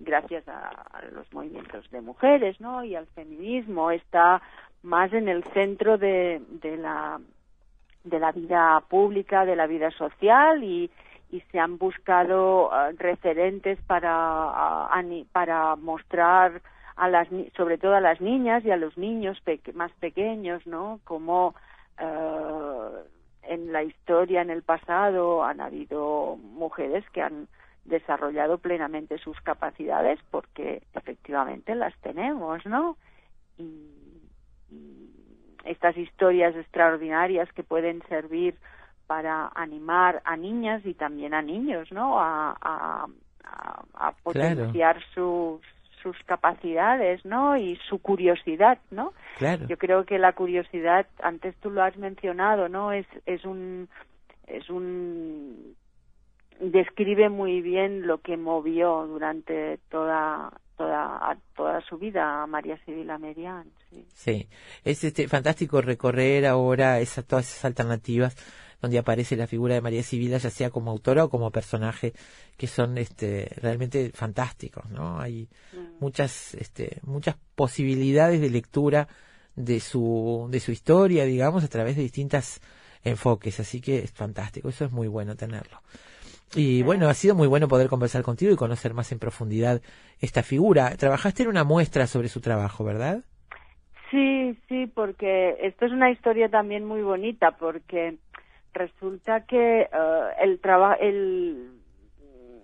gracias 0.00 0.46
a, 0.48 0.70
los 1.12 1.32
movimientos 1.32 1.90
de 1.90 2.00
mujeres, 2.00 2.60
¿no? 2.60 2.84
Y 2.84 2.94
al 2.94 3.06
feminismo 3.08 3.90
está 3.90 4.40
más 4.82 5.12
en 5.12 5.28
el 5.28 5.42
centro 5.52 5.98
de, 5.98 6.40
de 6.62 6.76
la 6.76 7.20
de 8.04 8.18
la 8.18 8.32
vida 8.32 8.82
pública, 8.88 9.44
de 9.44 9.56
la 9.56 9.66
vida 9.66 9.90
social 9.90 10.64
y, 10.64 10.90
y 11.30 11.40
se 11.52 11.58
han 11.58 11.76
buscado 11.76 12.72
ah, 12.72 12.90
referentes 12.96 13.78
para 13.82 14.88
para 15.32 15.76
mostrar 15.76 16.62
a 16.96 17.08
las 17.08 17.28
sobre 17.56 17.78
todo 17.78 17.94
a 17.94 18.00
las 18.00 18.20
niñas 18.20 18.64
y 18.64 18.70
a 18.70 18.76
los 18.76 18.96
niños 18.96 19.40
peque- 19.44 19.72
más 19.72 19.92
pequeños, 20.00 20.66
¿no? 20.66 21.00
Como 21.04 21.54
eh, 21.98 23.04
en 23.50 23.72
la 23.72 23.82
historia, 23.82 24.42
en 24.42 24.50
el 24.50 24.62
pasado, 24.62 25.42
han 25.44 25.60
habido 25.60 26.36
mujeres 26.36 27.04
que 27.10 27.20
han 27.20 27.48
desarrollado 27.84 28.58
plenamente 28.58 29.18
sus 29.18 29.40
capacidades 29.40 30.20
porque 30.30 30.82
efectivamente 30.94 31.74
las 31.74 31.92
tenemos, 32.00 32.64
¿no? 32.64 32.96
Y, 33.58 34.22
y 34.70 35.10
estas 35.64 35.96
historias 35.96 36.54
extraordinarias 36.54 37.52
que 37.52 37.64
pueden 37.64 38.02
servir 38.08 38.54
para 39.08 39.50
animar 39.56 40.22
a 40.24 40.36
niñas 40.36 40.86
y 40.86 40.94
también 40.94 41.34
a 41.34 41.42
niños, 41.42 41.90
¿no? 41.90 42.20
A, 42.20 42.56
a, 42.60 43.06
a- 43.44 43.82
a 43.94 44.12
potenciar 44.22 45.02
sus 45.12 45.60
sus 46.02 46.16
capacidades, 46.24 47.24
¿no? 47.24 47.56
Y 47.56 47.76
su 47.88 47.98
curiosidad, 48.00 48.78
¿no? 48.90 49.12
Claro. 49.38 49.66
Yo 49.68 49.78
creo 49.78 50.04
que 50.04 50.18
la 50.18 50.32
curiosidad, 50.32 51.06
antes 51.22 51.54
tú 51.56 51.70
lo 51.70 51.82
has 51.82 51.96
mencionado, 51.96 52.68
¿no? 52.68 52.92
Es, 52.92 53.06
es 53.26 53.44
un, 53.44 53.88
es 54.46 54.68
un, 54.70 55.74
describe 56.60 57.28
muy 57.28 57.60
bien 57.60 58.06
lo 58.06 58.18
que 58.18 58.36
movió 58.36 59.06
durante 59.06 59.78
toda, 59.88 60.52
toda, 60.76 61.36
toda 61.56 61.80
su 61.82 61.98
vida 61.98 62.42
a 62.42 62.46
María 62.46 62.78
Sibila 62.84 63.18
Merian, 63.18 63.70
sí. 63.88 64.06
Sí, 64.14 64.48
es 64.84 65.04
este 65.04 65.28
fantástico 65.28 65.80
recorrer 65.80 66.46
ahora 66.46 67.00
esas, 67.00 67.26
todas 67.26 67.50
esas 67.50 67.64
alternativas 67.64 68.36
donde 68.80 68.98
aparece 68.98 69.36
la 69.36 69.46
figura 69.46 69.74
de 69.74 69.80
María 69.80 70.02
Sibila, 70.02 70.38
ya 70.38 70.50
sea 70.50 70.70
como 70.70 70.90
autora 70.90 71.24
o 71.24 71.30
como 71.30 71.50
personaje, 71.50 72.12
que 72.56 72.66
son 72.66 72.98
este, 72.98 73.50
realmente 73.60 74.10
fantásticos, 74.14 74.88
¿no? 74.90 75.20
Hay 75.20 75.48
muchas, 76.00 76.54
este, 76.54 76.98
muchas 77.02 77.36
posibilidades 77.54 78.40
de 78.40 78.50
lectura 78.50 79.08
de 79.54 79.80
su, 79.80 80.48
de 80.50 80.60
su 80.60 80.72
historia, 80.72 81.24
digamos, 81.24 81.64
a 81.64 81.68
través 81.68 81.96
de 81.96 82.02
distintos 82.02 82.60
enfoques, 83.04 83.60
así 83.60 83.80
que 83.80 83.98
es 83.98 84.12
fantástico, 84.12 84.68
eso 84.68 84.84
es 84.84 84.92
muy 84.92 85.08
bueno 85.08 85.36
tenerlo. 85.36 85.80
Y 86.54 86.82
bueno, 86.82 87.08
ha 87.08 87.14
sido 87.14 87.34
muy 87.36 87.46
bueno 87.46 87.68
poder 87.68 87.88
conversar 87.88 88.22
contigo 88.22 88.52
y 88.52 88.56
conocer 88.56 88.92
más 88.92 89.12
en 89.12 89.20
profundidad 89.20 89.80
esta 90.18 90.42
figura. 90.42 90.96
Trabajaste 90.96 91.44
en 91.44 91.48
una 91.48 91.62
muestra 91.62 92.08
sobre 92.08 92.28
su 92.28 92.40
trabajo, 92.40 92.82
¿verdad? 92.82 93.24
Sí, 94.10 94.58
sí, 94.68 94.88
porque 94.88 95.56
esto 95.60 95.86
es 95.86 95.92
una 95.92 96.10
historia 96.10 96.48
también 96.48 96.84
muy 96.84 97.02
bonita, 97.02 97.52
porque 97.52 98.18
resulta 98.74 99.42
que 99.46 99.82
eh, 99.82 99.88
el 100.40 100.60
trabajo, 100.60 101.00
el 101.00 101.70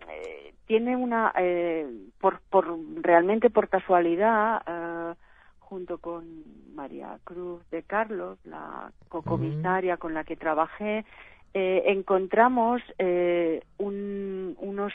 eh, 0.08 0.54
tiene 0.66 0.96
una, 0.96 1.32
eh, 1.36 1.86
por, 2.20 2.40
por 2.50 2.76
realmente 3.02 3.50
por 3.50 3.68
casualidad, 3.68 4.62
eh, 4.66 5.14
junto 5.60 5.98
con 5.98 6.24
María 6.74 7.18
Cruz 7.24 7.62
de 7.70 7.82
Carlos, 7.82 8.38
la 8.44 8.90
cocomisaria 9.08 9.96
con 9.96 10.14
la 10.14 10.24
que 10.24 10.36
trabajé, 10.36 11.04
eh, 11.54 11.82
encontramos 11.86 12.82
eh, 12.98 13.62
un- 13.78 14.56
unos 14.60 14.92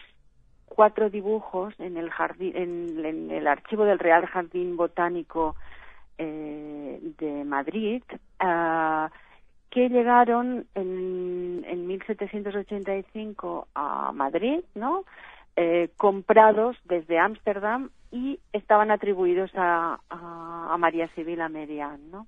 cuatro 0.65 1.09
dibujos 1.09 1.73
en 1.79 1.97
el 1.97 2.09
jardín, 2.09 2.55
en, 2.55 3.05
en 3.05 3.31
el 3.31 3.47
archivo 3.47 3.83
del 3.83 3.99
Real 3.99 4.25
Jardín 4.27 4.77
Botánico 4.77 5.55
eh, 6.17 6.99
de 7.17 7.43
Madrid, 7.43 8.03
ah, 8.39 9.09
que 9.71 9.89
llegaron 9.89 10.65
en, 10.75 11.65
en 11.67 11.87
1785 11.87 13.67
a 13.73 14.11
Madrid, 14.13 14.59
¿no? 14.75 15.03
Eh, 15.55 15.89
comprados 15.97 16.77
desde 16.85 17.17
Ámsterdam 17.19 17.89
y 18.11 18.39
estaban 18.53 18.91
atribuidos 18.91 19.51
a, 19.55 19.99
a, 20.09 20.73
a 20.73 20.77
María 20.77 21.07
Sibila 21.15 21.49
Merian, 21.49 21.99
¿no? 22.11 22.27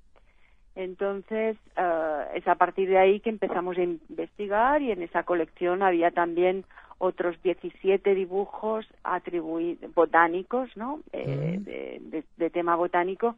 Entonces, 0.76 1.58
eh, 1.78 2.24
es 2.36 2.48
a 2.48 2.56
partir 2.56 2.90
de 2.90 2.98
ahí 2.98 3.20
que 3.20 3.30
empezamos 3.30 3.78
a 3.78 3.84
investigar 3.84 4.82
y 4.82 4.92
en 4.92 5.04
esa 5.04 5.24
colección 5.24 5.84
había 5.84 6.12
también 6.12 6.66
otros 6.98 7.42
17 7.44 8.16
dibujos 8.16 8.86
atribuidos 9.04 9.94
botánicos, 9.94 10.76
¿no? 10.76 11.02
Eh, 11.12 11.58
de, 11.60 12.00
de- 12.02 12.24
de 12.38 12.50
tema 12.50 12.76
botánico, 12.76 13.36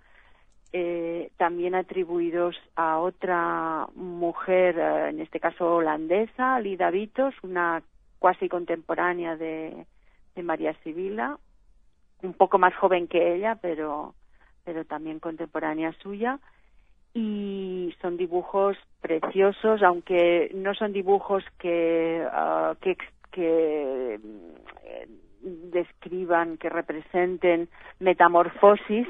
eh, 0.78 1.32
también 1.38 1.74
atribuidos 1.74 2.54
a 2.76 3.00
otra 3.00 3.88
mujer, 3.96 4.78
eh, 4.78 5.10
en 5.12 5.22
este 5.22 5.40
caso 5.40 5.76
holandesa, 5.76 6.60
Lida 6.60 6.92
Vitos, 6.92 7.34
una 7.44 7.82
cuasi 8.20 8.50
contemporánea 8.50 9.38
de, 9.38 9.86
María 10.44 10.74
Sibila, 10.84 11.38
un 12.24 12.34
poco 12.34 12.58
más 12.58 12.76
joven 12.76 13.08
que 13.08 13.36
ella, 13.36 13.56
pero, 13.62 14.16
pero 14.66 14.84
también 14.84 15.22
contemporánea 15.22 15.94
suya. 16.04 16.40
Y 17.14 17.96
son 18.02 18.18
dibujos 18.18 18.76
preciosos, 19.00 19.82
aunque 19.82 20.52
no 20.56 20.74
son 20.74 20.92
dibujos 20.92 21.46
que, 21.58 22.28
ah, 22.30 22.76
que, 22.82 22.98
que 23.32 24.20
eh, 24.84 25.08
describan, 25.42 26.58
que 26.58 26.68
representen 26.68 27.70
metamorfosis, 28.00 29.08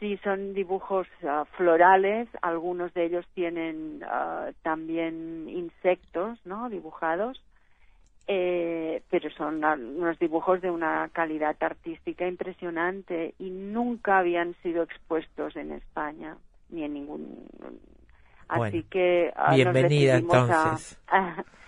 Sí, 0.00 0.18
son 0.24 0.54
dibujos 0.54 1.06
ah, 1.28 1.44
florales, 1.58 2.26
algunos 2.40 2.92
de 2.94 3.04
ellos 3.04 3.26
tienen 3.34 4.02
ah, 4.08 4.50
también 4.62 5.46
insectos, 5.48 6.38
¿no? 6.46 6.70
Dibujados, 6.70 7.38
eh, 8.26 9.02
pero 9.10 9.30
son 9.30 9.62
ah, 9.62 9.74
unos 9.74 10.18
dibujos 10.18 10.62
de 10.62 10.70
una 10.70 11.10
calidad 11.12 11.54
artística 11.60 12.26
impresionante 12.26 13.34
y 13.38 13.50
nunca 13.50 14.18
habían 14.18 14.54
sido 14.62 14.82
expuestos 14.84 15.54
en 15.56 15.72
España 15.72 16.38
ni 16.70 16.84
en 16.84 16.94
ningún. 16.94 17.46
Así 18.48 18.58
Bueno, 18.58 18.84
que 18.90 19.32
ah, 19.36 19.50
nos 19.50 19.56
bienvenida, 19.56 20.14
a- 20.14 20.18
entonces. 20.18 20.98
a- 21.08 21.44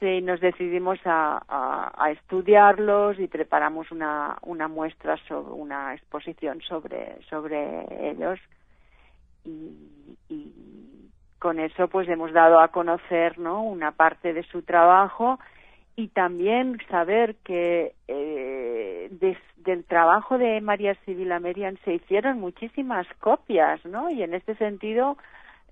sí, 0.00 0.22
nos 0.22 0.40
decidimos 0.40 0.98
a, 1.04 1.42
a- 1.48 2.10
estudiarlos 2.12 3.18
y 3.20 3.28
preparamos 3.28 3.90
una, 3.92 4.38
una 4.42 4.68
muestra 4.68 5.16
sobre 5.28 5.52
una 5.52 5.94
exposición 5.94 6.60
sobre 6.62 7.20
sobre 7.28 8.10
ellos. 8.10 8.40
Y, 9.44 10.16
y 10.28 10.52
con 11.38 11.58
eso 11.60 11.88
pues 11.88 12.08
hemos 12.08 12.32
dado 12.32 12.60
a 12.60 12.68
conocer 12.68 13.38
no 13.38 13.62
una 13.62 13.92
parte 13.92 14.32
de 14.34 14.42
su 14.44 14.62
trabajo 14.62 15.38
y 15.96 16.08
también 16.08 16.78
saber 16.90 17.36
que 17.44 17.94
eh, 18.08 19.10
del 19.56 19.84
trabajo 19.84 20.38
de 20.38 20.60
María 20.60 20.94
Sibila 21.06 21.40
Merian 21.40 21.78
se 21.84 21.94
hicieron 21.94 22.40
muchísimas 22.40 23.06
copias 23.20 23.84
no 23.86 24.10
y 24.10 24.22
en 24.22 24.34
este 24.34 24.54
sentido 24.56 25.16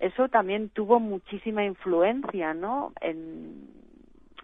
eso 0.00 0.28
también 0.28 0.70
tuvo 0.70 1.00
muchísima 1.00 1.64
influencia 1.64 2.54
no 2.54 2.92
en 3.00 3.77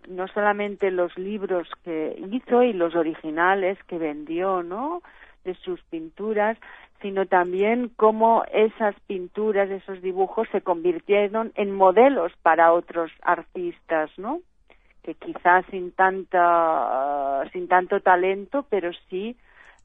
no 0.09 0.29
solamente 0.29 0.91
los 0.91 1.17
libros 1.19 1.69
que 1.85 2.17
hizo 2.33 2.63
y 2.63 2.73
los 2.73 2.95
originales 2.95 3.79
que 3.85 3.99
vendió, 3.99 4.63
¿no? 4.63 5.03
De 5.45 5.55
sus 5.55 5.81
pinturas, 5.85 6.59
sino 7.03 7.27
también 7.27 7.91
cómo 7.97 8.45
esas 8.53 8.95
pinturas, 9.07 9.71
esos 9.71 10.01
dibujos 10.01 10.49
se 10.53 10.63
convirtieron 10.63 11.53
en 11.55 11.75
modelos 11.75 12.33
para 12.43 12.73
otros 12.73 13.11
artistas, 13.23 14.11
¿no? 14.17 14.41
Que 15.03 15.15
quizás 15.15 15.67
sin 15.71 15.93
tanta, 15.93 17.49
sin 17.53 17.69
tanto 17.69 18.01
talento, 18.01 18.65
pero 18.71 18.91
sí 19.11 19.37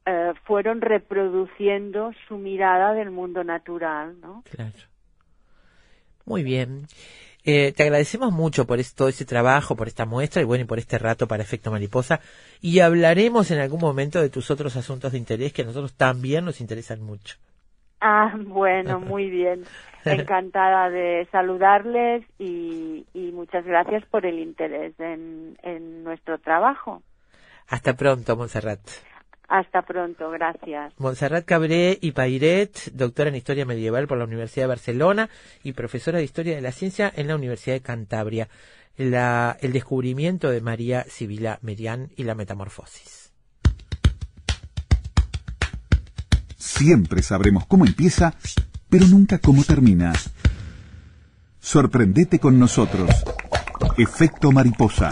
eh, 0.06 0.34
fueron 0.46 0.80
reproduciendo 0.80 2.14
su 2.28 2.38
mirada 2.38 2.94
del 2.94 3.12
mundo 3.12 3.44
natural, 3.44 4.20
¿no? 4.22 4.44
Claro. 4.50 4.78
Muy 6.26 6.44
bien. 6.44 6.86
Eh, 7.52 7.74
te 7.76 7.84
agradecemos 7.84 8.32
mucho 8.32 8.66
por 8.68 8.80
es- 8.80 8.94
todo 8.94 9.08
ese 9.08 9.26
trabajo, 9.26 9.76
por 9.76 9.88
esta 9.88 10.06
muestra 10.06 10.42
y 10.42 10.46
bueno, 10.46 10.64
y 10.66 10.68
por 10.68 10.78
este 10.78 10.98
rato 11.00 11.28
para 11.28 11.42
Efecto 11.42 11.72
Mariposa. 11.72 12.20
Y 12.62 12.80
hablaremos 12.80 13.50
en 13.52 13.60
algún 13.60 13.80
momento 13.82 14.22
de 14.22 14.30
tus 14.30 14.52
otros 14.52 14.76
asuntos 14.76 15.12
de 15.14 15.18
interés 15.18 15.52
que 15.54 15.64
a 15.64 15.66
nosotros 15.66 15.94
también 15.94 16.46
nos 16.46 16.62
interesan 16.62 17.02
mucho. 17.02 17.38
Ah, 18.02 18.34
bueno, 18.38 19.00
muy 19.12 19.30
bien. 19.30 19.66
Encantada 20.06 20.90
de 20.90 21.28
saludarles 21.32 22.24
y, 22.38 23.06
y 23.14 23.32
muchas 23.32 23.66
gracias 23.66 24.04
por 24.06 24.26
el 24.26 24.40
interés 24.40 24.94
en, 25.00 25.58
en 25.64 26.04
nuestro 26.04 26.38
trabajo. 26.38 27.02
Hasta 27.68 27.96
pronto, 27.96 28.36
Montserrat. 28.36 28.80
Hasta 29.50 29.82
pronto, 29.82 30.30
gracias. 30.30 30.94
Montserrat 31.00 31.44
Cabré 31.44 31.98
y 32.00 32.12
Pairet, 32.12 32.92
doctora 32.94 33.30
en 33.30 33.36
Historia 33.36 33.66
Medieval 33.66 34.08
por 34.08 34.20
la 34.20 34.26
Universidad 34.26 34.66
de 34.66 34.68
Barcelona 34.68 35.30
y 35.64 35.74
profesora 35.74 36.20
de 36.20 36.24
Historia 36.24 36.56
de 36.56 36.62
la 36.62 36.72
Ciencia 36.72 37.12
en 37.16 37.28
la 37.28 37.36
Universidad 37.36 37.76
de 37.76 37.82
Cantabria. 37.82 38.48
La- 38.96 39.58
el 39.62 39.74
descubrimiento 39.74 40.52
de 40.52 40.62
María 40.62 41.04
Sibila 41.10 41.58
Merian 41.64 42.10
y 42.16 42.26
la 42.26 42.36
metamorfosis. 42.36 43.32
Siempre 46.56 47.24
sabremos 47.24 47.66
cómo 47.66 47.86
empieza, 47.86 48.36
pero 48.88 49.08
nunca 49.08 49.40
cómo 49.40 49.64
termina. 49.64 50.14
Sorprendete 51.60 52.38
con 52.40 52.60
nosotros. 52.60 53.10
Efecto 53.98 54.52
mariposa. 54.52 55.12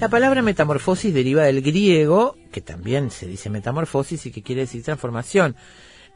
La 0.00 0.08
palabra 0.08 0.40
metamorfosis 0.40 1.12
deriva 1.12 1.42
del 1.42 1.60
griego, 1.60 2.34
que 2.50 2.62
también 2.62 3.10
se 3.10 3.26
dice 3.26 3.50
metamorfosis 3.50 4.24
y 4.24 4.30
que 4.30 4.42
quiere 4.42 4.62
decir 4.62 4.82
transformación. 4.82 5.56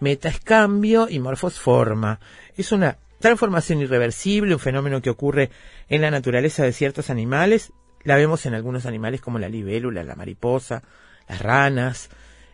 Meta 0.00 0.30
es 0.30 0.40
cambio 0.40 1.06
y 1.10 1.18
morfos 1.18 1.60
forma. 1.60 2.18
Es 2.56 2.72
una 2.72 2.96
transformación 3.20 3.82
irreversible, 3.82 4.54
un 4.54 4.60
fenómeno 4.60 5.02
que 5.02 5.10
ocurre 5.10 5.50
en 5.90 6.00
la 6.00 6.10
naturaleza 6.10 6.64
de 6.64 6.72
ciertos 6.72 7.10
animales. 7.10 7.72
La 8.04 8.16
vemos 8.16 8.46
en 8.46 8.54
algunos 8.54 8.86
animales 8.86 9.20
como 9.20 9.38
la 9.38 9.48
libélula, 9.48 10.02
la 10.02 10.14
mariposa, 10.14 10.82
las 11.28 11.40
ranas. 11.40 12.10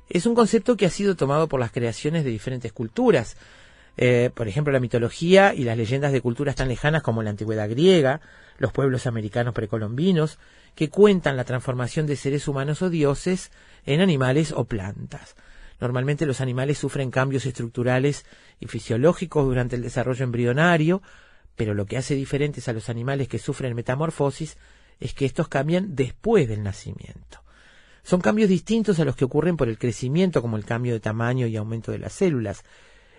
Es 0.08 0.26
un 0.26 0.34
concepto 0.34 0.76
que 0.76 0.86
ha 0.86 0.90
sido 0.90 1.16
tomado 1.16 1.48
por 1.48 1.60
las 1.60 1.72
creaciones 1.72 2.24
de 2.24 2.30
diferentes 2.30 2.72
culturas. 2.72 3.36
Eh, 3.96 4.30
por 4.34 4.46
ejemplo, 4.46 4.72
la 4.72 4.80
mitología 4.80 5.54
y 5.54 5.64
las 5.64 5.76
leyendas 5.76 6.12
de 6.12 6.20
culturas 6.20 6.54
tan 6.54 6.68
lejanas 6.68 7.02
como 7.02 7.22
la 7.22 7.30
antigüedad 7.30 7.68
griega, 7.68 8.20
los 8.58 8.72
pueblos 8.72 9.06
americanos 9.06 9.54
precolombinos, 9.54 10.38
que 10.74 10.88
cuentan 10.88 11.36
la 11.36 11.44
transformación 11.44 12.06
de 12.06 12.16
seres 12.16 12.46
humanos 12.46 12.82
o 12.82 12.90
dioses 12.90 13.50
en 13.86 14.00
animales 14.00 14.52
o 14.52 14.64
plantas. 14.64 15.34
Normalmente 15.80 16.26
los 16.26 16.40
animales 16.40 16.78
sufren 16.78 17.10
cambios 17.10 17.46
estructurales 17.46 18.24
y 18.60 18.66
fisiológicos 18.66 19.44
durante 19.44 19.76
el 19.76 19.82
desarrollo 19.82 20.24
embrionario, 20.24 21.02
pero 21.56 21.74
lo 21.74 21.86
que 21.86 21.96
hace 21.96 22.14
diferentes 22.14 22.68
a 22.68 22.72
los 22.72 22.88
animales 22.88 23.28
que 23.28 23.38
sufren 23.38 23.74
metamorfosis 23.74 24.56
es 25.00 25.14
que 25.14 25.24
estos 25.24 25.48
cambian 25.48 25.94
después 25.94 26.48
del 26.48 26.62
nacimiento. 26.62 27.42
Son 28.02 28.20
cambios 28.20 28.48
distintos 28.48 28.98
a 29.00 29.04
los 29.04 29.16
que 29.16 29.24
ocurren 29.24 29.56
por 29.56 29.68
el 29.68 29.78
crecimiento, 29.78 30.40
como 30.40 30.56
el 30.56 30.64
cambio 30.64 30.94
de 30.94 31.00
tamaño 31.00 31.46
y 31.46 31.56
aumento 31.56 31.92
de 31.92 31.98
las 31.98 32.12
células, 32.12 32.64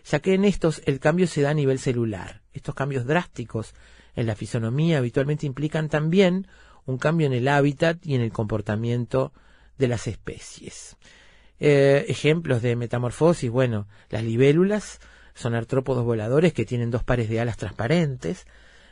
ya 0.04 0.20
que 0.20 0.34
en 0.34 0.46
estos 0.46 0.82
el 0.86 1.00
cambio 1.00 1.28
se 1.28 1.42
da 1.42 1.52
a 1.52 1.54
nivel 1.54 1.80
celular. 1.80 2.42
Estos 2.54 2.74
cambios 2.74 3.06
drásticos 3.06 3.74
en 4.16 4.26
la 4.26 4.36
fisonomía 4.36 4.98
habitualmente 4.98 5.46
implican 5.46 5.90
también 5.90 6.48
un 6.86 6.98
cambio 6.98 7.28
en 7.28 7.34
el 7.34 7.48
hábitat 7.48 8.04
y 8.06 8.16
en 8.16 8.22
el 8.22 8.32
comportamiento 8.32 9.32
de 9.78 9.88
las 9.88 10.08
especies. 10.08 10.98
Eh, 11.60 12.06
ejemplos 12.08 12.62
de 12.62 12.76
metamorfosis, 12.76 13.52
bueno, 13.52 13.88
las 14.10 14.24
libélulas 14.24 15.00
son 15.36 15.56
artrópodos 15.56 16.04
voladores 16.04 16.54
que 16.54 16.66
tienen 16.66 16.90
dos 16.90 17.04
pares 17.04 17.30
de 17.30 17.40
alas 17.40 17.58
transparentes, 17.58 18.46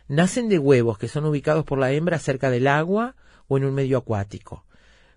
nacen 0.08 0.50
de 0.50 0.60
huevos 0.60 0.98
que 0.98 1.08
son 1.08 1.26
ubicados 1.26 1.66
por 1.66 1.80
la 1.80 1.92
hembra 1.92 2.20
cerca 2.20 2.50
del 2.50 2.68
agua 2.68 3.16
o 3.48 3.58
en 3.58 3.66
un 3.66 3.74
medio 3.74 3.98
acuático. 3.98 4.66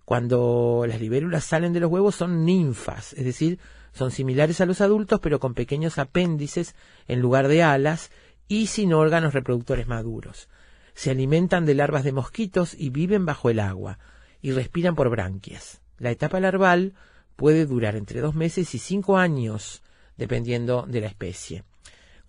Cuando 0.04 0.84
las 0.88 1.00
libélulas 1.00 1.44
salen 1.44 1.72
de 1.72 1.80
los 1.80 1.90
huevos 1.90 2.16
son 2.16 2.44
ninfas, 2.44 3.12
es 3.12 3.24
decir, 3.24 3.58
son 3.92 4.10
similares 4.10 4.60
a 4.60 4.66
los 4.66 4.80
adultos 4.80 5.20
pero 5.20 5.38
con 5.38 5.54
pequeños 5.54 5.98
apéndices 5.98 6.74
en 7.06 7.20
lugar 7.20 7.48
de 7.48 7.62
alas 7.62 8.10
y 8.48 8.66
sin 8.66 8.92
órganos 8.92 9.34
reproductores 9.34 9.86
maduros. 9.86 10.48
Se 10.94 11.10
alimentan 11.10 11.66
de 11.66 11.74
larvas 11.74 12.04
de 12.04 12.12
mosquitos 12.12 12.74
y 12.74 12.90
viven 12.90 13.24
bajo 13.24 13.50
el 13.50 13.60
agua 13.60 13.98
y 14.42 14.52
respiran 14.52 14.96
por 14.96 15.08
branquias. 15.10 15.80
La 15.98 16.10
etapa 16.10 16.40
larval 16.40 16.94
puede 17.36 17.66
durar 17.66 17.94
entre 17.94 18.20
dos 18.20 18.34
meses 18.34 18.74
y 18.74 18.78
cinco 18.78 19.16
años, 19.16 19.82
dependiendo 20.16 20.84
de 20.88 21.00
la 21.00 21.06
especie. 21.06 21.64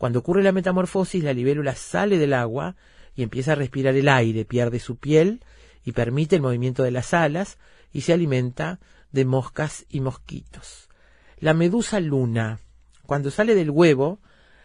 Cuando 0.01 0.17
ocurre 0.17 0.41
la 0.41 0.51
metamorfosis, 0.51 1.23
la 1.23 1.31
libélula 1.31 1.75
sale 1.75 2.17
del 2.17 2.33
agua 2.33 2.75
y 3.13 3.21
empieza 3.21 3.51
a 3.51 3.55
respirar 3.55 3.95
el 3.95 4.09
aire, 4.09 4.45
pierde 4.45 4.79
su 4.79 4.95
piel 4.95 5.43
y 5.85 5.91
permite 5.91 6.37
el 6.37 6.41
movimiento 6.41 6.81
de 6.81 6.89
las 6.89 7.13
alas 7.13 7.59
y 7.93 8.01
se 8.01 8.11
alimenta 8.11 8.79
de 9.11 9.25
moscas 9.25 9.85
y 9.89 9.99
mosquitos. 9.99 10.89
La 11.37 11.53
medusa 11.53 11.99
luna. 11.99 12.61
Cuando 13.05 13.29
sale 13.29 13.53
del 13.53 13.69
huevo, 13.69 14.17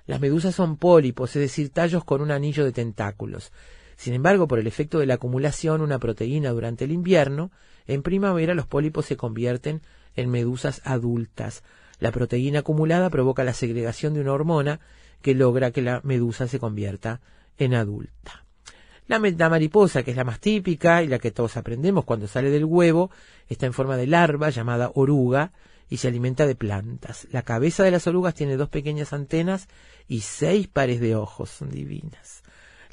las 0.06 0.22
medusas 0.22 0.54
son 0.54 0.78
pólipos, 0.78 1.36
es 1.36 1.42
decir, 1.42 1.68
tallos 1.68 2.02
con 2.02 2.22
un 2.22 2.30
anillo 2.30 2.64
de 2.64 2.72
tentáculos. 2.72 3.52
Sin 3.96 4.14
embargo, 4.14 4.48
por 4.48 4.58
el 4.58 4.66
efecto 4.66 5.00
de 5.00 5.04
la 5.04 5.16
acumulación 5.16 5.82
una 5.82 5.98
proteína 5.98 6.48
durante 6.52 6.86
el 6.86 6.92
invierno, 6.92 7.50
en 7.86 8.02
primavera 8.02 8.54
los 8.54 8.66
pólipos 8.66 9.04
se 9.04 9.18
convierten 9.18 9.82
en 10.14 10.30
medusas 10.30 10.80
adultas. 10.86 11.62
La 11.98 12.10
proteína 12.10 12.60
acumulada 12.60 13.10
provoca 13.10 13.44
la 13.44 13.52
segregación 13.52 14.14
de 14.14 14.22
una 14.22 14.32
hormona 14.32 14.80
que 15.22 15.34
logra 15.34 15.70
que 15.70 15.82
la 15.82 16.00
medusa 16.04 16.46
se 16.46 16.58
convierta 16.58 17.20
en 17.58 17.74
adulta. 17.74 18.44
La, 19.08 19.20
mariposa, 19.48 20.02
que 20.02 20.10
es 20.10 20.16
la 20.16 20.24
más 20.24 20.40
típica 20.40 21.02
y 21.02 21.06
la 21.06 21.20
que 21.20 21.30
todos 21.30 21.56
aprendemos 21.56 22.04
cuando 22.04 22.26
sale 22.26 22.50
del 22.50 22.64
huevo, 22.64 23.10
está 23.48 23.66
en 23.66 23.72
forma 23.72 23.96
de 23.96 24.08
larva 24.08 24.50
llamada 24.50 24.90
oruga 24.94 25.52
y 25.88 25.98
se 25.98 26.08
alimenta 26.08 26.44
de 26.44 26.56
plantas. 26.56 27.28
La 27.30 27.42
cabeza 27.42 27.84
de 27.84 27.92
las 27.92 28.08
orugas 28.08 28.34
tiene 28.34 28.56
dos 28.56 28.68
pequeñas 28.68 29.12
antenas 29.12 29.68
y 30.08 30.20
seis 30.22 30.66
pares 30.66 31.00
de 31.00 31.14
ojos, 31.14 31.50
son 31.50 31.70
divinas. 31.70 32.42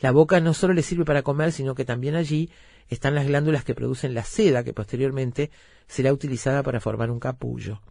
La 0.02 0.12
boca 0.12 0.40
no 0.40 0.54
solo 0.54 0.74
le 0.74 0.84
sirve 0.84 1.06
para 1.06 1.24
comer, 1.24 1.52
sino 1.52 1.74
que 1.74 1.86
también 1.86 2.16
allí 2.16 2.52
están 2.90 3.16
las 3.16 3.26
glándulas 3.26 3.64
que 3.64 3.74
producen 3.74 4.14
la 4.14 4.24
seda, 4.24 4.64
que 4.64 4.74
posteriormente 4.74 5.50
será 5.88 6.14
utilizada 6.14 6.62
para 6.62 6.80
formar 6.80 7.10
un 7.10 7.20
capullo. 7.20 7.82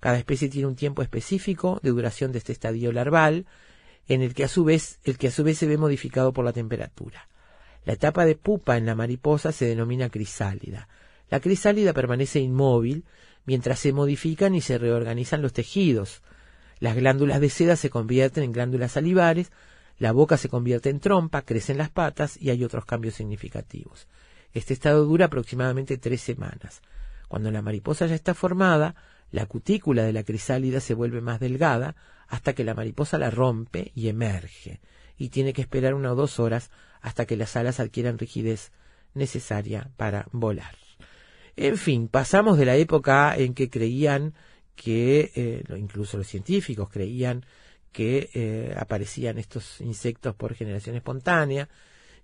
Cada 0.00 0.18
especie 0.18 0.48
tiene 0.48 0.68
un 0.68 0.76
tiempo 0.76 1.02
específico 1.02 1.80
de 1.82 1.90
duración 1.90 2.32
de 2.32 2.38
este 2.38 2.52
estadio 2.52 2.92
larval, 2.92 3.46
en 4.06 4.22
el 4.22 4.34
que 4.34 4.44
a 4.44 4.48
su 4.48 4.64
vez, 4.64 5.00
el 5.04 5.18
que 5.18 5.28
a 5.28 5.30
su 5.30 5.44
vez 5.44 5.58
se 5.58 5.66
ve 5.66 5.76
modificado 5.76 6.32
por 6.32 6.44
la 6.44 6.52
temperatura. 6.52 7.28
La 7.84 7.94
etapa 7.94 8.24
de 8.24 8.36
pupa 8.36 8.76
en 8.76 8.86
la 8.86 8.94
mariposa 8.94 9.52
se 9.52 9.66
denomina 9.66 10.10
crisálida. 10.10 10.88
La 11.30 11.40
crisálida 11.40 11.92
permanece 11.92 12.40
inmóvil 12.40 13.04
mientras 13.44 13.78
se 13.78 13.92
modifican 13.92 14.54
y 14.54 14.60
se 14.60 14.78
reorganizan 14.78 15.42
los 15.42 15.52
tejidos. 15.52 16.22
Las 16.80 16.96
glándulas 16.96 17.40
de 17.40 17.50
seda 17.50 17.76
se 17.76 17.90
convierten 17.90 18.44
en 18.44 18.52
glándulas 18.52 18.92
salivares, 18.92 19.50
la 19.98 20.12
boca 20.12 20.36
se 20.36 20.48
convierte 20.48 20.90
en 20.90 21.00
trompa, 21.00 21.42
crecen 21.42 21.78
las 21.78 21.90
patas 21.90 22.36
y 22.40 22.50
hay 22.50 22.62
otros 22.62 22.84
cambios 22.84 23.14
significativos. 23.14 24.06
Este 24.52 24.72
estado 24.72 25.04
dura 25.04 25.26
aproximadamente 25.26 25.98
tres 25.98 26.20
semanas. 26.20 26.82
Cuando 27.26 27.50
la 27.50 27.62
mariposa 27.62 28.06
ya 28.06 28.14
está 28.14 28.32
formada, 28.34 28.94
la 29.30 29.46
cutícula 29.46 30.04
de 30.04 30.12
la 30.12 30.24
crisálida 30.24 30.80
se 30.80 30.94
vuelve 30.94 31.20
más 31.20 31.40
delgada 31.40 31.96
hasta 32.28 32.54
que 32.54 32.64
la 32.64 32.74
mariposa 32.74 33.18
la 33.18 33.30
rompe 33.30 33.92
y 33.94 34.08
emerge, 34.08 34.80
y 35.16 35.28
tiene 35.28 35.52
que 35.52 35.62
esperar 35.62 35.94
una 35.94 36.12
o 36.12 36.14
dos 36.14 36.38
horas 36.38 36.70
hasta 37.00 37.26
que 37.26 37.36
las 37.36 37.56
alas 37.56 37.80
adquieran 37.80 38.18
rigidez 38.18 38.72
necesaria 39.14 39.90
para 39.96 40.26
volar. 40.32 40.76
En 41.56 41.76
fin, 41.76 42.08
pasamos 42.08 42.56
de 42.58 42.66
la 42.66 42.76
época 42.76 43.36
en 43.36 43.54
que 43.54 43.68
creían 43.68 44.34
que, 44.76 45.32
eh, 45.34 45.64
incluso 45.76 46.16
los 46.16 46.26
científicos 46.26 46.88
creían 46.88 47.44
que 47.90 48.30
eh, 48.32 48.74
aparecían 48.76 49.38
estos 49.38 49.80
insectos 49.80 50.34
por 50.36 50.54
generación 50.54 50.94
espontánea 50.94 51.68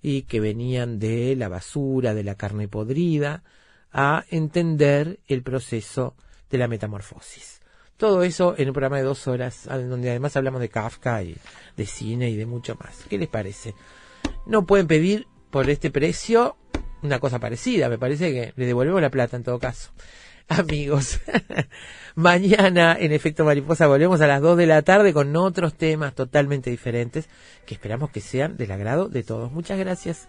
y 0.00 0.22
que 0.22 0.38
venían 0.38 0.98
de 0.98 1.34
la 1.34 1.48
basura, 1.48 2.14
de 2.14 2.22
la 2.22 2.36
carne 2.36 2.68
podrida, 2.68 3.42
a 3.90 4.24
entender 4.30 5.18
el 5.26 5.42
proceso 5.42 6.14
de 6.54 6.58
la 6.58 6.68
metamorfosis. 6.68 7.60
Todo 7.96 8.22
eso 8.22 8.54
en 8.56 8.68
un 8.68 8.74
programa 8.74 8.98
de 8.98 9.02
dos 9.02 9.26
horas, 9.26 9.64
donde 9.66 10.10
además 10.10 10.36
hablamos 10.36 10.60
de 10.60 10.68
Kafka 10.68 11.22
y 11.22 11.36
de 11.76 11.86
cine 11.86 12.30
y 12.30 12.36
de 12.36 12.46
mucho 12.46 12.76
más. 12.76 13.04
¿Qué 13.08 13.18
les 13.18 13.28
parece? 13.28 13.74
No 14.46 14.66
pueden 14.66 14.86
pedir 14.86 15.26
por 15.50 15.68
este 15.68 15.90
precio 15.90 16.56
una 17.02 17.18
cosa 17.18 17.40
parecida. 17.40 17.88
Me 17.88 17.98
parece 17.98 18.32
que 18.32 18.52
le 18.54 18.66
devolvemos 18.66 19.02
la 19.02 19.10
plata 19.10 19.36
en 19.36 19.42
todo 19.42 19.58
caso. 19.58 19.90
Amigos, 20.48 21.20
mañana 22.14 22.96
en 22.98 23.12
Efecto 23.12 23.44
Mariposa 23.44 23.86
volvemos 23.86 24.20
a 24.20 24.26
las 24.26 24.42
2 24.42 24.56
de 24.58 24.66
la 24.66 24.82
tarde 24.82 25.12
con 25.12 25.34
otros 25.34 25.74
temas 25.74 26.14
totalmente 26.14 26.70
diferentes 26.70 27.28
que 27.66 27.74
esperamos 27.74 28.10
que 28.10 28.20
sean 28.20 28.56
del 28.56 28.70
agrado 28.70 29.08
de 29.08 29.24
todos. 29.24 29.50
Muchas 29.50 29.78
gracias. 29.78 30.28